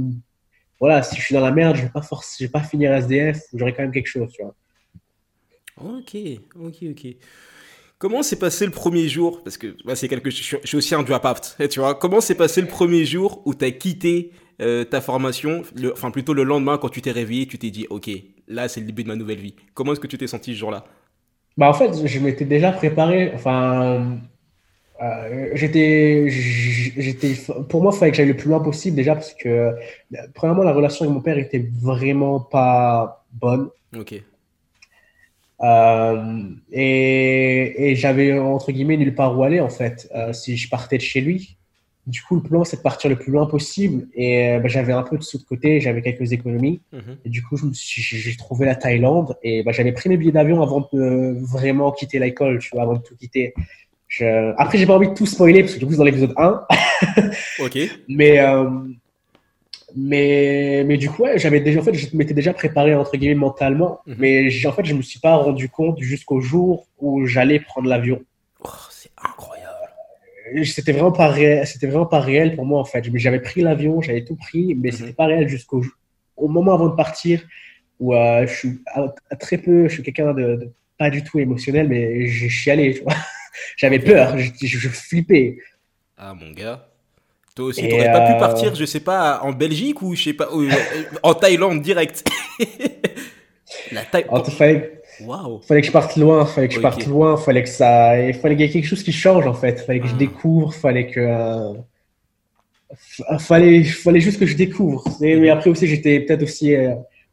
voilà, 0.80 1.04
si 1.04 1.18
je 1.18 1.22
suis 1.22 1.36
dans 1.36 1.42
la 1.42 1.52
merde, 1.52 1.76
je 1.76 1.84
vais 1.84 1.90
pas 1.90 2.02
je 2.02 2.44
vais 2.44 2.50
pas 2.50 2.62
finir 2.62 2.94
SDF, 2.94 3.42
j'aurai 3.54 3.74
quand 3.74 3.84
même 3.84 3.92
quelque 3.92 4.08
chose, 4.08 4.32
tu 4.32 4.44
vois. 4.44 4.56
Ok, 5.82 6.16
ok, 6.60 6.76
ok. 6.92 7.16
Comment 8.00 8.24
s'est 8.24 8.40
passé 8.40 8.66
le 8.66 8.72
premier 8.72 9.10
jour? 9.10 9.44
Parce 9.44 9.58
que 9.58 9.76
c'est 9.94 10.08
quelque 10.08 10.30
je 10.30 10.58
suis 10.64 10.78
aussi 10.78 10.96
un 10.96 11.04
drop-out, 11.04 11.58
tu 11.70 11.82
vois. 11.82 11.96
Comment 11.96 12.22
s'est 12.22 12.36
passé 12.36 12.62
le 12.62 12.68
premier 12.68 13.04
jour 13.04 13.42
où 13.46 13.54
tu 13.54 13.66
as 13.66 13.72
quitté 13.72 14.32
euh, 14.62 14.86
ta 14.86 15.02
formation, 15.02 15.64
enfin 15.92 16.10
plutôt 16.10 16.34
le 16.34 16.44
lendemain 16.44 16.78
quand 16.78 16.88
tu 16.88 17.02
t'es 17.02 17.12
réveillé, 17.12 17.46
tu 17.46 17.58
t'es 17.58 17.72
dit, 17.72 17.88
ok, 17.90 18.10
là 18.48 18.70
c'est 18.70 18.80
le 18.80 18.86
début 18.86 19.04
de 19.04 19.10
ma 19.10 19.18
nouvelle 19.18 19.40
vie. 19.40 19.54
Comment 19.74 19.92
est-ce 19.92 20.00
que 20.00 20.08
tu 20.08 20.18
t'es 20.18 20.28
senti 20.28 20.54
ce 20.54 20.60
jour-là? 20.60 20.86
Bah 21.58 21.70
en 21.70 21.74
fait, 21.74 22.08
je 22.08 22.20
m'étais 22.20 22.46
déjà 22.46 22.72
préparé. 22.72 23.34
Enfin, 23.36 24.18
euh, 25.04 25.50
j'étais, 25.56 26.30
j'étais, 26.30 27.34
pour 27.68 27.84
moi, 27.84 27.92
il 27.94 28.00
fallait 28.00 28.12
que 28.12 28.18
j'aille 28.18 28.30
le 28.30 28.38
plus 28.38 28.48
loin 28.48 28.62
possible 28.62 28.96
déjà 28.96 29.14
parce 29.14 29.34
que 29.34 29.74
premièrement, 30.36 30.64
la 30.64 30.74
relation 30.74 31.04
avec 31.04 31.14
mon 31.14 31.22
père 31.22 31.38
était 31.38 31.70
vraiment 31.82 32.40
pas 32.40 33.26
bonne. 33.34 33.68
Ok. 33.98 34.24
Euh, 35.62 36.44
et, 36.72 37.92
et 37.92 37.96
j'avais 37.96 38.38
entre 38.40 38.72
guillemets 38.72 38.98
nulle 38.98 39.14
part 39.14 39.38
où 39.38 39.44
aller 39.44 39.60
en 39.60 39.70
fait 39.70 40.10
euh, 40.16 40.32
si 40.32 40.56
je 40.58 40.70
partais 40.70 40.98
de 40.98 41.02
chez 41.02 41.22
lui. 41.22 41.58
Du 42.08 42.24
coup, 42.24 42.36
le 42.36 42.42
plan 42.42 42.64
c'est 42.64 42.78
de 42.78 42.82
partir 42.82 43.10
le 43.10 43.18
plus 43.18 43.32
loin 43.32 43.46
possible 43.46 44.08
et 44.16 44.50
euh, 44.50 44.60
bah, 44.60 44.68
j'avais 44.68 44.94
un 44.94 45.04
peu 45.04 45.18
de 45.18 45.24
sous 45.24 45.38
de 45.38 45.44
côté, 45.44 45.80
j'avais 45.80 46.02
quelques 46.02 46.32
économies 46.32 46.82
mhm. 46.92 47.18
et 47.26 47.30
du 47.30 47.44
coup 47.44 47.58
j'ai 47.74 48.36
trouvé 48.36 48.66
la 48.66 48.76
Thaïlande 48.76 49.36
et 49.44 49.62
bah, 49.64 49.72
j'avais 49.72 49.92
pris 49.92 50.10
mes 50.10 50.18
billets 50.18 50.32
d'avion 50.32 50.62
avant 50.62 50.90
de 50.92 51.38
vraiment 51.42 51.92
quitter 51.92 52.18
l'école, 52.20 52.60
tu 52.60 52.70
vois, 52.72 52.84
avant 52.84 52.94
de 52.94 53.04
tout 53.04 53.16
quitter. 53.16 53.54
Je... 54.08 54.54
Après, 54.58 54.80
j'ai 54.80 54.88
pas 54.88 54.96
envie 54.96 55.10
de 55.10 55.14
tout 55.14 55.28
spoiler 55.28 55.62
parce 55.62 55.76
que 55.76 55.80
du 55.80 55.86
coup 55.86 55.92
c'est 55.92 55.98
dans 55.98 56.04
l'épisode 56.04 56.34
1. 56.36 56.66
ok. 57.60 57.78
Mais 58.08 58.40
mais, 59.96 60.84
mais 60.86 60.98
du 60.98 61.10
coup, 61.10 61.26
j'avais 61.36 61.60
déjà, 61.60 61.80
en 61.80 61.84
fait, 61.84 61.94
je 61.94 62.16
m'étais 62.16 62.34
déjà 62.34 62.54
préparé, 62.54 62.96
entre 62.96 63.18
guillemets, 63.18 63.36
mentalement. 63.36 64.00
Mhm. 64.06 64.16
Mais 64.20 64.66
en 64.66 64.72
fait, 64.72 64.86
je 64.86 64.94
me 64.94 65.02
suis 65.02 65.20
pas 65.20 65.36
rendu 65.36 65.70
compte 65.70 66.00
jusqu'au 66.00 66.42
jour 66.42 66.88
où 67.00 67.26
j'allais 67.26 67.60
prendre 67.60 67.88
l'avion. 67.88 68.22
Oh, 68.64 68.70
c'est 68.90 69.12
incroyable. 69.18 69.76
Euh, 70.56 70.64
c'était 70.64 70.92
vraiment 70.92 71.12
pas 71.12 71.28
réel, 71.28 71.66
c'était 71.68 71.88
vraiment 71.88 72.06
pas 72.06 72.20
réel 72.20 72.56
pour 72.56 72.66
moi, 72.66 72.80
en 72.80 72.86
fait. 72.86 73.04
J'avais 73.16 73.40
pris 73.40 73.62
l'avion, 73.62 74.02
j'avais 74.02 74.24
tout 74.24 74.36
pris, 74.36 74.76
mais 74.76 74.90
mhm. 74.90 74.96
c'était 74.96 75.14
pas 75.14 75.26
réel 75.26 75.48
jusqu'au 75.48 75.84
au 76.38 76.48
moment 76.48 76.74
avant 76.74 76.88
de 76.88 76.96
partir 76.96 77.42
où 78.00 78.16
euh, 78.16 78.48
je 78.48 78.54
suis 78.54 78.82
très 79.40 79.58
peu, 79.58 79.90
je 79.90 79.96
suis 79.96 80.04
quelqu'un 80.04 80.34
de, 80.34 80.72
pas 80.98 81.10
du 81.10 81.24
tout 81.24 81.38
émotionnel, 81.40 81.88
mais 81.90 82.28
je 82.28 82.48
suis 82.48 82.72
allé, 82.72 83.04
J'avais 83.78 84.00
peur, 84.00 84.38
je, 84.38 84.52
je 84.62 84.90
flippais. 84.90 85.58
Ah, 86.18 86.34
mon 86.34 86.52
gars. 86.52 86.89
Toi 87.60 87.68
aussi, 87.68 87.82
tu 87.82 87.90
n'aurais 87.90 88.10
pas 88.10 88.26
pu 88.26 88.32
euh, 88.32 88.40
partir, 88.40 88.74
je 88.74 88.86
sais 88.86 89.02
pas, 89.02 89.42
en 89.44 89.52
Belgique 89.52 90.02
ou 90.02 90.16
je 90.16 90.24
sais 90.24 90.34
pas, 90.34 90.48
euh, 90.54 90.70
en 91.24 91.34
Thaïlande 91.34 91.82
direct. 91.82 92.24
La 93.92 94.04
Thaïlande. 94.04 94.46
Il 94.48 94.54
fallait... 94.54 95.02
fallait 95.68 95.82
que 95.82 95.88
je 95.88 95.92
parte 95.92 96.16
loin, 96.16 96.46
fallait 96.46 96.70
que 96.70 96.76
je 96.76 96.80
parte 96.80 97.06
loin, 97.06 97.36
fallait 97.36 97.64
que 97.64 97.68
ça, 97.68 98.18
il 98.18 98.34
fallait 98.34 98.56
qu'il 98.56 98.66
y 98.66 98.70
ait 98.70 98.72
quelque 98.72 98.88
chose 98.88 99.04
qui 99.04 99.12
change 99.12 99.46
en 99.46 99.54
fait, 99.54 99.82
fallait 99.82 100.00
que 100.00 100.08
je 100.08 100.14
ah. 100.14 100.20
découvre, 100.20 100.74
fallait 100.74 101.08
que, 101.08 101.20
euh, 101.20 101.74
fallait, 103.40 103.84
fallait 103.84 104.22
juste 104.22 104.40
que 104.40 104.46
je 104.46 104.56
découvre. 104.56 105.04
mais 105.20 105.36
mhm. 105.36 105.50
après 105.50 105.70
aussi, 105.70 105.86
j'étais 105.86 106.22
peut-être 106.22 106.44
aussi 106.44 106.74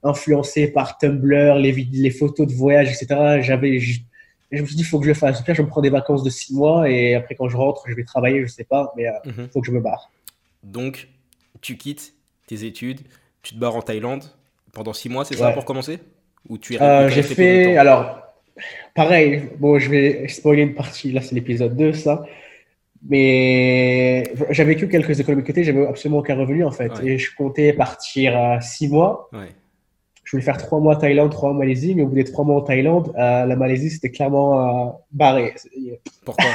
influencé 0.03 0.67
par 0.67 0.99
Tumblr, 0.99 1.55
les, 1.55 1.71
les 1.93 2.11
photos 2.11 2.49
de 2.49 2.53
voyage, 2.53 2.89
etc. 2.89 3.43
J'avais, 3.43 3.79
je 3.79 4.01
me 4.61 4.67
suis 4.67 4.75
dit, 4.75 4.83
il 4.83 4.87
faut 4.87 4.99
que 4.99 5.05
je 5.05 5.11
le 5.11 5.15
fasse. 5.15 5.41
Pire, 5.43 5.55
je 5.55 5.63
me 5.63 5.69
prends 5.69 5.83
des 5.83 5.91
vacances 5.91 6.25
de 6.25 6.31
six 6.31 6.53
mois 6.53 6.91
et 6.91 7.15
après, 7.15 7.37
quand 7.37 7.49
je 7.49 7.57
rentre, 7.57 7.85
je 7.87 7.95
vais 7.95 8.03
travailler, 8.03 8.43
je 8.43 8.49
sais 8.49 8.65
pas, 8.65 8.93
mais 8.97 9.05
il 9.25 9.31
mhm. 9.31 9.51
faut 9.53 9.61
que 9.61 9.69
je 9.69 9.73
me 9.73 9.79
barre. 9.81 10.11
Donc, 10.67 11.09
tu 11.61 11.77
quittes 11.77 12.13
tes 12.47 12.65
études, 12.65 13.01
tu 13.43 13.55
te 13.55 13.59
barres 13.59 13.77
en 13.77 13.83
Thaïlande 13.83 14.25
pendant 14.73 14.93
six 14.93 15.09
mois, 15.09 15.25
c'est 15.25 15.37
ça 15.37 15.53
pour 15.53 15.65
commencer? 15.65 16.01
Ou 16.49 16.59
tu 16.59 16.77
euh, 16.81 17.09
J'ai 17.09 17.23
fait, 17.23 17.77
alors, 17.77 18.21
pareil, 18.95 19.51
bon, 19.59 19.79
je 19.79 19.91
vais 19.91 20.29
spoiler 20.29 20.63
une 20.63 20.75
partie, 20.75 21.13
là 21.13 21.23
c'est 21.23 21.35
l'épisode 21.35 21.77
2, 21.77 21.93
ça. 21.93 22.25
Mais 23.09 24.25
j'avais 24.51 24.75
que 24.75 24.87
quelques 24.87 25.21
économies 25.21 25.43
de 25.43 25.47
côté, 25.47 25.63
j'avais 25.63 25.87
absolument 25.87 26.19
aucun 26.19 26.35
revenu 26.35 26.65
en 26.65 26.73
fait. 26.73 26.91
Et 27.05 27.19
je 27.19 27.35
comptais 27.37 27.73
partir 27.73 28.37
à 28.37 28.61
six 28.61 28.89
mois. 28.89 29.29
Ouais. 29.33 29.55
Je 30.25 30.33
voulais 30.33 30.43
faire 30.43 30.57
trois 30.57 30.81
mois 30.81 30.97
Thaïlande, 30.97 31.31
trois 31.31 31.51
mois 31.51 31.61
Malaisie, 31.61 31.95
mais 31.95 32.03
au 32.03 32.09
bout 32.09 32.17
des 32.17 32.25
trois 32.25 32.45
mois 32.45 32.57
en 32.57 32.63
Thaïlande, 32.63 33.13
euh, 33.17 33.47
la 33.47 33.55
Malaisie 33.55 33.91
c'était 33.91 34.11
clairement 34.11 34.89
euh, 34.89 34.91
barré. 35.13 35.55
Pourquoi? 36.25 36.51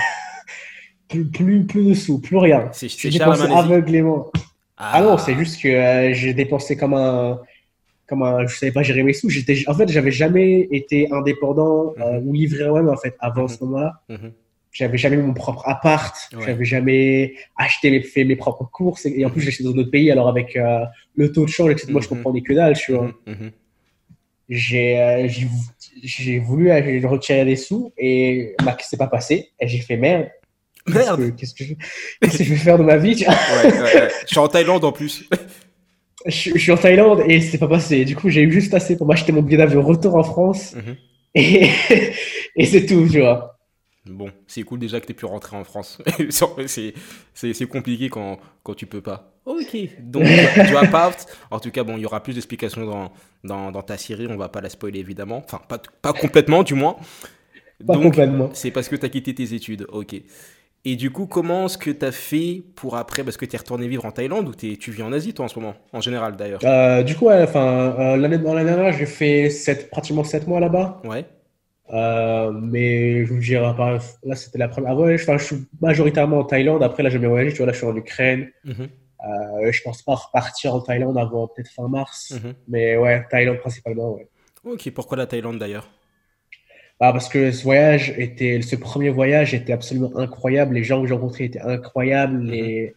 Plus, 1.11 1.25
plus, 1.25 1.65
plus 1.65 1.83
de 1.89 1.93
sous, 1.93 2.19
plus 2.19 2.37
rien. 2.37 2.69
C'est 2.71 3.09
dépensé 3.09 3.43
aveuglément. 3.43 4.31
Ah, 4.77 5.01
non, 5.01 5.17
c'est 5.17 5.35
juste 5.35 5.61
que 5.61 5.67
euh, 5.67 6.13
j'ai 6.13 6.33
dépensé 6.33 6.75
comme 6.75 6.93
un, 6.95 7.39
comme 8.07 8.23
un, 8.23 8.47
je 8.47 8.55
savais 8.57 8.71
pas 8.71 8.81
gérer 8.81 9.03
mes 9.03 9.13
sous. 9.13 9.29
J'étais, 9.29 9.63
en 9.67 9.73
fait, 9.75 9.89
j'avais 9.89 10.11
jamais 10.11 10.67
été 10.71 11.11
indépendant 11.11 11.93
euh, 11.99 12.19
ou 12.21 12.33
livré 12.33 12.67
moi-même 12.67 12.89
en 12.89 12.97
fait 12.97 13.15
avant 13.19 13.43
Mhm. 13.43 13.47
ce 13.49 13.63
moment-là. 13.63 13.93
Mhm. 14.09 14.31
J'avais 14.71 14.97
jamais 14.97 15.17
eu 15.17 15.21
mon 15.21 15.33
propre 15.33 15.67
appart. 15.67 16.15
Ouais. 16.33 16.39
J'avais 16.45 16.63
jamais 16.65 17.33
acheté 17.57 17.91
mes, 17.91 18.01
fait 18.01 18.23
mes 18.23 18.37
propres 18.37 18.63
courses. 18.71 19.05
Et, 19.05 19.19
et 19.19 19.25
en 19.25 19.29
plus, 19.29 19.41
j'étais 19.41 19.63
dans 19.65 19.71
d'autres 19.71 19.91
pays. 19.91 20.09
Alors 20.11 20.29
avec 20.29 20.55
euh, 20.55 20.85
le 21.15 21.31
taux 21.31 21.43
de 21.45 21.49
change, 21.51 21.71
etc. 21.71 21.91
Moi, 21.91 22.01
je 22.01 22.07
Mhm. 22.07 22.15
comprenais 22.15 22.41
que 22.41 22.53
dalle, 22.53 22.77
tu 22.77 22.93
vois. 22.93 23.07
Mhm. 23.07 23.13
Mhm. 23.27 23.51
J'ai, 24.49 25.27
j'ai, 26.03 26.39
voulu 26.39 26.71
retirer 27.05 27.45
des 27.45 27.55
sous 27.55 27.93
et 27.97 28.53
bah, 28.65 28.75
c'est 28.81 28.97
pas 28.97 29.07
passé. 29.07 29.49
Et 29.59 29.67
j'ai 29.67 29.77
fait 29.79 29.95
merde. 29.97 30.27
Qu'est-ce 30.85 30.97
Merde 30.97 31.19
que, 31.21 31.29
qu'est-ce 31.29 31.53
que 31.53 31.63
je, 31.63 31.73
qu'est-ce 32.21 32.37
que 32.39 32.43
je 32.43 32.49
vais 32.53 32.59
faire 32.59 32.77
de 32.77 32.83
ma 32.83 32.97
vie 32.97 33.15
tu 33.15 33.25
Ouais, 33.27 33.33
ouais. 33.65 34.09
Je 34.23 34.27
suis 34.27 34.39
en 34.39 34.47
Thaïlande 34.47 34.83
en 34.83 34.91
plus. 34.91 35.25
je, 36.25 36.51
je 36.53 36.57
suis 36.57 36.71
en 36.71 36.77
Thaïlande 36.77 37.23
et 37.27 37.41
c'est 37.41 37.57
pas 37.57 37.67
passé. 37.67 38.05
Du 38.05 38.15
coup, 38.15 38.29
j'ai 38.29 38.41
eu 38.41 38.51
juste 38.51 38.73
assez 38.73 38.97
pour 38.97 39.07
m'acheter 39.07 39.31
mon 39.31 39.41
billet 39.41 39.57
d'avion 39.57 39.81
retour 39.81 40.15
en 40.15 40.23
France 40.23 40.75
Mhm. 40.75 40.95
et, 41.35 41.69
et 42.55 42.65
c'est 42.65 42.85
tout, 42.85 43.07
tu 43.11 43.19
vois. 43.19 43.57
Bon, 44.07 44.31
c'est 44.47 44.63
cool 44.63 44.79
déjà 44.79 44.99
que 44.99 45.05
tu 45.05 45.13
pu 45.13 45.25
rentrer 45.25 45.55
en 45.55 45.63
France. 45.63 45.99
c'est, 46.65 47.65
compliqué 47.69 48.09
quand, 48.09 48.39
quand 48.63 48.73
tu 48.73 48.87
peux 48.87 49.01
pas. 49.01 49.35
Ok, 49.45 49.77
donc 49.99 50.23
Drop 50.23 50.87
Out. 50.93 51.25
En 51.51 51.59
tout 51.59 51.69
cas, 51.69 51.83
bon, 51.83 51.97
il 51.97 52.01
y 52.01 52.05
aura 52.07 52.21
plus 52.23 52.33
d'explications 52.33 52.85
dans, 52.85 53.11
dans, 53.43 53.71
dans 53.71 53.83
ta 53.83 53.97
série. 53.97 54.25
On 54.27 54.37
va 54.37 54.49
pas 54.49 54.61
la 54.61 54.69
spoiler 54.69 54.99
évidemment. 54.99 55.43
Enfin, 55.45 55.61
pas, 55.67 55.79
pas 56.01 56.13
complètement 56.13 56.63
du 56.63 56.73
moins. 56.73 56.97
Pas 57.85 57.93
donc, 57.93 58.03
complètement. 58.03 58.49
c'est 58.53 58.71
parce 58.71 58.89
que 58.89 58.95
tu 58.95 59.05
as 59.05 59.09
quitté 59.09 59.33
tes 59.35 59.53
études. 59.53 59.85
Ok. 59.89 60.15
Et 60.83 60.95
du 60.95 61.11
coup, 61.11 61.27
comment 61.27 61.65
est-ce 61.65 61.77
que 61.77 61.91
tu 61.91 62.03
as 62.05 62.11
fait 62.11 62.63
pour 62.75 62.95
après 62.97 63.23
Parce 63.23 63.37
que 63.37 63.45
tu 63.45 63.55
es 63.55 63.59
retourné 63.59 63.87
vivre 63.87 64.05
en 64.05 64.11
Thaïlande 64.11 64.47
ou 64.47 64.55
tu 64.55 64.91
vis 64.91 65.03
en 65.03 65.13
Asie 65.13 65.33
toi 65.33 65.45
en 65.45 65.47
ce 65.47 65.59
moment 65.59 65.75
En 65.93 66.01
général 66.01 66.35
d'ailleurs? 66.35 66.59
Euh, 66.63 67.03
du 67.03 67.15
coup, 67.15 67.25
ouais, 67.25 67.43
enfin, 67.43 67.95
euh, 67.99 68.17
l'année, 68.17 68.39
dernière, 68.39 68.91
j'ai 68.93 69.05
fait 69.05 69.49
sept, 69.51 69.91
pratiquement 69.91 70.23
7 70.23 70.47
mois 70.47 70.59
là-bas. 70.59 71.01
Ouais. 71.03 71.25
Euh, 71.93 72.51
mais 72.51 73.25
je 73.25 73.33
vous 73.33 73.39
dirais, 73.39 73.73
là, 74.23 74.35
c'était 74.35 74.57
la 74.57 74.69
première. 74.69 74.91
Ah 74.91 74.95
ouais, 74.95 75.15
enfin, 75.15 75.37
je 75.37 75.43
suis 75.43 75.55
majoritairement 75.81 76.39
en 76.39 76.43
Thaïlande. 76.45 76.81
Après, 76.81 77.03
là, 77.03 77.09
j'ai 77.09 77.19
bien 77.19 77.29
voyagé. 77.29 77.51
Tu 77.51 77.57
vois, 77.57 77.67
là, 77.67 77.73
je 77.73 77.77
suis 77.77 77.87
en 77.87 77.95
Ukraine. 77.95 78.49
Mhm, 78.63 78.89
Euh, 79.23 79.71
je 79.71 79.81
pense 79.83 80.01
pas 80.01 80.15
repartir 80.15 80.73
en 80.73 80.79
Thaïlande 80.81 81.15
avant 81.15 81.47
peut-être 81.47 81.69
fin 81.69 81.87
mars. 81.87 82.31
mhm. 82.31 82.53
Mais 82.67 82.97
ouais, 82.97 83.23
Thaïlande 83.29 83.59
principalement, 83.59 84.15
ouais. 84.15 84.27
Ok, 84.63 84.89
pourquoi 84.95 85.17
la 85.17 85.27
Thaïlande 85.27 85.59
d'ailleurs? 85.59 85.87
Ah, 87.01 87.11
parce 87.11 87.29
que 87.29 87.51
ce 87.51 87.63
voyage 87.63 88.13
était, 88.17 88.61
ce 88.61 88.75
premier 88.75 89.09
voyage 89.09 89.53
était 89.55 89.73
absolument 89.73 90.11
incroyable. 90.17 90.75
Les 90.75 90.83
gens 90.83 91.01
que 91.01 91.07
j'ai 91.07 91.15
rencontrés 91.15 91.45
étaient 91.45 91.59
incroyables. 91.61 92.43
Les, 92.43 92.93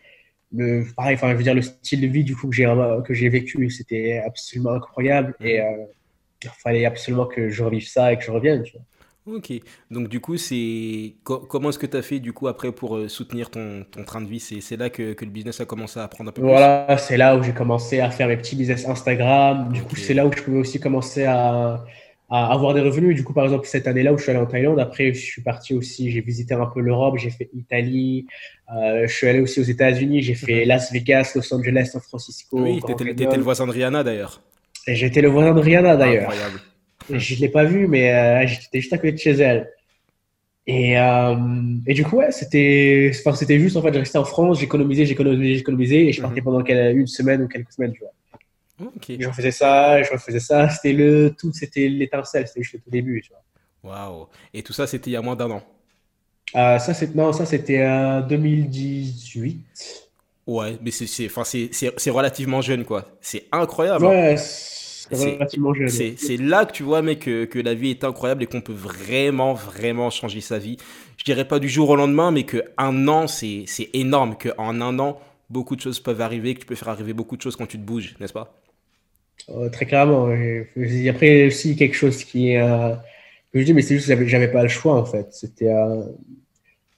le, 0.55 0.85
pareil, 0.97 1.17
enfin, 1.17 1.31
je 1.33 1.37
veux 1.37 1.43
dire, 1.43 1.55
le 1.55 1.63
style 1.63 2.03
de 2.03 2.07
vie 2.09 2.25
du 2.25 2.37
coup 2.37 2.49
que 2.49 2.55
j'ai, 2.57 2.67
que 3.07 3.15
j'ai 3.15 3.29
vécu, 3.31 3.71
c'était 3.71 4.23
absolument 4.27 4.73
incroyable. 4.73 5.35
Et 5.41 5.61
euh, 5.61 5.65
il 6.43 6.51
fallait 6.63 6.87
absolument 6.87 7.27
que 7.27 7.49
je 7.51 7.65
revive 7.65 7.89
ça 7.89 8.13
et 8.13 8.19
que 8.19 8.25
je 8.25 8.31
revienne. 8.31 8.63
Tu 8.65 8.73
vois. 8.73 8.83
Ok, 9.27 9.53
donc 9.91 10.09
du 10.09 10.21
coup, 10.21 10.37
c'est 10.37 11.15
co- 11.25 11.41
comment 11.41 11.71
est-ce 11.71 11.79
que 11.79 11.87
tu 11.87 11.97
as 11.97 12.03
fait 12.03 12.21
du 12.21 12.35
coup 12.35 12.47
après 12.47 12.73
pour 12.73 12.99
euh, 12.99 13.09
soutenir 13.09 13.51
ton, 13.51 13.87
ton 13.91 14.05
train 14.05 14.21
de 14.21 14.29
vie? 14.29 14.39
C'est 14.41 14.77
là 14.77 14.91
que, 14.91 15.15
que 15.15 15.25
le 15.25 15.31
business 15.31 15.61
a 15.61 15.65
commencé 15.65 15.99
à 15.99 16.07
prendre 16.09 16.29
un 16.29 16.33
peu 16.33 16.43
plus? 16.43 16.51
Voilà, 16.51 16.99
c'est 16.99 17.17
là 17.17 17.37
où 17.37 17.43
j'ai 17.43 17.55
commencé 17.55 18.01
à 18.01 18.11
faire 18.11 18.29
mes 18.29 18.37
petits 18.37 18.57
business 18.57 18.87
Instagram. 18.87 19.73
Du 19.73 19.83
coup, 19.83 19.97
c'est 19.97 20.13
là 20.15 20.27
où 20.27 20.33
je 20.33 20.43
pouvais 20.43 20.59
aussi 20.59 20.79
commencer 20.79 21.25
à, 21.25 21.85
à 22.37 22.53
avoir 22.53 22.75
des 22.75 22.81
revenus. 22.81 23.15
Du 23.15 23.23
coup, 23.23 23.33
par 23.33 23.45
exemple, 23.45 23.67
cette 23.69 23.87
année-là 23.87 24.13
où 24.13 24.19
je 24.19 24.23
suis 24.25 24.31
allé 24.31 24.41
en 24.41 24.47
Thaïlande, 24.47 24.81
après, 24.81 25.15
je 25.15 25.21
suis 25.21 25.41
parti 25.43 25.73
aussi, 25.73 26.11
j'ai 26.11 26.21
visité 26.21 26.55
un 26.55 26.67
peu 26.67 26.81
l'Europe, 26.81 27.17
j'ai 27.17 27.31
fait 27.31 27.49
Italie, 27.55 28.27
euh, 28.75 29.07
je 29.07 29.13
suis 29.15 29.29
allé 29.29 29.41
aussi 29.41 29.61
aux 29.61 29.65
États-Unis, 29.65 30.21
j'ai 30.23 30.35
fait 30.35 30.65
Las 30.65 30.93
Vegas, 30.93 31.33
Los 31.37 31.55
Angeles, 31.55 31.91
San 31.93 32.01
Francisco, 32.01 32.59
Mhm. 32.59 32.65
Oui, 32.65 32.81
t'étais, 33.15 33.37
le 33.37 33.43
voisin 33.43 33.67
de 33.67 33.73
Rihanna 33.73 34.03
d'ailleurs. 34.03 34.43
Et 34.89 34.95
j'étais 34.97 35.21
le 35.23 35.29
voisin 35.29 35.55
de 35.55 35.61
Rihanna 35.61 35.97
d'ailleurs. 35.97 36.23
Incroyable. 36.31 36.61
Je 37.11 37.35
ne 37.35 37.41
l'ai 37.41 37.49
pas 37.51 37.65
vu, 37.65 37.87
mais 37.87 38.13
euh, 38.13 38.47
j'étais 38.49 38.81
juste 38.81 38.93
à 38.93 38.99
côté 38.99 39.13
de 39.13 39.19
chez 39.19 39.31
elle. 39.33 39.71
Et, 40.67 40.99
euh, 40.99 41.35
et 41.87 41.93
du 41.95 42.03
coup, 42.05 42.17
ouais, 42.17 42.33
c'était, 42.33 43.13
enfin, 43.15 43.37
c'était 43.37 43.59
juste, 43.61 43.77
en 43.77 43.83
fait, 43.83 43.93
je 43.93 43.99
restais 43.99 44.17
en 44.19 44.25
France, 44.25 44.59
j'économisais, 44.61 45.05
j'économisais, 45.05 45.57
j'économisais, 45.57 46.07
et 46.07 46.13
je 46.13 46.23
partais 46.23 46.41
Mhm. 46.41 46.45
pendant 46.45 46.65
une 46.65 47.07
semaine 47.07 47.43
ou 47.43 47.49
quelques 47.49 47.71
semaines, 47.71 47.93
tu 47.93 48.01
vois. 48.01 48.14
Ok. 48.97 49.13
Je 49.19 49.29
refaisais 49.29 49.51
ça, 49.51 50.03
je 50.03 50.11
refaisais 50.13 50.41
ça, 50.41 50.69
c'était 50.69 50.93
le 50.93 51.35
tout, 51.39 51.53
c'était 51.53 51.89
l'étincelle, 51.89 52.47
c'était 52.49 52.63
juste 52.63 52.75
le 52.75 52.81
tout 52.81 52.91
début, 52.91 53.23
tu 53.23 53.31
vois. 53.31 53.43
Waouh. 53.85 54.29
Et 54.53 54.63
tout 54.65 54.73
ça, 54.73 54.87
c'était 54.89 55.11
il 55.11 55.13
y 55.13 55.17
a 55.17 55.23
moins 55.23 55.37
d'un 55.37 55.51
an? 55.51 55.63
Euh, 56.57 56.79
ça, 56.79 56.95
c'est, 56.95 57.15
non, 57.15 57.33
ça, 57.33 57.47
c'était 57.47 57.81
euh, 57.83 58.21
2018. 58.23 59.65
Ouais, 60.47 60.79
mais 60.83 60.91
c'est, 60.91 61.07
c'est, 61.07 61.27
enfin, 61.27 61.45
c'est, 61.45 62.11
relativement 62.11 62.61
jeune 62.61 62.85
quoi. 62.85 63.07
C'est 63.23 63.47
incroyable. 63.51 64.07
hein. 64.07 64.11
Ouais, 64.11 64.37
c'est 64.37 65.15
C'est- 65.15 65.37
relativement 65.37 65.75
jeune. 65.75 65.89
C'est, 65.89 66.17
c'est 66.19 66.37
là 66.37 66.65
que 66.67 66.73
tu 66.73 66.83
vois, 66.83 67.03
mec, 67.03 67.21
que, 67.21 67.45
que 67.45 67.59
la 67.59 67.75
vie 67.75 67.91
est 67.91 68.05
incroyable 68.05 68.43
et 68.43 68.47
qu'on 68.47 68.61
peut 68.63 68.73
vraiment, 68.73 69.55
vraiment 69.55 70.11
changer 70.11 70.41
sa 70.41 70.59
vie. 70.59 70.77
Je 71.19 71.25
dirais 71.25 71.47
pas 71.47 71.59
du 71.59 71.69
jour 71.69 71.91
au 71.91 71.97
lendemain, 71.97 72.31
mais 72.31 72.45
que 72.45 72.63
un 72.79 73.09
an, 73.09 73.27
c'est, 73.27 73.65
c'est 73.67 73.91
énorme. 73.95 74.37
Que 74.37 74.51
en 74.59 74.81
un 74.81 74.99
an, 74.99 75.19
beaucoup 75.51 75.77
de 75.77 75.81
choses 75.83 76.01
peuvent 76.01 76.21
arriver, 76.21 76.55
que 76.55 76.61
tu 76.61 76.67
peux 76.67 76.75
faire 76.75 76.89
arriver 76.89 77.13
beaucoup 77.15 77.37
de 77.37 77.43
choses 77.43 77.57
quand 77.57 77.67
tu 77.67 77.79
te 77.79 77.85
bouges, 77.85 78.17
n'est-ce 78.21 78.33
pas? 78.33 78.55
Euh, 79.51 79.69
très 79.69 79.87
clairement. 79.87 80.31
Et, 80.33 81.09
après, 81.09 81.47
aussi, 81.47 81.77
quelque 81.77 81.97
chose 81.97 82.25
qui 82.25 82.51
est. 82.51 82.61
euh, 82.61 82.95
que 83.53 83.61
je 83.61 83.65
dis, 83.65 83.75
mais 83.75 83.83
c'est 83.83 83.97
juste 83.97 84.09
que 84.15 84.27
j'avais, 84.27 84.49
pas 84.49 84.63
le 84.63 84.69
choix, 84.69 84.95
en 84.95 85.05
fait. 85.05 85.29
C'était. 85.33 85.69
euh, 85.69 86.03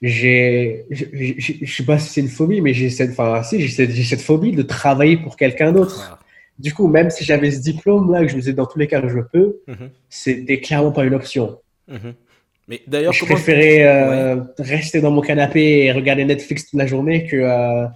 j'ai, 0.01 0.85
je 0.91 1.65
sais 1.65 1.83
pas 1.83 1.97
si 1.97 2.09
c'est 2.09 2.21
une 2.21 2.27
phobie, 2.27 2.61
mais 2.61 2.73
j'ai 2.73 2.89
cette, 2.91 3.11
enfin, 3.11 3.41
si, 3.41 3.59
j'ai 3.59 3.67
cette, 3.67 3.91
j'ai 3.91 4.03
cette 4.03 4.21
phobie 4.21 4.51
de 4.51 4.61
travailler 4.61 5.17
pour 5.17 5.35
quelqu'un 5.35 5.71
d'autre. 5.71 6.09
Ah. 6.11 6.19
Du 6.59 6.73
coup, 6.73 6.87
même 6.87 7.09
si 7.09 7.23
j'avais 7.23 7.51
ce 7.51 7.59
diplôme-là, 7.61 8.21
que 8.21 8.27
je 8.29 8.35
me 8.35 8.39
disais 8.41 8.53
dans 8.53 8.65
tous 8.65 8.79
les 8.79 8.87
cas 8.87 9.01
que 9.01 9.09
je 9.09 9.19
peux, 9.19 9.57
Mhm, 9.67 9.89
c'était 10.09 10.59
clairement 10.59 10.91
pas 10.91 11.03
une 11.05 11.13
option. 11.15 11.59
mhm. 11.87 12.13
Mais 12.67 12.81
d'ailleurs, 12.85 13.13
Je 13.13 13.23
préférais 13.23 13.83
euh, 13.85 14.41
rester 14.59 14.99
dans 14.99 15.11
mon 15.11 15.21
canapé 15.21 15.85
et 15.85 15.91
regarder 15.93 16.25
Netflix 16.25 16.69
toute 16.69 16.77
la 16.77 16.85
journée 16.85 17.25
que, 17.25 17.37
euh, 17.37 17.87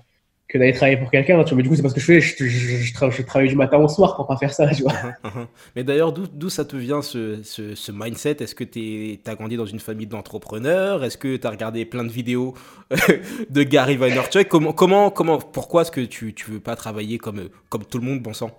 que 0.52 0.58
d'aller 0.58 0.74
travailler 0.74 0.98
pour 0.98 1.12
quelqu'un. 1.12 1.44
tu 1.44 1.50
vois. 1.52 1.58
Mais 1.58 1.64
du 1.64 1.70
coup, 1.70 1.76
c'est 1.76 1.82
parce 1.82 1.94
que 1.94 2.00
je 2.00 2.06
fais, 2.06 2.22
je, 2.22 2.36
je, 2.46 2.48
je, 2.78 2.94
tra- 2.94 3.12
je 3.12 3.22
travaille 3.24 3.50
du 3.50 3.56
matin 3.56 3.78
au 3.80 3.88
soir 3.88 4.16
pour 4.16 4.28
pas 4.28 4.38
faire 4.38 4.54
ça, 4.54 4.68
tu 4.74 4.84
vois. 4.84 4.94
Mais 5.76 5.84
d'ailleurs, 5.84 6.14
d'où, 6.14 6.50
ça 6.50 6.66
te 6.66 6.76
vient 6.76 7.02
ce, 7.02 7.42
ce, 7.44 7.76
ce 7.76 7.92
mindset? 7.92 8.38
Est-ce 8.42 8.56
que 8.56 8.64
tu 8.64 9.20
as 9.26 9.36
grandi 9.36 9.58
dans 9.58 9.66
une 9.66 9.80
famille 9.80 10.08
d'entrepreneurs? 10.08 11.04
Est-ce 11.04 11.18
que 11.18 11.36
tu 11.38 11.48
as 11.48 11.50
regardé 11.50 11.86
plein 11.86 12.04
de 12.04 12.12
vidéos 12.12 12.54
de 13.50 13.64
Gary 13.64 13.98
Vaynerchuk? 13.98 14.48
Comment, 14.48 14.74
comment, 14.74 15.12
comment, 15.12 15.40
pourquoi 15.40 15.84
est-ce 15.84 15.92
que 15.92 16.02
tu, 16.02 16.34
tu 16.34 16.52
veux 16.52 16.60
pas 16.60 16.76
travailler 16.76 17.18
comme, 17.18 17.50
comme 17.70 17.86
tout 17.86 18.00
le 18.00 18.06
monde, 18.06 18.22
bon 18.22 18.34
sang? 18.34 18.52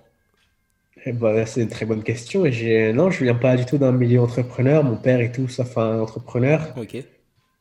Eh 1.04 1.12
ben, 1.12 1.46
c'est 1.46 1.62
une 1.62 1.68
très 1.68 1.86
bonne 1.86 2.02
question. 2.02 2.44
Et 2.46 2.92
non, 2.92 3.10
je 3.10 3.22
viens 3.24 3.34
pas 3.36 3.56
du 3.56 3.64
tout 3.66 3.78
d'un 3.78 3.92
milieu 3.92 4.20
entrepreneur. 4.20 4.82
Mon 4.84 4.96
père 4.96 5.20
et 5.20 5.30
tout, 5.32 5.46
sauf 5.48 5.76
un 5.78 6.00
entrepreneur. 6.00 6.76
Ok, 6.76 6.94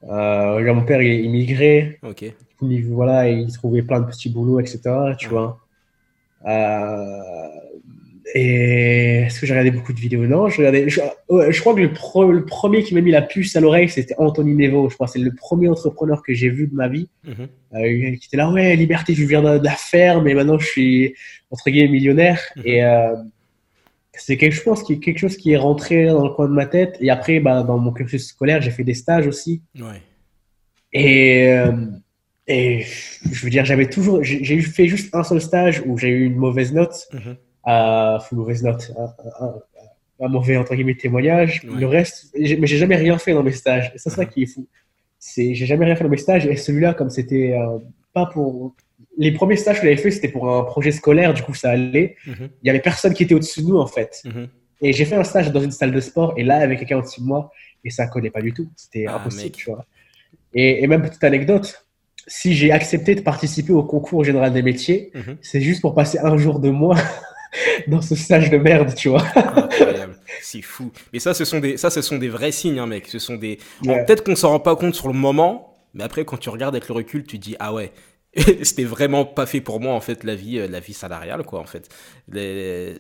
Euh, 0.10 0.66
genre, 0.66 0.76
mon 0.76 0.84
père, 0.84 1.02
il 1.02 1.12
est 1.12 1.24
immigré. 1.24 2.00
ok. 2.04 2.26
Il, 2.64 2.86
voilà, 2.86 3.28
il 3.28 3.52
trouvait 3.52 3.82
plein 3.82 4.02
de 4.02 4.06
petits 4.06 4.30
boulots, 4.30 4.60
etc. 4.60 4.80
Tu 5.18 5.30
vois. 5.30 5.60
Euh, 6.46 7.48
et 8.34 9.24
est-ce 9.26 9.40
que 9.40 9.46
j'ai 9.46 9.54
regardé 9.54 9.72
beaucoup 9.72 9.94
de 9.94 10.00
vidéos? 10.00 10.26
Non, 10.26 10.48
je 10.48 10.58
regardais. 10.58 10.88
Je, 10.88 11.60
crois 11.60 11.74
que 11.74 11.82
le, 11.82 11.92
pro- 11.92 12.32
le 12.32 12.46
premier 12.46 12.84
qui 12.84 12.94
m'a 12.94 13.02
mis 13.02 13.12
la 13.12 13.22
puce 13.22 13.56
à 13.56 13.60
l'oreille, 13.60 13.90
c'était 13.90 14.16
Anthony 14.18 14.54
Nevo. 14.54 14.90
Je 14.90 14.96
crois 14.96 15.08
c'est 15.08 15.20
le 15.20 15.34
premier 15.34 15.68
entrepreneur 15.68 16.22
que 16.24 16.34
j'ai 16.34 16.50
vu 16.50 16.68
de 16.68 16.76
ma 16.76 16.88
vie. 16.88 17.10
Euh, 17.28 17.38
qui 17.72 18.28
était 18.28 18.38
là, 18.38 18.50
ouais, 18.50 18.76
liberté, 18.76 19.14
je 19.14 19.26
viens 19.26 19.42
de, 19.42 19.64
la 19.64 19.72
ferme, 19.72 20.26
mais 20.26 20.34
maintenant 20.34 20.58
je 20.60 20.68
suis 20.68 21.16
entre 21.50 21.70
guillemets 21.70 21.90
millionnaire. 21.90 22.40
Mhm. 22.58 22.64
Et 22.66 22.84
euh, 22.86 23.16
c'est 24.14 24.38
quelque 24.38 24.54
chose 24.54 24.84
qui 24.84 25.00
quelque 25.00 25.18
chose 25.20 25.38
qui 25.38 25.52
est 25.52 25.58
rentré 25.58 26.08
dans 26.08 26.26
le 26.26 26.34
coin 26.34 26.48
de 26.48 26.54
ma 26.54 26.66
tête. 26.66 26.98
Et 27.00 27.10
après, 27.10 27.40
bah, 27.40 27.64
dans 27.64 27.78
mon 27.78 27.92
cursus 27.92 28.28
scolaire, 28.28 28.62
j'ai 28.62 28.72
fait 28.72 28.84
des 28.84 28.94
stages 28.94 29.28
aussi. 29.28 29.62
Ouais. 29.80 30.02
Et 30.94 31.48
euh, 31.54 31.72
et 32.48 32.82
je 33.32 33.44
veux 33.44 33.50
dire, 33.50 33.64
j'avais 33.64 33.88
toujours, 33.90 34.22
j'ai 34.24 34.60
fait 34.62 34.88
juste 34.88 35.14
un 35.16 35.24
seul 35.24 35.40
stage 35.40 35.82
où 35.86 35.98
j'ai 35.98 36.10
eu 36.10 36.26
une 36.26 36.36
mauvaise 36.36 36.74
note, 36.74 37.08
euh, 37.68 38.20
une 38.32 38.38
mauvaise 38.38 38.64
note, 38.64 38.92
un, 38.98 39.46
un- 39.46 39.56
un 40.24 40.28
mauvais 40.28 40.58
entre 40.58 40.76
guillemets 40.76 40.96
témoignage. 40.96 41.62
Ouais. 41.64 41.80
Le 41.80 41.88
reste, 41.88 42.36
mais 42.38 42.68
j'ai 42.68 42.78
jamais 42.78 42.98
rien 42.98 43.18
fait 43.18 43.34
dans 43.34 43.44
mes 43.44 43.52
stages. 43.54 43.92
Et 43.96 43.98
c'est 43.98 44.10
ça 44.10 44.24
Mhm. 44.24 44.30
qui 44.30 44.44
est 44.44 44.48
fou. 44.48 44.68
C'est, 45.18 45.54
j'ai 45.54 45.66
jamais 45.66 45.86
rien 45.86 45.96
fait 45.96 46.04
dans 46.04 46.10
mes 46.10 46.18
stages. 46.18 46.46
Et 46.46 46.58
celui-là, 46.58 46.94
comme 46.94 47.10
c'était 47.10 47.54
euh, 47.54 47.78
pas 48.14 48.26
pour 48.26 48.76
les 49.18 49.32
premiers 49.32 49.58
stages 49.58 49.78
que 49.78 49.84
j'avais 49.84 49.98
fait, 49.98 50.12
c'était 50.12 50.30
pour 50.30 50.50
un 50.56 50.64
projet 50.64 50.92
scolaire. 50.92 51.34
Du 51.34 51.44
coup, 51.44 51.54
ça 51.54 51.72
allait. 51.72 52.16
mhm, 52.26 52.50
Il 52.64 52.68
y 52.68 52.70
avait 52.70 52.80
personne 52.80 53.14
qui 53.14 53.24
était 53.24 53.36
au-dessus 53.36 53.62
de 53.62 53.68
nous 53.68 53.78
en 53.78 53.88
fait. 53.88 54.22
mhm. 54.26 54.48
Et 54.84 54.94
j'ai 54.94 55.06
fait 55.06 55.16
un 55.16 55.24
stage 55.24 55.52
dans 55.52 55.62
une 55.62 55.70
salle 55.72 55.92
de 55.92 56.00
sport 56.00 56.34
et 56.38 56.44
là, 56.44 56.56
avec 56.58 56.80
quelqu'un 56.80 56.98
au-dessus 56.98 57.22
de 57.22 57.26
moi, 57.28 57.52
et 57.84 57.92
ça 57.92 58.08
collait 58.08 58.32
pas 58.32 58.42
du 58.42 58.52
tout. 58.54 58.68
C'était 58.76 59.06
Ah, 59.08 59.18
impossible, 59.18 59.44
mec. 59.44 59.52
tu 59.54 59.70
vois. 59.70 59.86
Et, 60.56 60.84
et 60.84 60.88
même 60.88 61.04
petite 61.04 61.24
anecdote, 61.24 61.86
si 62.26 62.54
j'ai 62.56 62.72
accepté 62.72 63.14
de 63.16 63.22
participer 63.22 63.74
au 63.74 63.84
concours 63.84 64.24
général 64.24 64.54
des 64.54 64.62
métiers, 64.64 65.12
Mhm. 65.14 65.38
c'est 65.42 65.62
juste 65.62 65.82
pour 65.82 65.94
passer 65.94 66.18
un 66.20 66.36
jour 66.38 66.60
de 66.60 66.70
mois 66.72 66.98
dans 67.88 68.02
ce 68.02 68.16
stage 68.16 68.50
de 68.50 68.58
merde, 68.58 68.96
tu 68.96 69.10
vois. 69.10 69.24
Incroyable. 69.36 70.16
C'est 70.42 70.62
fou. 70.64 70.92
Mais 71.14 71.20
ça, 71.20 71.34
ce 71.36 71.46
sont 71.46 71.60
des, 71.60 71.78
ça, 71.78 71.90
ce 71.92 72.02
sont 72.02 72.18
des 72.18 72.30
vrais 72.30 72.52
signes, 72.52 72.80
hein, 72.80 72.88
mec. 72.88 73.08
Ce 73.08 73.20
sont 73.20 73.36
des. 73.36 73.60
Ouais. 73.86 74.04
Peut-être 74.06 74.24
qu'on 74.24 74.36
s'en 74.36 74.50
rend 74.50 74.60
pas 74.60 74.76
compte 74.76 74.96
sur 74.96 75.08
le 75.08 75.14
moment, 75.14 75.76
mais 75.94 76.04
après, 76.04 76.26
quand 76.26 76.38
tu 76.38 76.50
regardes 76.50 76.74
avec 76.76 76.88
le 76.88 76.96
recul, 76.96 77.24
tu 77.26 77.38
te 77.38 77.44
dis 77.44 77.56
ah 77.60 77.74
ouais. 77.74 77.92
C'était 78.64 78.86
vraiment 78.86 79.26
pas 79.26 79.46
fait 79.46 79.60
pour 79.60 79.82
moi 79.82 79.94
en 79.94 80.00
fait 80.00 80.24
la 80.24 80.36
vie 80.36 80.58
euh, 80.58 80.68
la 80.68 80.80
vie 80.80 80.94
salariale 80.94 81.44
quoi 81.44 81.60
en 81.60 81.66
fait. 81.66 81.90
Tu 82.32 82.40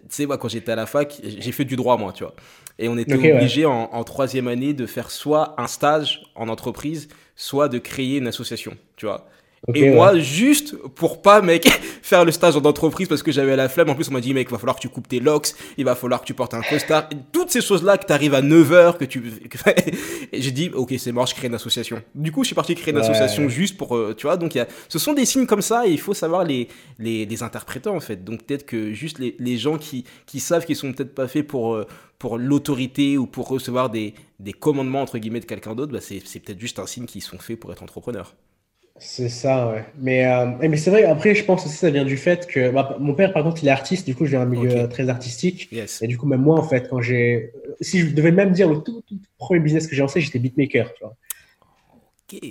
sais 0.09 0.25
moi 0.25 0.37
quand 0.37 0.49
j'étais 0.49 0.73
à 0.73 0.75
la 0.75 0.85
fac 0.85 1.21
j'ai 1.23 1.51
fait 1.51 1.65
du 1.65 1.75
droit 1.75 1.97
moi 1.97 2.11
tu 2.11 2.23
vois 2.23 2.35
et 2.79 2.89
on 2.89 2.97
était 2.97 3.15
ouais. 3.15 3.33
obligé 3.33 3.65
en, 3.65 3.89
en 3.91 4.03
troisième 4.03 4.47
année 4.47 4.73
de 4.73 4.85
faire 4.85 5.09
soit 5.09 5.55
un 5.57 5.67
stage 5.67 6.23
en 6.35 6.49
entreprise 6.49 7.07
soit 7.35 7.69
de 7.69 7.77
créer 7.77 8.17
une 8.17 8.27
association 8.27 8.75
tu 8.97 9.05
vois 9.05 9.29
Et 9.75 9.83
ouais. 9.83 9.89
moi, 9.91 10.17
juste 10.17 10.75
pour 10.95 11.21
pas, 11.21 11.41
mec, 11.41 11.67
faire 12.01 12.25
le 12.25 12.31
stage 12.31 12.55
en 12.57 12.61
entreprise 12.65 13.07
parce 13.07 13.21
que 13.21 13.31
j'avais 13.31 13.55
la 13.55 13.69
flemme. 13.69 13.89
En 13.91 13.95
plus, 13.95 14.09
on 14.09 14.13
m'a 14.13 14.19
dit, 14.19 14.33
mec, 14.33 14.47
il 14.49 14.51
va 14.51 14.57
falloir 14.57 14.75
que 14.75 14.81
tu 14.81 14.89
coupes 14.89 15.07
tes 15.07 15.19
locks, 15.19 15.49
il 15.77 15.85
va 15.85 15.93
falloir 15.95 16.21
que 16.21 16.25
tu 16.25 16.33
portes 16.33 16.55
un 16.55 16.63
costard. 16.63 17.07
Et 17.11 17.15
toutes 17.31 17.51
ces 17.51 17.61
choses-là, 17.61 17.97
que 17.99 18.05
t'arrives 18.05 18.33
à 18.33 18.41
9h, 18.41 18.97
que 18.97 19.05
tu. 19.05 19.23
j'ai 20.33 20.51
dit, 20.51 20.71
ok, 20.73 20.95
c'est 20.97 21.11
mort, 21.11 21.27
je 21.27 21.35
crée 21.35 21.47
une 21.47 21.53
association. 21.53 22.01
Du 22.15 22.31
coup, 22.31 22.43
je 22.43 22.47
suis 22.47 22.55
parti 22.55 22.73
créer 22.75 22.91
une 22.91 22.97
Ouais. 22.97 23.01
association 23.01 23.47
juste 23.49 23.77
pour. 23.77 23.95
euh, 23.95 24.15
tu 24.17 24.25
vois, 24.25 24.35
donc 24.37 24.55
il 24.55 24.57
y 24.57 24.61
a... 24.61 24.67
ce 24.89 24.97
sont 24.99 25.13
des 25.13 25.25
signes 25.25 25.45
comme 25.45 25.61
ça 25.61 25.85
et 25.87 25.91
il 25.91 25.99
faut 25.99 26.13
savoir 26.15 26.43
les, 26.43 26.67
les, 26.97 27.25
les 27.27 27.43
interpréter, 27.43 27.89
en 27.89 27.99
fait. 27.99 28.23
Donc 28.23 28.43
peut-être 28.43 28.65
que 28.65 28.93
juste 28.93 29.19
les, 29.19 29.35
les 29.39 29.57
gens 29.57 29.77
qui, 29.77 30.05
qui 30.25 30.39
savent 30.39 30.65
qu'ils 30.65 30.75
sont 30.75 30.91
peut-être 30.91 31.13
pas 31.13 31.27
faits 31.27 31.47
pour. 31.47 31.75
euh, 31.75 31.85
pour 32.19 32.37
l'autorité 32.37 33.17
ou 33.17 33.25
pour 33.25 33.47
recevoir 33.47 33.89
des, 33.89 34.13
des 34.39 34.53
commandements 34.53 35.01
entre 35.01 35.17
guillemets 35.17 35.39
de 35.39 35.45
quelqu'un 35.45 35.73
d'autre, 35.73 35.91
bah 35.91 36.01
c'est 36.01 36.21
c'est 36.23 36.39
peut-être 36.39 36.59
juste 36.59 36.77
un 36.77 36.85
signe 36.85 37.05
qu'ils 37.07 37.23
sont 37.23 37.39
faits 37.39 37.59
pour 37.59 37.71
être 37.71 37.81
entrepreneurs. 37.81 38.35
C'est 39.03 39.29
ça, 39.29 39.67
ouais. 39.71 39.83
Mais, 39.97 40.27
euh, 40.27 40.45
mais 40.59 40.77
c'est 40.77 40.91
vrai, 40.91 41.05
après, 41.05 41.33
je 41.33 41.43
pense 41.43 41.65
aussi 41.65 41.73
que 41.73 41.79
ça 41.79 41.89
vient 41.89 42.05
du 42.05 42.17
fait 42.17 42.45
que 42.45 42.69
bah, 42.69 42.97
mon 42.99 43.15
père, 43.15 43.33
par 43.33 43.43
contre, 43.43 43.63
il 43.63 43.67
est 43.67 43.71
artiste, 43.71 44.05
du 44.05 44.13
coup, 44.13 44.27
j'ai 44.27 44.37
un 44.37 44.45
milieu 44.45 44.71
euh, 44.71 44.87
très 44.87 45.09
artistique. 45.09 45.69
Yes. 45.71 46.03
Et 46.03 46.07
du 46.07 46.19
coup, 46.19 46.27
même 46.27 46.41
moi, 46.41 46.59
en 46.59 46.61
fait, 46.61 46.87
quand 46.87 47.01
j'ai. 47.01 47.51
Si 47.81 47.99
je 47.99 48.13
devais 48.13 48.31
même 48.31 48.51
dire 48.51 48.69
le 48.69 48.77
tout, 48.77 49.01
tout 49.07 49.17
premier 49.39 49.59
business 49.59 49.87
que 49.87 49.95
j'ai 49.95 50.03
lancé, 50.03 50.21
j'étais 50.21 50.37
beatmaker, 50.37 50.93
tu 50.93 51.03
vois. 51.03 51.15
Ok. 52.31 52.41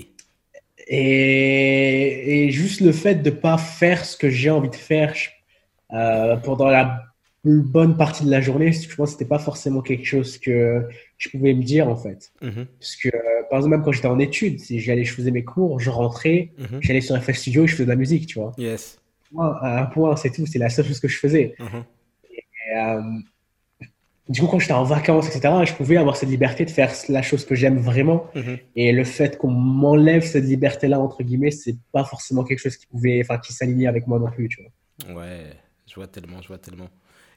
Et, 0.89 2.47
et 2.47 2.51
juste 2.51 2.81
le 2.81 2.91
fait 2.91 3.23
de 3.23 3.31
pas 3.31 3.57
faire 3.57 4.05
ce 4.05 4.17
que 4.17 4.29
j'ai 4.29 4.51
envie 4.51 4.71
de 4.71 4.75
faire 4.75 5.15
euh, 5.93 6.37
pendant 6.37 6.67
la 6.67 7.10
bonne 7.45 7.97
partie 7.97 8.25
de 8.25 8.31
la 8.31 8.41
journée, 8.41 8.73
je 8.73 8.95
pense 8.95 9.11
que 9.11 9.13
c'était 9.13 9.29
pas 9.29 9.39
forcément 9.39 9.81
quelque 9.81 10.05
chose 10.05 10.39
que 10.39 10.87
je 11.17 11.29
pouvais 11.31 11.55
me 11.55 11.63
dire, 11.63 11.89
en 11.89 11.97
fait. 11.97 12.33
Mhm, 12.43 12.67
Parce 12.79 12.97
que, 12.97 13.09
euh, 13.09 13.43
par 13.49 13.59
exemple, 13.59 13.77
même 13.77 13.85
quand 13.85 13.93
j'étais 13.93 14.09
en 14.09 14.19
études, 14.19 14.61
si 14.61 14.81
j'allais, 14.81 15.05
je 15.05 15.15
faisais 15.15 15.31
mes 15.31 15.45
cours, 15.45 15.81
je 15.81 15.91
rentrais, 15.91 16.53
mhm. 16.59 16.81
j'allais 16.81 17.01
sur 17.01 17.21
FL 17.21 17.35
Studio 17.35 17.65
et 17.65 17.67
je 17.67 17.73
faisais 17.73 17.85
de 17.85 17.91
la 17.91 17.97
musique, 17.97 18.27
tu 18.27 18.39
vois. 18.39 18.53
Yes. 18.59 19.01
Moi, 19.33 19.59
à 19.63 19.83
un 19.83 19.87
point, 19.87 20.17
c'est 20.17 20.31
tout, 20.31 20.45
c'est 20.47 20.59
la 20.59 20.69
seule 20.69 20.87
chose 20.87 21.01
que 21.01 21.09
je 21.09 21.19
faisais. 21.19 21.55
Mhm. 21.59 21.85
Et, 22.31 22.77
euh, 22.77 23.03
du 24.29 24.41
coup, 24.43 24.47
quand 24.47 24.59
j'étais 24.61 24.75
en 24.75 24.85
vacances, 24.85 25.27
etc., 25.35 25.53
je 25.67 25.73
pouvais 25.73 25.97
avoir 25.97 26.17
cette 26.17 26.29
liberté 26.29 26.65
de 26.65 26.71
faire 26.71 26.93
la 27.09 27.21
chose 27.21 27.45
que 27.45 27.57
j'aime 27.57 27.79
vraiment. 27.79 28.31
Et 28.77 28.93
le 28.93 29.03
fait 29.03 29.37
qu'on 29.37 29.51
m'enlève 29.51 30.23
cette 30.23 30.45
liberté-là, 30.45 31.01
entre 31.01 31.25
guillemets, 31.25 31.51
c'est 31.51 31.77
pas 31.91 32.05
forcément 32.05 32.45
quelque 32.45 32.61
chose 32.61 32.77
qui 32.77 32.87
pouvait, 32.87 33.21
enfin, 33.23 33.39
qui 33.39 33.53
s'alignait 33.53 33.89
avec 33.89 34.07
moi 34.07 34.21
non 34.21 34.31
plus, 34.31 34.49
tu 34.49 34.63
vois. 34.63 35.21
Ouais, 35.21 35.47
je 35.85 35.97
vois 35.97 36.07
tellement, 36.07 36.41
je 36.43 36.47
vois 36.47 36.59
tellement. 36.59 36.89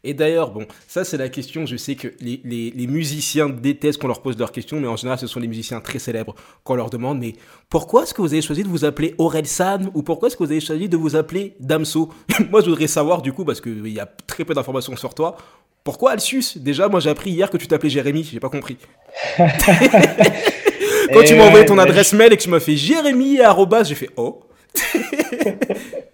Et 0.05 0.13
d'ailleurs, 0.13 0.51
bon, 0.51 0.65
ça 0.85 1.05
c'est 1.05 1.15
la 1.15 1.29
question, 1.29 1.65
je 1.65 1.77
sais 1.77 1.95
que 1.95 2.09
les, 2.19 2.41
les, 2.43 2.71
les 2.71 2.87
musiciens 2.87 3.47
détestent 3.47 4.01
qu'on 4.01 4.07
leur 4.07 4.21
pose 4.21 4.37
leurs 4.37 4.51
questions, 4.51 4.77
mais 4.77 4.87
en 4.87 4.97
général 4.97 5.17
ce 5.17 5.27
sont 5.27 5.39
les 5.39 5.47
musiciens 5.47 5.79
très 5.79 5.97
célèbres 5.97 6.35
qu'on 6.65 6.75
leur 6.75 6.89
demande, 6.89 7.19
mais 7.19 7.33
pourquoi 7.69 8.03
est-ce 8.03 8.13
que 8.13 8.21
vous 8.21 8.33
avez 8.33 8.41
choisi 8.41 8.63
de 8.63 8.67
vous 8.67 8.83
appeler 8.83 9.15
Aurel 9.17 9.47
San 9.47 9.89
ou 9.93 10.03
pourquoi 10.03 10.27
est-ce 10.27 10.35
que 10.35 10.43
vous 10.43 10.51
avez 10.51 10.59
choisi 10.59 10.89
de 10.89 10.97
vous 10.97 11.15
appeler 11.15 11.55
Damso? 11.61 12.09
Moi 12.51 12.59
je 12.59 12.69
voudrais 12.69 12.87
savoir 12.87 13.21
du 13.21 13.31
coup, 13.31 13.45
parce 13.45 13.61
qu'il 13.61 13.87
y 13.87 13.99
a 14.01 14.05
très 14.27 14.43
peu 14.43 14.53
d'informations 14.53 14.97
sur 14.97 15.13
toi, 15.13 15.37
pourquoi 15.85 16.11
Alcius? 16.11 16.57
Déjà, 16.57 16.87
moi 16.87 16.99
j'ai 17.01 17.09
appris 17.09 17.31
hier 17.31 17.49
que 17.49 17.57
tu 17.57 17.67
t'appelais 17.67 17.89
Jérémy, 17.89 18.23
j'ai 18.23 18.39
pas 18.39 18.49
compris. 18.49 18.77
Quand 19.37 21.21
Et 21.21 21.25
tu 21.25 21.35
m'as 21.35 21.43
envoyé 21.47 21.59
ouais, 21.59 21.65
ton 21.65 21.77
adresse 21.77 22.13
mail 22.13 22.31
et 22.31 22.37
que 22.37 22.41
tu 22.43 22.49
m'as 22.49 22.61
fait 22.61 22.75
Jérémy 22.77 23.41
arrobas, 23.41 23.83
j'ai 23.83 23.95
fait 23.95 24.09
oh. 24.15 24.41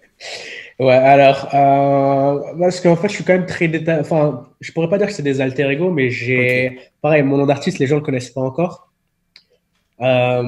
Ouais, 0.80 0.94
alors, 0.94 1.46
euh, 1.52 2.40
parce 2.58 2.80
qu'en 2.80 2.96
fait, 2.96 3.08
je 3.08 3.16
suis 3.16 3.24
quand 3.24 3.34
même 3.34 3.44
très 3.44 3.68
déta... 3.68 4.00
Enfin, 4.00 4.48
je 4.62 4.72
pourrais 4.72 4.88
pas 4.88 4.96
dire 4.96 5.08
que 5.08 5.12
c'est 5.12 5.22
des 5.22 5.42
alter 5.42 5.68
ego, 5.70 5.90
mais 5.90 6.08
j'ai, 6.08 6.78
pareil, 7.02 7.22
mon 7.22 7.36
nom 7.36 7.44
d'artiste, 7.44 7.78
les 7.78 7.86
gens 7.86 7.96
le 7.96 8.00
connaissent 8.00 8.30
pas 8.30 8.40
encore. 8.40 8.90
Euh, 10.00 10.42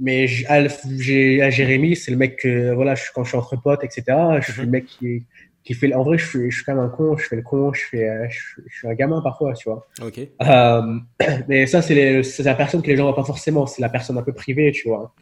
mais 0.00 0.26
j'ai 0.26 1.40
à 1.40 1.50
Jérémy, 1.50 1.94
c'est 1.94 2.10
le 2.10 2.16
mec 2.16 2.36
que, 2.36 2.72
voilà, 2.74 2.96
je, 2.96 3.04
quand 3.14 3.22
je 3.22 3.28
suis 3.28 3.38
entre 3.38 3.62
potes, 3.62 3.84
etc., 3.84 4.02
je 4.40 4.50
suis 4.50 4.62
le 4.62 4.66
mec 4.66 4.86
qui, 4.86 5.24
qui 5.62 5.74
fait, 5.74 5.94
en 5.94 6.02
vrai, 6.02 6.18
je 6.18 6.26
suis, 6.26 6.50
je 6.50 6.56
suis 6.56 6.64
quand 6.64 6.74
même 6.74 6.84
un 6.84 6.88
con, 6.88 7.16
je 7.16 7.24
fais 7.24 7.36
le 7.36 7.42
con, 7.42 7.72
je 7.72 7.84
fais, 7.84 8.08
euh, 8.08 8.26
je, 8.28 8.62
je 8.66 8.78
suis 8.78 8.88
un 8.88 8.94
gamin 8.94 9.20
parfois, 9.22 9.54
tu 9.54 9.68
vois. 9.68 9.86
Ok. 10.02 10.18
Euh, 10.18 10.98
mais 11.48 11.64
ça, 11.68 11.80
c'est 11.80 12.42
la 12.42 12.54
personne 12.56 12.82
que 12.82 12.88
les 12.88 12.96
gens 12.96 13.04
voient 13.04 13.14
pas 13.14 13.22
forcément, 13.22 13.66
c'est 13.68 13.82
la 13.82 13.88
personne 13.88 14.18
un 14.18 14.22
peu 14.22 14.32
privée, 14.32 14.72
tu 14.72 14.88
vois. 14.88 15.14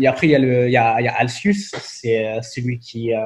Et 0.00 0.06
après, 0.06 0.28
il 0.28 0.30
y 0.30 0.34
a 0.34 0.38
le, 0.38 0.70
y 0.70 0.76
a, 0.78 0.98
y 1.02 1.08
a 1.08 1.14
Alcius, 1.14 1.74
c'est 1.78 2.40
celui 2.42 2.78
qui, 2.78 3.14
euh, 3.14 3.24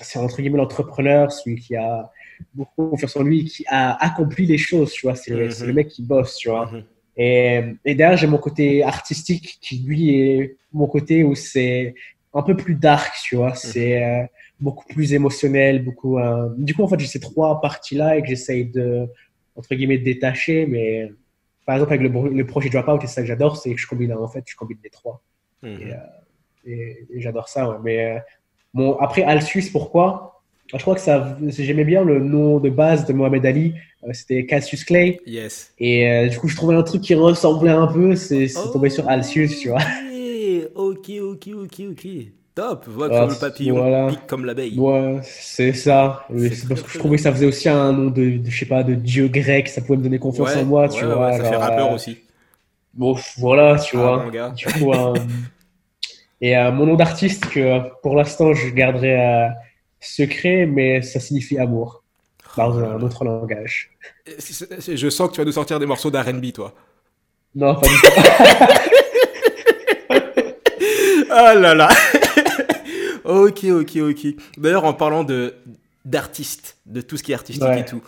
c'est 0.00 0.18
entre 0.18 0.40
guillemets 0.40 0.58
l'entrepreneur, 0.58 1.30
celui 1.32 1.56
qui 1.56 1.76
a 1.76 2.10
beaucoup 2.54 2.88
confiance 2.90 3.16
en 3.16 3.22
lui, 3.22 3.44
qui 3.44 3.64
a 3.68 3.92
accompli 4.02 4.44
les 4.46 4.58
choses, 4.58 4.92
tu 4.92 5.06
vois. 5.06 5.14
C'est 5.14 5.32
le, 5.32 5.46
Mhm. 5.48 5.66
le 5.66 5.72
mec 5.72 5.88
qui 5.88 6.02
bosse, 6.02 6.36
tu 6.36 6.48
vois. 6.50 6.66
Mhm. 6.70 6.84
Et, 7.16 7.62
et 7.84 7.94
derrière, 7.94 8.16
j'ai 8.16 8.26
mon 8.26 8.38
côté 8.38 8.82
artistique 8.82 9.58
qui, 9.60 9.78
lui, 9.78 10.18
est 10.18 10.56
mon 10.72 10.86
côté 10.88 11.22
où 11.22 11.34
c'est 11.36 11.94
un 12.32 12.42
peu 12.42 12.56
plus 12.56 12.74
dark, 12.74 13.12
tu 13.22 13.36
vois. 13.36 13.54
C'est 13.54 14.02
euh, 14.04 14.24
beaucoup 14.58 14.84
plus 14.88 15.12
émotionnel, 15.14 15.84
beaucoup. 15.84 16.18
euh, 16.18 16.48
Du 16.58 16.74
coup, 16.74 16.82
en 16.82 16.88
fait, 16.88 16.98
j'ai 16.98 17.06
ces 17.06 17.20
trois 17.20 17.60
parties-là 17.60 18.16
et 18.16 18.22
que 18.22 18.26
j'essaye 18.28 18.64
de, 18.66 19.06
entre 19.54 19.72
guillemets, 19.76 19.98
détacher. 19.98 20.66
Mais 20.66 21.12
par 21.66 21.76
exemple, 21.76 21.92
avec 21.94 22.02
le, 22.12 22.28
le 22.30 22.46
projet 22.46 22.68
Dropout, 22.68 23.02
et 23.04 23.06
c'est 23.06 23.14
ça 23.14 23.20
que 23.22 23.28
j'adore, 23.28 23.56
c'est 23.56 23.72
que 23.72 23.80
je 23.80 23.86
combine, 23.86 24.12
en 24.12 24.26
fait, 24.28 24.42
je 24.46 24.56
combine 24.56 24.78
les 24.82 24.90
trois. 24.90 25.22
Mhm. 25.62 25.70
Et, 25.80 25.92
euh, 25.92 25.96
et, 26.66 27.06
et 27.14 27.20
j'adore 27.20 27.48
ça. 27.48 27.70
ouais. 27.70 27.76
Mais 27.84 28.22
bon, 28.74 28.96
après, 29.00 29.22
Alsus, 29.22 29.70
pourquoi? 29.72 30.42
Je 30.74 30.78
crois 30.78 30.94
que 30.96 31.00
ça, 31.00 31.36
j'aimais 31.58 31.84
bien 31.84 32.04
le 32.04 32.18
nom 32.20 32.58
de 32.58 32.68
base 32.70 33.06
de 33.06 33.12
Mohamed 33.12 33.46
Ali. 33.46 33.74
euh, 34.04 34.12
C'était 34.12 34.44
Cassius 34.46 34.84
Clay. 34.84 35.20
Yes. 35.26 35.72
Et 35.78 36.08
euh, 36.10 36.28
du 36.28 36.38
coup, 36.38 36.48
je 36.48 36.56
trouvais 36.56 36.74
un 36.74 36.82
truc 36.82 37.02
qui 37.02 37.14
ressemblait 37.14 37.70
un 37.70 37.86
peu. 37.86 38.16
C'est 38.16 38.48
c'est 38.48 38.70
tombé 38.72 38.90
sur 38.90 39.08
Alcius, 39.08 39.60
tu 39.60 39.68
vois. 39.68 39.80
Ok, 40.74 41.10
ok, 41.20 41.48
ok, 41.54 41.80
ok. 41.90 42.06
Top. 42.54 42.86
Vois 42.88 43.08
Ah, 43.10 43.20
comme 43.20 43.30
le 43.30 43.34
papillon, 43.40 43.76
voilà. 43.76 44.06
pique 44.08 44.26
comme 44.26 44.44
l'abeille. 44.44 44.78
Ouais, 44.78 45.20
c'est 45.24 45.72
ça. 45.72 46.24
C'est 46.36 46.68
parce 46.68 46.82
que 46.82 46.90
je 46.90 46.98
trouvais 46.98 47.16
que 47.16 47.22
ça 47.22 47.32
faisait 47.32 47.46
aussi 47.46 47.68
un 47.68 47.92
nom 47.92 48.10
de, 48.10 48.38
de, 48.38 48.50
je 48.50 48.58
sais 48.58 48.66
pas, 48.66 48.82
de 48.82 48.94
dieu 48.94 49.28
grec. 49.28 49.68
Ça 49.68 49.80
pouvait 49.80 49.98
me 49.98 50.02
donner 50.04 50.18
confiance 50.18 50.54
Ouais, 50.54 50.62
en 50.62 50.64
moi, 50.64 50.82
ouais, 50.82 50.88
tu 50.88 51.04
ouais, 51.04 51.14
vois. 51.14 51.32
ça 51.32 51.44
fait 51.44 51.50
genre, 51.50 51.62
rappeur 51.62 51.90
euh, 51.90 51.94
aussi. 51.94 52.18
Bon, 52.94 53.16
voilà, 53.38 53.78
tu 53.78 53.96
Ah, 53.96 54.00
vois. 54.00 54.50
Du 54.50 54.66
coup, 54.66 54.92
euh, 54.92 55.14
et 56.44 56.54
euh, 56.58 56.70
mon 56.70 56.84
nom 56.84 56.94
d'artiste, 56.94 57.46
que 57.46 57.80
pour 58.02 58.16
l'instant, 58.16 58.52
je 58.52 58.68
garderai 58.68 59.18
euh, 59.18 59.48
secret, 59.98 60.66
mais 60.66 61.00
ça 61.00 61.18
signifie 61.18 61.58
amour. 61.58 62.02
Dans 62.58 62.78
un 62.78 63.00
autre 63.00 63.24
langage. 63.24 63.90
Je 64.26 65.08
sens 65.08 65.30
que 65.30 65.34
tu 65.34 65.40
vas 65.40 65.46
nous 65.46 65.52
sortir 65.52 65.80
des 65.80 65.86
morceaux 65.86 66.10
d'R&B, 66.10 66.52
toi. 66.52 66.74
Non, 67.54 67.74
pas 67.74 67.88
du 67.88 67.94
tout. 67.94 68.10
Ah 71.36 71.54
là 71.54 71.74
là. 71.74 71.88
ok, 73.24 73.64
ok, 73.64 73.96
ok. 73.96 74.26
D'ailleurs, 74.56 74.84
en 74.84 74.92
parlant 74.92 75.24
de 75.24 75.54
d'artiste, 76.04 76.76
de 76.86 77.00
tout 77.00 77.16
ce 77.16 77.24
qui 77.24 77.32
est 77.32 77.34
artistique 77.34 77.64
Ouais. 77.64 77.80
et 77.80 77.84
tout. 77.84 78.02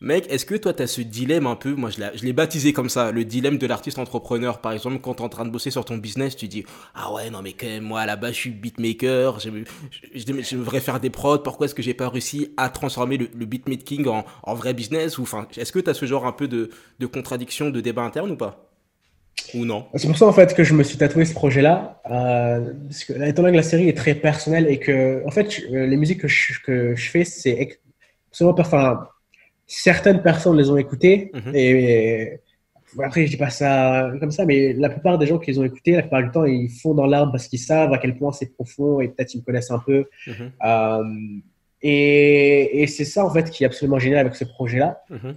Mec, 0.00 0.30
est-ce 0.30 0.46
que 0.46 0.54
toi, 0.54 0.72
tu 0.72 0.82
as 0.84 0.86
ce 0.86 1.00
dilemme 1.00 1.48
un 1.48 1.56
peu? 1.56 1.74
Moi, 1.74 1.90
je 1.90 2.24
l'ai 2.24 2.32
baptisé 2.32 2.72
comme 2.72 2.88
ça, 2.88 3.10
le 3.10 3.24
dilemme 3.24 3.58
de 3.58 3.66
l'artiste 3.66 3.98
entrepreneur. 3.98 4.60
Par 4.60 4.70
exemple, 4.70 5.00
quand 5.00 5.14
tu 5.14 5.22
es 5.22 5.24
en 5.24 5.28
train 5.28 5.44
de 5.44 5.50
bosser 5.50 5.72
sur 5.72 5.84
ton 5.84 5.96
business, 5.96 6.36
tu 6.36 6.46
dis 6.46 6.64
Ah 6.94 7.12
ouais, 7.12 7.30
non, 7.30 7.42
mais 7.42 7.52
quand 7.52 7.66
même, 7.66 7.82
moi, 7.82 8.06
base, 8.14 8.34
je 8.34 8.38
suis 8.38 8.50
beatmaker, 8.50 9.40
je, 9.40 10.54
devrais 10.54 10.80
faire 10.80 11.00
des 11.00 11.10
prods, 11.10 11.38
pourquoi 11.38 11.66
est-ce 11.66 11.74
que 11.74 11.82
j'ai 11.82 11.94
pas 11.94 12.08
réussi 12.08 12.54
à 12.56 12.68
transformer 12.68 13.16
le, 13.16 13.28
le 13.34 13.44
beatmaking 13.44 14.06
en, 14.06 14.54
vrai 14.54 14.72
business 14.72 15.18
Est-ce 15.56 15.72
que 15.72 15.80
tu 15.80 15.90
as 15.90 15.94
ce 15.94 16.06
genre 16.06 16.26
un 16.26 16.32
peu 16.32 16.46
de, 16.46 16.70
contradiction, 17.06 17.70
de 17.70 17.80
débat 17.80 18.02
interne 18.02 18.30
ou 18.30 18.36
pas? 18.36 18.70
Ou 19.54 19.64
non? 19.64 19.86
C'est 19.94 20.06
pour 20.06 20.18
ça 20.18 20.26
en 20.26 20.32
fait 20.32 20.54
que 20.54 20.62
je 20.62 20.74
me 20.74 20.82
suis 20.82 20.98
tatoué 20.98 21.24
ce 21.24 21.32
projet-là, 21.32 22.02
euh, 22.10 22.72
étant 23.24 23.42
donné 23.42 23.52
que 23.52 23.56
la 23.56 23.62
série 23.62 23.88
est 23.88 23.96
très 23.96 24.14
personnelle 24.14 24.66
et 24.68 24.78
que 24.78 25.22
en 25.26 25.30
fait 25.30 25.62
euh, 25.72 25.86
les 25.86 25.96
musiques 25.96 26.20
que 26.20 26.28
je, 26.28 27.10
fais 27.10 27.24
c'est 27.24 27.78
absolument 28.30 28.56
enfin 28.58 29.08
certaines 29.68 30.22
personnes 30.22 30.56
les 30.56 30.68
ont 30.70 30.76
écoutées 30.76 31.30
Mhm. 31.34 31.52
et, 31.54 32.40
après 33.04 33.26
je 33.26 33.30
dis 33.32 33.36
pas 33.36 33.50
ça 33.50 34.10
comme 34.18 34.30
ça 34.30 34.46
mais 34.46 34.72
la 34.72 34.88
plupart 34.88 35.18
des 35.18 35.26
gens 35.26 35.38
qui 35.38 35.50
les 35.50 35.58
ont 35.58 35.64
écoutées 35.64 35.92
la 35.92 36.00
plupart 36.02 36.22
du 36.22 36.30
temps 36.30 36.44
ils 36.46 36.70
font 36.70 36.94
dans 36.94 37.04
l'arbre 37.06 37.30
parce 37.32 37.46
qu'ils 37.46 37.58
savent 37.58 37.92
à 37.92 37.98
quel 37.98 38.16
point 38.16 38.32
c'est 38.32 38.50
profond 38.54 39.00
et 39.00 39.08
peut-être 39.08 39.34
ils 39.34 39.38
me 39.40 39.44
connaissent 39.44 39.70
un 39.70 39.78
peu 39.78 40.06
Mhm, 40.26 40.50
Euh, 40.64 41.04
et, 41.82 42.82
et 42.82 42.86
c'est 42.88 43.04
ça 43.04 43.24
en 43.24 43.30
fait 43.30 43.50
qui 43.50 43.62
est 43.62 43.66
absolument 43.66 43.98
génial 43.98 44.20
avec 44.20 44.34
ce 44.34 44.44
projet-là 44.44 44.90
mhm. 45.10 45.36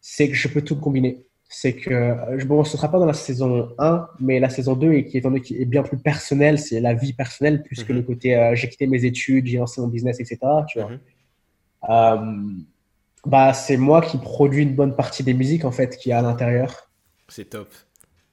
c'est 0.00 0.28
que 0.28 0.34
je 0.36 0.48
peux 0.48 0.62
tout 0.62 0.76
combiner. 0.76 1.14
c'est 1.54 1.74
que, 1.74 2.44
bon, 2.46 2.64
ce 2.64 2.78
sera 2.78 2.88
pas 2.90 2.98
dans 2.98 3.04
la 3.04 3.12
saison 3.12 3.68
1, 3.78 4.08
mais 4.20 4.40
la 4.40 4.48
saison 4.48 4.74
2, 4.74 4.94
et 4.94 5.04
qui 5.04 5.18
est, 5.18 5.40
qui 5.42 5.60
est 5.60 5.66
bien 5.66 5.82
plus 5.82 5.98
personnelle, 5.98 6.58
c'est 6.58 6.80
la 6.80 6.94
vie 6.94 7.12
personnelle, 7.12 7.62
plus 7.62 7.84
que 7.84 7.92
mhm. 7.92 7.98
le 7.98 8.04
côté 8.10 8.34
euh, 8.34 8.54
j'ai 8.54 8.68
quitté 8.70 8.86
mes 8.86 9.04
études, 9.04 9.44
j'ai 9.46 9.58
lancé 9.58 9.82
mon 9.82 9.88
business, 9.88 10.18
etc. 10.18 10.38
Tu 10.68 10.80
vois. 10.80 10.92
Euh, 11.90 12.36
bah, 13.26 13.52
c'est 13.52 13.76
moi 13.76 14.02
qui 14.02 14.18
produis 14.18 14.62
une 14.62 14.74
bonne 14.74 14.94
partie 14.94 15.22
des 15.22 15.34
musiques, 15.34 15.64
en 15.64 15.72
fait, 15.72 15.96
qui 15.96 16.10
y 16.10 16.12
a 16.12 16.18
à 16.18 16.22
l'intérieur. 16.22 16.90
C'est 17.28 17.50
top. 17.50 17.68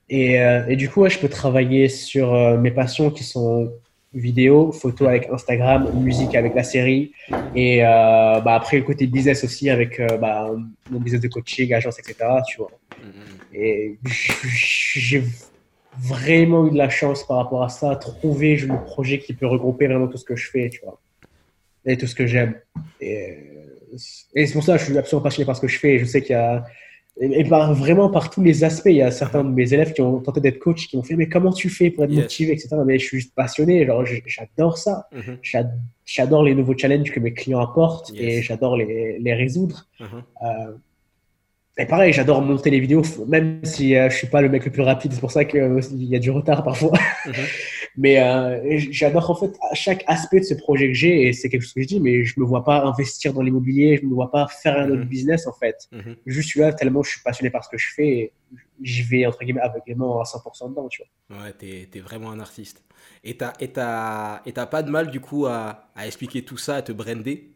Et, 0.09 0.41
euh, 0.41 0.65
et, 0.67 0.75
du 0.75 0.89
coup, 0.89 1.07
je 1.07 1.19
peux 1.19 1.29
travailler 1.29 1.87
sur 1.87 2.33
mes 2.57 2.71
passions 2.71 3.11
qui 3.11 3.23
sont 3.23 3.71
vidéo, 4.13 4.71
photo 4.71 5.05
avec 5.05 5.29
Instagram, 5.29 5.91
musique 6.01 6.35
avec 6.35 6.55
la 6.55 6.63
série, 6.63 7.11
et 7.55 7.85
euh, 7.85 8.39
bah, 8.41 8.55
après 8.55 8.77
le 8.77 8.83
côté 8.83 9.05
business 9.05 9.43
aussi 9.43 9.69
avec 9.69 9.99
euh, 9.99 10.17
bah, 10.17 10.49
mon 10.89 10.99
business 10.99 11.21
de 11.21 11.27
coaching, 11.27 11.73
agence, 11.73 11.99
etc. 11.99 12.15
Tu 12.47 12.57
vois. 12.57 12.71
Mm-hmm. 13.01 13.55
Et 13.55 13.99
j'ai 14.51 15.23
vraiment 15.97 16.67
eu 16.67 16.71
de 16.71 16.77
la 16.77 16.89
chance 16.89 17.25
par 17.25 17.37
rapport 17.37 17.63
à 17.63 17.69
ça, 17.69 17.95
trouver 17.95 18.55
le 18.55 18.83
projet 18.83 19.19
qui 19.19 19.33
peut 19.33 19.47
regrouper 19.47 19.87
vraiment 19.87 20.07
tout 20.07 20.17
ce 20.17 20.25
que 20.25 20.35
je 20.35 20.49
fais, 20.49 20.69
tu 20.69 20.81
vois, 20.83 20.99
et 21.85 21.97
tout 21.97 22.07
ce 22.07 22.15
que 22.15 22.25
j'aime. 22.25 22.55
Et, 22.99 23.37
et 24.35 24.45
c'est 24.45 24.53
pour 24.53 24.63
ça 24.63 24.73
que 24.73 24.79
je 24.79 24.85
suis 24.85 24.97
absolument 24.97 25.23
passionné 25.23 25.45
par 25.45 25.55
ce 25.55 25.61
que 25.61 25.67
je 25.67 25.79
fais. 25.79 25.99
Je 25.99 26.05
sais 26.05 26.21
qu'il 26.21 26.31
y 26.31 26.35
a 26.35 26.65
et, 27.21 27.43
par, 27.43 27.73
vraiment 27.73 28.09
par 28.09 28.29
tous 28.29 28.41
les 28.41 28.63
aspects. 28.63 28.89
Il 28.89 28.95
y 28.95 29.01
a 29.01 29.11
certains 29.11 29.43
de 29.43 29.49
mes 29.49 29.73
élèves 29.73 29.93
qui 29.93 30.01
ont 30.01 30.19
tenté 30.19 30.39
d'être 30.39 30.59
coach, 30.59 30.87
qui 30.87 30.95
m'ont 30.95 31.03
fait 31.03 31.15
Mais 31.15 31.27
comment 31.27 31.51
tu 31.51 31.69
fais 31.69 31.89
pour 31.89 32.05
être 32.05 32.13
motivé, 32.13 32.53
etc. 32.53 32.69
Mais 32.85 32.97
je 32.97 33.05
suis 33.05 33.19
juste 33.19 33.35
passionné. 33.35 33.85
Genre, 33.85 34.05
j'adore 34.25 34.77
ça. 34.77 35.07
Mm-hmm. 35.13 35.69
J'adore 36.05 36.43
les 36.43 36.55
nouveaux 36.55 36.77
challenges 36.77 37.11
que 37.11 37.19
mes 37.19 37.33
clients 37.33 37.59
apportent 37.59 38.11
et 38.15 38.41
j'adore 38.41 38.77
les, 38.77 39.19
les, 39.19 39.33
résoudre. 39.33 39.87
Mm-hmm. 39.99 40.05
Euh, 40.43 40.73
et 41.77 41.85
pareil, 41.85 42.11
j'adore 42.11 42.41
monter 42.41 42.69
les 42.69 42.79
vidéos, 42.81 43.03
même 43.27 43.61
si 43.63 43.95
euh, 43.95 44.09
je 44.09 44.17
suis 44.17 44.27
pas 44.27 44.41
le 44.41 44.49
mec 44.49 44.65
le 44.65 44.71
plus 44.71 44.81
rapide. 44.81 45.13
C'est 45.13 45.21
pour 45.21 45.31
ça 45.31 45.45
qu'il 45.45 45.61
euh, 45.61 45.79
y 45.93 46.15
a 46.15 46.19
du 46.19 46.29
retard 46.29 46.63
parfois. 46.63 46.91
Mm-hmm. 47.25 47.47
Mais 47.97 48.21
euh, 48.21 48.77
j'adore 48.91 49.29
en 49.31 49.35
fait 49.35 49.57
chaque 49.73 50.03
aspect 50.07 50.39
de 50.39 50.45
ce 50.45 50.53
projet 50.53 50.87
que 50.87 50.93
j'ai 50.93 51.27
et 51.27 51.33
c'est 51.33 51.49
quelque 51.49 51.61
chose 51.63 51.73
que 51.73 51.81
je 51.81 51.87
dis, 51.87 51.99
mais 51.99 52.23
je 52.23 52.39
me 52.39 52.45
vois 52.45 52.63
pas 52.63 52.83
investir 52.85 53.33
dans 53.33 53.41
l'immobilier, 53.41 53.99
je 54.01 54.05
me 54.05 54.13
vois 54.13 54.31
pas 54.31 54.47
faire 54.47 54.77
un 54.77 54.89
autre 54.89 55.01
mhm. 55.01 55.09
business 55.09 55.47
en 55.47 55.53
fait. 55.53 55.75
Mhm. 55.91 56.15
Je 56.25 56.41
suis 56.41 56.61
là 56.61 56.71
tellement 56.71 57.01
je 57.03 57.09
suis 57.09 57.21
passionné 57.21 57.49
par 57.49 57.63
ce 57.65 57.69
que 57.69 57.77
je 57.77 57.87
fais 57.93 58.07
et 58.07 58.33
j'y 58.81 59.01
vais 59.01 59.25
entre 59.25 59.39
guillemets 59.39 59.61
aveuglément 59.61 60.21
à 60.21 60.23
100% 60.23 60.69
dedans, 60.69 60.87
tu 60.87 61.01
vois. 61.29 61.43
Ouais, 61.43 61.51
t'es 61.51 61.89
es 61.93 61.99
vraiment 61.99 62.31
un 62.31 62.39
artiste. 62.39 62.83
Et 63.23 63.35
t'as 63.35 63.53
et 63.59 63.67
pas 63.67 64.83
de 64.83 64.91
mal 64.91 65.09
du 65.09 65.19
coup 65.19 65.47
à, 65.47 65.89
à 65.95 66.05
expliquer 66.07 66.43
tout 66.43 66.57
ça, 66.57 66.75
à 66.75 66.81
te 66.81 66.93
brander? 66.93 67.51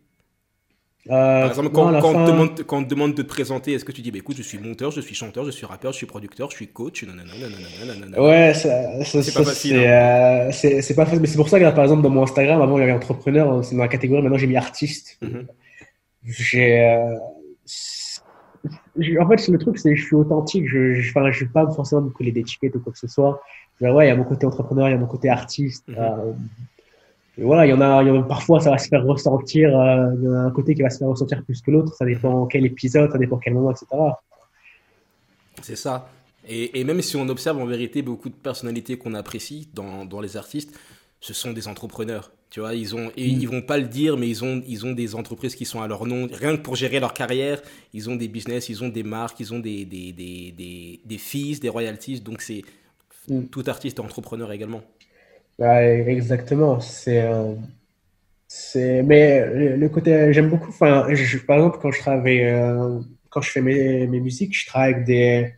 Par 1.08 1.49
exemple, 1.49 1.70
quand, 1.70 1.99
quand, 1.99 2.16
on 2.16 2.26
demande, 2.26 2.64
quand, 2.64 2.78
on 2.78 2.84
te 2.84 2.89
demande, 2.89 3.14
de 3.14 3.22
te 3.22 3.28
présenter, 3.28 3.74
est-ce 3.74 3.84
que 3.84 3.91
tu 3.91 4.01
dis, 4.01 4.12
bah, 4.12 4.20
écoute, 4.20 4.38
je 4.38 4.41
suis 4.41 4.58
monteur, 4.58 4.91
je 4.91 5.01
suis 5.01 5.16
chanteur, 5.16 5.43
je 5.43 5.51
suis 5.51 5.66
rappeur, 5.66 5.91
je 5.91 5.97
suis 5.97 6.06
producteur, 6.06 6.49
je 6.49 6.56
suis 6.56 6.68
coach, 6.68 7.04
Ouais, 8.18 8.54
c'est 8.54 9.34
pas 9.34 9.43
facile. 9.43 9.78
Hein. 9.78 10.49
Euh, 10.49 10.51
c'est 10.51 10.95
pas 10.95 11.06
facile, 11.06 11.20
mais 11.20 11.28
c'est 11.28 11.36
pour 11.36 11.49
ça 11.49 11.60
que, 11.60 11.70
par 11.72 11.84
exemple, 11.84 12.04
dans 12.04 12.10
mon 12.10 12.24
Instagram, 12.24 12.62
avant, 12.62 12.78
il 12.78 12.82
y 12.82 12.84
avait 12.84 12.93
entrepreneur, 12.93 13.51
hein, 13.51 13.64
c'est 13.64 13.76
dans 13.76 13.82
la 13.82 13.89
catégorie, 13.89 14.22
maintenant, 14.22 14.38
j'ai 14.38 14.47
mis 14.47 14.56
artiste. 14.56 15.18
Mhm. 15.22 15.47
J'ai. 16.24 16.80
Euh, 16.88 17.18
en 19.20 19.28
fait, 19.28 19.47
le 19.49 19.58
truc, 19.58 19.78
c'est 19.78 19.89
que 19.89 19.95
je 19.95 20.06
suis 20.06 20.16
authentique, 20.16 20.68
je 20.70 20.78
ne 20.78 20.93
je, 21.01 21.14
vais 21.43 21.51
pas 21.51 21.70
forcément 21.72 22.04
me 22.04 22.10
coller 22.12 22.32
d'étiquette 22.32 22.76
ou 22.76 22.80
quoi 22.80 22.93
que 22.93 22.99
ce 22.99 23.08
soit. 23.08 23.41
Ouais, 23.82 24.06
il 24.06 24.08
y 24.08 24.12
a 24.12 24.16
mon 24.16 24.24
côté 24.24 24.45
entrepreneur, 24.45 24.88
il 24.88 24.91
y 24.91 24.95
a 24.95 24.97
mon 24.97 25.08
côté 25.08 25.30
artiste. 25.30 25.86
Mhm 27.38 27.46
voilà, 27.46 27.66
il 27.66 27.70
y 27.70 27.74
en 27.74 27.82
a, 27.82 28.04
il 28.04 28.08
y 28.08 28.12
en 28.12 28.22
a, 28.22 28.24
parfois 28.24 28.60
ça 28.60 28.72
va 28.72 28.78
se 28.78 28.88
faire 28.88 29.04
ressentir, 29.04 29.78
euh, 29.78 30.12
il 30.18 30.24
y 30.24 30.28
en 30.28 30.34
a 30.34 30.40
un 30.40 30.52
côté 30.52 30.76
qui 30.76 30.82
va 30.82 30.90
se 30.90 31.00
faire 31.00 31.08
ressentir 31.08 31.44
plus 31.44 31.62
que 31.62 31.72
l'autre, 31.72 31.94
ça 31.96 32.06
dépend 32.06 32.46
quel 32.46 32.66
épisode, 32.66 33.12
ça 33.12 33.18
dépend 33.18 33.38
quel 33.38 33.54
moment, 33.54 33.72
etc. 33.72 33.88
C'est 35.62 35.76
ça. 35.76 36.10
Et, 36.48 36.80
et, 36.80 36.84
même 36.84 37.02
si 37.02 37.16
on 37.16 37.28
observe 37.30 37.58
en 37.58 37.66
vérité 37.66 38.02
beaucoup 38.02 38.30
de 38.30 38.36
personnalités 38.36 38.98
qu'on 38.98 39.14
apprécie 39.14 39.70
dans, 39.74 40.06
dans, 40.06 40.20
les 40.20 40.36
artistes, 40.36 40.78
ce 41.22 41.34
sont 41.34 41.54
des 41.54 41.70
entrepreneurs. 41.70 42.32
Tu 42.50 42.60
vois, 42.60 42.76
ils 42.76 42.96
ont, 42.96 43.12
et 43.16 43.28
mm. 43.28 43.40
ils 43.40 43.48
vont 43.48 43.62
pas 43.62 43.78
le 43.78 43.88
dire, 43.88 44.18
mais 44.18 44.28
ils 44.28 44.44
ont, 44.44 44.62
ils 44.68 44.86
ont 44.86 44.92
des 44.92 45.16
entreprises 45.16 45.56
qui 45.56 45.64
sont 45.64 45.82
à 45.82 45.88
leur 45.88 46.06
nom, 46.06 46.28
rien 46.32 46.58
que 46.58 46.62
pour 46.62 46.76
gérer 46.76 47.00
leur 47.00 47.14
carrière. 47.14 47.62
Ils 47.94 48.10
ont 48.10 48.16
des 48.16 48.28
business, 48.28 48.68
ils 48.68 48.84
ont 48.84 48.90
des 48.90 49.04
marques, 49.04 49.40
ils 49.40 49.54
ont 49.54 49.60
des, 49.60 49.86
des, 49.86 50.12
des, 50.12 50.52
des, 50.52 51.00
des 51.04 51.18
fees, 51.18 51.60
des 51.62 51.70
royalties. 51.70 52.20
Donc 52.20 52.42
c'est 52.42 52.64
mm. 53.30 53.46
tout 53.46 53.64
artiste 53.68 54.02
entrepreneur 54.02 54.52
également 54.52 54.82
exactement. 55.60 56.80
C'est, 56.80 57.22
euh, 57.22 57.56
c'est, 58.47 59.04
mais 59.04 59.76
le, 59.78 59.89
côté, 59.89 60.34
j'aime 60.34 60.49
beaucoup. 60.49 60.70
Enfin, 60.70 61.08
par 61.47 61.58
exemple, 61.58 61.80
quand 61.82 61.91
je 61.91 61.99
travaille, 61.99 62.43
euh, 62.43 62.99
quand 63.30 63.41
je 63.41 63.51
fais 63.51 63.62
mes, 63.62 64.08
mes 64.08 64.20
musiques, 64.20 64.58
je 64.58 64.66
travaille 64.66 64.93
avec 64.93 65.06
des, 65.06 65.54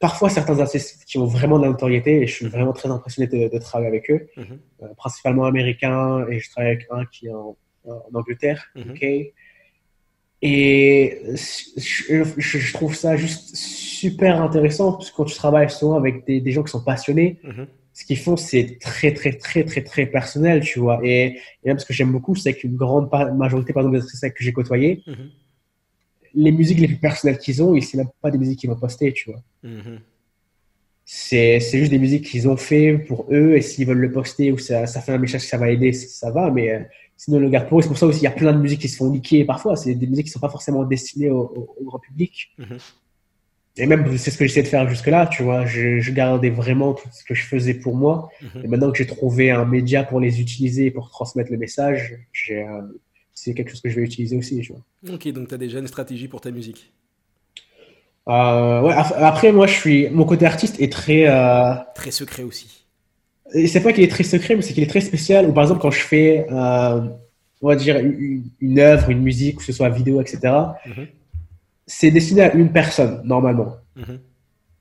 parfois 0.00 0.30
certains 0.30 0.58
artistes 0.60 1.04
qui 1.04 1.18
ont 1.18 1.26
vraiment 1.26 1.58
de 1.58 1.64
la 1.64 1.70
notoriété 1.70 2.22
et 2.22 2.26
je 2.26 2.34
suis 2.34 2.46
vraiment 2.46 2.72
très 2.72 2.90
impressionné 2.90 3.48
de, 3.48 3.58
travailler 3.58 3.88
avec 3.88 4.10
eux, 4.10 4.28
mhm. 4.36 4.58
euh, 4.82 4.94
principalement 4.96 5.44
américains 5.44 6.26
et 6.28 6.40
je 6.40 6.50
travaille 6.50 6.72
avec 6.72 6.86
un 6.90 7.04
qui 7.06 7.26
est 7.26 7.32
en, 7.32 7.56
Angleterre, 8.14 8.64
mhm. 8.76 8.92
ok. 8.92 9.02
Et 10.46 11.22
je, 11.76 12.24
je, 12.36 12.72
trouve 12.74 12.94
ça 12.94 13.16
juste 13.16 13.56
super 13.56 14.42
intéressant 14.42 14.92
parce 14.92 15.10
que 15.10 15.16
quand 15.16 15.24
tu 15.24 15.34
travailles 15.34 15.70
souvent 15.70 15.96
avec 15.96 16.26
des, 16.26 16.40
des 16.40 16.50
gens 16.50 16.62
qui 16.62 16.70
sont 16.70 16.84
passionnés, 16.84 17.38
mhm 17.42 17.66
ce 17.94 18.04
qu'ils 18.04 18.18
font, 18.18 18.36
c'est 18.36 18.78
très, 18.80 19.14
très, 19.14 19.32
très, 19.32 19.64
très, 19.64 19.82
très 19.82 20.06
personnel, 20.06 20.60
tu 20.62 20.80
vois. 20.80 21.00
Et, 21.04 21.38
même 21.64 21.78
ce 21.78 21.86
que 21.86 21.94
j'aime 21.94 22.10
beaucoup, 22.10 22.34
c'est 22.34 22.52
qu'une 22.52 22.74
grande 22.76 23.08
majorité, 23.36 23.72
par 23.72 23.82
exemple, 23.82 23.96
des 23.96 24.02
artistes 24.02 24.34
que 24.34 24.42
j'ai 24.42 24.52
côtoyés, 24.52 25.02
mhm. 25.06 25.30
les 26.34 26.50
musiques 26.50 26.80
les 26.80 26.88
plus 26.88 26.96
personnelles 26.96 27.38
qu'ils 27.38 27.62
ont, 27.62 27.80
c'est 27.80 27.96
même 27.96 28.10
pas 28.20 28.32
des 28.32 28.38
musiques 28.38 28.58
qu'ils 28.58 28.70
vont 28.70 28.76
poster, 28.76 29.12
tu 29.12 29.30
vois. 29.30 29.40
Mhm. 29.62 30.00
C'est 31.06 31.60
juste 31.60 31.90
des 31.90 31.98
musiques 31.98 32.24
qu'ils 32.24 32.48
ont 32.48 32.56
fait 32.56 32.98
pour 32.98 33.26
eux, 33.30 33.54
et 33.56 33.62
s'ils 33.62 33.86
veulent 33.86 33.98
le 33.98 34.10
poster 34.10 34.50
ou 34.50 34.58
ça, 34.58 34.86
ça 34.86 35.00
fait 35.00 35.12
un 35.12 35.18
message 35.18 35.42
que 35.42 35.48
ça 35.48 35.58
va 35.58 35.70
aider, 35.70 35.92
ça 35.92 36.30
va, 36.32 36.50
mais 36.50 36.72
euh, 36.72 36.80
sinon, 37.16 37.38
le 37.38 37.48
garde 37.48 37.68
pour 37.68 37.78
eux. 37.78 37.82
C'est 37.82 37.88
pour 37.88 37.98
ça 37.98 38.06
aussi, 38.06 38.20
il 38.20 38.24
y 38.24 38.26
a 38.26 38.32
plein 38.32 38.52
de 38.52 38.58
musiques 38.58 38.80
qui 38.80 38.88
se 38.88 38.96
font 38.96 39.10
niquer 39.10 39.44
parfois. 39.44 39.76
C'est 39.76 39.94
des 39.94 40.06
musiques 40.06 40.26
qui 40.26 40.32
sont 40.32 40.40
pas 40.40 40.48
forcément 40.48 40.82
destinées 40.84 41.30
au, 41.30 41.76
grand 41.82 42.00
public. 42.00 42.54
Mhm. 42.58 42.78
Et 43.76 43.86
même, 43.86 44.16
c'est 44.18 44.30
ce 44.30 44.38
que 44.38 44.46
j'essaie 44.46 44.62
de 44.62 44.68
faire 44.68 44.88
jusque-là, 44.88 45.26
tu 45.26 45.42
vois. 45.42 45.66
Je, 45.66 45.98
je, 45.98 46.12
gardais 46.12 46.50
vraiment 46.50 46.92
tout 46.94 47.08
ce 47.12 47.24
que 47.24 47.34
je 47.34 47.44
faisais 47.44 47.74
pour 47.74 47.96
moi. 47.96 48.28
Mhm. 48.40 48.64
Et 48.64 48.68
maintenant 48.68 48.92
que 48.92 48.98
j'ai 48.98 49.06
trouvé 49.06 49.50
un 49.50 49.64
média 49.64 50.04
pour 50.04 50.20
les 50.20 50.40
utiliser, 50.40 50.92
pour 50.92 51.10
transmettre 51.10 51.50
le 51.50 51.58
message, 51.58 52.14
c'est 53.34 53.52
quelque 53.52 53.70
chose 53.70 53.80
que 53.80 53.90
je 53.90 53.96
vais 53.96 54.02
utiliser 54.02 54.36
aussi, 54.36 54.60
tu 54.60 54.72
vois. 54.72 55.14
Ok, 55.14 55.26
donc 55.28 55.48
tu 55.48 55.54
as 55.54 55.58
déjà 55.58 55.80
une 55.80 55.88
stratégie 55.88 56.28
pour 56.28 56.40
ta 56.40 56.52
musique? 56.52 56.92
Euh, 58.28 58.80
ouais, 58.82 58.94
après, 58.94 59.50
moi, 59.50 59.66
je 59.66 59.74
suis, 59.74 60.08
mon 60.08 60.24
côté 60.24 60.46
artiste 60.46 60.80
est 60.80 60.92
très. 60.92 61.28
Euh, 61.28 61.74
très 61.94 62.12
secret 62.12 62.44
aussi. 62.44 62.86
C'est 63.52 63.82
pas 63.82 63.92
qu'il 63.92 64.04
est 64.04 64.10
très 64.10 64.24
secret, 64.24 64.56
mais 64.56 64.62
c'est 64.62 64.72
qu'il 64.72 64.82
est 64.82 64.88
très 64.88 65.00
spécial. 65.00 65.48
Ou 65.48 65.52
par 65.52 65.64
exemple, 65.64 65.80
quand 65.80 65.90
je 65.90 66.00
fais, 66.00 66.46
euh, 66.50 67.00
on 67.60 67.68
va 67.68 67.76
dire, 67.76 67.98
une, 67.98 68.44
une, 68.60 68.78
œuvre, 68.78 69.10
une 69.10 69.20
musique, 69.20 69.58
que 69.58 69.64
ce 69.64 69.72
soit 69.72 69.88
vidéo, 69.90 70.20
etc., 70.20 70.38
c'est 71.86 72.10
destiné 72.10 72.42
à 72.42 72.54
une 72.54 72.72
personne, 72.72 73.20
normalement. 73.24 73.76
Mhm. 73.96 74.20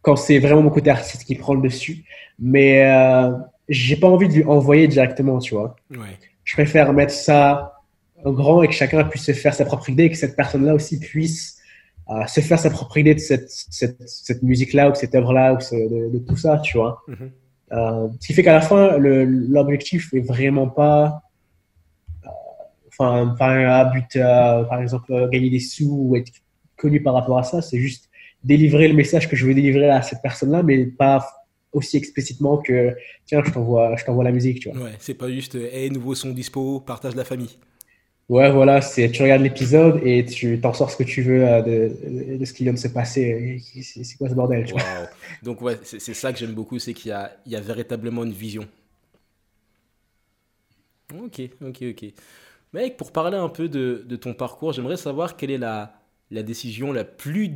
Quand 0.02 0.16
c'est 0.16 0.40
vraiment 0.40 0.62
mon 0.62 0.70
côté 0.70 0.90
artiste 0.90 1.24
qui 1.24 1.36
prend 1.36 1.54
le 1.54 1.62
dessus. 1.62 2.04
Mais 2.40 2.86
euh, 2.86 3.32
j'ai 3.70 3.96
pas 3.96 4.08
envie 4.08 4.28
de 4.28 4.34
lui 4.34 4.44
envoyer 4.44 4.88
directement, 4.88 5.40
tu 5.40 5.56
vois. 5.56 5.76
Je 6.44 6.54
préfère 6.56 6.92
mettre 6.94 7.14
ça 7.14 7.80
en 8.26 8.32
grand 8.32 8.64
et 8.64 8.68
que 8.68 8.74
chacun 8.74 9.04
puisse 9.06 9.24
se 9.24 9.34
faire 9.34 9.54
sa 9.54 9.66
propre 9.66 9.90
idée 9.90 10.06
et 10.06 10.10
que 10.10 10.18
cette 10.18 10.36
personne-là 10.36 10.74
aussi 10.74 11.00
puisse 11.00 11.58
euh, 12.10 12.26
se 12.26 12.42
faire 12.42 12.60
sa 12.60 12.70
propre 12.70 12.98
idée 12.98 13.16
de 13.16 13.20
cette, 13.20 13.50
cette, 13.50 14.02
cette 14.08 14.44
musique-là 14.44 14.90
ou 14.90 14.92
de 14.92 14.98
cette 14.98 15.16
œuvre-là 15.16 15.54
ou 15.54 15.58
de, 15.58 16.20
tout 16.20 16.38
ça, 16.38 16.60
tu 16.60 16.78
vois. 16.78 17.02
Mhm. 17.08 17.32
euh, 17.72 18.08
ce 18.20 18.28
qui 18.28 18.34
fait 18.34 18.44
qu'à 18.44 18.54
la 18.54 18.62
fin, 18.62 18.98
l'objectif 18.98 20.14
est 20.14 20.20
vraiment 20.20 20.68
pas 20.68 21.22
euh, 22.26 22.30
enfin, 22.90 23.36
un 23.40 23.86
but, 23.86 24.16
euh, 24.16 24.64
par 24.64 24.82
exemple, 24.82 25.30
gagner 25.32 25.50
des 25.50 25.60
sous 25.60 25.90
ou 25.90 26.16
être 26.16 26.32
connu 26.78 27.02
par 27.02 27.14
rapport 27.14 27.38
à 27.38 27.44
ça. 27.44 27.62
C'est 27.62 27.80
juste 27.80 28.10
délivrer 28.44 28.88
le 28.88 28.94
message 28.94 29.30
que 29.30 29.36
je 29.36 29.46
veux 29.46 29.54
délivrer 29.54 29.90
à 29.90 30.02
cette 30.02 30.22
personne-là, 30.22 30.64
mais 30.64 30.86
pas 30.86 31.26
aussi 31.72 31.98
explicitement 31.98 32.58
que 32.58 32.96
tiens, 33.26 33.42
je 33.44 33.52
t'envoie, 33.52 33.96
je 33.96 34.06
t'envoie 34.06 34.24
la 34.24 34.32
musique, 34.32 34.60
tu 34.60 34.70
vois. 34.70 34.84
Ouais, 34.84 34.92
c'est 35.00 35.16
pas 35.16 35.30
juste, 35.30 35.56
hé, 35.56 35.90
nouveau 35.90 36.16
son 36.16 36.32
dispo, 36.32 36.80
partage 36.80 37.16
la 37.16 37.26
famille. 37.26 37.58
Ouais, 38.30 38.50
voilà, 38.52 38.80
c'est 38.82 39.12
tu 39.12 39.22
regardes 39.22 39.42
l'épisode 39.42 40.00
et 40.06 40.24
tu 40.24 40.60
t'en 40.62 40.74
sors 40.74 40.90
ce 40.90 40.96
que 40.96 41.04
tu 41.04 41.22
veux 41.22 41.46
euh, 41.46 41.62
de, 41.62 42.38
de, 42.38 42.46
ce 42.46 42.54
qui 42.54 42.64
vient 42.64 42.74
de 42.74 42.78
se 42.78 42.88
passer. 42.88 43.62
C'est 43.82 44.18
quoi 44.18 44.30
ce 44.30 44.34
bordel, 44.34 44.64
tu 44.66 44.74
vois? 44.74 44.84
Donc, 45.42 45.62
ouais, 45.62 45.78
c'est 45.84 46.00
ça 46.14 46.32
que 46.32 46.40
j'aime 46.40 46.54
beaucoup, 46.54 46.80
c'est 46.80 46.94
qu'il 46.94 47.10
y 47.10 47.12
a, 47.12 47.36
il 47.46 47.52
y 47.52 47.56
a 47.56 47.60
véritablement 47.60 48.24
une 48.24 48.32
vision. 48.32 48.66
Ok, 51.14 51.42
ok, 51.62 51.84
ok. 51.92 52.06
Mec, 52.72 52.98
pour 52.98 53.12
parler 53.12 53.38
un 53.38 53.50
peu 53.50 53.68
de, 53.68 54.04
de 54.08 54.16
ton 54.16 54.34
parcours, 54.34 54.72
j'aimerais 54.72 54.98
savoir 54.98 55.36
quelle 55.36 55.52
est 55.52 55.58
la, 55.58 56.03
la 56.34 56.44
décision 56.44 56.92
la 56.92 57.04
plus, 57.04 57.52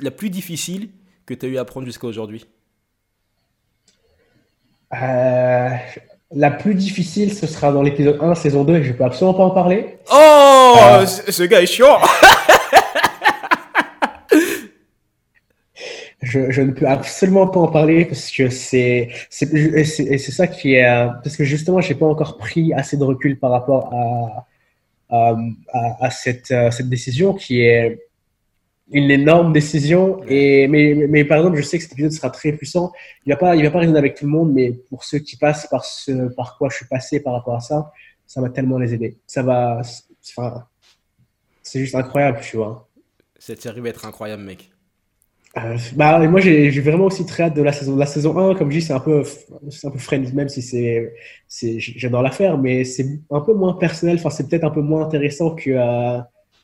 la 0.00 0.10
plus 0.12 0.30
difficile 0.30 0.90
que 1.26 1.34
tu 1.34 1.44
as 1.44 1.48
eu 1.48 1.58
à 1.58 1.64
prendre 1.64 1.86
jusqu'à 1.86 2.06
aujourd'hui 2.06 2.46
euh, 4.94 5.70
La 6.30 6.52
plus 6.52 6.76
difficile, 6.76 7.34
ce 7.34 7.48
sera 7.48 7.72
dans 7.72 7.82
l'épisode 7.82 8.18
1, 8.22 8.36
saison 8.36 8.62
2, 8.62 8.76
et 8.76 8.84
je 8.84 8.92
ne 8.92 8.96
peux 8.96 9.02
absolument 9.04 9.34
pas 9.34 9.42
en 9.42 9.50
parler. 9.50 9.98
Oh 10.12 10.74
euh, 10.80 11.04
Ce 11.04 11.42
gars 11.42 11.60
est 11.60 11.66
chiant 11.66 11.98
je, 16.22 16.52
je, 16.52 16.62
ne 16.62 16.70
peux 16.70 16.86
absolument 16.86 17.48
pas 17.48 17.58
en 17.58 17.68
parler 17.68 18.04
parce 18.04 18.30
que 18.30 18.50
c'est 18.50 19.08
c'est 19.30 20.18
ça 20.18 20.46
qui 20.46 20.74
est 20.74 21.08
parce 21.22 21.36
que 21.36 21.42
justement 21.44 21.80
j'ai 21.80 21.94
pas 21.94 22.06
encore 22.06 22.36
pris 22.36 22.72
assez 22.72 22.96
de 22.96 23.04
recul 23.04 23.38
par 23.38 23.50
rapport 23.50 23.92
à 23.92 24.46
à, 25.08 25.36
à, 25.72 26.10
cette, 26.10 26.46
cette 26.46 26.88
décision 26.88 27.34
qui 27.34 27.60
est 27.60 28.06
une 28.90 29.10
énorme 29.10 29.52
décision. 29.52 30.22
Et 30.28 30.68
mais, 30.68 30.94
mais 31.08 31.24
par 31.24 31.38
exemple 31.38 31.56
je 31.56 31.62
sais 31.62 31.78
que 31.78 31.84
cet 31.84 31.92
épisode 31.92 32.12
sera 32.12 32.30
très 32.30 32.52
puissant. 32.52 32.92
Il 33.24 33.30
va 33.32 33.36
pas 33.36 33.56
il 33.56 33.62
va 33.64 33.70
pas 33.70 33.80
résonner 33.80 33.98
avec 33.98 34.16
tout 34.16 34.24
le 34.24 34.30
monde 34.30 34.52
mais 34.52 34.72
pour 34.72 35.04
ceux 35.04 35.18
qui 35.18 35.36
passent 35.36 35.66
par 35.68 35.84
ce 35.84 36.28
par 36.34 36.56
quoi 36.58 36.68
je 36.70 36.76
suis 36.76 36.86
passé 36.86 37.20
par 37.20 37.32
rapport 37.32 37.56
à 37.56 37.60
ça 37.60 37.92
ça 38.26 38.40
va 38.40 38.48
tellement 38.50 38.78
les 38.78 38.94
aider. 38.94 39.16
Ça 39.26 39.42
va 39.42 39.80
enfin 40.30 40.66
c'est 41.62 41.80
juste 41.80 41.94
incroyable 41.94 42.40
tu 42.42 42.56
vois. 42.56 42.88
Cette 43.38 43.60
série 43.60 43.80
va 43.80 43.88
être 43.88 44.06
incroyable 44.06 44.42
mec 44.42 44.70
euh, 45.58 45.76
bah, 45.94 46.18
moi, 46.28 46.40
j'ai 46.40 46.68
vraiment 46.80 47.06
aussi 47.06 47.24
très 47.24 47.44
hâte 47.44 47.54
de 47.54 47.62
la 47.62 47.72
saison. 47.72 47.96
La 47.96 48.06
saison 48.06 48.38
1, 48.38 48.54
comme 48.56 48.70
je 48.70 48.78
dis, 48.78 48.84
c'est 48.84 48.92
un 48.92 49.00
peu, 49.00 49.22
un 49.84 49.90
peu 49.90 49.98
friendly, 49.98 50.32
même 50.34 50.48
si 50.48 50.60
c'est, 50.60 51.14
j'adore 51.78 52.22
la 52.22 52.30
faire, 52.30 52.58
mais 52.58 52.84
c'est 52.84 53.06
un 53.30 53.40
peu 53.40 53.54
moins 53.54 53.74
personnel. 53.74 54.16
Enfin, 54.16 54.30
c'est 54.30 54.48
peut-être 54.48 54.64
un 54.64 54.70
peu 54.70 54.82
moins 54.82 55.04
intéressant 55.04 55.54
que, 55.54 55.70
euh, 55.70 56.18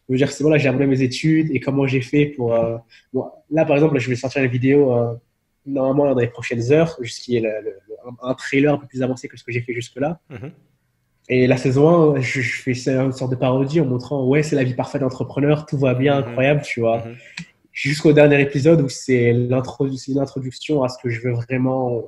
je 0.09 0.15
veux 0.15 0.19
dire, 0.19 0.31
c'est 0.31 0.43
voilà, 0.43 0.59
j'ai 0.59 0.69
abandonné 0.69 0.91
mes 0.91 1.03
études 1.03 1.51
et 1.53 1.61
comment 1.61 1.87
j'ai 1.87 2.03
fait 2.03 2.27
pour, 2.27 2.55
euh, 2.55 2.77
bon, 3.13 3.31
là, 3.51 3.65
par 3.65 3.77
exemple, 3.77 3.99
je 3.99 4.09
vais 4.11 4.17
sortir 4.17 4.43
la 4.43 4.49
vidéo, 4.49 4.95
euh, 4.95 5.15
normalement, 5.65 6.13
dans 6.15 6.21
les 6.21 6.27
prochaines 6.27 6.71
heures, 6.73 6.99
jusqu'il 7.01 7.35
y 7.35 7.37
ait 7.39 7.53
un 8.23 8.35
trailer 8.35 8.75
un 8.75 8.79
peu 8.79 8.87
plus 8.87 9.03
avancé 9.03 9.27
que 9.27 9.39
ce 9.39 9.45
que 9.45 9.53
j'ai 9.53 9.61
fait 9.63 9.73
jusque-là. 9.73 10.21
Mm-hmm. 10.31 10.51
Et 11.29 11.47
la 11.47 11.57
saison 11.57 12.17
1, 12.17 12.21
je, 12.21 12.41
je, 12.41 12.63
fais 12.63 12.73
une 12.89 13.13
sorte 13.13 13.31
de 13.31 13.37
parodie 13.37 13.81
en 13.81 13.87
montrant, 13.87 14.27
ouais, 14.27 14.43
c'est 14.43 14.57
la 14.57 14.65
vie 14.65 14.75
parfaite 14.75 15.01
d'entrepreneur, 15.01 15.65
tout 15.65 15.79
va 15.79 15.95
bien, 15.95 16.21
mm-hmm. 16.21 16.25
incroyable, 16.29 16.63
tu 16.63 16.81
vois. 16.81 16.99
Mm-hmm 16.99 17.17
jusqu'au 17.73 18.13
dernier 18.13 18.41
épisode 18.41 18.83
où 18.83 18.89
c'est 18.89 19.33
l'introduction 19.33 20.83
à 20.83 20.89
ce 20.89 20.99
que 21.03 21.09
je 21.09 21.21
veux 21.23 21.33
vraiment 21.33 21.97
euh, 21.97 22.01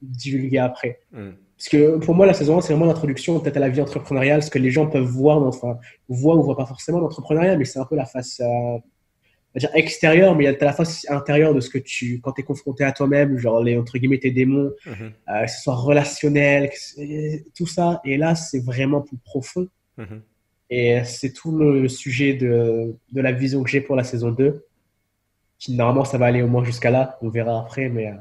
divulguer 0.00 0.58
après. 0.58 1.00
Hmm. 1.12 1.32
Parce 1.56 1.68
que 1.68 1.98
pour 1.98 2.14
moi, 2.14 2.26
la 2.26 2.34
saison 2.34 2.58
1, 2.58 2.62
c'est 2.62 2.72
vraiment 2.72 2.86
l'introduction 2.86 3.38
peut-être 3.38 3.58
à 3.58 3.60
la 3.60 3.68
vie 3.68 3.80
entrepreneuriale, 3.80 4.42
ce 4.42 4.50
que 4.50 4.58
les 4.58 4.70
gens 4.70 4.88
peuvent 4.88 5.04
voir, 5.04 5.40
enfin, 5.42 5.78
voient 6.08 6.34
ou 6.34 6.42
voient 6.42 6.56
pas 6.56 6.66
forcément 6.66 6.98
l'entrepreneuriat, 6.98 7.56
mais 7.56 7.64
c'est 7.64 7.78
un 7.78 7.84
peu 7.84 7.94
la 7.94 8.06
face 8.06 8.40
euh, 8.40 8.78
dire 9.56 9.70
extérieure, 9.74 10.34
mais 10.34 10.44
il 10.44 10.50
y 10.50 10.54
a 10.54 10.64
la 10.64 10.72
face 10.72 11.06
intérieure 11.08 11.54
de 11.54 11.60
ce 11.60 11.70
que 11.70 11.78
tu, 11.78 12.20
quand 12.20 12.32
tu 12.32 12.40
es 12.40 12.44
confronté 12.44 12.82
à 12.82 12.90
toi-même, 12.90 13.38
genre 13.38 13.62
les, 13.62 13.76
entre 13.76 13.98
guillemets, 13.98 14.18
tes 14.18 14.32
démons, 14.32 14.72
hmm. 14.86 14.90
euh, 15.28 15.44
que 15.44 15.50
ce 15.50 15.62
soit 15.62 15.76
relationnel, 15.76 16.70
tout 17.54 17.66
ça. 17.66 18.00
Et 18.04 18.16
là, 18.16 18.34
c'est 18.34 18.64
vraiment 18.64 19.02
plus 19.02 19.18
profond. 19.18 19.68
Hmm. 19.98 20.20
Et 20.70 21.04
c'est 21.04 21.32
tout 21.32 21.56
le 21.56 21.86
sujet 21.86 22.32
de, 22.32 22.96
de 23.12 23.20
la 23.20 23.30
vision 23.30 23.62
que 23.62 23.70
j'ai 23.70 23.82
pour 23.82 23.94
la 23.94 24.04
saison 24.04 24.30
2 24.30 24.64
normalement 25.68 26.04
ça 26.04 26.18
va 26.18 26.26
aller 26.26 26.42
au 26.42 26.48
moins 26.48 26.64
jusqu'à 26.64 26.90
là, 26.90 27.18
on 27.22 27.28
verra 27.28 27.60
après, 27.60 27.88
mais 27.88 28.08
euh, 28.08 28.14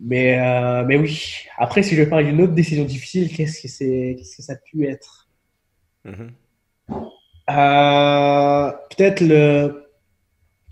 mais 0.00 0.38
euh, 0.40 0.84
mais 0.84 0.96
oui. 0.96 1.46
Après, 1.56 1.82
si 1.82 1.94
je 1.96 2.04
parle 2.04 2.24
d'une 2.24 2.40
autre 2.40 2.54
décision 2.54 2.84
difficile, 2.84 3.34
qu'est-ce 3.34 3.62
que 3.62 3.68
c'est, 3.68 4.16
qu'est-ce 4.18 4.36
que 4.36 4.42
ça 4.42 4.54
a 4.54 4.56
pu 4.56 4.86
être? 4.86 5.28
Mm-hmm. 6.06 6.30
euh, 7.50 8.72
Peut-être 8.90 9.20
le 9.20 9.90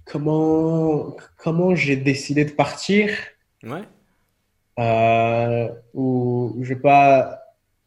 comment 0.05 1.17
comment 1.37 1.75
j'ai 1.75 1.97
décidé 1.97 2.45
de 2.45 2.53
partir? 2.53 3.11
Ouais. 3.65 3.83
ou 5.95 6.57
je 6.61 6.69
vais 6.75 6.81
pas 6.81 7.43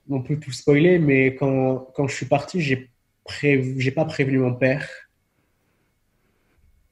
non 0.10 0.22
plus 0.22 0.40
tout 0.40 0.52
spoiler, 0.52 1.00
mais 1.00 1.36
quand, 1.36 1.88
quand 1.94 2.08
je 2.08 2.16
suis 2.16 2.26
parti, 2.26 2.60
j'ai 2.62 2.90
prévu, 3.24 3.80
j'ai 3.80 3.92
pas 3.92 4.06
prévenu 4.06 4.40
mon 4.40 4.56
père 4.56 4.90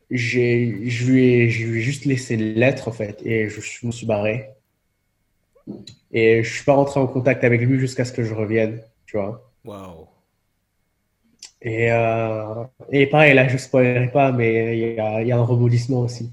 je, 0.10 0.39
lui 1.12 1.24
ai, 1.24 1.43
ai 1.43 1.49
juste 1.49 2.05
laissé 2.05 2.36
une 2.36 2.53
lettre, 2.53 2.88
en 2.88 2.91
fait, 2.91 3.22
et 3.26 3.49
je, 3.49 3.86
me 3.86 3.91
suis 3.91 4.05
barré. 4.05 4.49
Et 6.12 6.43
je 6.43 6.53
suis 6.53 6.64
pas 6.64 6.74
rentré 6.74 6.99
en 6.99 7.08
contact 7.08 7.43
avec 7.43 7.62
lui 7.62 7.80
jusqu'à 7.80 8.05
ce 8.05 8.14
que 8.14 8.24
je 8.24 8.34
revienne, 8.34 8.82
tu 9.05 9.18
vois. 9.18 9.51
Waouh. 9.66 10.08
Et, 11.62 11.91
euh, 11.91 12.64
et 12.91 13.08
pareil, 13.08 13.34
là, 13.34 13.47
je 13.47 13.58
spoilerai 13.58 14.12
pas, 14.12 14.32
mais 14.32 14.78
il 14.78 14.93
y 14.95 14.99
a, 14.99 15.24
y 15.24 15.32
a, 15.32 15.38
un 15.38 15.43
rebondissement 15.43 16.01
aussi. 16.01 16.30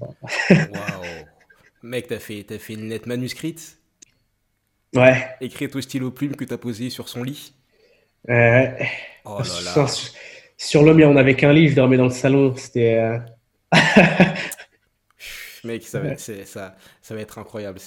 Waouh. 0.49 1.25
Mec, 1.83 2.07
t'as 2.07 2.19
fait, 2.19 2.51
as 2.51 2.59
fait 2.59 2.73
une 2.73 2.89
lettre 2.89 3.07
manuscrite? 3.07 3.77
Ouais. 4.95 5.27
Écrite 5.41 5.75
au 5.75 5.81
stylo 5.81 6.11
plume 6.11 6.35
que 6.35 6.45
t'as 6.45 6.57
posé 6.57 6.89
sur 6.89 7.09
son 7.09 7.23
lit? 7.23 7.53
Ouais. 8.27 8.87
Oh 9.25 9.39
là 9.39 9.61
là. 9.63 9.87
Sur, 9.87 9.89
sur 10.57 10.83
le 10.83 10.93
mien, 10.93 11.07
on 11.09 11.17
avait 11.17 11.35
qu'un 11.35 11.51
lit, 11.51 11.69
je 11.69 11.75
dormais 11.75 11.97
dans 11.97 12.05
le 12.05 12.11
salon. 12.11 12.55
C'était. 12.55 12.97
Euh, 12.97 13.19
Mec, 15.63 15.83
ça 15.83 15.99
va, 15.99 16.15
ça, 16.15 16.75
ça 17.01 17.15
va 17.15 17.21
être 17.21 17.39
incroyable. 17.39 17.79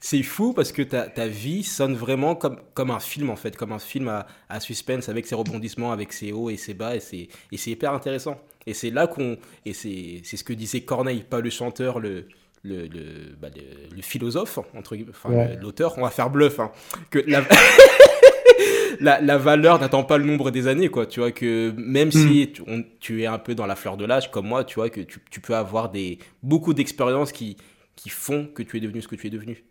C'est 0.00 0.22
fou 0.22 0.54
parce 0.54 0.72
que 0.72 0.80
ta, 0.80 1.02
ta, 1.08 1.28
vie 1.28 1.62
sonne 1.62 1.94
vraiment 1.94 2.34
comme, 2.34 2.58
comme 2.72 2.90
un 2.90 3.00
film, 3.00 3.28
en 3.28 3.36
fait, 3.36 3.54
comme 3.54 3.72
un 3.72 3.78
film 3.78 4.08
à, 4.08 4.26
à 4.48 4.60
suspense 4.60 5.10
avec 5.10 5.26
ses 5.26 5.34
rebondissements, 5.34 5.92
avec 5.92 6.14
ses 6.14 6.32
hauts 6.32 6.48
et 6.48 6.56
ses 6.56 6.72
bas. 6.72 6.96
Et 6.96 7.00
c'est 7.00 7.70
hyper 7.70 7.92
intéressant. 7.92 8.40
Et 8.66 8.72
c'est 8.72 8.90
là 8.90 9.06
qu'on. 9.06 9.36
Et 9.66 9.74
c'est 9.74 10.22
ce 10.24 10.42
que 10.42 10.54
disait 10.54 10.80
Corneille, 10.80 11.22
pas 11.22 11.40
le 11.40 11.50
chanteur, 11.50 12.00
le, 12.00 12.28
le, 12.62 12.86
le, 12.86 13.36
bah, 13.40 13.48
le, 13.94 14.02
philosophe, 14.02 14.58
entre 14.74 14.96
enfin, 15.10 15.48
l'auteur, 15.60 15.96
on 15.98 16.02
va 16.02 16.10
faire 16.10 16.30
bluff, 16.30 16.60
hein, 16.60 16.72
que 17.10 17.18
la, 17.26 17.44
la, 19.00 19.38
valeur 19.38 19.80
n'attend 19.80 20.04
pas 20.04 20.18
le 20.18 20.24
nombre 20.24 20.50
des 20.50 20.66
années, 20.66 20.88
quoi. 20.88 21.06
Tu 21.06 21.20
vois, 21.20 21.32
que 21.32 21.72
même 21.76 22.10
si 22.10 22.52
hmm. 22.66 22.82
tu, 23.00 23.22
es 23.22 23.26
un 23.26 23.38
peu 23.38 23.54
dans 23.54 23.66
la 23.66 23.76
fleur 23.76 23.96
de 23.96 24.04
l'âge, 24.04 24.30
comme 24.30 24.46
moi, 24.46 24.64
tu 24.64 24.76
vois, 24.76 24.90
que 24.90 25.00
tu, 25.00 25.40
peux 25.40 25.54
avoir 25.54 25.90
des, 25.90 26.18
beaucoup 26.42 26.74
d'expériences 26.74 27.32
qui, 27.32 27.56
qui 27.96 28.08
font 28.08 28.46
que 28.46 28.62
tu 28.62 28.76
es 28.76 28.80
devenu 28.80 29.02
ce 29.02 29.08
que 29.08 29.16
tu 29.16 29.26
es 29.26 29.30
devenu. 29.30 29.64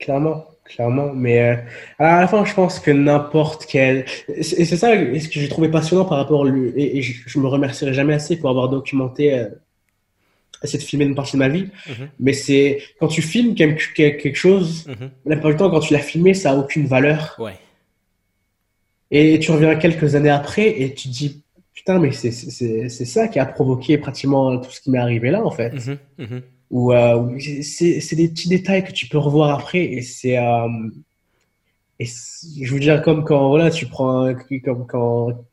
Clairement, 0.00 0.44
clairement. 0.64 1.12
Mais 1.14 1.40
euh, 1.40 1.56
à 1.98 2.20
la 2.20 2.28
fin, 2.28 2.44
je 2.44 2.54
pense 2.54 2.80
que 2.80 2.90
n'importe 2.90 3.66
quel. 3.66 4.04
Et 4.28 4.42
c'est 4.42 4.64
ça 4.76 4.90
ce 4.92 5.28
que 5.28 5.40
j'ai 5.40 5.48
trouvé 5.48 5.68
passionnant 5.68 6.04
par 6.04 6.18
rapport. 6.18 6.44
Lui, 6.44 6.72
et, 6.76 7.00
je, 7.02 7.38
me 7.38 7.46
remercierai 7.46 7.94
jamais 7.94 8.14
assez 8.14 8.38
pour 8.38 8.50
avoir 8.50 8.68
documenté 8.68 9.38
euh, 9.38 9.48
essayer 10.64 10.78
de 10.78 10.84
filmer 10.84 11.04
une 11.04 11.14
partie 11.14 11.32
de 11.32 11.38
ma 11.38 11.48
vie. 11.48 11.68
Mhm. 11.88 12.08
Mais 12.20 12.32
c'est 12.32 12.82
quand 12.98 13.08
tu 13.08 13.22
filmes 13.22 13.54
quelque 13.54 14.34
chose, 14.34 14.86
mhm. 14.86 15.10
la 15.26 15.36
plupart 15.36 15.50
du 15.50 15.56
temps, 15.56 15.70
quand 15.70 15.80
tu 15.80 15.92
l'as 15.92 16.00
filmé, 16.00 16.34
ça 16.34 16.52
a 16.52 16.56
aucune 16.56 16.86
valeur. 16.86 17.36
Ouais. 17.38 17.54
Et 19.10 19.38
tu 19.38 19.50
reviens 19.52 19.76
quelques 19.76 20.14
années 20.14 20.30
après 20.30 20.80
et 20.80 20.94
tu 20.94 21.08
te 21.08 21.12
dis, 21.12 21.42
putain, 21.72 21.98
mais 21.98 22.10
c'est 22.12 22.30
ça 22.30 23.28
qui 23.28 23.38
a 23.38 23.46
provoqué 23.46 23.98
pratiquement 23.98 24.58
tout 24.58 24.70
ce 24.70 24.80
qui 24.80 24.90
m'est 24.90 24.98
arrivé 24.98 25.30
là, 25.30 25.44
en 25.44 25.50
fait. 25.50 25.72
Mhm. 26.18 26.42
Ou 26.70 26.92
euh, 26.92 27.38
c'est 27.62 28.16
des 28.16 28.28
petits 28.28 28.48
détails 28.48 28.84
que 28.84 28.92
tu 28.92 29.06
peux 29.06 29.18
revoir 29.18 29.50
après 29.56 29.84
et 29.84 30.02
c'est. 30.02 30.38
Euh, 30.38 30.68
et 32.00 32.06
je 32.06 32.74
veux 32.74 32.80
dire, 32.80 33.02
comme 33.02 33.22
quand 33.24 33.48
voilà, 33.48 33.70
tu 33.70 33.86
prends. 33.86 34.34
Comme 34.64 34.86
quand 34.86 35.44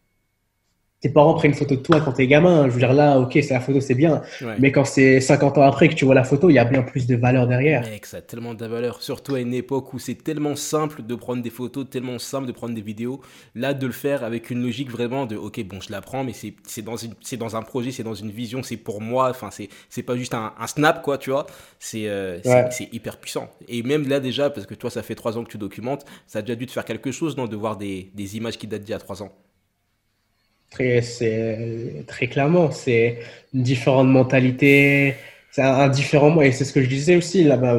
tes 1.01 1.09
parents 1.09 1.33
prennent 1.33 1.51
une 1.51 1.57
photo 1.57 1.75
de 1.75 1.81
toi 1.81 1.99
quand 1.99 2.13
t'es 2.13 2.27
gamin. 2.27 2.65
Je 2.67 2.73
veux 2.73 2.79
dire, 2.79 2.93
là, 2.93 3.19
ok, 3.19 3.31
c'est 3.33 3.55
la 3.55 3.59
photo, 3.59 3.81
c'est 3.81 3.95
bien. 3.95 4.21
Mais 4.59 4.71
quand 4.71 4.85
c'est 4.85 5.19
50 5.19 5.57
ans 5.57 5.63
après 5.63 5.89
que 5.89 5.95
tu 5.95 6.05
vois 6.05 6.13
la 6.13 6.23
photo, 6.23 6.49
il 6.49 6.53
y 6.53 6.59
a 6.59 6.63
bien 6.63 6.83
plus 6.83 7.07
de 7.07 7.15
valeur 7.15 7.47
derrière. 7.47 7.81
Mec, 7.81 8.05
ça 8.05 8.17
a 8.17 8.21
tellement 8.21 8.53
de 8.53 8.65
valeur. 8.67 9.01
Surtout 9.01 9.33
à 9.33 9.39
une 9.39 9.55
époque 9.55 9.93
où 9.93 9.99
c'est 9.99 10.23
tellement 10.23 10.55
simple 10.55 11.01
de 11.01 11.15
prendre 11.15 11.41
des 11.41 11.49
photos, 11.49 11.89
tellement 11.89 12.19
simple 12.19 12.45
de 12.45 12.51
prendre 12.51 12.75
des 12.75 12.81
vidéos. 12.81 13.19
Là, 13.55 13.73
de 13.73 13.87
le 13.87 13.91
faire 13.93 14.23
avec 14.23 14.51
une 14.51 14.61
logique 14.61 14.91
vraiment 14.91 15.25
de, 15.25 15.35
ok, 15.35 15.63
bon, 15.63 15.81
je 15.81 15.91
la 15.91 16.01
prends, 16.01 16.23
mais 16.23 16.33
c'est 16.33 16.81
dans, 16.83 16.95
dans 17.39 17.55
un 17.55 17.61
projet, 17.63 17.91
c'est 17.91 18.03
dans 18.03 18.13
une 18.13 18.29
vision, 18.29 18.61
c'est 18.61 18.77
pour 18.77 19.01
moi. 19.01 19.31
Enfin, 19.31 19.49
c'est 19.51 20.03
pas 20.03 20.15
juste 20.15 20.35
un, 20.35 20.53
snap, 20.67 21.01
quoi, 21.01 21.17
tu 21.17 21.31
vois. 21.31 21.47
Euh, 21.95 22.39
c'est 22.69 22.93
hyper 22.93 23.17
puissant. 23.17 23.49
Et 23.67 23.81
même 23.81 24.07
là, 24.07 24.19
déjà, 24.19 24.51
parce 24.51 24.67
que 24.67 24.75
toi, 24.75 24.91
ça 24.91 25.01
fait 25.01 25.15
trois 25.15 25.35
ans 25.35 25.43
que 25.43 25.49
tu 25.49 25.57
documentes, 25.57 26.05
ça 26.27 26.39
a 26.39 26.41
déjà 26.43 26.55
dû 26.55 26.67
te 26.67 26.71
faire 26.71 26.85
quelque 26.85 27.11
chose, 27.11 27.37
non, 27.37 27.47
de 27.47 27.55
voir 27.55 27.75
des, 27.75 28.11
des 28.13 28.37
images 28.37 28.59
qui 28.59 28.67
datent 28.67 28.83
d'il 28.83 28.91
y 28.91 28.93
a 28.93 28.99
trois 28.99 29.23
ans. 29.23 29.31
Très, 30.71 31.01
très 32.07 32.27
clairement, 32.27 32.71
c'est 32.71 33.19
une 33.53 33.61
différente 33.61 34.07
mentalité, 34.07 35.15
c'est 35.51 35.61
un, 35.61 35.89
différent 35.89 36.41
et 36.41 36.53
c'est 36.53 36.63
ce 36.63 36.71
que 36.71 36.81
je 36.81 36.87
disais 36.87 37.17
aussi 37.17 37.43
là-bas. 37.43 37.77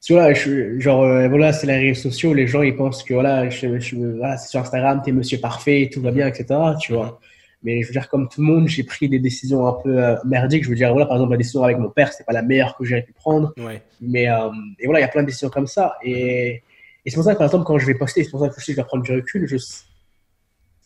Tu 0.00 0.14
vois, 0.14 0.32
je, 0.32 0.78
genre 0.80 1.02
euh, 1.02 1.28
voilà, 1.28 1.52
c'est 1.52 1.66
les 1.66 1.76
réseaux 1.76 2.00
sociaux, 2.10 2.32
les 2.32 2.46
gens 2.46 2.62
ils 2.62 2.74
pensent 2.74 3.02
que 3.02 3.12
voilà, 3.12 3.50
je, 3.50 3.78
je 3.80 3.96
voilà, 3.96 4.38
c'est 4.38 4.48
sur 4.48 4.60
Instagram, 4.60 5.02
t'es 5.04 5.12
Monsieur 5.12 5.38
parfait, 5.38 5.90
tout 5.92 6.00
va 6.00 6.10
bien, 6.10 6.26
etc. 6.26 6.58
Tu 6.80 6.94
vois. 6.94 7.20
Mais 7.62 7.82
je 7.82 7.88
veux 7.88 7.92
dire, 7.92 8.08
comme 8.08 8.28
tout 8.28 8.40
le 8.40 8.46
monde, 8.46 8.68
j'ai 8.68 8.84
pris 8.84 9.08
des 9.08 9.18
décisions 9.18 9.66
un 9.66 9.72
peu 9.72 10.02
euh, 10.02 10.14
merdiques. 10.24 10.64
Je 10.64 10.70
veux 10.70 10.76
dire, 10.76 10.90
voilà, 10.92 11.06
par 11.06 11.16
exemple, 11.16 11.32
la 11.32 11.38
décision 11.38 11.64
avec 11.64 11.76
mon 11.76 11.90
père, 11.90 12.12
c'est 12.12 12.24
pas 12.24 12.32
la 12.32 12.42
meilleure 12.42 12.76
que 12.76 12.84
j'aurais 12.84 13.02
pu 13.02 13.12
prendre. 13.12 13.52
Ouais. 13.58 13.82
Mais 14.00 14.30
euh, 14.30 14.48
et 14.78 14.86
voilà, 14.86 15.00
il 15.00 15.02
y 15.02 15.04
a 15.04 15.08
plein 15.08 15.22
de 15.22 15.26
décisions 15.26 15.50
comme 15.50 15.66
ça. 15.66 15.96
Et, 16.02 16.62
et 17.04 17.10
c'est 17.10 17.16
pour 17.16 17.24
ça 17.24 17.32
que 17.32 17.38
par 17.38 17.48
exemple, 17.48 17.64
quand 17.64 17.78
je 17.78 17.86
vais 17.86 17.94
poster, 17.94 18.22
c'est 18.22 18.30
pour 18.30 18.40
ça 18.40 18.48
que 18.48 18.54
je 18.58 18.72
vais 18.72 18.84
prendre 18.84 19.02
du 19.02 19.12
recul. 19.12 19.48
Je, 19.48 19.56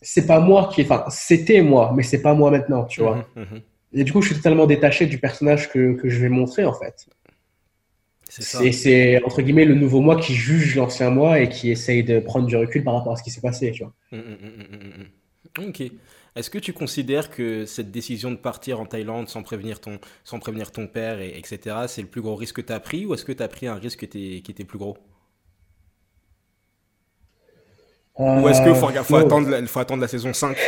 c'est 0.03 0.27
pas 0.27 0.41
moi 0.41 0.71
qui, 0.75 0.83
enfin, 0.83 1.05
c'était 1.09 1.63
moi, 1.63 1.93
mais 1.97 2.03
c'est 2.03 2.23
pas 2.23 2.35
moi 2.35 2.51
maintenant, 2.51 2.85
tu 2.85 3.01
vois. 3.01 3.27
Mhm, 3.37 3.45
mhm. 3.45 3.61
Et 3.95 4.05
du 4.05 4.13
coup, 4.13 4.23
je 4.23 4.29
suis 4.29 4.37
totalement 4.37 4.67
détaché 4.67 5.07
du 5.07 5.19
personnage 5.19 5.71
que, 5.71 5.95
que 5.95 6.09
je 6.09 6.21
vais 6.21 6.29
montrer, 6.29 6.65
en 6.65 6.73
fait. 6.73 7.07
C'est 8.29 9.23
entre 9.25 9.43
guillemets 9.43 9.67
le 9.67 9.75
nouveau 9.75 10.01
moi 10.01 10.17
qui 10.17 10.35
juge 10.35 10.77
l'ancien 10.77 11.11
moi 11.11 11.41
et 11.41 11.51
qui 11.51 11.71
essaye 11.71 12.03
de 12.03 12.19
prendre 12.19 12.47
du 12.47 12.57
recul 12.57 12.83
par 12.83 12.95
rapport 12.95 13.13
à 13.13 13.17
ce 13.17 13.23
qui 13.23 13.31
s'est 13.31 13.43
passé, 13.43 13.73
tu 13.73 13.85
vois. 13.85 13.93
Mhm, 14.11 15.69
Ok. 15.69 15.83
Est-ce 16.35 16.49
que 16.49 16.59
tu 16.59 16.73
considères 16.73 17.29
que 17.31 17.67
cette 17.67 17.91
décision 17.91 18.31
de 18.31 18.37
partir 18.37 18.81
en 18.81 18.87
Thaïlande 18.87 19.29
sans 19.29 19.43
prévenir 19.43 19.81
ton, 19.81 19.99
sans 20.25 20.39
prévenir 20.39 20.73
ton 20.73 20.87
père, 20.87 21.21
et, 21.21 21.37
etc., 21.37 21.77
c'est 21.89 22.01
le 22.01 22.09
plus 22.09 22.23
gros 22.23 22.37
risque 22.37 22.57
que 22.57 22.63
tu 22.63 22.73
as 22.73 22.81
pris 22.81 23.05
ou 23.05 23.13
est-ce 23.13 23.25
que 23.27 23.33
tu 23.33 23.43
as 23.43 23.49
pris 23.49 23.67
un 23.67 23.75
risque 23.75 23.99
qui 23.99 24.05
était, 24.07 24.41
qui 24.43 24.51
était 24.51 24.65
plus 24.65 24.79
gros? 24.79 24.97
Ou 28.19 28.49
est-ce 28.49 28.63
qu'il 28.63 28.75
faut, 28.75 28.89
faut, 28.89 29.17
attendre, 29.17 29.67
faut 29.67 29.81
attendre 29.81 30.03
la 30.03 30.09
saison 30.09 30.33
5 30.33 30.57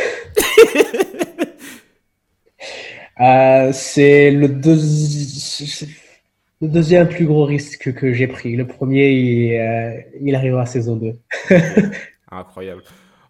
euh, 3.21 3.71
C'est 3.71 4.31
le, 4.31 4.47
le, 4.47 6.67
deuxième 6.67 7.07
plus 7.07 7.25
gros 7.25 7.45
risque 7.45 7.93
que 7.93 8.13
j'ai 8.13 8.27
pris. 8.27 8.55
Le 8.55 8.65
premier, 8.65 9.11
il, 9.11 9.59
euh, 9.59 10.01
il 10.21 10.35
arrivera 10.35 10.63
à 10.63 10.65
saison 10.65 10.95
2. 10.95 11.13
Incroyable. 12.31 12.81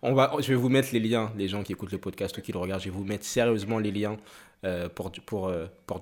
On 0.01 0.13
va, 0.13 0.31
je 0.39 0.47
vais 0.47 0.55
vous 0.55 0.69
mettre 0.69 0.89
les 0.93 0.99
liens, 0.99 1.31
les 1.35 1.47
gens 1.47 1.63
qui 1.63 1.73
écoutent 1.73 1.91
le 1.91 1.97
podcast 1.97 2.37
ou 2.37 2.41
qui 2.41 2.51
le 2.51 2.59
regardent, 2.59 2.81
je 2.81 2.89
vais 2.89 2.95
vous 2.95 3.03
mettre 3.03 3.25
sérieusement 3.25 3.79
les 3.79 3.91
liens 3.91 4.17
euh, 4.63 4.89
pour, 4.89 5.11
pour, 5.25 5.47
euh, 5.47 5.65
pour 5.85 5.99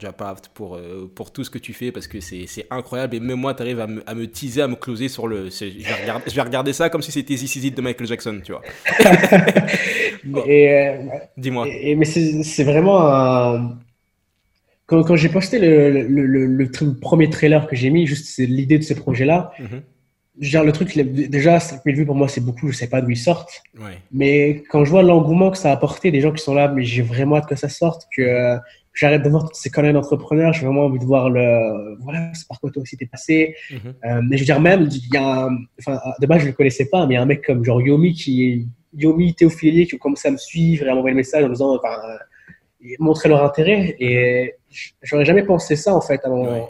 pour, 0.54 0.76
euh, 0.76 1.12
pour 1.14 1.34
tout 1.34 1.44
ce 1.44 1.50
que 1.50 1.58
tu 1.58 1.74
fais, 1.74 1.92
parce 1.92 2.08
que 2.08 2.22
c'est 2.22 2.48
incroyable. 2.70 3.16
Et 3.16 3.20
même 3.20 3.40
moi, 3.40 3.54
tu 3.54 3.62
arrives 3.62 3.82
à 3.82 3.88
me, 3.88 4.02
à 4.10 4.14
me 4.14 4.26
teaser, 4.26 4.62
à 4.62 4.68
me 4.70 4.76
closer 4.76 5.10
sur 5.10 5.28
le... 5.28 5.50
Je 5.50 5.66
vais, 5.66 6.02
regarder, 6.02 6.24
je 6.30 6.36
vais 6.36 6.42
regarder 6.42 6.72
ça 6.72 6.90
comme 6.90 7.02
si 7.02 7.12
c'était 7.12 7.36
This 7.36 7.56
Is 7.58 7.72
de 7.72 7.82
Michael 7.82 8.08
Jackson, 8.08 8.42
tu 8.44 8.54
vois. 8.54 8.62
Dis-moi. 11.38 11.66
Mais 11.66 12.06
c'est 12.06 12.64
vraiment 12.64 13.02
un... 13.06 13.80
Quand, 14.86 15.04
quand 15.04 15.16
j'ai 15.16 15.30
posté 15.30 15.60
le, 15.60 15.90
le, 16.08 16.46
le, 16.46 16.70
premier 17.00 17.30
trailer 17.30 17.68
que 17.68 17.76
j'ai 17.76 17.90
mis, 17.90 18.06
juste 18.06 18.38
l'idée 18.38 18.78
de 18.78 18.84
ce 18.84 18.94
projet-là, 18.94 19.52
mm-hmm 20.40 20.42
genre 20.42 20.64
le 20.64 20.72
truc 20.72 20.98
déjà 20.98 21.60
5000 21.60 21.96
vues 21.96 22.06
pour 22.06 22.16
moi 22.16 22.28
c'est 22.28 22.42
beaucoup 22.42 22.72
je 22.72 22.76
sais 22.76 22.90
pas 22.90 23.02
d'où 23.02 23.12
ils 23.12 23.18
sortent. 23.18 23.62
Mais 24.12 24.64
quand 24.70 24.84
je 24.84 24.90
vois 24.90 25.04
l'engouement 25.04 25.52
que 25.52 25.58
ça 25.58 25.70
a 25.70 25.74
apporté 25.74 26.12
des 26.12 26.22
gens 26.22 26.32
qui 26.32 26.44
sont 26.44 26.56
là 26.56 26.68
mais 26.68 26.84
j'ai 26.84 27.02
vraiment 27.04 27.38
hâte 27.38 27.48
que 27.48 27.56
ça 27.56 27.70
sorte 27.70 28.08
que 28.16 28.58
j'arrête 28.94 29.24
de 29.24 29.30
voir 29.30 29.50
tous 29.50 29.60
ces 29.60 29.70
conneries 29.70 29.94
d'entrepreneurs 29.94 30.54
j'ai 30.54 30.66
vraiment 30.66 30.86
envie 30.86 31.00
de 31.00 31.06
voir 31.06 31.30
le 31.30 31.98
voilà 32.02 32.32
c'est 32.34 32.48
par 32.48 32.60
quoi 32.60 32.72
toi 32.72 32.82
aussi 32.82 32.98
t'es 32.98 33.06
passé. 33.06 33.56
Mm-hmm. 33.70 33.78
euh, 34.06 34.22
mais 34.28 34.38
je 34.38 34.42
veux 34.42 34.46
dire 34.46 34.60
même 34.60 34.90
il 34.92 35.14
y 35.14 35.18
a 35.18 35.46
un... 35.46 35.58
enfin 35.80 36.00
de 36.20 36.26
base 36.26 36.42
je 36.42 36.48
le 36.48 36.54
connaissais 36.54 36.90
pas 36.90 37.06
mais 37.06 37.14
il 37.14 37.18
y 37.18 37.20
a 37.20 37.22
un 37.22 37.28
mec 37.28 37.46
comme 37.46 37.64
genre 37.64 37.82
Yomi 37.82 38.14
qui 38.14 38.68
Yomi 38.96 39.36
Théophile 39.36 39.88
qui 39.88 39.96
ont 39.96 40.00
commencé 40.00 40.28
à 40.28 40.32
me 40.32 40.38
suivre 40.38 40.86
et 40.86 40.90
à 40.90 40.96
m'envoyer 40.96 41.14
le 41.14 41.18
message 41.18 41.44
en 41.44 41.50
disant 41.50 41.76
enfin 41.76 41.96
montrer 43.00 43.30
leur 43.30 43.44
intérêt. 43.44 43.96
Et 44.00 44.56
j'aurais 45.02 45.26
jamais 45.26 45.44
pensé 45.44 45.76
ça 45.76 45.96
en 45.96 46.02
fait 46.02 46.22
avant 46.24 46.68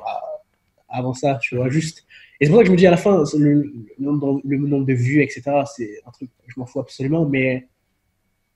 avant 0.90 1.14
ça 1.14 1.40
tu 1.42 1.56
vois 1.56 1.70
juste 1.70 2.06
et 2.40 2.46
c'est 2.46 2.50
pour 2.50 2.58
ça 2.58 2.64
que 2.64 2.68
je 2.68 2.72
me 2.72 2.78
dis 2.78 2.88
à 2.88 2.92
la 2.92 2.98
fin, 2.98 3.24
le, 3.38 3.72
nombre 4.00 4.86
de 4.86 4.94
vues, 4.94 5.22
etc., 5.22 5.42
c'est 5.76 6.00
un 6.06 6.12
truc 6.12 6.30
que 6.30 6.52
je 6.54 6.60
m'en 6.60 6.66
fous 6.66 6.80
absolument, 6.80 7.26
mais 7.26 7.68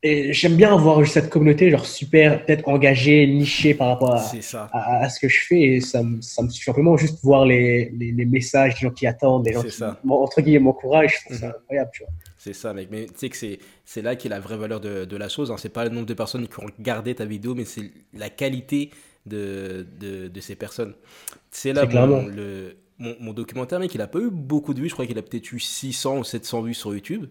j'aime 0.03 0.55
bien 0.55 0.73
avoir 0.73 1.05
cette 1.07 1.29
communauté 1.29 1.71
genre 1.71 1.85
super 1.85 2.45
peut-être 2.45 2.67
engagée, 2.67 3.25
nichée 3.27 3.73
par 3.73 3.87
rapport 3.89 4.13
à, 4.13 5.01
à, 5.01 5.09
ce 5.09 5.19
que 5.19 5.27
je 5.27 5.39
fais 5.47 5.61
et 5.61 5.81
ça, 5.81 6.03
me, 6.03 6.21
ça 6.21 6.43
me 6.43 6.49
suffit 6.49 6.65
simplement 6.65 6.97
juste 6.97 7.19
voir 7.23 7.45
les, 7.45 7.89
les, 7.89 8.25
messages 8.25 8.75
des 8.75 8.81
gens 8.81 8.91
qui 8.91 9.07
attendent, 9.07 9.43
des 9.43 9.53
gens 9.53 9.63
qui, 9.63 9.83
entre 10.09 10.41
guillemets, 10.41 10.59
m'encouragent, 10.59 11.15
je 11.19 11.25
trouve 11.25 11.37
ça 11.37 11.47
mhm. 11.47 11.53
incroyable, 11.57 11.89
tu 11.93 12.03
vois. 12.03 12.11
C'est 12.37 12.53
ça, 12.53 12.73
mec. 12.73 12.89
Mais 12.91 13.05
tu 13.07 13.13
sais 13.15 13.29
que 13.29 13.57
c'est 13.85 14.01
là 14.01 14.15
qui 14.15 14.27
est 14.27 14.29
la 14.29 14.39
vraie 14.39 14.57
valeur 14.57 14.79
de, 14.79 15.05
de 15.05 15.17
la 15.17 15.27
chose. 15.27 15.51
Hein. 15.51 15.55
C'est 15.57 15.73
pas 15.73 15.83
le 15.83 15.89
nombre 15.89 16.05
de 16.05 16.13
personnes 16.13 16.47
qui 16.47 16.59
ont 16.59 16.67
regardé 16.77 17.15
ta 17.15 17.25
vidéo, 17.25 17.55
mais 17.55 17.65
c'est 17.65 17.91
la 18.13 18.29
qualité 18.29 18.91
de, 19.25 19.85
de, 19.99 20.27
de, 20.27 20.39
ces 20.39 20.55
personnes. 20.55 20.93
C'est 21.51 21.73
là 21.73 21.85
bon, 21.85 22.27
le, 22.27 22.77
mon, 22.99 23.33
documentaire, 23.33 23.79
mec, 23.79 23.93
il 23.93 24.01
a 24.01 24.07
pas 24.07 24.19
eu 24.19 24.29
beaucoup 24.29 24.73
de 24.73 24.81
vues. 24.81 24.89
Je 24.89 24.93
crois 24.93 25.05
qu'il 25.05 25.17
a 25.17 25.21
peut-être 25.21 25.51
eu 25.51 25.59
600 25.59 26.19
ou 26.19 26.23
700 26.23 26.61
vues 26.63 26.73
sur 26.73 26.93
YouTube. 26.93 27.27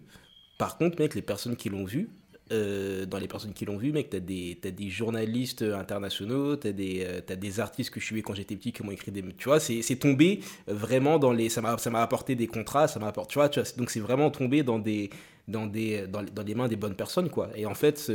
Par 0.57 0.77
contre, 0.77 0.99
mec, 0.99 1.13
les 1.13 1.21
personnes 1.21 1.55
qui 1.55 1.69
l'ont 1.69 1.83
vu, 1.83 2.09
euh, 2.51 3.05
dans 3.05 3.17
les 3.17 3.27
personnes 3.27 3.53
qui 3.53 3.65
l'ont 3.65 3.77
vu, 3.77 3.91
mec, 3.91 4.09
t'as 4.09 4.19
des, 4.19 4.57
as 4.63 4.71
des 4.71 4.89
journalistes 4.89 5.61
internationaux, 5.61 6.55
t'as 6.55 6.71
des, 6.71 7.03
euh, 7.05 7.35
des 7.35 7.59
artistes 7.59 7.89
que 7.89 7.99
je 7.99 8.05
suivais 8.05 8.21
quand 8.21 8.33
j'étais 8.33 8.55
petit 8.55 8.71
qui 8.71 8.83
m'ont 8.83 8.91
écrit 8.91 9.11
des. 9.11 9.21
Tu 9.21 9.49
vois, 9.49 9.59
c'est 9.59 9.95
tombé 9.97 10.39
vraiment 10.67 11.19
dans 11.19 11.33
les. 11.33 11.49
Ça 11.49 11.61
m'a 11.61 12.01
apporté 12.01 12.35
des 12.35 12.47
contrats, 12.47 12.87
ça 12.87 12.99
m'a 12.99 13.07
apporté. 13.07 13.33
Tu 13.33 13.39
vois, 13.39 13.49
tu 13.49 13.59
vois 13.59 13.69
donc 13.77 13.91
c'est 13.91 13.99
vraiment 13.99 14.31
tombé 14.31 14.63
dans 14.63 14.79
des. 14.79 15.09
Dans, 15.49 15.65
des, 15.65 16.07
dans, 16.07 16.23
dans, 16.23 16.43
les 16.43 16.55
mains 16.55 16.67
des 16.67 16.75
bonnes 16.75 16.95
personnes, 16.95 17.29
quoi. 17.29 17.49
Et 17.55 17.65
en 17.65 17.73
fait, 17.73 18.11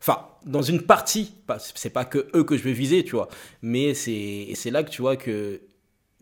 enfin, 0.00 0.28
dans 0.44 0.62
une 0.62 0.82
partie, 0.82 1.34
c'est 1.74 1.90
pas 1.90 2.04
que 2.04 2.28
eux 2.32 2.44
que 2.44 2.56
je 2.56 2.62
vais 2.62 2.74
viser, 2.74 3.02
tu 3.02 3.16
vois, 3.16 3.26
mais 3.60 3.92
c'est 3.92 4.70
là 4.70 4.84
que 4.84 4.90
tu 4.90 5.02
vois 5.02 5.16
que 5.16 5.62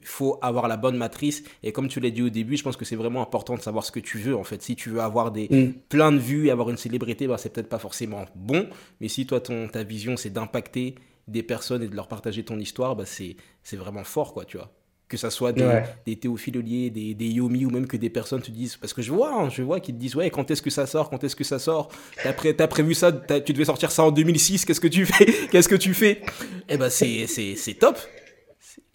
il 0.05 0.09
faut 0.09 0.39
avoir 0.43 0.69
la 0.69 0.77
bonne 0.77 0.99
matrice. 0.99 1.43
Et 1.63 1.73
comme 1.73 1.89
tu 1.89 1.99
l'as 1.99 2.11
dit 2.11 2.21
au 2.21 2.29
début, 2.29 2.59
je 2.59 2.63
pense 2.63 2.77
que 2.77 2.85
c'est 2.85 2.95
vraiment 2.95 3.23
important 3.23 3.55
de 3.55 3.63
savoir 3.63 3.87
ce 3.87 3.91
que 3.91 4.01
tu 4.01 4.19
veux. 4.19 4.37
En 4.37 4.45
fait, 4.45 4.61
si 4.61 4.77
tu 4.77 4.91
veux 4.91 5.01
avoir 5.01 5.33
des 5.33 5.49
mm. 5.49 5.73
plein 5.89 6.13
de 6.13 6.19
vues 6.19 6.49
et 6.49 6.51
avoir 6.51 6.69
une 6.69 6.77
célébrité, 6.77 7.27
bah, 7.27 7.39
c'est 7.39 7.51
peut-être 7.51 7.71
pas 7.71 7.79
forcément 7.79 8.27
bon. 8.35 8.69
Mais 9.01 9.09
si 9.09 9.25
toi, 9.25 9.41
ton, 9.41 9.67
ta 9.67 9.83
vision, 9.83 10.19
c'est 10.19 10.29
d'impacter 10.29 10.97
des 11.27 11.43
personnes 11.43 11.83
et 11.83 11.89
de 11.89 11.97
leur 11.97 12.07
partager 12.07 12.45
ton 12.45 12.59
histoire, 12.59 12.97
bah, 12.97 13.05
c'est, 13.07 13.37
vraiment 13.73 14.05
fort, 14.05 14.35
quoi, 14.35 14.45
tu 14.45 14.59
vois. 14.59 14.71
Que 15.09 15.17
ça 15.17 15.31
soit 15.31 15.53
des, 15.53 15.83
des 16.05 16.17
des, 16.17 17.15
des 17.15 17.27
Yomi 17.27 17.65
ou 17.65 17.71
même 17.71 17.87
que 17.87 17.97
des 17.97 18.11
personnes 18.11 18.43
te 18.43 18.51
disent. 18.51 18.77
Parce 18.77 18.93
que 18.93 19.01
je 19.01 19.11
vois, 19.11 19.33
hein, 19.33 19.49
je 19.49 19.63
vois 19.63 19.81
qu'ils 19.81 19.95
te 19.95 20.01
disent 20.01 20.17
Ouais, 20.17 20.29
quand 20.29 20.51
est-ce 20.51 20.61
que 20.61 20.71
ça 20.71 20.87
sort 20.87 21.09
Quand 21.09 21.25
est-ce 21.25 21.37
que 21.37 21.45
ça 21.45 21.59
sort? 21.59 21.89
T'as, 22.23 22.33
pré, 22.35 22.55
as 22.59 22.69
prévu 22.69 22.93
ça 22.93 23.11
Tu 23.13 23.55
devais 23.55 23.67
sortir 23.67 23.91
ça 23.91 24.03
en 24.05 24.11
2006. 24.11 24.65
Qu'est-ce 24.67 24.81
que 24.81 24.89
tu 24.89 25.07
fais? 25.07 25.27
Qu'est-ce 25.51 25.69
que 25.69 25.75
tu 25.77 25.95
fais? 25.95 26.23
Eh 26.69 26.77
ben, 26.77 26.91
c'est 26.91 27.79
top. 27.79 27.99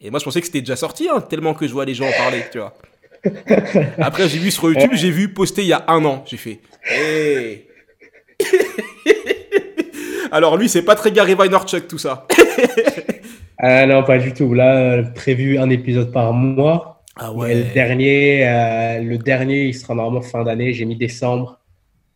Et 0.01 0.09
moi, 0.09 0.19
je 0.19 0.25
pensais 0.25 0.39
que 0.39 0.45
c'était 0.45 0.61
déjà 0.61 0.77
sorti, 0.77 1.09
hein, 1.09 1.19
tellement 1.21 1.53
que 1.53 1.67
je 1.67 1.73
vois 1.73 1.85
les 1.85 1.93
gens 1.93 2.07
en 2.07 2.11
parler, 2.11 2.43
tu 2.51 2.59
vois. 2.59 2.73
Après, 3.97 4.29
j'ai 4.29 4.39
vu 4.39 4.49
sur 4.49 4.71
YouTube, 4.71 4.91
j'ai 4.93 5.11
vu 5.11 5.33
poster 5.33 5.61
il 5.63 5.67
y 5.67 5.73
a 5.73 5.83
un 5.87 6.05
an. 6.05 6.23
J'ai 6.25 6.37
fait. 6.37 6.59
Hey. 6.89 7.65
Alors, 10.31 10.55
lui, 10.57 10.69
c'est 10.69 10.83
pas 10.83 10.95
très 10.95 11.11
Gary 11.11 11.35
Vaynerchuk, 11.35 11.87
tout 11.87 11.97
ça. 11.97 12.27
ah 13.57 13.85
non, 13.87 14.03
pas 14.03 14.19
du 14.19 14.33
tout. 14.33 14.53
Là, 14.53 15.03
prévu 15.03 15.57
un 15.57 15.69
épisode 15.69 16.13
par 16.13 16.31
mois. 16.33 17.03
Ah 17.17 17.33
ouais. 17.33 17.53
le 17.53 17.73
dernier, 17.73 18.47
euh, 18.47 18.99
le 19.01 19.17
dernier, 19.17 19.65
il 19.65 19.73
sera 19.73 19.95
normalement 19.95 20.21
fin 20.21 20.45
d'année. 20.45 20.71
J'ai 20.71 20.85
mis 20.85 20.95
décembre, 20.95 21.59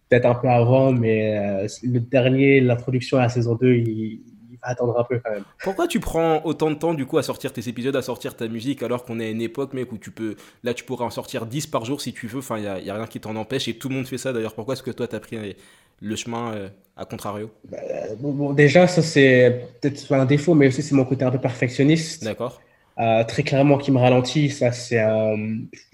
peut-être 0.09 0.25
un 0.25 0.35
peu 0.35 0.47
avant, 0.47 0.93
mais 0.93 1.37
euh, 1.37 1.67
le 1.83 1.99
dernier, 1.99 2.61
l'introduction 2.61 3.17
à 3.17 3.23
la 3.23 3.29
saison 3.29 3.55
2, 3.55 3.73
il, 3.73 4.21
attendre 4.63 4.97
un 4.99 5.03
peu 5.03 5.19
quand 5.23 5.31
même. 5.31 5.43
Pourquoi 5.63 5.87
tu 5.87 5.99
prends 5.99 6.43
autant 6.45 6.69
de 6.69 6.75
temps 6.75 6.93
du 6.93 7.05
coup 7.05 7.17
à 7.17 7.23
sortir 7.23 7.53
tes 7.53 7.67
épisodes, 7.69 7.95
à 7.95 8.01
sortir 8.01 8.35
ta 8.35 8.47
musique, 8.47 8.81
alors 8.81 9.03
qu'on 9.03 9.19
est 9.19 9.25
à 9.25 9.29
une 9.29 9.41
époque, 9.41 9.73
mec, 9.73 9.91
où 9.91 9.97
tu 9.97 10.11
peux. 10.11 10.35
Là, 10.63 10.73
tu 10.73 10.83
pourrais 10.83 11.05
en 11.05 11.09
sortir 11.09 11.45
10 11.45 11.67
par 11.67 11.85
jour 11.85 12.01
si 12.01 12.13
tu 12.13 12.27
veux. 12.27 12.39
Enfin, 12.39 12.57
il 12.57 12.83
n'y 12.83 12.89
a, 12.89 12.95
rien 12.95 13.07
qui 13.07 13.19
t'en 13.19 13.35
empêche 13.35 13.67
et 13.67 13.75
tout 13.75 13.89
le 13.89 13.95
monde 13.95 14.07
fait 14.07 14.17
ça 14.17 14.33
d'ailleurs. 14.33 14.55
Pourquoi 14.55 14.73
est-ce 14.73 14.83
que 14.83 14.91
toi, 14.91 15.07
tu 15.07 15.15
as 15.15 15.19
pris 15.19 15.55
le 16.01 16.15
chemin 16.15 16.53
euh, 16.53 16.69
à 16.97 17.05
contrario? 17.05 17.51
Bah, 17.69 17.77
bon, 18.19 18.53
déjà, 18.53 18.87
ça, 18.87 19.01
c'est 19.01 19.67
peut-être 19.81 20.11
un 20.13 20.25
défaut, 20.25 20.53
mais 20.53 20.67
aussi, 20.67 20.81
c'est 20.81 20.95
mon 20.95 21.05
côté 21.05 21.25
un 21.25 21.31
peu 21.31 21.39
perfectionniste. 21.39 22.23
D'accord. 22.23 22.61
Euh, 22.99 23.23
très 23.23 23.41
clairement 23.41 23.79
qui 23.79 23.91
me 23.91 23.97
ralentit, 23.97 24.51
ça 24.51 24.71
c'est 24.71 24.99
euh, 24.99 25.35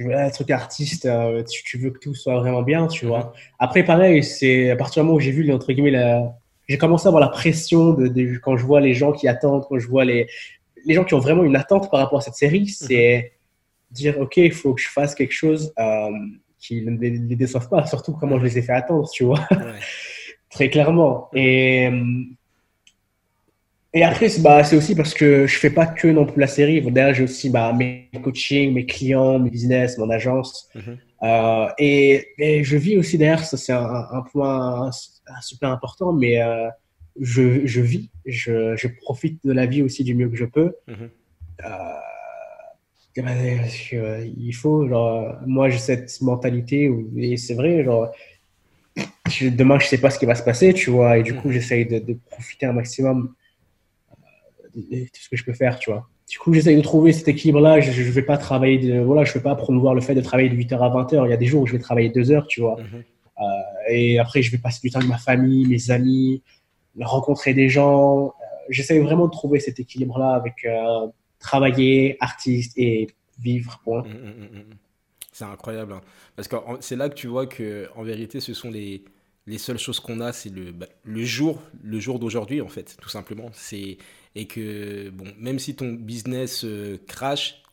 un 0.02 0.30
truc 0.32 0.52
artiste, 0.52 1.08
tu, 1.50 1.78
veux 1.78 1.92
que 1.92 2.00
tout 2.00 2.14
soit 2.14 2.38
vraiment 2.40 2.62
bien, 2.62 2.88
tu 2.88 3.06
vois. 3.06 3.20
Mhm. 3.20 3.32
Après 3.60 3.84
pareil, 3.86 4.22
c'est 4.22 4.70
à 4.70 4.76
partir 4.76 5.02
du 5.02 5.06
moment 5.06 5.16
où 5.16 5.22
j'ai 5.22 5.32
vu 5.32 5.50
entre 5.54 5.72
guillemets 5.72 5.92
la, 5.92 6.39
j'ai 6.70 6.78
commencé 6.78 7.08
à 7.08 7.10
avoir 7.10 7.22
la 7.22 7.30
pression 7.30 7.94
de, 7.94 8.38
quand 8.38 8.56
je 8.56 8.64
vois 8.64 8.80
les 8.80 8.94
gens 8.94 9.12
qui 9.12 9.28
attendent, 9.28 9.66
quand 9.68 9.80
je 9.80 9.88
vois 9.88 10.06
les, 10.06 10.28
les 10.86 10.94
gens 10.94 11.04
qui 11.04 11.16
ont 11.16 11.20
vraiment 11.20 11.44
une 11.44 11.56
attente 11.56 11.90
par 11.90 12.00
rapport 12.00 12.20
à 12.20 12.22
cette 12.22 12.36
série, 12.36 12.62
mhm. 12.62 12.68
c'est 12.68 13.34
dire, 13.90 14.20
OK, 14.20 14.38
il 14.38 14.54
faut 14.54 14.76
que 14.76 14.82
je 14.82 14.90
fasse 14.90 15.16
quelque 15.16 15.34
chose 15.34 15.74
euh, 15.80 16.10
qui 16.60 16.82
ne 16.86 16.98
les, 17.00 17.36
déçoive 17.36 17.68
pas, 17.70 17.88
surtout 17.88 18.14
comment 18.14 18.38
je 18.40 18.46
les 18.46 18.60
ai 18.60 18.62
fait 18.62 18.74
attendre, 18.74 19.10
tu 19.12 19.24
vois. 19.24 19.48
Très 20.52 20.70
clairement. 20.70 21.30
Et, 21.34 21.88
euh, 21.88 22.24
et 23.92 24.04
après, 24.04 24.28
bah, 24.40 24.64
c'est 24.64 24.76
aussi 24.76 24.94
parce 24.94 25.16
que 25.16 25.48
je 25.48 25.58
fais 25.58 25.72
pas 25.72 25.88
que 25.88 26.08
non 26.08 26.28
plus 26.28 26.40
la 26.40 26.48
série. 26.48 26.82
Derrière, 26.82 27.16
j'ai 27.16 27.24
aussi 27.24 27.50
bah, 27.50 27.74
mes 27.74 28.12
coachings, 28.24 28.74
mes 28.74 28.86
clients, 28.86 29.40
mes 29.40 29.50
business, 29.50 29.98
mon 29.98 30.12
agence. 30.12 30.70
Mhm. 30.76 30.98
Euh, 31.24 31.68
et, 31.80 32.28
et, 32.38 32.64
je 32.64 32.78
vis 32.78 32.98
aussi 32.98 33.18
derrière, 33.18 33.44
ça 33.44 33.58
c'est 33.58 33.74
un, 33.74 34.08
un, 34.12 34.22
point 34.22 34.90
super 35.42 35.70
important, 35.70 36.14
mais 36.14 36.42
euh, 36.42 36.70
je, 37.20 37.66
je, 37.66 37.82
vis, 37.82 38.10
je, 38.26 38.76
je, 38.76 38.88
profite 38.88 39.40
de 39.44 39.52
la 39.52 39.66
vie 39.66 39.82
aussi 39.82 40.04
du 40.04 40.16
mieux 40.16 40.30
que 40.30 40.36
je 40.36 40.46
peux. 40.46 40.74
Mhm. 40.88 41.10
Euh, 41.66 41.68
euh, 43.18 44.30
il 44.38 44.54
faut, 44.54 44.88
genre, 44.88 45.36
moi 45.46 45.70
j'ai 45.70 45.78
cette 45.78 46.22
mentalité, 46.22 46.88
où, 46.88 47.12
et 47.18 47.36
c'est 47.36 47.56
vrai, 47.56 47.84
genre, 47.84 48.12
demain 49.42 49.78
je 49.78 49.88
sais 49.88 49.98
pas 49.98 50.10
ce 50.10 50.20
qui 50.20 50.26
va 50.26 50.36
se 50.36 50.44
passer, 50.44 50.74
tu 50.74 50.90
vois, 50.90 51.18
et 51.18 51.24
du 51.24 51.36
coup 51.36 51.50
mhm. 51.50 51.54
j'essaye 51.54 51.86
de, 51.86 52.00
de, 52.00 52.18
profiter 52.30 52.66
un 52.66 52.74
maximum 52.74 53.34
de, 54.76 55.04
tout 55.06 55.22
ce 55.22 55.30
que 55.30 55.36
je 55.36 55.44
peux 55.44 55.54
faire, 55.54 55.80
tu 55.80 55.92
vois. 55.92 56.08
Du 56.30 56.38
coup, 56.38 56.54
j'essaye 56.54 56.78
de 56.78 56.82
trouver 56.82 57.12
cet 57.12 57.28
équilibre-là. 57.28 57.82
Je 57.82 57.90
ne 57.90 58.12
vais 58.12 58.22
pas 58.22 58.38
travailler, 58.38 58.78
de, 58.78 59.00
voilà, 59.00 59.24
je 59.24 59.32
ne 59.32 59.34
vais 59.34 59.40
pas 59.42 59.56
promouvoir 59.56 59.96
le 59.96 60.02
fait 60.02 60.14
de 60.14 60.22
travailler 60.22 60.50
de 60.50 60.56
8h 60.56 60.78
à 60.78 60.90
20h. 60.90 61.26
Il 61.26 61.32
y 61.32 61.34
a 61.34 61.38
des 61.38 61.48
jours 61.48 61.64
où 61.64 61.66
je 61.66 61.72
vais 61.72 61.80
travailler 61.80 62.10
2 62.10 62.32
heures, 62.32 62.46
tu 62.46 62.62
vois. 62.62 62.78
Mhm. 62.78 62.86
Euh, 62.94 63.02
et 63.90 64.20
après, 64.20 64.42
je 64.42 64.52
vais 64.52 64.58
passer 64.58 64.80
du 64.82 64.92
temps 64.92 65.00
avec 65.00 65.10
ma 65.10 65.18
famille, 65.18 65.66
mes 65.66 65.92
amis, 65.92 66.42
rencontrer 67.00 67.54
des 67.54 67.70
gens. 67.70 68.28
Euh, 68.28 68.30
j'essaie 68.70 69.00
vraiment 69.00 69.28
de 69.28 69.32
trouver 69.32 69.60
cet 69.60 69.80
équilibre-là 69.80 70.34
avec 70.34 70.66
euh, 70.66 71.08
travailler, 71.40 72.18
artiste 72.20 72.74
et 72.78 73.08
vivre. 73.40 73.80
Point. 73.84 74.04
Mmh, 74.04 74.08
mmh, 74.08 74.58
mmh, 74.58 74.64
c'est 75.32 75.46
incroyable. 75.46 75.94
Hein. 75.94 76.02
Parce 76.36 76.48
que 76.48 76.56
c'est 76.82 76.96
là 76.96 77.10
que 77.10 77.16
tu 77.16 77.28
vois 77.28 77.48
que, 77.48 77.88
en 77.96 78.04
vérité, 78.04 78.40
ce 78.40 78.54
sont 78.54 78.70
les, 78.70 79.04
les 79.48 79.58
seules 79.58 79.80
choses 79.80 80.00
qu'on 80.00 80.20
a, 80.20 80.34
c'est 80.34 80.50
le, 80.50 80.72
bah, 80.72 80.88
le 81.04 81.24
jour, 81.24 81.62
le 81.82 82.00
jour 82.00 82.20
d'aujourd'hui, 82.20 82.62
en 82.62 82.68
fait, 82.68 82.98
tout 83.02 83.10
simplement. 83.10 83.50
Et 84.36 84.48
que, 84.48 85.10
bon, 85.10 85.26
même 85.38 85.60
si 85.60 85.76
ton 85.76 85.92
business 85.94 86.64
euh, 86.66 86.98
crash, 87.08 87.64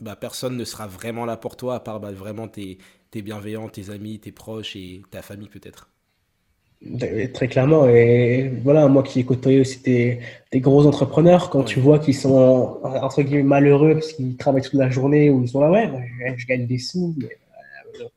bah, 0.00 0.16
personne 0.16 0.56
ne 0.56 0.64
sera 0.64 0.86
vraiment 0.86 1.24
là 1.24 1.36
pour 1.36 1.56
toi, 1.56 1.76
à 1.76 1.80
part 1.80 2.00
bah, 2.00 2.12
vraiment 2.12 2.48
tes, 2.48 2.78
tes 3.12 3.22
bienveillants, 3.22 3.68
tes 3.68 3.90
amis, 3.90 4.18
tes 4.18 4.32
proches 4.32 4.74
et 4.74 5.02
ta 5.10 5.22
famille, 5.22 5.48
peut-être. 5.48 5.88
Très 7.34 7.46
clairement. 7.46 7.86
Et 7.88 8.50
voilà, 8.64 8.88
moi 8.88 9.04
qui 9.04 9.20
ai 9.20 9.24
côtoyé 9.24 9.60
aussi 9.60 9.80
des, 9.82 10.18
des 10.50 10.60
gros 10.60 10.84
entrepreneurs, 10.84 11.48
quand 11.50 11.62
tu 11.62 11.78
vois 11.78 12.00
qu'ils 12.00 12.16
sont 12.16 12.80
entre 12.82 13.22
guillemets 13.22 13.44
malheureux 13.44 13.94
parce 13.94 14.14
qu'ils 14.14 14.36
travaillent 14.36 14.62
toute 14.62 14.74
la 14.74 14.90
journée 14.90 15.30
ou 15.30 15.42
ils 15.42 15.48
sont 15.48 15.60
là, 15.60 15.70
ouais, 15.70 15.88
je, 16.36 16.46
gagne 16.46 16.66
des 16.66 16.78
sous, 16.78 17.14
mais 17.18 17.26
euh, 18.00 18.08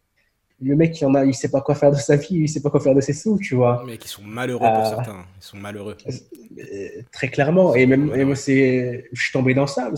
le 0.63 0.75
mec, 0.75 0.99
il 0.99 1.05
en 1.05 1.13
a, 1.13 1.25
il 1.25 1.35
sait 1.35 1.51
pas 1.51 1.61
quoi 1.61 1.75
faire 1.75 1.91
de 1.91 1.97
sa 1.97 2.15
vie, 2.15 2.37
il 2.37 2.49
sait 2.49 2.61
pas 2.61 2.71
quoi 2.71 2.79
faire 2.79 2.95
de 2.95 3.01
ses 3.01 3.13
sous, 3.13 3.37
tu 3.37 3.53
vois. 3.53 3.83
Mais 3.85 3.99
qui 3.99 4.07
sont 4.07 4.23
malheureux 4.23 4.59
pour 4.59 4.67
euh, 4.67 4.89
certains, 4.89 5.25
ils 5.39 5.45
sont 5.45 5.57
malheureux. 5.57 5.97
Euh, 6.07 6.87
très 7.11 7.27
clairement. 7.27 7.75
Et 7.75 7.85
même, 7.85 8.05
moi, 8.25 8.35
c'est, 8.35 9.09
je 9.11 9.21
suis 9.21 9.31
tombé 9.31 9.53
dans 9.53 9.67
ça. 9.67 9.91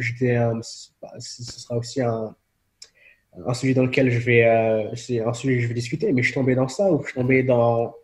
J'étais, 0.00 0.40
ce 1.20 1.42
sera 1.44 1.76
aussi 1.76 2.00
un, 2.00 2.34
un 3.46 3.54
sujet 3.54 3.74
dans 3.74 3.84
lequel 3.84 4.10
je 4.10 4.18
vais, 4.18 4.44
euh, 4.44 4.94
c'est 4.94 5.20
un 5.20 5.32
sujet 5.32 5.56
que 5.56 5.60
je 5.62 5.66
vais 5.68 5.74
discuter, 5.74 6.12
mais 6.12 6.22
je 6.22 6.28
suis 6.28 6.34
tombé 6.34 6.54
dans 6.54 6.68
ça, 6.68 6.90
ou 6.90 7.00
je 7.02 7.06
suis 7.06 7.14
tombé 7.14 7.42
dans, 7.42 7.94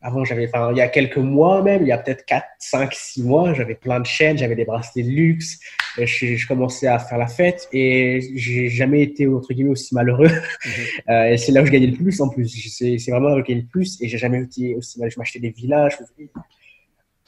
avant 0.00 0.24
j'avais, 0.24 0.48
enfin, 0.48 0.70
il 0.72 0.78
y 0.78 0.80
a 0.80 0.88
quelques 0.88 1.18
mois 1.18 1.62
même, 1.62 1.82
il 1.82 1.88
y 1.88 1.92
a 1.92 1.98
peut-être 1.98 2.24
4, 2.24 2.46
5, 2.58 2.94
6 2.94 3.22
mois, 3.24 3.52
j'avais 3.52 3.74
plein 3.74 4.00
de 4.00 4.06
chaînes, 4.06 4.38
j'avais 4.38 4.54
des 4.54 4.64
bracelets 4.64 5.02
de 5.02 5.10
luxe, 5.10 5.58
je, 5.98 6.36
je, 6.36 6.46
commençais 6.46 6.86
à 6.86 6.98
faire 6.98 7.18
la 7.18 7.26
fête 7.26 7.68
et 7.72 8.20
j'ai 8.34 8.68
jamais 8.68 9.02
été, 9.02 9.26
entre 9.26 9.52
guillemets, 9.52 9.70
aussi 9.70 9.94
malheureux. 9.94 10.30
Mhm. 10.64 10.72
euh, 11.10 11.24
et 11.30 11.38
c'est 11.38 11.52
là 11.52 11.62
où 11.62 11.66
je 11.66 11.70
gagnais 11.70 11.86
le 11.86 11.96
plus 11.96 12.20
en 12.20 12.28
plus. 12.28 12.48
C'est 12.48 13.10
vraiment 13.10 13.28
là 13.28 13.36
où 13.36 13.38
je 13.38 13.44
gagnais 13.44 13.62
le 13.62 13.66
plus 13.66 14.00
et 14.02 14.08
j'ai 14.08 14.18
jamais 14.18 14.42
été 14.42 14.74
aussi 14.74 14.98
mal. 14.98 15.10
Je 15.10 15.18
m'achetais 15.18 15.38
des 15.38 15.50
villages, 15.50 15.96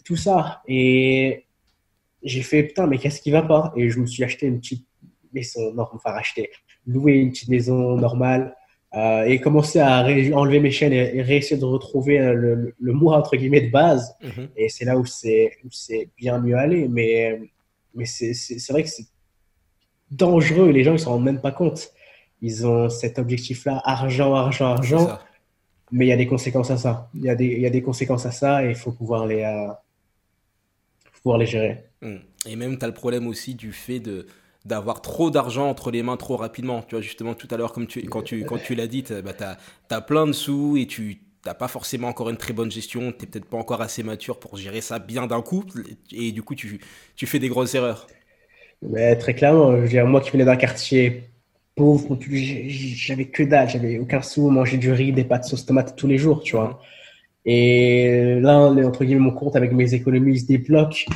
tout 0.04 0.16
ça. 0.16 0.62
Et 0.66 1.44
j'ai 2.22 2.42
fait, 2.42 2.64
putain, 2.64 2.86
mais 2.86 2.98
qu'est-ce 2.98 3.20
qui 3.20 3.30
va 3.30 3.42
pas? 3.42 3.72
Et 3.76 3.88
je 3.88 3.98
me 3.98 4.06
suis 4.06 4.24
acheté 4.24 4.46
une 4.46 4.60
petite 4.60 4.86
maison, 5.32 5.72
non, 5.74 5.86
enfin, 5.92 6.10
acheté 6.12 6.50
louer 6.86 7.14
une 7.14 7.30
petite 7.30 7.48
maison 7.48 7.96
normale 7.96 8.54
euh, 8.94 9.22
et 9.22 9.40
commencer 9.40 9.78
à 9.78 10.04
enlever 10.34 10.58
mes 10.58 10.72
chaînes 10.72 10.92
et, 10.92 11.22
réussir 11.22 11.58
de 11.58 11.64
retrouver 11.64 12.18
euh, 12.18 12.32
le, 12.34 12.74
le, 12.78 12.92
moi 12.92 13.16
entre 13.16 13.36
guillemets 13.36 13.60
de 13.60 13.70
base. 13.70 14.16
Mhm. 14.22 14.48
Et 14.56 14.68
c'est 14.68 14.84
là 14.84 14.98
où 14.98 15.06
c'est 15.06 15.52
bien 16.16 16.40
mieux 16.40 16.56
aller. 16.56 16.88
Mais, 16.88 17.40
mais 17.94 18.04
c'est 18.04 18.70
vrai 18.70 18.82
que 18.82 18.88
c'est 18.88 19.06
dangereux. 20.10 20.70
Les 20.70 20.82
gens 20.82 20.92
ils 20.92 20.98
s'en 20.98 21.12
rendent 21.12 21.24
même 21.24 21.40
pas 21.40 21.52
compte. 21.52 21.92
Ils 22.42 22.66
ont 22.66 22.88
cet 22.88 23.18
objectif-là, 23.18 23.80
argent, 23.84 24.34
argent, 24.34 24.66
argent. 24.66 25.18
Mais 25.92 26.06
il 26.06 26.08
y 26.08 26.12
a 26.12 26.16
des 26.16 26.26
conséquences 26.26 26.70
à 26.70 26.76
ça. 26.76 27.10
Il 27.14 27.22
y, 27.22 27.28
a 27.28 27.34
des, 27.34 27.46
il 27.46 27.60
y 27.60 27.66
a 27.66 27.70
des 27.70 27.82
conséquences 27.82 28.26
à 28.26 28.30
ça 28.30 28.64
et 28.64 28.70
il 28.70 28.76
faut 28.76 28.92
pouvoir 28.92 29.26
les, 29.26 29.42
euh, 29.42 29.72
pouvoir 31.22 31.38
les 31.38 31.46
gérer. 31.46 31.84
Hmm. 32.00 32.18
Et 32.46 32.56
même, 32.56 32.78
tu 32.78 32.84
as 32.84 32.88
le 32.88 32.94
problème 32.94 33.26
aussi 33.26 33.54
du 33.54 33.72
fait 33.72 34.00
de, 34.00 34.26
d'avoir 34.64 35.00
trop 35.00 35.30
d'argent 35.30 35.68
entre 35.68 35.90
les 35.90 36.02
mains 36.02 36.16
trop 36.16 36.36
rapidement. 36.36 36.82
Tu 36.82 36.94
vois, 36.94 37.02
justement, 37.02 37.34
tout 37.34 37.48
à 37.50 37.56
l'heure, 37.56 37.72
comme 37.72 37.86
tu, 37.86 38.02
quand 38.02 38.22
tu, 38.22 38.44
quand 38.44 38.58
tu 38.58 38.74
l'as 38.74 38.86
dit, 38.86 39.04
bah, 39.24 39.32
tu 39.32 39.94
as, 39.94 40.00
plein 40.00 40.26
de 40.26 40.32
sous 40.32 40.76
et 40.76 40.86
tu 40.86 41.22
n'as 41.46 41.54
pas 41.54 41.68
forcément 41.68 42.08
encore 42.08 42.28
une 42.30 42.36
très 42.36 42.52
bonne 42.52 42.70
gestion, 42.70 43.00
tu 43.00 43.06
n'es 43.06 43.30
peut-être 43.30 43.46
pas 43.46 43.56
encore 43.56 43.80
assez 43.80 44.02
mature 44.02 44.38
pour 44.38 44.56
gérer 44.56 44.80
ça 44.80 44.98
bien 44.98 45.26
d'un 45.26 45.42
coup, 45.42 45.64
et 46.12 46.32
du 46.32 46.42
coup, 46.42 46.54
tu, 46.54 46.80
tu 47.16 47.26
fais 47.26 47.38
des 47.38 47.48
grosses 47.48 47.74
erreurs. 47.74 48.06
Mais 48.82 49.16
très 49.16 49.34
clairement, 49.34 49.86
je 49.86 49.98
veux 49.98 50.04
moi 50.04 50.20
qui 50.20 50.30
venais 50.30 50.44
d'un 50.44 50.56
quartier 50.56 51.24
pauvre, 51.74 52.18
j'avais 52.20 53.26
que 53.26 53.42
dalle, 53.42 53.68
j'avais 53.68 53.98
aucun 53.98 54.22
sou, 54.22 54.50
manger 54.50 54.76
du 54.76 54.92
riz, 54.92 55.12
des 55.12 55.24
pâtes 55.24 55.44
sauce 55.44 55.64
tomate 55.64 55.96
tous 55.96 56.06
les 56.06 56.18
jours, 56.18 56.42
tu 56.42 56.56
vois. 56.56 56.80
Et 57.44 58.38
là, 58.40 58.58
entre 58.58 59.04
guillemets, 59.04 59.20
mon 59.20 59.30
compte 59.32 59.56
avec 59.56 59.72
mes 59.72 59.94
économies 59.94 60.40
se 60.40 60.46
débloque. 60.46 61.06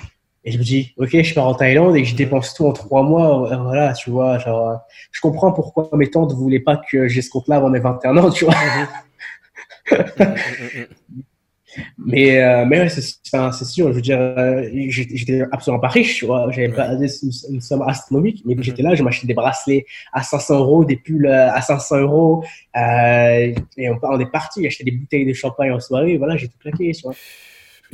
Et 0.46 0.52
je 0.52 0.58
me 0.58 0.62
dis, 0.62 0.92
ok, 0.98 1.22
je 1.22 1.34
pars 1.34 1.46
en 1.46 1.54
Thaïlande 1.54 1.96
et 1.96 2.04
je 2.04 2.14
dépense 2.14 2.52
tout 2.52 2.66
en 2.66 2.72
trois 2.72 3.02
mois. 3.02 3.50
Euh, 3.50 3.56
voilà, 3.56 3.94
tu 3.94 4.10
vois, 4.10 4.38
genre, 4.38 4.68
euh, 4.68 4.74
je 5.10 5.20
comprends 5.22 5.52
pourquoi 5.52 5.88
mes 5.94 6.10
tantes 6.10 6.34
voulaient 6.34 6.60
pas 6.60 6.76
que 6.76 7.08
j'ai 7.08 7.22
ce 7.22 7.30
compte-là 7.30 7.56
avant 7.56 7.70
mes 7.70 7.80
21 7.80 8.16
ans, 8.18 8.30
tu 8.30 8.44
vois. 8.44 8.54
mais, 11.98 12.42
euh, 12.42 12.66
mais 12.66 12.80
ouais, 12.80 12.90
c'est 12.90 13.00
sûr, 13.64 13.88
je 13.88 13.94
veux 13.94 14.02
dire, 14.02 14.18
j'étais 14.90 15.44
absolument 15.50 15.80
pas 15.80 15.88
riche, 15.88 16.16
tu 16.18 16.26
vois. 16.26 16.50
J'avais 16.50 16.68
pas 16.68 16.92
une, 16.92 17.60
somme 17.62 17.80
astronomique, 17.80 18.42
mais 18.44 18.54
j'étais 18.60 18.82
là, 18.82 18.94
je 18.94 19.02
m'achetais 19.02 19.26
des 19.26 19.32
bracelets 19.32 19.86
à 20.12 20.22
500 20.22 20.58
euros, 20.58 20.84
des 20.84 20.96
pulls 20.96 21.26
à 21.26 21.62
500 21.62 22.00
euros. 22.00 22.44
et 22.74 23.54
on, 23.88 23.98
on 24.02 24.20
est 24.20 24.30
parti, 24.30 24.66
acheté 24.66 24.84
des 24.84 24.92
bouteilles 24.92 25.24
de 25.24 25.32
champagne 25.32 25.72
en 25.72 25.80
soirée, 25.80 26.18
voilà, 26.18 26.36
j'ai 26.36 26.48
tout 26.48 26.58
claqué, 26.58 26.92
tu 26.92 27.00
vois. 27.00 27.14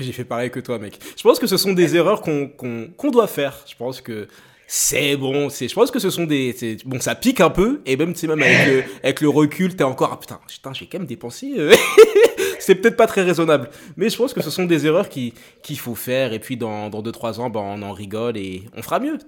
J'ai 0.02 0.12
fait 0.12 0.24
pareil 0.24 0.50
que 0.50 0.60
toi, 0.60 0.78
mec. 0.78 0.98
Je 1.16 1.22
pense 1.22 1.38
que 1.38 1.46
ce 1.46 1.56
sont 1.56 1.72
des 1.72 1.96
erreurs 1.96 2.22
qu'on 2.22 3.10
doit 3.10 3.26
faire. 3.26 3.64
Je 3.68 3.74
pense 3.76 4.00
que 4.00 4.28
c'est 4.66 5.16
bon. 5.16 5.48
Je 5.48 5.74
pense 5.74 5.90
que 5.90 5.98
ce 5.98 6.10
sont 6.10 6.24
des. 6.24 6.76
Bon, 6.84 7.00
ça 7.00 7.14
pique 7.14 7.40
un 7.40 7.50
peu. 7.50 7.80
Et 7.86 7.96
même, 7.96 8.14
même 8.22 8.42
avec, 8.42 8.66
le, 8.66 8.84
avec 9.02 9.20
le 9.20 9.28
recul, 9.28 9.74
t'es 9.74 9.84
encore. 9.84 10.10
Ah, 10.12 10.16
putain, 10.16 10.38
putain 10.46 10.72
j'ai 10.72 10.86
quand 10.86 10.98
même 10.98 11.08
dépensé. 11.08 11.54
Euh. 11.58 11.72
c'est 12.60 12.76
peut-être 12.76 12.96
pas 12.96 13.08
très 13.08 13.22
raisonnable. 13.22 13.68
Mais 13.96 14.08
je 14.08 14.16
pense 14.16 14.32
que 14.32 14.40
ce 14.40 14.50
sont 14.50 14.64
des 14.64 14.86
erreurs 14.86 15.08
qu'il 15.08 15.32
faut 15.76 15.96
faire. 15.96 16.32
Et 16.32 16.38
puis, 16.38 16.56
dans 16.56 16.88
2-3 16.88 17.40
ans, 17.40 17.50
ben, 17.50 17.60
on 17.60 17.82
en 17.82 17.92
rigole 17.92 18.36
et 18.36 18.62
on 18.76 18.82
fera 18.82 19.00
mieux. 19.00 19.18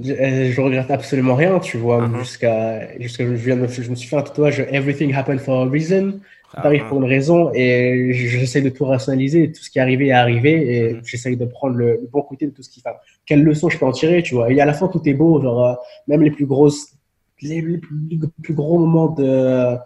Je, 0.00 0.12
euh, 0.12 0.52
je 0.52 0.60
regrette 0.60 0.90
absolument 0.90 1.34
rien, 1.34 1.58
tu 1.58 1.76
vois. 1.76 2.06
Uh-huh. 2.06 2.20
Jusqu'à. 2.20 2.98
Jusqu'à 2.98 3.26
je, 3.26 3.82
je 3.82 3.90
me 3.90 3.94
suis 3.94 4.08
fait 4.08 4.16
un 4.16 4.22
tatouage 4.22 4.60
Everything 4.70 5.14
happened 5.14 5.40
for 5.40 5.66
a 5.66 5.68
reason. 5.68 6.20
Ça 6.52 6.60
arrive 6.66 6.84
pour 6.86 6.98
une 6.98 7.08
raison 7.08 7.50
et 7.54 8.10
j'essaie 8.12 8.60
de 8.60 8.68
tout 8.68 8.84
rationaliser. 8.84 9.52
Tout 9.52 9.62
ce 9.62 9.70
qui 9.70 9.78
est 9.78 9.82
arrivé 9.82 10.08
est 10.08 10.12
arrivé 10.12 10.50
et 10.50 10.92
mm-hmm. 10.92 11.00
j'essaie 11.04 11.34
de 11.34 11.44
prendre 11.46 11.76
le, 11.76 12.00
bon 12.12 12.22
côté 12.22 12.46
de 12.46 12.50
tout 12.50 12.62
ce 12.62 12.68
qui. 12.68 12.82
Enfin, 12.84 12.96
quelle 13.24 13.42
leçon 13.42 13.70
je 13.70 13.78
peux 13.78 13.86
en 13.86 13.92
tirer, 13.92 14.22
tu 14.22 14.34
vois? 14.34 14.52
Et 14.52 14.60
à 14.60 14.66
la 14.66 14.74
fin, 14.74 14.88
tout 14.88 15.00
est 15.06 15.14
beau. 15.14 15.40
Genre, 15.40 15.66
euh, 15.66 15.74
même 16.08 16.22
les 16.22 16.30
plus 16.30 16.44
grosses, 16.44 16.92
les, 17.40 17.62
plus, 17.62 18.54
gros 18.54 18.78
moments 18.78 19.08
de. 19.08 19.76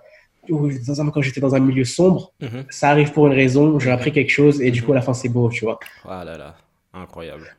quand 0.48 1.22
j'étais 1.22 1.40
dans 1.40 1.54
un 1.54 1.60
milieu 1.60 1.84
sombre, 1.84 2.32
mm-hmm. 2.42 2.64
ça 2.70 2.90
arrive 2.90 3.12
pour 3.12 3.28
une 3.28 3.34
raison. 3.34 3.78
J'ai 3.78 3.92
appris 3.92 4.10
quelque 4.10 4.30
chose 4.30 4.60
et 4.60 4.72
du 4.72 4.82
coup, 4.82 4.92
à 4.92 4.96
la 4.96 5.02
fin, 5.02 5.14
c'est 5.14 5.28
beau, 5.28 5.48
tu 5.48 5.64
vois. 5.64 5.78
Ah 6.04 6.24
là 6.24 6.36
là, 6.36 6.56
incroyable. 6.92 7.56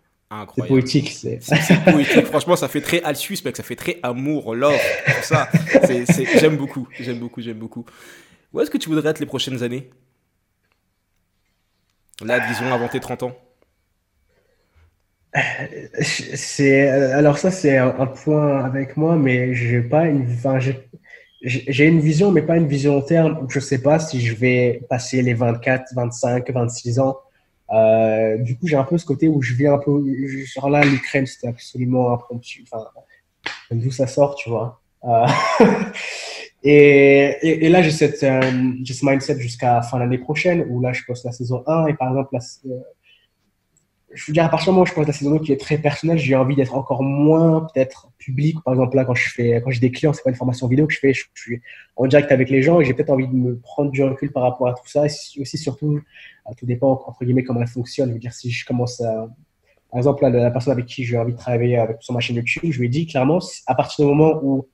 C'est 0.56 0.68
poétique. 0.68 1.10
C'est 1.12 1.84
poétique. 1.92 2.26
Franchement, 2.26 2.58
ça 2.58 2.68
fait 2.68 2.82
très 2.82 3.02
Alsus, 3.04 3.38
mec. 3.46 3.56
Ça 3.56 3.64
fait 3.64 3.78
très 3.78 4.00
amour, 4.04 4.56
love, 4.56 4.78
tout 5.06 5.24
ça. 5.24 5.48
J'aime 6.40 6.58
beaucoup. 6.58 6.88
J'aime 7.00 7.20
beaucoup. 7.20 7.42
J'aime 7.42 7.58
beaucoup. 7.58 7.86
Où 8.54 8.62
est-ce 8.62 8.72
que 8.72 8.78
tu 8.78 8.90
voudrais 8.90 9.10
être 9.10 9.20
les 9.20 9.26
prochaines 9.26 9.64
années? 9.64 9.90
Là, 12.22 12.40
disons, 12.48 12.74
avant 12.74 12.88
tes 12.88 13.00
30 13.00 13.24
ans. 13.24 13.38
C'est 16.02 16.90
alors 16.90 17.38
ça 17.38 17.52
c'est 17.52 17.78
un, 17.78 18.08
point 18.08 18.64
avec 18.64 18.98
moi, 18.98 19.18
mais 19.18 19.54
j'ai 19.54 19.82
pas 19.82 20.06
une, 20.08 20.24
enfin, 20.24 20.58
j'ai 21.42 21.86
une 21.86 22.00
vision, 22.00 22.32
mais 22.32 22.42
pas 22.42 22.58
une 22.58 22.68
vision 22.68 22.96
long 22.96 23.02
terme. 23.02 23.46
Je 23.50 23.60
sais 23.60 23.82
pas 23.82 24.00
si 24.00 24.22
je 24.22 24.36
vais 24.36 24.82
passer 24.90 25.22
les 25.22 25.34
24, 25.34 25.94
25, 25.94 26.50
26 26.50 27.00
ans. 27.00 27.18
Euh, 27.72 28.38
du 28.38 28.58
coup, 28.58 28.68
j'ai 28.68 28.78
un 28.78 28.84
peu 28.84 28.98
ce 28.98 29.06
côté 29.06 29.28
où 29.28 29.42
je 29.42 29.54
viens 29.54 29.74
un 29.74 29.78
peu, 29.78 30.04
genre 30.46 30.70
là, 30.70 30.84
l'Ukraine, 30.84 31.26
c'était 31.26 31.50
absolument 31.50 32.14
impromptu. 32.14 32.66
Enfin, 32.72 32.86
d'où 33.72 33.92
ça 33.92 34.08
sort, 34.08 34.36
tu 34.36 34.50
vois. 34.50 34.82
Euh, 35.06 35.28
Et, 36.64 37.70
là, 37.70 37.82
j'ai 37.82 37.92
cette, 37.92 38.24
euh, 38.24 38.42
ce 38.84 39.06
mindset 39.06 39.40
jusqu'à 39.40 39.82
fin 39.82 40.00
l'année 40.00 40.18
prochaine, 40.18 40.66
où 40.70 40.82
là, 40.82 40.92
je 40.92 41.04
poste 41.06 41.24
la 41.24 41.32
saison 41.32 41.64
1, 41.66 41.88
et 41.88 41.94
par 41.94 42.10
exemple, 42.10 42.36
euh, 42.36 42.80
je 44.14 44.26
veux 44.28 44.34
dire, 44.34 44.44
à 44.44 44.50
partir 44.50 44.66
du 44.66 44.72
moment 44.72 44.84
où 44.84 44.86
je 44.86 44.94
poste 44.94 45.08
la 45.08 45.14
saison 45.14 45.32
2 45.36 45.40
qui 45.40 45.54
est 45.54 45.60
très 45.60 45.78
personnelle, 45.78 46.18
j'ai 46.18 46.36
envie 46.36 46.56
d'être 46.56 46.76
encore 46.76 47.04
moins 47.04 47.62
peut-être 47.74 48.10
public. 48.18 48.58
Par 48.66 48.74
exemple, 48.74 48.98
là, 48.98 49.06
quand 49.06 49.14
je 49.14 49.30
fais, 49.30 49.62
quand 49.64 49.70
j'ai 49.70 49.80
des 49.80 49.92
clients, 49.92 50.12
c'est 50.12 50.24
pas 50.24 50.30
une 50.30 50.36
formation 50.36 50.68
vidéo 50.68 50.88
que 50.88 50.94
je 50.94 51.00
fais, 51.00 51.14
je, 51.14 51.24
suis 51.36 51.62
en 51.96 52.08
direct 52.08 52.32
avec 52.32 52.50
les 52.50 52.62
gens 52.62 52.82
et 52.82 52.86
j'ai 52.86 52.94
peut-être 52.94 53.12
envie 53.12 53.28
de 53.28 53.34
me 53.34 53.58
prendre 53.60 53.92
du 53.92 54.04
recul 54.04 54.32
par 54.32 54.44
rapport 54.44 54.68
à 54.68 54.74
tout 54.74 54.88
ça. 54.88 55.06
Et 55.06 55.42
aussi, 55.42 55.58
surtout, 55.58 56.02
tout 56.58 56.66
dépend, 56.66 57.02
entre 57.06 57.24
guillemets, 57.24 57.44
comment 57.44 57.62
elle 57.62 57.68
fonctionne. 57.68 58.10
Je 58.10 58.14
veux 58.14 58.20
dire, 58.20 58.34
si 58.34 58.50
je 58.50 58.66
commence 58.66 59.00
à, 59.00 59.30
par 59.92 60.00
exemple, 60.00 60.28
la 60.28 60.52
personne 60.52 60.74
avec 60.74 60.86
qui 60.86 61.06
j'ai 61.06 61.18
envie 61.18 61.34
de 61.34 61.38
travailler 61.38 61.78
avec, 61.78 61.98
sur 62.02 62.14
ma 62.14 62.20
chaîne 62.20 62.36
YouTube, 62.36 62.72
je 62.72 62.80
lui 62.80 62.88
ai 62.88 62.90
dit 62.90 63.06
clairement, 63.06 63.40
à 63.68 63.76
partir 63.76 64.06
du 64.06 64.12
moment 64.12 64.40
où 64.44 64.68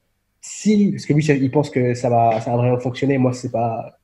si, 0.45 0.91
parce 0.91 1.05
que 1.05 1.13
lui, 1.13 1.25
il 1.25 1.51
pense 1.51 1.69
que 1.69 1.93
ça 1.93 2.09
va, 2.09 2.41
ça 2.41 2.51
va 2.51 2.57
vraiment 2.57 2.77
fonctionner. 2.77 3.17
Moi, 3.17 3.31
c'est 3.31 3.49
pas, 3.49 3.97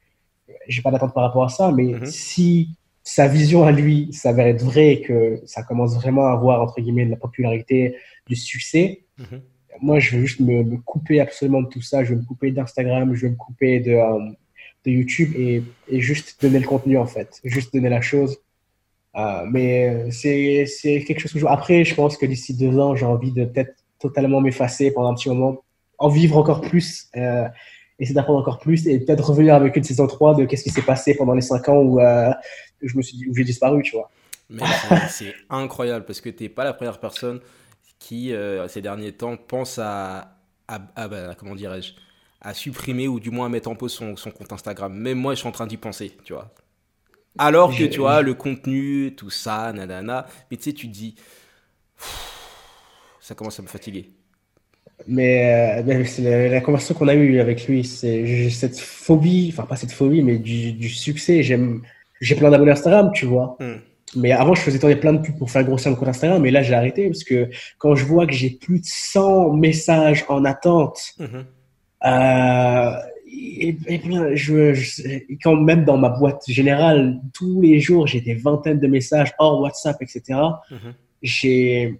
j'ai 0.70 0.82
pas 0.82 0.90
d'attente 0.90 1.14
par 1.14 1.24
rapport 1.24 1.44
à 1.44 1.50
ça, 1.50 1.70
mais 1.74 1.88
mhm. 1.88 2.06
si 2.06 2.70
sa 3.04 3.28
vision 3.28 3.66
à 3.66 3.74
lui 3.74 4.14
s'avère 4.14 4.48
être 4.48 4.64
vraie 4.64 4.94
et 4.94 5.02
que 5.02 5.42
ça 5.46 5.64
commence 5.64 5.96
vraiment 5.96 6.28
à 6.28 6.32
avoir, 6.32 6.62
entre 6.62 6.80
guillemets, 6.80 7.06
de 7.06 7.12
la 7.12 7.18
popularité, 7.18 7.98
du 8.26 8.38
succès, 8.38 9.02
mhm. 9.18 9.42
moi, 9.82 10.00
je 10.00 10.16
veux 10.16 10.26
juste 10.26 10.40
me, 10.40 10.78
couper 10.78 11.20
absolument 11.20 11.62
de 11.62 11.68
tout 11.68 11.82
ça. 11.82 12.06
Je 12.06 12.14
veux 12.14 12.22
me 12.22 12.26
couper 12.26 12.52
d'Instagram, 12.52 13.14
je 13.16 13.26
veux 13.26 13.32
me 13.32 13.36
couper 13.36 13.82
de, 13.82 13.92
euh, 13.92 14.32
de 14.86 14.92
YouTube 14.92 15.34
et, 15.36 15.62
et, 15.90 16.00
juste 16.00 16.42
donner 16.42 16.60
le 16.60 16.68
contenu, 16.68 16.98
en 16.98 17.06
fait. 17.06 17.42
Juste 17.44 17.74
donner 17.74 17.90
la 17.90 18.00
chose. 18.00 18.38
Euh, 19.18 19.46
mais 19.52 20.10
c'est, 20.12 20.66
c'est 20.68 21.04
quelque 21.04 21.20
chose 21.20 21.34
que 21.34 21.40
je... 21.40 21.46
Après, 21.48 21.84
je 21.84 21.96
pense 21.96 22.16
que 22.16 22.26
d'ici 22.26 22.56
deux 22.56 22.80
ans, 22.80 22.96
j'ai 22.96 23.06
envie 23.06 23.34
de 23.34 23.44
peut-être 23.44 23.74
totalement 24.00 24.40
m'effacer 24.40 24.92
pendant 24.92 25.10
un 25.10 25.16
petit 25.16 25.28
moment 25.28 25.64
en 26.00 26.10
vivre 26.10 26.38
encore 26.38 26.62
plus 26.62 27.10
euh, 27.16 27.48
essayer 28.00 28.16
d'apprendre 28.16 28.40
encore 28.40 28.60
plus 28.60 28.88
et 28.88 29.00
peut-être 29.00 29.30
revenir 29.30 29.56
avec 29.56 29.76
une 29.76 29.84
saison 29.84 30.08
3 30.08 30.36
de 30.36 30.46
qu'est-ce 30.46 30.64
qui 30.64 30.70
s'est 30.70 30.82
passé 30.82 31.16
pendant 31.16 31.34
les 31.34 31.42
5 31.42 31.70
ans 31.70 31.78
où, 31.78 32.00
euh, 32.00 32.32
je 32.82 32.96
me 32.96 33.02
suis 33.02 33.28
où 33.30 33.36
j'ai 33.36 33.44
disparu, 33.44 33.84
tu 33.84 33.96
vois. 33.96 34.10
Mais 34.50 34.64
c'est 35.10 35.36
incroyable 35.50 36.06
parce 36.06 36.22
que 36.22 36.30
tu 36.30 36.44
n'es 36.44 36.50
pas 36.50 36.64
la 36.64 36.74
première 36.74 37.00
personne 37.00 37.40
qui, 38.00 38.34
euh, 38.34 38.68
ces 38.68 38.82
derniers 38.82 39.12
temps, 39.12 39.36
pense 39.36 39.78
à, 39.80 40.38
à, 40.68 40.80
bah, 41.08 41.36
comment 41.38 41.56
dirais-je, 41.56 41.94
à 42.42 42.54
supprimer 42.54 43.08
ou 43.08 43.20
du 43.20 43.32
moins 43.32 43.48
à 43.48 43.50
mettre 43.50 43.70
en 43.70 43.76
pause 43.76 43.92
son, 43.92 44.16
son 44.16 44.32
compte 44.32 44.54
Instagram. 44.54 44.94
Même 44.94 45.18
moi, 45.18 45.34
je 45.34 45.40
suis 45.40 45.48
en 45.48 45.52
train 45.52 45.68
d'y 45.68 45.78
penser, 45.78 46.16
tu 46.24 46.34
vois. 46.34 46.54
Alors 47.38 47.76
que, 47.76 47.84
tu 47.84 48.00
vois, 48.00 48.22
le 48.22 48.34
contenu, 48.34 49.14
tout 49.16 49.30
ça, 49.30 49.72
nanana, 49.74 50.26
mais 50.50 50.58
tu 50.58 50.64
sais, 50.64 50.74
tu 50.74 50.88
te 50.88 50.94
dis, 50.94 51.16
ça 53.20 53.36
commence 53.36 53.60
à 53.60 53.62
me 53.62 53.68
fatiguer. 53.68 54.10
Mais, 55.08 55.82
euh, 55.88 56.06
c'est 56.06 56.50
la, 56.50 56.62
conversation 56.62 56.94
qu'on 56.94 57.08
a 57.08 57.16
eue 57.16 57.40
avec 57.40 57.68
lui, 57.68 57.84
c'est 57.84 58.50
cette 58.50 58.78
phobie, 58.80 59.50
enfin 59.52 59.64
pas 59.64 59.76
cette 59.76 59.92
phobie, 59.92 60.22
mais 60.22 60.38
du, 60.38 60.74
du 60.74 60.90
succès. 60.90 61.42
J'aime, 61.42 61.82
j'ai 62.22 62.36
plein 62.36 62.50
d'abonnés 62.50 62.72
Instagram, 62.72 63.12
tu 63.14 63.26
vois. 63.26 63.58
Hmm. 63.60 63.78
Mais 64.16 64.32
avant, 64.32 64.56
je 64.56 64.62
faisais 64.62 64.80
tourner 64.80 64.96
plein 64.96 65.14
de 65.14 65.20
pubs 65.20 65.38
pour 65.38 65.52
faire 65.52 65.64
grossir 65.64 65.92
mon 65.92 65.98
compte 65.98 66.10
Instagram, 66.10 66.42
mais 66.42 66.52
là, 66.52 66.62
j'ai 66.64 66.74
arrêté 66.74 67.08
parce 67.08 67.24
que 67.24 67.50
quand 67.78 67.96
je 67.96 68.06
vois 68.06 68.26
que 68.26 68.34
j'ai 68.34 68.50
plus 68.50 68.80
de 68.80 68.86
100 68.86 69.54
messages 69.54 70.26
en 70.30 70.46
attente, 70.46 71.00
mhm. 71.20 71.46
euh, 72.06 72.92
et, 73.32 73.78
je, 74.34 75.38
quand 75.44 75.56
même 75.56 75.86
dans 75.86 75.98
ma 75.98 76.10
boîte 76.10 76.44
générale, 76.48 77.20
tous 77.34 77.62
les 77.62 77.80
jours, 77.80 78.08
j'ai 78.08 78.22
des 78.22 78.34
vingtaines 78.34 78.80
de 78.80 78.88
messages 78.88 79.32
hors 79.38 79.62
WhatsApp, 79.62 80.02
etc. 80.02 80.40
J'ai, 81.22 82.00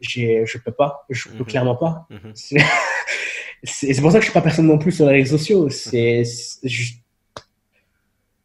je 0.00 0.58
peux 0.58 0.72
pas, 0.72 1.04
je 1.10 1.28
peux 1.28 1.38
mhm. 1.38 1.44
clairement 1.44 1.76
pas. 1.76 2.06
C'est 3.64 4.00
pour 4.00 4.12
ça 4.12 4.18
que 4.18 4.24
je 4.24 4.30
suis 4.30 4.34
pas 4.34 4.40
personne 4.40 4.66
non 4.66 4.78
plus 4.78 4.92
sur 4.92 5.06
les 5.06 5.14
réseaux 5.14 5.36
sociaux. 5.36 5.68
C'est, 5.68 6.22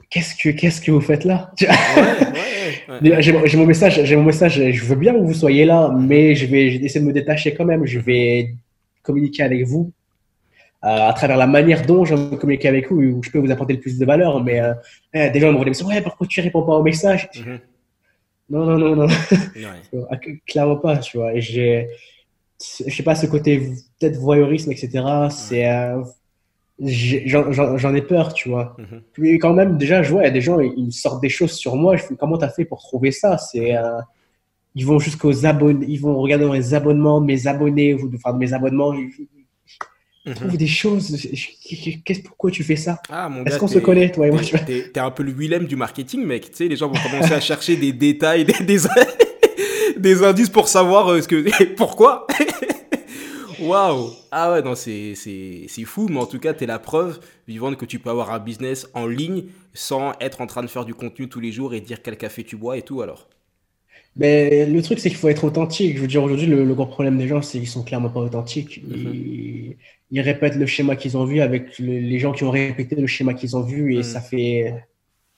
qu'est-ce 0.09 0.35
que 0.35 0.49
qu'est-ce 0.49 0.81
que 0.81 0.91
vous 0.91 1.01
faites 1.01 1.23
là? 1.23 1.51
J'ai 3.19 3.57
mon 3.57 3.65
message, 3.65 4.03
j'ai 4.03 4.15
mon 4.15 4.23
message. 4.23 4.71
Je 4.71 4.85
veux 4.85 4.95
bien 4.95 5.13
que 5.13 5.19
vous 5.19 5.33
soyez 5.33 5.65
là, 5.65 5.91
mais 5.95 6.35
je 6.35 6.45
vais 6.45 6.75
essayer 6.75 6.99
de 7.01 7.05
me 7.05 7.13
détacher 7.13 7.53
quand 7.53 7.65
même. 7.65 7.85
Je 7.85 7.99
vais 7.99 8.55
communiquer 9.01 9.43
avec 9.43 9.65
vous 9.65 9.91
euh, 10.83 11.09
à 11.09 11.13
travers 11.13 11.37
la 11.37 11.47
manière 11.47 11.85
dont 11.85 12.05
je 12.05 12.15
vais 12.15 12.37
communiquer 12.37 12.67
avec 12.67 12.91
vous, 12.91 12.97
où 12.97 13.23
je 13.23 13.29
peux 13.31 13.39
vous 13.39 13.51
apporter 13.51 13.73
le 13.73 13.79
plus 13.79 13.97
de 13.97 14.05
valeur. 14.05 14.43
Mais 14.43 14.59
euh, 14.59 14.73
eh, 15.13 15.29
des 15.29 15.39
gens 15.39 15.51
me 15.51 15.63
disent 15.65 15.83
ouais, 15.83 16.01
pourquoi 16.01 16.27
tu 16.27 16.41
réponds 16.41 16.63
pas 16.63 16.73
au 16.73 16.83
message? 16.83 17.29
Mhm. 17.35 17.59
Non, 18.53 18.65
non, 18.67 18.77
non, 18.77 18.95
non, 18.95 19.07
ah, 20.11 20.17
clairement 20.47 20.75
pas. 20.75 20.97
Tu 20.97 21.17
vois, 21.17 21.33
et 21.33 21.41
j'ai, 21.41 21.87
je 22.59 22.95
sais 22.95 23.01
pas 23.01 23.15
ce 23.15 23.25
côté 23.25 23.71
peut-être 23.99 24.17
voyeurisme, 24.17 24.71
etc. 24.71 25.03
C'est 25.31 25.67
euh, 25.67 26.03
j'en 26.79 27.95
ai 27.95 28.01
peur, 28.03 28.31
tu 28.33 28.49
vois. 28.49 28.77
Mm 28.77 28.97
Puis 29.13 29.39
quand 29.39 29.53
même, 29.53 29.79
déjà, 29.79 30.03
je 30.03 30.11
vois, 30.11 30.21
il 30.21 30.25
y 30.25 30.27
a 30.27 30.31
des 30.31 30.41
gens, 30.41 30.59
ils 30.59 30.93
sortent 30.93 31.21
des 31.21 31.29
choses 31.29 31.53
sur 31.53 31.75
moi. 31.75 31.95
Je 31.95 32.03
fais, 32.03 32.15
comment 32.15 32.37
t'as 32.37 32.49
fait 32.49 32.63
pour 32.63 32.79
trouver 32.83 33.09
ça? 33.09 33.39
C'est, 33.39 33.75
euh, 33.75 33.99
ils 34.75 34.85
vont 34.85 34.99
jusqu'aux 34.99 35.47
abonnés, 35.47 35.87
ils 35.89 35.99
vont 35.99 36.15
regarder 36.19 36.45
dans 36.45 36.53
les 36.53 36.75
abonnements 36.75 37.21
de 37.21 37.25
mes 37.25 37.47
abonnés, 37.47 37.97
enfin 38.13 38.33
de 38.33 38.37
mes 38.37 38.53
abonnements. 38.53 38.93
Ils, 38.93 39.09
mhm. 40.25 40.35
trouvent 40.35 40.57
des 40.57 40.67
choses. 40.67 41.15
Qu'est-ce, 42.05 42.21
pourquoi 42.21 42.51
tu 42.51 42.63
fais 42.63 42.75
ça? 42.75 43.01
Ah, 43.09 43.29
Est-ce 43.45 43.57
qu'on 43.57 43.67
se 43.67 43.79
connaît, 43.79 44.11
toi 44.11 44.27
et 44.27 44.31
moi 44.31 44.41
T'es, 44.65 44.91
es 44.93 44.99
un 44.99 45.11
peu 45.11 45.23
le 45.23 45.31
Willem 45.31 45.65
du 45.65 45.75
marketing, 45.75 46.25
mec. 46.25 46.51
Tu 46.51 46.57
sais, 46.57 46.67
les 46.67 46.75
gens 46.75 46.87
vont 46.87 46.99
commencer 46.99 47.33
à 47.33 47.39
chercher 47.41 47.75
des 47.75 47.93
détails, 47.93 48.45
des, 48.45 48.63
des, 48.63 48.79
des 49.97 50.23
indices 50.23 50.49
pour 50.49 50.67
savoir 50.67 51.11
euh, 51.11 51.21
ce 51.21 51.27
que, 51.27 51.73
pourquoi? 51.75 52.27
Waouh 53.59 54.11
Ah 54.31 54.51
ouais, 54.51 54.61
non, 54.61 54.75
c'est 54.75 55.15
fou, 55.85 56.07
mais 56.09 56.19
en 56.19 56.25
tout 56.25 56.39
cas, 56.39 56.53
tu 56.53 56.65
es 56.65 56.67
la 56.67 56.79
preuve 56.79 57.19
vivante 57.47 57.77
que 57.77 57.85
tu 57.85 57.99
peux 57.99 58.09
avoir 58.09 58.31
un 58.31 58.39
business 58.39 58.87
en 58.93 59.07
ligne 59.07 59.45
sans 59.73 60.13
être 60.19 60.41
en 60.41 60.47
train 60.47 60.61
de 60.61 60.67
faire 60.67 60.85
du 60.85 60.93
contenu 60.93 61.29
tous 61.29 61.39
les 61.39 61.51
jours 61.51 61.73
et 61.73 61.79
dire 61.79 62.01
quel 62.01 62.17
café 62.17 62.43
tu 62.43 62.57
bois 62.57 62.77
et 62.77 62.81
tout 62.81 63.01
alors. 63.01 63.29
Mais 64.15 64.65
le 64.65 64.81
truc, 64.81 64.99
c'est 64.99 65.09
qu'il 65.09 65.17
faut 65.17 65.29
être 65.29 65.43
authentique. 65.43 65.97
Je 65.97 66.01
veux 66.01 66.07
dire, 66.07 66.23
aujourd'hui, 66.23 66.47
le, 66.47 66.73
gros 66.75 66.85
problème 66.85 67.17
des 67.17 67.27
gens, 67.27 67.41
c'est 67.41 67.57
qu'ils 67.57 67.67
sont 67.67 67.83
clairement 67.83 68.09
pas 68.09 68.19
authentiques. 68.19 68.83
Mm-hmm. 68.85 69.75
Ils, 70.11 70.21
répètent 70.21 70.55
le 70.55 70.67
schéma 70.67 70.95
qu'ils 70.95 71.17
ont 71.17 71.25
vu 71.25 71.41
avec 71.41 71.79
les 71.79 72.19
gens 72.19 72.31
qui 72.31 72.43
ont 72.43 72.51
répété 72.51 72.95
le 72.95 73.07
schéma 73.07 73.33
qu'ils 73.33 73.57
ont 73.57 73.63
vu 73.63 73.95
et 73.95 73.99
mm. 73.99 74.03
ça 74.03 74.21
fait 74.21 74.75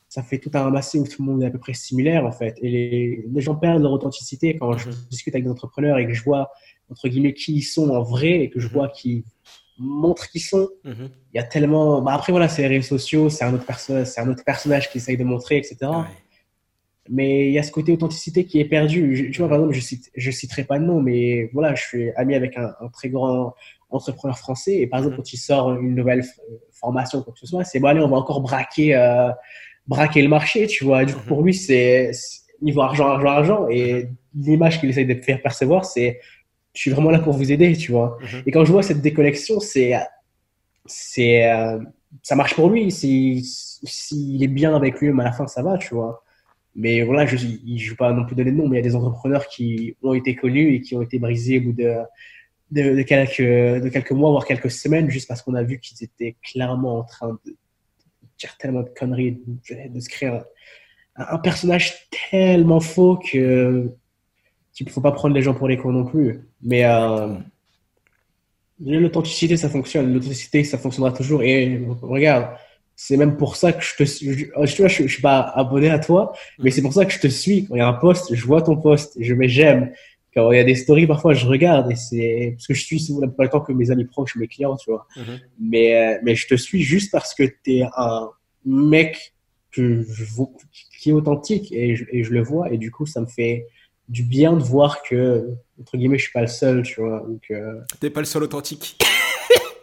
ça 0.09 0.21
fait 0.21 0.37
tout 0.37 0.51
un 0.53 0.63
ramassé 0.63 0.99
où 0.99 1.07
tout 1.07 1.23
le 1.23 1.31
monde 1.31 1.43
est 1.43 1.47
à 1.47 1.49
peu 1.49 1.59
près 1.59 1.73
similaire 1.73 2.25
en 2.25 2.31
fait. 2.31 2.57
Et 2.61 2.69
les, 2.69 3.25
les 3.25 3.41
gens 3.41 3.55
perdent 3.55 3.81
leur 3.81 3.93
authenticité 3.93 4.57
quand 4.57 4.77
je 4.77 4.89
mm-hmm. 4.89 5.09
discute 5.09 5.35
avec 5.35 5.45
des 5.45 5.51
entrepreneurs 5.51 5.97
et 5.97 6.05
que 6.05 6.13
je 6.13 6.23
vois 6.23 6.51
entre 6.89 7.07
guillemets, 7.07 7.33
qui 7.33 7.55
ils 7.55 7.63
sont 7.63 7.89
en 7.89 8.03
vrai 8.03 8.41
et 8.41 8.49
que 8.49 8.59
je 8.59 8.67
mhm. 8.67 8.73
vois 8.73 8.89
qui 8.89 9.25
montrent 9.77 10.29
qui 10.29 10.39
sont. 10.39 10.69
Il 10.85 11.09
y 11.33 11.39
a 11.39 11.43
tellement. 11.43 12.01
Bah 12.01 12.13
après, 12.13 12.31
voilà, 12.31 12.47
c'est 12.47 12.61
les 12.61 12.77
réseaux 12.77 12.97
sociaux, 12.97 13.29
c'est 13.29 13.43
un, 13.43 13.53
autre 13.53 13.65
c'est 13.77 14.21
un 14.21 14.29
autre 14.29 14.43
personnage 14.43 14.89
qui 14.89 14.99
essaye 14.99 15.17
de 15.17 15.23
montrer, 15.23 15.57
etc. 15.57 15.77
Mais 17.09 17.47
il 17.47 17.53
y 17.53 17.59
a 17.59 17.63
ce 17.63 17.71
côté 17.71 17.91
authenticité 17.91 18.45
qui 18.45 18.59
est 18.59 18.65
perdu. 18.65 19.29
tu 19.31 19.39
vois, 19.39 19.47
par 19.47 19.57
exemple, 19.57 19.75
je, 19.75 19.81
cite, 19.81 20.11
je 20.15 20.31
citerai 20.31 20.63
pas 20.63 20.79
de 20.79 20.85
nom, 20.85 21.01
mais 21.01 21.49
voilà, 21.53 21.75
je 21.75 21.83
suis 21.83 22.11
ami 22.15 22.33
avec 22.33 22.57
un, 22.57 22.73
très 22.91 23.09
grand 23.09 23.53
entrepreneur 23.89 24.37
français. 24.37 24.77
Et 24.77 24.87
par 24.87 24.99
exemple, 24.99 25.17
quand 25.17 25.31
il 25.31 25.37
sort 25.37 25.75
une 25.75 25.93
nouvelle 25.93 26.23
formation, 26.71 27.21
quoi 27.21 27.33
que 27.33 27.39
ce 27.39 27.45
soit, 27.45 27.63
c'est 27.63 27.79
bon, 27.79 27.87
allez, 27.89 28.01
on 28.01 28.07
va 28.07 28.17
encore 28.17 28.41
braquer, 28.41 28.95
euh, 28.95 29.29
braquer 29.87 30.21
le 30.23 30.29
marché, 30.29 30.65
tu 30.67 30.83
vois. 30.83 31.05
du 31.05 31.13
coup, 31.13 31.25
pour 31.27 31.43
lui, 31.43 31.53
c'est 31.53 32.11
niveau 32.61 32.81
argent, 32.81 33.07
argent, 33.07 33.29
argent. 33.29 33.67
Et 33.69 34.09
l'image 34.33 34.79
qu'il 34.79 34.89
essaye 34.89 35.05
de 35.05 35.13
faire 35.13 35.41
percevoir, 35.41 35.85
c'est 35.85 36.19
je 36.73 36.81
suis 36.81 36.91
vraiment 36.91 37.09
là 37.09 37.19
pour 37.19 37.33
vous 37.33 37.51
aider, 37.51 37.75
tu 37.77 37.91
vois. 37.91 38.17
Mhm. 38.21 38.43
Et 38.45 38.51
quand 38.51 38.65
je 38.65 38.71
vois 38.71 38.83
cette 38.83 39.01
déconnexion, 39.01 39.59
c'est, 39.59 39.93
c'est, 40.85 41.49
euh, 41.49 41.79
ça 42.21 42.35
marche 42.35 42.55
pour 42.55 42.69
lui. 42.69 42.91
S'il 42.91 43.43
si, 43.45 44.39
est 44.41 44.47
bien 44.47 44.75
avec 44.75 44.99
lui, 44.99 45.09
à 45.09 45.23
la 45.23 45.31
fin, 45.31 45.47
ça 45.47 45.63
va, 45.63 45.77
tu 45.77 45.95
vois. 45.95 46.24
Mais 46.75 47.03
voilà, 47.03 47.25
je 47.25 47.35
ne 47.35 47.77
joue 47.77 47.95
pas 47.95 48.11
non 48.11 48.25
plus 48.25 48.35
donner 48.35 48.51
de 48.51 48.57
nom, 48.57 48.67
mais 48.67 48.77
il 48.77 48.83
y 48.83 48.85
a 48.85 48.89
des 48.89 48.95
entrepreneurs 48.95 49.47
qui 49.47 49.95
ont 50.03 50.13
été 50.13 50.35
connus 50.35 50.75
et 50.75 50.81
qui 50.81 50.95
ont 50.95 51.01
été 51.01 51.19
brisés 51.19 51.59
au 51.59 51.61
bout 51.61 51.73
de, 51.73 51.95
de, 52.71 53.01
quelques, 53.03 53.39
de 53.41 53.89
quelques 53.89 54.11
mois, 54.11 54.31
voire 54.31 54.45
quelques 54.45 54.71
semaines, 54.71 55.09
juste 55.09 55.27
parce 55.27 55.41
qu'on 55.41 55.55
a 55.55 55.63
vu 55.63 55.79
qu'ils 55.79 56.03
étaient 56.03 56.35
clairement 56.43 56.99
en 56.99 57.03
train 57.03 57.39
de 57.45 57.55
dire 58.37 58.57
tellement 58.57 58.83
de 58.83 58.89
conneries, 58.89 59.39
de, 59.89 59.99
se 59.99 60.09
créer 60.09 60.37
un 61.15 61.37
personnage 61.37 62.09
tellement 62.29 62.81
faux 62.81 63.17
que 63.17 63.89
il 64.79 64.87
ne 64.87 64.91
faut 64.91 65.01
pas 65.01 65.11
prendre 65.11 65.33
les 65.35 65.41
gens 65.41 65.53
pour 65.53 65.67
les 65.67 65.77
cons 65.77 65.91
non 65.91 66.05
plus. 66.05 66.41
Mais 66.61 66.83
euh, 66.85 67.35
l'authenticité, 68.79 69.55
ça 69.57 69.69
fonctionne. 69.69 70.13
L'authenticité, 70.13 70.63
ça 70.63 70.77
fonctionnera 70.77 71.13
toujours. 71.13 71.43
Et 71.43 71.81
regarde, 72.01 72.57
c'est 72.95 73.17
même 73.17 73.37
pour 73.37 73.55
ça 73.55 73.73
que 73.73 73.83
je 73.83 73.95
te 73.95 74.03
suis. 74.03 74.33
Je, 74.33 74.83
ne 74.83 74.87
je, 74.87 75.07
suis 75.07 75.21
pas 75.21 75.41
abonné 75.41 75.89
à 75.89 75.99
toi, 75.99 76.33
mais 76.59 76.71
c'est 76.71 76.81
pour 76.81 76.93
ça 76.93 77.05
que 77.05 77.11
je 77.11 77.19
te 77.19 77.27
suis. 77.27 77.65
Quand 77.65 77.75
il 77.75 77.79
y 77.79 77.81
a 77.81 77.87
un 77.87 77.93
post, 77.93 78.33
je 78.33 78.45
vois 78.45 78.61
ton 78.61 78.77
post, 78.77 79.17
je 79.19 79.33
mets 79.33 79.49
j'aime. 79.49 79.91
Quand 80.33 80.51
il 80.51 80.57
y 80.57 80.61
a 80.61 80.63
des 80.63 80.75
stories, 80.75 81.07
parfois, 81.07 81.33
je 81.33 81.45
regarde 81.45 81.91
et 81.91 81.95
c'est 81.95 82.53
parce 82.55 82.67
que 82.67 82.73
je 82.73 82.83
suis 82.83 82.99
souvent 82.99 83.21
plupart 83.21 83.45
du 83.45 83.49
temps 83.51 83.61
que 83.61 83.71
mes 83.71 83.91
amis 83.91 84.05
proches, 84.05 84.35
mes 84.35 84.47
clients, 84.47 84.75
tu 84.75 84.91
vois. 84.91 85.07
Mm-hmm. 85.15 85.39
Mais, 85.59 85.95
euh, 85.95 86.19
mais 86.23 86.35
je 86.35 86.47
te 86.47 86.55
suis 86.55 86.83
juste 86.83 87.11
parce 87.11 87.33
que 87.33 87.43
tu 87.43 87.77
es 87.77 87.83
un 87.97 88.29
mec 88.65 89.33
que 89.71 90.03
je, 90.03 90.25
qui 90.99 91.09
est 91.09 91.13
authentique 91.13 91.71
et 91.71 91.95
je, 91.95 92.05
et 92.11 92.23
je 92.23 92.31
le 92.31 92.43
vois 92.43 92.71
et 92.71 92.77
du 92.77 92.91
coup, 92.91 93.05
ça 93.05 93.21
me 93.21 93.27
fait 93.27 93.67
du 94.07 94.23
bien 94.23 94.53
de 94.53 94.63
voir 94.63 95.01
que, 95.03 95.55
entre 95.79 95.97
guillemets, 95.97 96.17
je 96.17 96.23
suis 96.23 96.33
pas 96.33 96.41
le 96.41 96.47
seul, 96.47 96.83
tu 96.83 97.01
vois. 97.01 97.25
Donc, 97.27 97.43
euh... 97.51 97.79
T'es 97.99 98.09
pas 98.09 98.21
le 98.21 98.25
seul 98.25 98.43
authentique. 98.43 98.97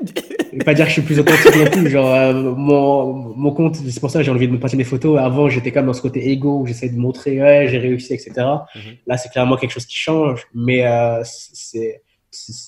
je 0.53 0.59
vais 0.59 0.65
pas 0.65 0.75
dire 0.75 0.85
que 0.85 0.91
je 0.91 0.95
suis 0.95 1.03
plus 1.03 1.19
authentique 1.19 1.57
non 1.57 1.71
plus. 1.71 1.89
Genre, 1.89 2.15
euh, 2.15 2.55
mon, 2.55 3.15
mon 3.15 3.53
compte, 3.53 3.77
c'est 3.77 4.01
pour 4.01 4.11
ça 4.11 4.19
que 4.19 4.25
j'ai 4.25 4.31
envie 4.31 4.47
de 4.47 4.53
me 4.53 4.61
passer 4.61 4.77
mes 4.77 4.85
photos. 4.85 5.19
Avant, 5.19 5.49
j'étais 5.49 5.73
quand 5.73 5.81
même 5.81 5.87
dans 5.87 5.93
ce 5.95 6.03
côté 6.03 6.31
égo 6.31 6.61
où 6.61 6.67
j'essayais 6.67 6.93
de 6.93 6.99
montrer, 6.99 7.41
ouais, 7.41 7.69
j'ai 7.69 7.79
réussi, 7.79 8.13
etc. 8.13 8.33
Mhm. 8.75 8.83
Là, 9.07 9.17
c'est 9.17 9.31
clairement 9.31 9.57
quelque 9.57 9.71
chose 9.71 9.87
qui 9.87 9.97
change, 9.97 10.47
mais 10.55 10.87
euh, 10.87 11.23
c'est, 11.25 12.03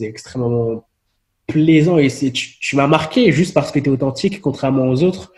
extrêmement 0.01 0.87
plaisant 1.47 1.99
et 1.99 2.09
c'est, 2.09 2.31
tu, 2.33 2.77
m'as 2.77 2.87
marqué 2.87 3.31
juste 3.31 3.53
parce 3.53 3.71
que 3.71 3.79
tu 3.79 3.87
es 3.87 3.93
authentique, 3.93 4.41
contrairement 4.41 4.89
aux 4.89 5.03
autres 5.03 5.33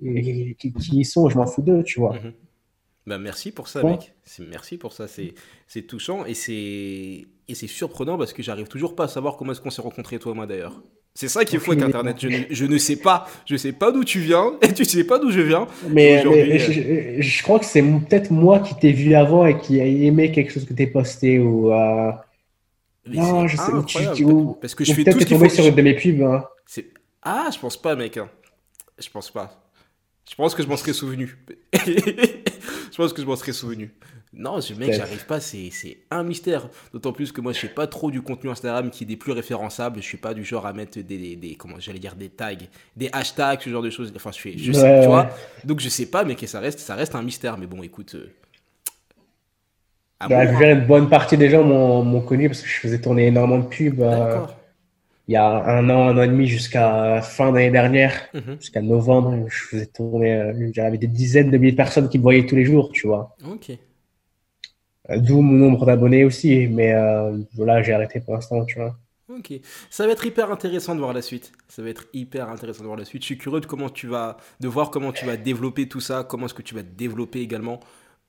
qui, 0.00 0.54
qui 0.58 0.98
y 0.98 1.04
sont, 1.04 1.30
je 1.30 1.36
m'en 1.38 1.46
fous 1.46 1.62
d'eux, 1.62 1.82
tu 1.82 1.98
vois. 1.98 2.14
Bah 3.06 3.18
merci 3.18 3.52
pour 3.52 3.68
ça, 3.68 3.82
mec. 3.82 4.12
Merci 4.40 4.76
pour 4.76 4.92
ça. 4.92 5.06
C'est 5.08 5.82
touchant 5.82 6.26
et 6.26 6.34
c'est 6.34 7.66
surprenant 7.66 8.18
parce 8.18 8.32
que 8.32 8.42
j'arrive 8.42 8.68
toujours 8.68 8.94
pas 8.94 9.04
à 9.04 9.08
savoir 9.08 9.36
comment 9.36 9.52
est-ce 9.52 9.60
qu'on 9.60 9.70
s'est 9.70 9.82
rencontrés, 9.82 10.18
toi 10.18 10.32
et 10.32 10.34
moi 10.34 10.46
d'ailleurs. 10.46 10.82
C'est 11.16 11.28
ça 11.28 11.46
qui 11.46 11.56
est 11.56 11.58
fou 11.58 11.72
avec 11.72 11.82
Internet. 11.82 12.16
Je 12.20 12.28
ne, 12.28 12.38
je 12.50 12.66
ne, 12.66 12.76
sais 12.76 12.96
pas. 12.96 13.26
Je 13.46 13.56
sais 13.56 13.72
pas 13.72 13.90
d'où 13.90 14.04
tu 14.04 14.20
viens 14.20 14.52
et 14.60 14.72
tu 14.74 14.84
sais 14.84 15.02
pas 15.02 15.18
d'où 15.18 15.30
je 15.30 15.40
viens. 15.40 15.66
Mais, 15.88 16.22
je, 16.22 17.42
crois 17.42 17.58
que 17.58 17.64
c'est 17.64 17.82
peut-être 17.82 18.30
moi 18.30 18.60
qui 18.60 18.74
t'ai 18.74 18.92
vu 18.92 19.14
avant 19.14 19.46
et 19.46 19.58
qui 19.58 19.80
a 19.80 19.86
aimé 19.86 20.30
quelque 20.30 20.52
chose 20.52 20.66
que 20.66 20.74
t'es 20.74 20.86
posté 20.86 21.38
ou. 21.38 21.72
Euh... 21.72 22.12
Non, 23.06 23.48
je 23.48 23.56
sais. 23.56 24.22
Ou, 24.24 24.58
parce 24.60 24.74
que 24.74 24.84
je 24.84 24.92
fais 24.92 25.04
tout 25.04 25.18
ce 25.18 25.24
tombé 25.24 25.48
sur 25.48 25.64
une 25.64 25.74
de 25.74 25.82
mes 25.82 25.94
pubs. 25.94 26.20
Hein. 26.22 26.44
Ah, 27.22 27.48
je 27.52 27.58
pense 27.58 27.80
pas, 27.80 27.96
mec. 27.96 28.18
Hein. 28.18 28.28
Je 28.98 29.08
pense 29.08 29.30
pas. 29.30 29.65
Je 30.28 30.34
pense 30.34 30.54
que 30.54 30.62
je 30.62 30.68
m'en 30.68 30.76
serais 30.76 30.92
souvenu. 30.92 31.36
je 31.74 32.96
pense 32.96 33.12
que 33.12 33.22
je 33.22 33.26
m'en 33.26 33.36
serais 33.36 33.52
souvenu. 33.52 33.92
Non, 34.32 34.60
ce 34.60 34.74
mec, 34.74 34.92
j'arrive 34.92 35.24
pas, 35.24 35.40
c'est 35.40 35.70
un 36.10 36.22
mystère. 36.22 36.68
D'autant 36.92 37.12
plus 37.12 37.32
que 37.32 37.40
moi, 37.40 37.52
je 37.52 37.58
fais 37.58 37.68
pas 37.68 37.86
trop 37.86 38.10
du 38.10 38.20
contenu 38.20 38.50
Instagram 38.50 38.90
qui 38.90 39.04
est 39.04 39.06
des 39.06 39.16
plus 39.16 39.32
référençables. 39.32 39.96
Je 40.02 40.06
suis 40.06 40.18
pas 40.18 40.34
du 40.34 40.44
genre 40.44 40.66
à 40.66 40.72
mettre 40.72 40.98
des, 41.00 41.36
des, 41.36 41.54
comment 41.54 41.76
j'allais 41.78 42.00
dire, 42.00 42.16
des 42.16 42.28
tags, 42.28 42.52
des 42.96 43.08
hashtags, 43.12 43.60
ce 43.62 43.70
genre 43.70 43.82
de 43.82 43.88
choses. 43.88 44.12
Enfin, 44.14 44.32
je 44.32 44.40
fais, 44.40 44.58
je 44.58 44.72
sais, 44.72 45.00
tu 45.00 45.06
vois. 45.06 45.30
Donc, 45.64 45.80
je 45.80 45.88
sais 45.88 46.06
pas, 46.06 46.24
mais 46.24 46.34
que 46.34 46.46
ça 46.46 46.60
reste, 46.60 46.80
ça 46.80 46.96
reste 46.96 47.14
un 47.14 47.22
mystère. 47.22 47.56
Mais 47.56 47.66
bon, 47.66 47.82
écoute. 47.82 48.14
Euh, 48.14 48.32
bah, 50.28 50.44
une 50.44 50.86
bonne 50.86 51.08
partie 51.08 51.36
des 51.36 51.48
gens 51.48 51.62
m'ont 51.62 52.20
connu 52.20 52.48
parce 52.48 52.60
que 52.60 52.68
je 52.68 52.80
faisais 52.80 53.00
tourner 53.00 53.28
énormément 53.28 53.62
de 53.62 53.68
pubs. 53.68 54.00
Euh, 54.00 54.40
il 55.28 55.32
y 55.32 55.36
a 55.36 55.44
un 55.44 55.90
an, 55.90 56.08
un 56.08 56.18
an 56.18 56.22
et 56.22 56.28
demi 56.28 56.46
jusqu'à 56.46 57.20
fin 57.20 57.50
d'année 57.50 57.70
dernière, 57.70 58.12
mhm. 58.32 58.58
jusqu'à 58.60 58.80
novembre, 58.80 59.46
je 59.48 59.64
faisais 59.64 59.86
tourner, 59.86 60.34
euh, 60.34 60.70
j'avais 60.72 60.98
des 60.98 61.08
dizaines 61.08 61.50
de 61.50 61.58
milliers 61.58 61.72
de 61.72 61.76
personnes 61.76 62.08
qui 62.08 62.18
me 62.18 62.22
voyaient 62.22 62.46
tous 62.46 62.54
les 62.54 62.64
jours, 62.64 62.90
tu 62.92 63.08
vois. 63.08 63.36
Ok. 63.44 63.70
Euh, 65.10 65.18
d'où 65.18 65.40
mon 65.40 65.66
nombre 65.66 65.84
d'abonnés 65.84 66.24
aussi, 66.24 66.68
mais 66.68 66.92
euh, 66.92 67.38
voilà, 67.54 67.82
j'ai 67.82 67.92
arrêté 67.92 68.20
pour 68.20 68.34
l'instant, 68.34 68.64
tu 68.64 68.78
vois. 68.78 68.96
Ok, 69.28 69.52
ça 69.90 70.06
va 70.06 70.12
être 70.12 70.24
hyper 70.24 70.52
intéressant 70.52 70.94
de 70.94 71.00
voir 71.00 71.12
la 71.12 71.22
suite. 71.22 71.50
Ça 71.68 71.82
va 71.82 71.88
être 71.88 72.06
hyper 72.12 72.48
intéressant 72.48 72.82
de 72.82 72.86
voir 72.86 72.98
la 72.98 73.04
suite. 73.04 73.22
Je 73.22 73.26
suis 73.26 73.38
curieux 73.38 73.60
de 73.60 73.66
comment 73.66 73.90
tu 73.90 74.06
vas, 74.06 74.36
de 74.60 74.68
voir 74.68 74.90
comment 74.90 75.10
tu 75.10 75.26
vas 75.26 75.36
développer 75.36 75.88
tout 75.88 76.00
ça, 76.00 76.22
comment 76.22 76.46
est-ce 76.46 76.54
que 76.54 76.62
tu 76.62 76.76
vas 76.76 76.84
te 76.84 76.96
développer 76.96 77.40
également 77.40 77.80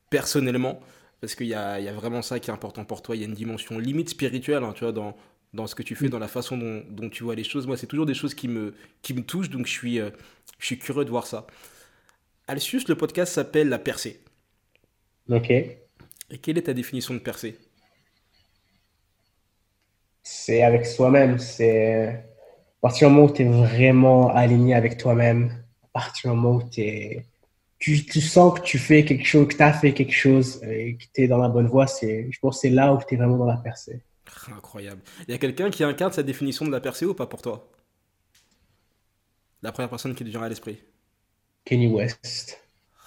personnellement, 0.10 0.80
parce 1.22 1.36
qu'il 1.36 1.48
y 1.48 1.54
a, 1.54 1.80
y 1.80 1.88
a, 1.88 1.94
vraiment 1.94 2.24
ça 2.24 2.40
qui 2.40 2.50
est 2.50 2.54
important 2.54 2.84
pour 2.84 3.04
toi. 3.04 3.16
Il 3.16 3.22
y 3.22 3.26
a 3.26 3.28
une 3.28 3.36
dimension 3.36 3.78
limite 3.78 4.10
spirituelle, 4.10 4.64
hein, 4.64 4.74
tu 4.74 4.86
vois, 4.86 4.94
dans 4.94 5.16
dans 5.54 5.68
ce 5.68 5.76
que 5.76 5.84
tu 5.84 5.96
fais, 5.96 6.08
mm. 6.08 6.10
dans 6.10 6.20
la 6.20 6.28
façon 6.28 6.58
dont, 6.58 7.10
tu 7.10 7.24
vois 7.24 7.36
les 7.36 7.44
choses. 7.44 7.68
Moi, 7.68 7.78
c'est 7.78 7.88
toujours 7.88 8.06
des 8.06 8.14
choses 8.14 8.34
qui 8.34 8.48
me, 8.48 8.76
qui 9.02 9.14
me 9.14 9.22
touchent, 9.22 9.50
donc 9.50 9.66
je 9.66 9.72
suis, 9.72 10.00
euh, 10.00 10.10
je 10.60 10.66
suis 10.66 10.78
curieux 10.78 11.06
de 11.06 11.10
voir 11.10 11.28
ça. 11.28 11.48
Alcius, 12.48 12.88
le 12.88 12.96
podcast 12.96 13.34
s'appelle 13.34 13.70
La 13.70 13.80
Percée. 13.80 14.22
Ok. 15.30 15.50
Et 15.50 16.38
quelle 16.42 16.58
est 16.58 16.64
ta 16.64 16.74
définition 16.74 17.14
de 17.14 17.20
percée? 17.20 17.58
C'est 20.24 20.62
avec 20.64 20.86
soi-même. 20.86 21.40
C'est 21.40 22.08
à 22.08 22.82
partir 22.82 23.08
du 23.08 23.14
moment 23.14 23.28
où 23.28 23.34
tu 23.34 23.44
es 23.44 23.46
vraiment 23.46 24.34
aligné 24.34 24.74
avec 24.76 24.98
toi-même, 24.98 25.52
à 25.84 25.88
partir 25.94 26.32
du 26.32 26.38
moment 26.38 26.58
où 26.58 26.70
es... 26.78 27.26
Tu, 27.80 28.04
tu, 28.06 28.22
sens 28.22 28.60
que 28.60 28.66
tu 28.66 28.80
fais 28.80 29.06
quelque 29.06 29.26
chose, 29.26 29.48
que 29.48 29.56
tu 29.56 29.62
as 29.62 29.72
fait 29.72 29.94
quelque 29.94 30.14
chose 30.14 30.64
et 30.64 30.96
que 30.96 31.04
tu 31.14 31.22
es 31.22 31.28
dans 31.28 31.38
la 31.38 31.48
bonne 31.48 31.68
voie, 31.68 31.86
je 31.86 32.40
pense 32.42 32.56
que 32.56 32.62
c'est 32.62 32.70
là 32.72 32.92
où 32.92 33.00
tu 33.08 33.14
es 33.14 33.18
vraiment 33.18 33.38
dans 33.38 33.46
la 33.46 33.58
percée. 33.58 34.02
Incroyable. 34.56 35.02
Il 35.28 35.32
y 35.32 35.34
a 35.34 35.38
quelqu'un 35.38 35.70
qui 35.70 35.84
incarne 35.84 36.12
cette 36.12 36.26
définition 36.26 36.66
de 36.66 36.72
la 36.72 36.80
percée 36.80 37.06
ou 37.06 37.14
pas 37.14 37.28
pour 37.28 37.42
toi? 37.42 37.70
La 39.62 39.72
première 39.72 39.90
personne 39.90 40.16
qui 40.16 40.24
te 40.24 40.30
vient 40.30 40.44
à 40.44 40.50
l'esprit? 40.50 40.82
Kenny 41.66 41.88
West. 41.88 42.60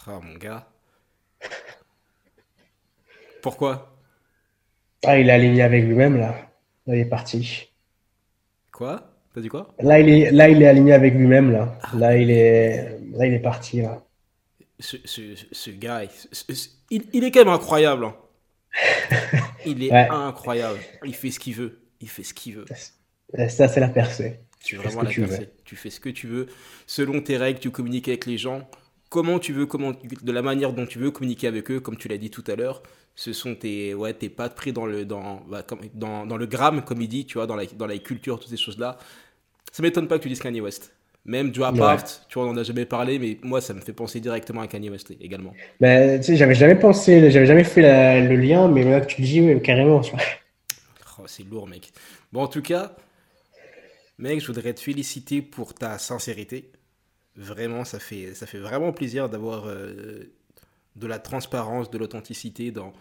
Ah, 0.06 0.20
mon 0.22 0.36
gars. 0.36 0.68
Pourquoi? 3.42 3.96
Ah, 5.04 5.18
il 5.18 5.28
est 5.28 5.32
aligné 5.32 5.62
avec 5.62 5.84
lui-même, 5.84 6.18
là. 6.18 6.34
Là, 6.86 6.96
il 6.96 7.00
est 7.00 7.04
parti. 7.06 7.70
Quoi? 8.72 9.10
T'as 9.34 9.40
dit 9.40 9.48
quoi? 9.48 9.74
Là 9.78 10.00
il, 10.00 10.08
est, 10.08 10.30
là, 10.32 10.48
il 10.48 10.60
est 10.60 10.66
aligné 10.66 10.92
avec 10.92 11.14
lui-même, 11.14 11.52
là. 11.52 11.78
Ah. 11.82 11.96
Là, 11.96 12.16
il 12.16 12.30
est, 12.30 12.98
là, 13.12 13.26
il 13.26 13.32
est 13.32 13.40
parti, 13.40 13.80
là. 13.80 14.04
Ce, 14.78 14.96
ce, 15.04 15.20
ce 15.52 15.70
gars, 15.70 16.02
il, 16.90 17.02
il, 17.12 17.24
est 17.24 17.30
quand 17.30 17.44
même 17.44 17.54
incroyable. 17.54 18.04
Hein. 18.06 18.16
Il 19.66 19.82
est 19.82 19.92
incroyable. 19.92 20.78
Il 21.04 21.14
fait 21.14 21.30
ce 21.30 21.38
qu'il 21.40 21.54
veut. 21.54 21.80
Il 22.00 22.08
fait 22.08 22.22
ce 22.22 22.34
qu'il 22.34 22.56
veut. 22.56 22.64
Ça, 23.48 23.68
c'est 23.68 23.80
la 23.80 23.88
percée. 23.88 24.40
Tu, 24.62 24.76
vraiment 24.76 25.02
la 25.02 25.10
tu 25.10 25.24
Tu 25.64 25.76
fais 25.76 25.90
ce 25.90 26.00
que 26.00 26.08
tu 26.08 26.26
veux. 26.26 26.46
Selon 26.86 27.20
tes 27.22 27.36
règles, 27.36 27.60
tu 27.60 27.70
communiques 27.70 28.08
avec 28.08 28.26
les 28.26 28.38
gens. 28.38 28.68
Comment 29.08 29.38
tu 29.38 29.52
veux, 29.52 29.66
comment, 29.66 29.92
de 29.92 30.32
la 30.32 30.42
manière 30.42 30.72
dont 30.72 30.86
tu 30.86 30.98
veux 30.98 31.10
communiquer 31.10 31.48
avec 31.48 31.70
eux, 31.70 31.80
comme 31.80 31.96
tu 31.96 32.08
l'as 32.08 32.18
dit 32.18 32.30
tout 32.30 32.44
à 32.46 32.54
l'heure. 32.54 32.82
Ce 33.16 33.32
sont 33.32 33.54
tes, 33.54 33.92
ouais, 33.92 34.14
tes 34.14 34.28
pattes 34.28 34.54
pris 34.54 34.72
dans 34.72 34.86
le, 34.86 35.04
dans, 35.04 35.40
bah, 35.48 35.64
dans, 35.94 36.26
dans, 36.26 36.36
le 36.36 36.46
gramme, 36.46 36.84
comme 36.84 37.02
il 37.02 37.08
dit, 37.08 37.26
tu 37.26 37.34
vois, 37.34 37.46
dans 37.46 37.56
la, 37.56 37.66
dans 37.66 37.86
la 37.86 37.98
culture, 37.98 38.38
toutes 38.38 38.50
ces 38.50 38.56
choses-là. 38.56 38.98
Ça 39.72 39.82
m'étonne 39.82 40.08
pas 40.08 40.18
que 40.18 40.22
tu 40.22 40.28
dises 40.28 40.40
Kanye 40.40 40.60
West. 40.60 40.92
Même 41.26 41.50
Dropout, 41.50 42.22
tu 42.28 42.38
vois, 42.38 42.48
on 42.48 42.52
n'en 42.52 42.60
a 42.60 42.62
jamais 42.62 42.86
parlé, 42.86 43.18
mais 43.18 43.38
moi, 43.42 43.60
ça 43.60 43.74
me 43.74 43.80
fait 43.80 43.92
penser 43.92 44.20
directement 44.20 44.62
à 44.62 44.66
Kanye 44.66 44.88
West 44.88 45.12
également. 45.20 45.52
Ben, 45.78 46.18
tu 46.18 46.26
sais, 46.26 46.36
j'avais 46.36 46.54
jamais 46.54 46.76
pensé, 46.76 47.30
j'avais 47.30 47.46
jamais 47.46 47.64
fait 47.64 48.22
le 48.22 48.36
lien, 48.36 48.68
mais 48.68 48.84
là 48.84 49.00
que 49.00 49.06
tu 49.06 49.20
le 49.20 49.26
dis, 49.26 49.62
carrément. 49.62 50.00
Oh, 51.22 51.26
c'est 51.26 51.46
lourd, 51.46 51.68
mec. 51.68 51.92
Bon, 52.32 52.40
en 52.42 52.48
tout 52.48 52.62
cas, 52.62 52.96
mec, 54.16 54.40
je 54.40 54.46
voudrais 54.46 54.72
te 54.72 54.80
féliciter 54.80 55.42
pour 55.42 55.74
ta 55.74 55.98
sincérité. 55.98 56.72
Vraiment, 57.36 57.84
ça 57.84 57.98
fait, 57.98 58.34
ça 58.34 58.46
fait 58.46 58.58
vraiment 58.58 58.90
plaisir 58.92 59.28
d'avoir 59.28 59.66
euh, 59.66 60.32
de 60.96 61.06
la 61.06 61.18
transparence, 61.18 61.90
de 61.90 61.98
l'authenticité 61.98 62.70
dans, 62.70 62.94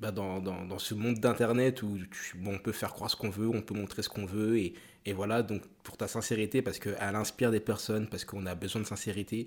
bah, 0.00 0.10
dans, 0.10 0.78
ce 0.78 0.94
monde 0.94 1.18
d'Internet 1.18 1.82
où 1.82 1.98
bon, 2.36 2.54
on 2.54 2.58
peut 2.58 2.72
faire 2.72 2.92
croire 2.92 3.10
ce 3.10 3.16
qu'on 3.16 3.30
veut, 3.30 3.48
on 3.48 3.62
peut 3.62 3.74
montrer 3.74 4.02
ce 4.02 4.08
qu'on 4.08 4.26
veut. 4.26 4.58
Et, 4.58 4.74
et, 5.06 5.12
voilà, 5.12 5.42
donc 5.42 5.62
pour 5.82 5.96
ta 5.96 6.08
sincérité, 6.08 6.62
parce 6.62 6.78
qu'elle 6.78 6.96
inspire 7.14 7.50
des 7.50 7.60
personnes, 7.60 8.08
parce 8.08 8.24
qu'on 8.24 8.46
a 8.46 8.54
besoin 8.54 8.82
de 8.82 8.86
sincérité. 8.86 9.46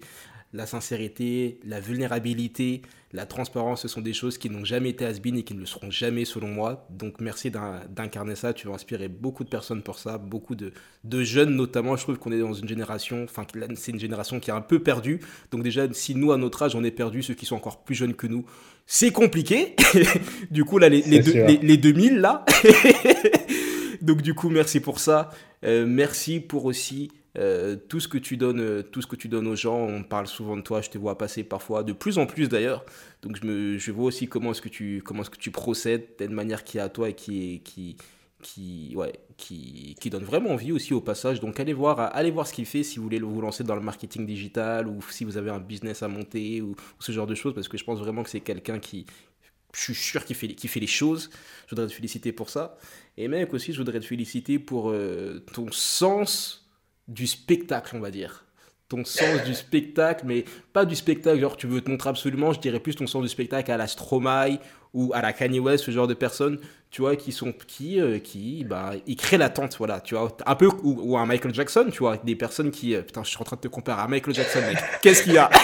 La 0.55 0.65
sincérité, 0.65 1.59
la 1.65 1.81
vulnérabilité, 1.81 2.81
la 3.11 3.25
transparence, 3.25 3.81
ce 3.81 3.89
sont 3.89 3.99
des 3.99 4.13
choses 4.13 4.37
qui 4.37 4.49
n'ont 4.49 4.63
jamais 4.63 4.89
été 4.89 5.05
has 5.05 5.19
et 5.23 5.43
qui 5.43 5.53
ne 5.53 5.59
le 5.59 5.65
seront 5.65 5.91
jamais 5.91 6.23
selon 6.23 6.47
moi. 6.47 6.87
Donc 6.89 7.19
merci 7.19 7.51
d'incarner 7.51 8.35
ça, 8.35 8.53
tu 8.53 8.67
vas 8.67 8.73
inspirer 8.73 9.09
beaucoup 9.09 9.43
de 9.43 9.49
personnes 9.49 9.83
pour 9.83 9.99
ça, 9.99 10.17
beaucoup 10.17 10.55
de, 10.55 10.71
de 11.03 11.23
jeunes 11.23 11.55
notamment. 11.55 11.97
Je 11.97 12.03
trouve 12.03 12.17
qu'on 12.17 12.31
est 12.31 12.39
dans 12.39 12.53
une 12.53 12.69
génération, 12.69 13.25
enfin 13.25 13.45
c'est 13.75 13.91
une 13.91 13.99
génération 13.99 14.39
qui 14.39 14.49
est 14.49 14.53
un 14.53 14.61
peu 14.61 14.79
perdue. 14.79 15.19
Donc 15.51 15.61
déjà, 15.61 15.91
si 15.91 16.15
nous 16.15 16.31
à 16.31 16.37
notre 16.37 16.63
âge 16.63 16.73
on 16.73 16.83
est 16.85 16.91
perdu, 16.91 17.21
ceux 17.21 17.33
qui 17.33 17.45
sont 17.45 17.57
encore 17.57 17.83
plus 17.83 17.95
jeunes 17.95 18.15
que 18.15 18.27
nous, 18.27 18.45
c'est 18.85 19.11
compliqué. 19.11 19.75
du 20.51 20.63
coup, 20.63 20.77
là, 20.77 20.89
les, 20.89 21.01
les, 21.01 21.77
2000, 21.77 22.19
là. 22.19 22.45
Donc, 24.01 24.21
du 24.21 24.33
coup, 24.33 24.49
merci 24.49 24.79
pour 24.79 24.99
ça. 24.99 25.31
Euh, 25.63 25.85
merci 25.87 26.39
pour 26.39 26.65
aussi 26.65 27.11
euh, 27.37 27.75
tout, 27.75 27.99
ce 27.99 28.07
que 28.07 28.17
tu 28.17 28.37
donnes, 28.37 28.59
euh, 28.59 28.81
tout 28.81 29.01
ce 29.01 29.07
que 29.07 29.15
tu 29.15 29.27
donnes 29.27 29.47
aux 29.47 29.55
gens. 29.55 29.77
On 29.77 30.03
parle 30.03 30.27
souvent 30.27 30.55
de 30.55 30.61
toi, 30.61 30.81
je 30.81 30.89
te 30.89 30.97
vois 30.97 31.17
passer 31.17 31.43
parfois, 31.43 31.83
de 31.83 31.93
plus 31.93 32.17
en 32.17 32.25
plus 32.25 32.47
d'ailleurs. 32.49 32.85
Donc, 33.21 33.37
je, 33.41 33.45
me, 33.45 33.77
je 33.77 33.91
vois 33.91 34.05
aussi 34.05 34.27
comment 34.27 34.51
est-ce 34.51 34.61
que 34.61 34.69
tu, 34.69 35.01
comment 35.03 35.21
est-ce 35.21 35.29
que 35.29 35.37
tu 35.37 35.51
procèdes 35.51 36.07
d'une 36.19 36.31
manière 36.31 36.63
qui 36.63 36.77
est 36.77 36.81
à 36.81 36.89
toi 36.89 37.09
et 37.09 37.13
qui, 37.13 37.61
qui, 37.63 37.97
qui, 38.41 38.93
ouais, 38.95 39.13
qui, 39.37 39.95
qui, 39.99 40.09
donne 40.09 40.23
vraiment 40.23 40.51
envie 40.51 40.71
aussi 40.71 40.93
au 40.93 41.01
passage. 41.01 41.39
Donc 41.39 41.59
allez 41.59 41.73
voir, 41.73 41.99
allez 42.15 42.31
voir 42.31 42.47
ce 42.47 42.53
qu'il 42.53 42.65
fait 42.65 42.83
si 42.83 42.97
vous 42.97 43.03
voulez 43.03 43.19
vous 43.19 43.41
lancer 43.41 43.63
dans 43.63 43.75
le 43.75 43.81
marketing 43.81 44.25
digital 44.25 44.87
ou 44.87 45.01
si 45.09 45.25
vous 45.25 45.37
avez 45.37 45.49
un 45.49 45.59
business 45.59 46.03
à 46.03 46.07
monter 46.07 46.61
ou, 46.61 46.75
ce 46.99 47.11
genre 47.11 47.27
de 47.27 47.35
choses 47.35 47.53
parce 47.53 47.67
que 47.67 47.77
je 47.77 47.83
pense 47.83 47.99
vraiment 47.99 48.23
que 48.23 48.29
c'est 48.29 48.41
quelqu'un 48.41 48.79
qui, 48.79 49.05
je 49.73 49.81
suis 49.81 49.95
sûr 49.95 50.23
qu'il 50.23 50.35
fait, 50.35 50.55
fait 50.55 50.79
les 50.79 50.87
choses. 50.87 51.29
Je 51.65 51.71
voudrais 51.71 51.87
te 51.87 51.93
féliciter 51.93 52.31
pour 52.31 52.49
ça. 52.49 52.77
Et 53.17 53.27
mec 53.27 53.53
aussi, 53.53 53.73
je 53.73 53.77
voudrais 53.79 53.99
te 53.99 54.05
féliciter 54.05 54.59
pour 54.59 54.91
euh, 54.91 55.43
ton 55.53 55.71
sens 55.71 56.64
du 57.07 57.27
spectacle, 57.27 57.95
on 57.95 57.99
va 57.99 58.11
dire 58.11 58.45
ton 58.87 59.03
sens 59.03 59.43
du 59.45 59.53
spectacle, 59.53 60.25
mais 60.27 60.45
pas 60.71 60.85
du 60.85 60.95
spectacle, 60.95 61.39
genre 61.39 61.57
tu 61.57 61.67
veux 61.67 61.81
te 61.81 61.89
montrer 61.89 62.09
absolument, 62.09 62.53
je 62.53 62.59
dirais 62.59 62.79
plus 62.79 62.95
ton 62.95 63.07
sens 63.07 63.23
du 63.23 63.29
spectacle 63.29 63.71
à 63.71 63.77
la 63.77 63.87
Stromae 63.87 64.59
ou 64.93 65.11
à 65.13 65.21
la 65.21 65.33
Kanye 65.33 65.59
West, 65.59 65.85
ce 65.85 65.91
genre 65.91 66.07
de 66.07 66.13
personnes, 66.13 66.59
tu 66.91 67.01
vois, 67.01 67.15
qui 67.15 67.31
sont, 67.31 67.51
qui, 67.67 67.99
euh, 67.99 68.19
qui, 68.19 68.63
bah, 68.63 68.93
ils 69.07 69.15
créent 69.15 69.37
l'attente, 69.37 69.75
voilà, 69.77 69.99
tu 70.01 70.15
vois, 70.15 70.35
un 70.45 70.55
peu, 70.55 70.67
ou, 70.67 70.99
ou, 71.01 71.17
un 71.17 71.25
Michael 71.25 71.53
Jackson, 71.53 71.87
tu 71.91 71.99
vois, 71.99 72.17
des 72.17 72.35
personnes 72.35 72.71
qui, 72.71 72.95
euh, 72.95 73.01
putain, 73.01 73.23
je 73.23 73.29
suis 73.29 73.37
en 73.39 73.43
train 73.43 73.55
de 73.55 73.61
te 73.61 73.67
comparer 73.67 74.01
à 74.01 74.07
Michael 74.07 74.35
Jackson, 74.35 74.61
mec, 74.61 74.77
qu'est-ce 75.01 75.23
qu'il 75.23 75.33
y 75.33 75.37
a? 75.37 75.49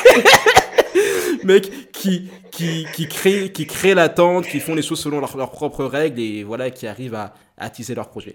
Mec, 1.43 1.91
qui, 1.91 2.29
qui, 2.51 2.85
qui 2.93 3.07
créent, 3.07 3.51
qui 3.51 3.65
créent 3.65 3.95
l'attente, 3.95 4.45
qui 4.45 4.59
font 4.59 4.75
les 4.75 4.83
choses 4.83 4.99
selon 4.99 5.19
leurs 5.19 5.49
propres 5.49 5.85
règles 5.85 6.19
et 6.19 6.43
voilà, 6.43 6.69
qui 6.69 6.85
arrivent 6.85 7.15
à, 7.15 7.33
à 7.57 7.65
attiser 7.65 7.95
leur 7.95 8.09
projet. 8.09 8.33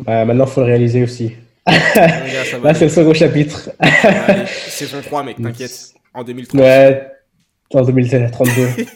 Bah, 0.00 0.26
maintenant, 0.26 0.44
il 0.44 0.50
faut 0.50 0.60
le 0.60 0.66
réaliser 0.66 1.02
aussi. 1.02 1.32
Là, 1.66 2.74
c'est 2.74 2.84
le 2.84 2.90
second 2.90 3.14
chapitre. 3.14 3.70
saison 4.68 5.00
3, 5.02 5.22
mec, 5.24 5.42
t'inquiète. 5.42 5.94
En 6.14 6.24
2030. 6.24 6.60
Ouais, 6.60 7.06
en 7.74 7.82
2032. 7.82 8.50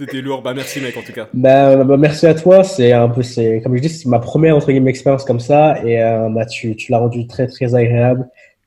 C'était 0.00 0.22
lourd. 0.22 0.40
Bah, 0.40 0.54
merci, 0.54 0.80
mec, 0.80 0.96
en 0.96 1.02
tout 1.02 1.12
cas. 1.12 1.28
Bah, 1.34 1.84
bah, 1.84 1.96
merci 1.98 2.26
à 2.26 2.34
toi. 2.34 2.64
C'est 2.64 2.92
un 2.92 3.08
peu, 3.10 3.22
c'est, 3.22 3.60
comme 3.62 3.76
je 3.76 3.82
dis, 3.82 3.88
c'est 3.90 4.08
ma 4.08 4.18
première, 4.18 4.56
entre 4.56 4.70
guillemets, 4.70 4.90
expérience 4.90 5.24
comme 5.24 5.40
ça. 5.40 5.82
Et 5.84 6.02
euh, 6.02 6.30
bah, 6.30 6.46
tu, 6.46 6.74
tu 6.76 6.90
l'as 6.90 6.98
rendu 6.98 7.26
très, 7.26 7.46
très 7.46 7.74
agréable. 7.74 8.26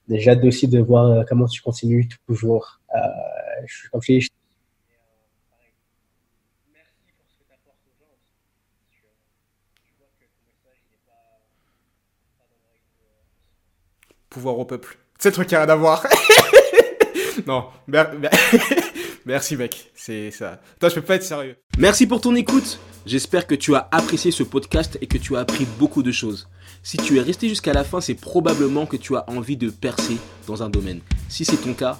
J'ai 0.09 0.29
hâte 0.29 0.43
aussi 0.43 0.67
de 0.67 0.79
voir 0.79 1.07
euh, 1.07 1.23
comment 1.27 1.47
tu 1.47 1.61
continues 1.61 2.07
toujours. 2.27 2.79
Euh, 2.95 2.99
je, 3.65 3.89
comme 3.89 4.01
je 4.03 4.13
dis, 4.13 4.29
pouvoir 14.33 14.57
au 14.59 14.65
peuple. 14.65 14.97
C'est 15.19 15.29
le 15.29 15.33
truc 15.33 15.53
a 15.53 15.61
à 15.61 15.75
voir. 15.75 16.05
non, 17.47 17.67
merci 19.25 19.55
mec, 19.55 19.91
c'est 19.95 20.31
ça. 20.31 20.59
Toi, 20.79 20.89
je 20.89 20.95
peux 20.95 21.01
pas 21.01 21.15
être 21.15 21.23
sérieux. 21.23 21.55
Merci 21.77 22.07
pour 22.07 22.19
ton 22.19 22.35
écoute. 22.35 22.79
J'espère 23.05 23.47
que 23.47 23.55
tu 23.55 23.75
as 23.75 23.87
apprécié 23.91 24.31
ce 24.31 24.43
podcast 24.43 24.97
et 25.01 25.07
que 25.07 25.17
tu 25.17 25.35
as 25.35 25.39
appris 25.39 25.65
beaucoup 25.77 26.03
de 26.03 26.11
choses. 26.11 26.49
Si 26.81 26.97
tu 26.97 27.17
es 27.17 27.21
resté 27.21 27.47
jusqu'à 27.47 27.73
la 27.73 27.83
fin, 27.83 28.01
c'est 28.01 28.15
probablement 28.15 28.85
que 28.85 28.97
tu 28.97 29.15
as 29.15 29.29
envie 29.29 29.57
de 29.57 29.69
percer 29.69 30.17
dans 30.47 30.63
un 30.63 30.69
domaine. 30.69 30.99
Si 31.29 31.45
c'est 31.45 31.57
ton 31.57 31.73
cas, 31.73 31.99